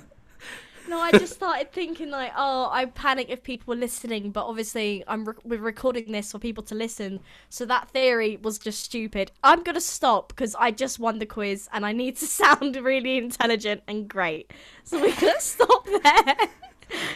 No, 0.88 1.00
I 1.00 1.12
just 1.12 1.34
started 1.34 1.72
thinking 1.72 2.10
like, 2.10 2.32
oh, 2.36 2.70
I 2.72 2.86
panic 2.86 3.28
if 3.30 3.44
people 3.44 3.74
were 3.74 3.80
listening, 3.80 4.32
but 4.32 4.46
obviously 4.46 5.04
I'm 5.08 5.26
re- 5.26 5.34
we're 5.44 5.60
recording 5.60 6.12
this 6.12 6.32
for 6.32 6.40
people 6.40 6.64
to 6.66 6.76
listen, 6.76 7.20
so 7.50 7.66
that 7.66 7.90
theory 7.90 8.38
was 8.42 8.58
just 8.60 8.84
stupid. 8.84 9.32
I'm 9.44 9.64
gonna 9.64 9.82
stop 9.82 10.30
because 10.30 10.56
I 10.56 10.72
just 10.72 11.00
won 11.00 11.20
the 11.20 11.26
quiz 11.26 11.70
and 11.72 11.86
I 11.86 11.92
need 11.92 12.18
to 12.18 12.26
sound 12.42 12.76
really 12.76 13.18
intelligent 13.18 13.84
and 13.88 14.08
great. 14.08 14.52
So 14.84 15.00
we're 15.00 15.16
gonna 15.20 15.40
stop 15.40 15.86
there. 15.86 16.36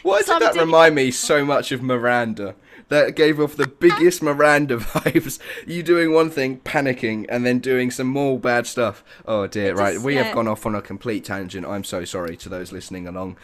Why 0.01 0.21
did 0.21 0.41
that 0.41 0.55
remind 0.55 0.95
me 0.95 1.11
so 1.11 1.45
much 1.45 1.71
of 1.71 1.83
Miranda? 1.83 2.55
That 2.89 3.15
gave 3.17 3.39
off 3.39 3.55
the 3.57 3.67
biggest 3.67 4.21
Miranda 4.23 4.77
vibes. 4.79 5.39
You 5.65 5.83
doing 5.83 6.13
one 6.13 6.29
thing, 6.29 6.59
panicking, 6.61 7.25
and 7.27 7.45
then 7.45 7.59
doing 7.59 7.91
some 7.91 8.07
more 8.07 8.39
bad 8.39 8.65
stuff. 8.65 9.03
Oh 9.27 9.45
dear, 9.47 9.75
right. 9.75 9.93
just- 9.93 10.05
We 10.05 10.15
have 10.15 10.33
gone 10.33 10.47
off 10.47 10.65
on 10.65 10.73
a 10.75 10.81
complete 10.81 11.25
tangent. 11.25 11.65
I'm 11.65 11.83
so 11.83 12.05
sorry 12.05 12.37
to 12.37 12.49
those 12.49 12.71
listening 12.71 13.07
along. 13.07 13.37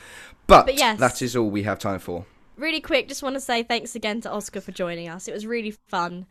But, 0.48 0.66
But 0.66 0.78
yes. 0.78 1.00
that 1.00 1.22
is 1.22 1.36
all 1.36 1.50
we 1.50 1.64
have 1.64 1.80
time 1.80 2.00
for. 2.00 2.26
really 2.58 2.82
quick, 2.82 3.08
just 3.08 3.24
want 3.24 3.36
to 3.36 3.40
say 3.42 3.64
thanks 3.64 3.96
again 3.96 4.22
to 4.22 4.32
Oscar 4.32 4.62
for 4.62 4.72
joining 4.72 5.10
us. 5.10 5.28
It 5.28 5.34
was 5.34 5.46
really 5.46 5.72
fun. 5.88 6.26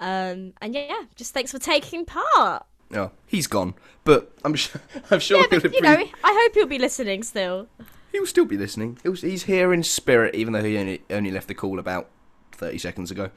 Um, 0.00 0.52
and 0.60 0.74
yeah, 0.74 1.02
just 1.16 1.34
thanks 1.34 1.50
for 1.52 1.58
taking 1.58 2.04
part. 2.04 2.64
Oh, 2.94 3.10
he's 3.26 3.46
gone. 3.46 3.74
But 4.04 4.30
I'm 4.44 4.54
sure, 4.54 4.80
I'm 5.10 5.20
sure 5.20 5.38
Yeah, 5.40 5.46
he'll, 5.50 5.60
but 5.60 5.74
you 5.74 5.80
know, 5.82 5.96
I 6.24 6.40
hope 6.44 6.56
you'll 6.56 6.66
be 6.66 6.78
listening 6.78 7.22
still. 7.22 7.68
he'll 8.12 8.26
still 8.26 8.44
be 8.46 8.56
listening. 8.56 8.98
He'll, 9.02 9.12
he's 9.14 9.44
here 9.44 9.72
in 9.74 9.82
spirit, 9.82 10.34
even 10.34 10.52
though 10.52 10.62
he 10.64 10.78
only, 10.78 11.02
only 11.10 11.30
left 11.30 11.48
the 11.48 11.54
call 11.54 11.78
about 11.78 12.08
30 12.58 12.78
seconds 12.78 13.10
ago. 13.10 13.30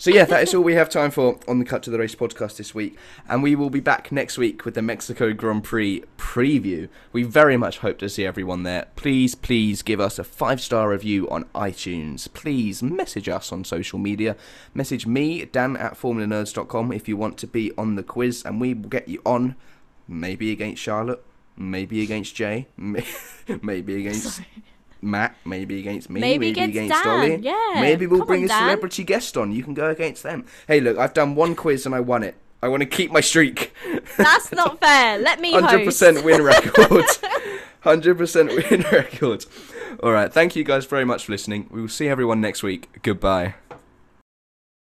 So 0.00 0.10
yeah, 0.10 0.24
that 0.24 0.42
is 0.42 0.54
all 0.54 0.62
we 0.62 0.76
have 0.76 0.88
time 0.88 1.10
for 1.10 1.38
on 1.46 1.58
the 1.58 1.64
Cut 1.66 1.82
to 1.82 1.90
the 1.90 1.98
Race 1.98 2.14
podcast 2.14 2.56
this 2.56 2.74
week, 2.74 2.96
and 3.28 3.42
we 3.42 3.54
will 3.54 3.68
be 3.68 3.80
back 3.80 4.10
next 4.10 4.38
week 4.38 4.64
with 4.64 4.72
the 4.72 4.80
Mexico 4.80 5.34
Grand 5.34 5.62
Prix 5.62 6.02
preview. 6.16 6.88
We 7.12 7.22
very 7.22 7.58
much 7.58 7.80
hope 7.80 7.98
to 7.98 8.08
see 8.08 8.24
everyone 8.24 8.62
there. 8.62 8.86
Please, 8.96 9.34
please 9.34 9.82
give 9.82 10.00
us 10.00 10.18
a 10.18 10.24
five 10.24 10.62
star 10.62 10.88
review 10.88 11.28
on 11.28 11.44
iTunes. 11.54 12.32
Please 12.32 12.82
message 12.82 13.28
us 13.28 13.52
on 13.52 13.62
social 13.62 13.98
media. 13.98 14.36
Message 14.72 15.06
me, 15.06 15.44
Dan 15.44 15.76
at 15.76 15.98
formulanerds.com, 15.98 16.92
if 16.92 17.06
you 17.06 17.18
want 17.18 17.36
to 17.36 17.46
be 17.46 17.70
on 17.76 17.96
the 17.96 18.02
quiz, 18.02 18.42
and 18.42 18.58
we 18.58 18.72
will 18.72 18.88
get 18.88 19.06
you 19.06 19.20
on. 19.26 19.54
Maybe 20.08 20.50
against 20.50 20.80
Charlotte, 20.80 21.22
maybe 21.58 22.02
against 22.02 22.34
Jay, 22.34 22.68
maybe 22.78 24.00
against 24.00 24.40
Matt, 25.02 25.34
maybe 25.44 25.78
against 25.78 26.10
me, 26.10 26.20
Maybe 26.20 26.52
maybe, 26.52 26.70
against 26.70 26.94
Dan, 27.02 27.04
Dolly. 27.04 27.36
yeah. 27.42 27.80
Maybe 27.80 28.06
we'll 28.06 28.20
Come 28.20 28.26
bring 28.28 28.40
on, 28.40 28.44
a 28.46 28.48
Dan. 28.48 28.62
celebrity 28.64 29.04
guest 29.04 29.36
on. 29.36 29.52
You 29.52 29.62
can 29.62 29.74
go 29.74 29.88
against 29.90 30.22
them. 30.22 30.44
Hey, 30.68 30.80
look, 30.80 30.98
I've 30.98 31.14
done 31.14 31.34
one 31.34 31.54
quiz 31.54 31.86
and 31.86 31.94
I 31.94 32.00
won 32.00 32.22
it. 32.22 32.34
I 32.62 32.68
want 32.68 32.82
to 32.82 32.86
keep 32.86 33.10
my 33.10 33.20
streak. 33.22 33.72
That's 34.18 34.52
not 34.52 34.80
fair. 34.80 35.18
Let 35.18 35.40
me 35.40 35.52
Hundred 35.52 35.68
host. 35.78 35.84
percent 35.86 36.24
win 36.24 36.42
record. 36.44 37.04
Hundred 37.80 38.18
percent 38.18 38.50
win 38.50 38.82
record. 38.92 39.46
All 40.02 40.12
right. 40.12 40.30
Thank 40.32 40.54
you 40.56 40.64
guys 40.64 40.84
very 40.84 41.04
much 41.06 41.24
for 41.24 41.32
listening. 41.32 41.68
We 41.70 41.80
will 41.80 41.88
see 41.88 42.08
everyone 42.08 42.40
next 42.42 42.62
week. 42.62 42.88
Goodbye. 43.02 43.54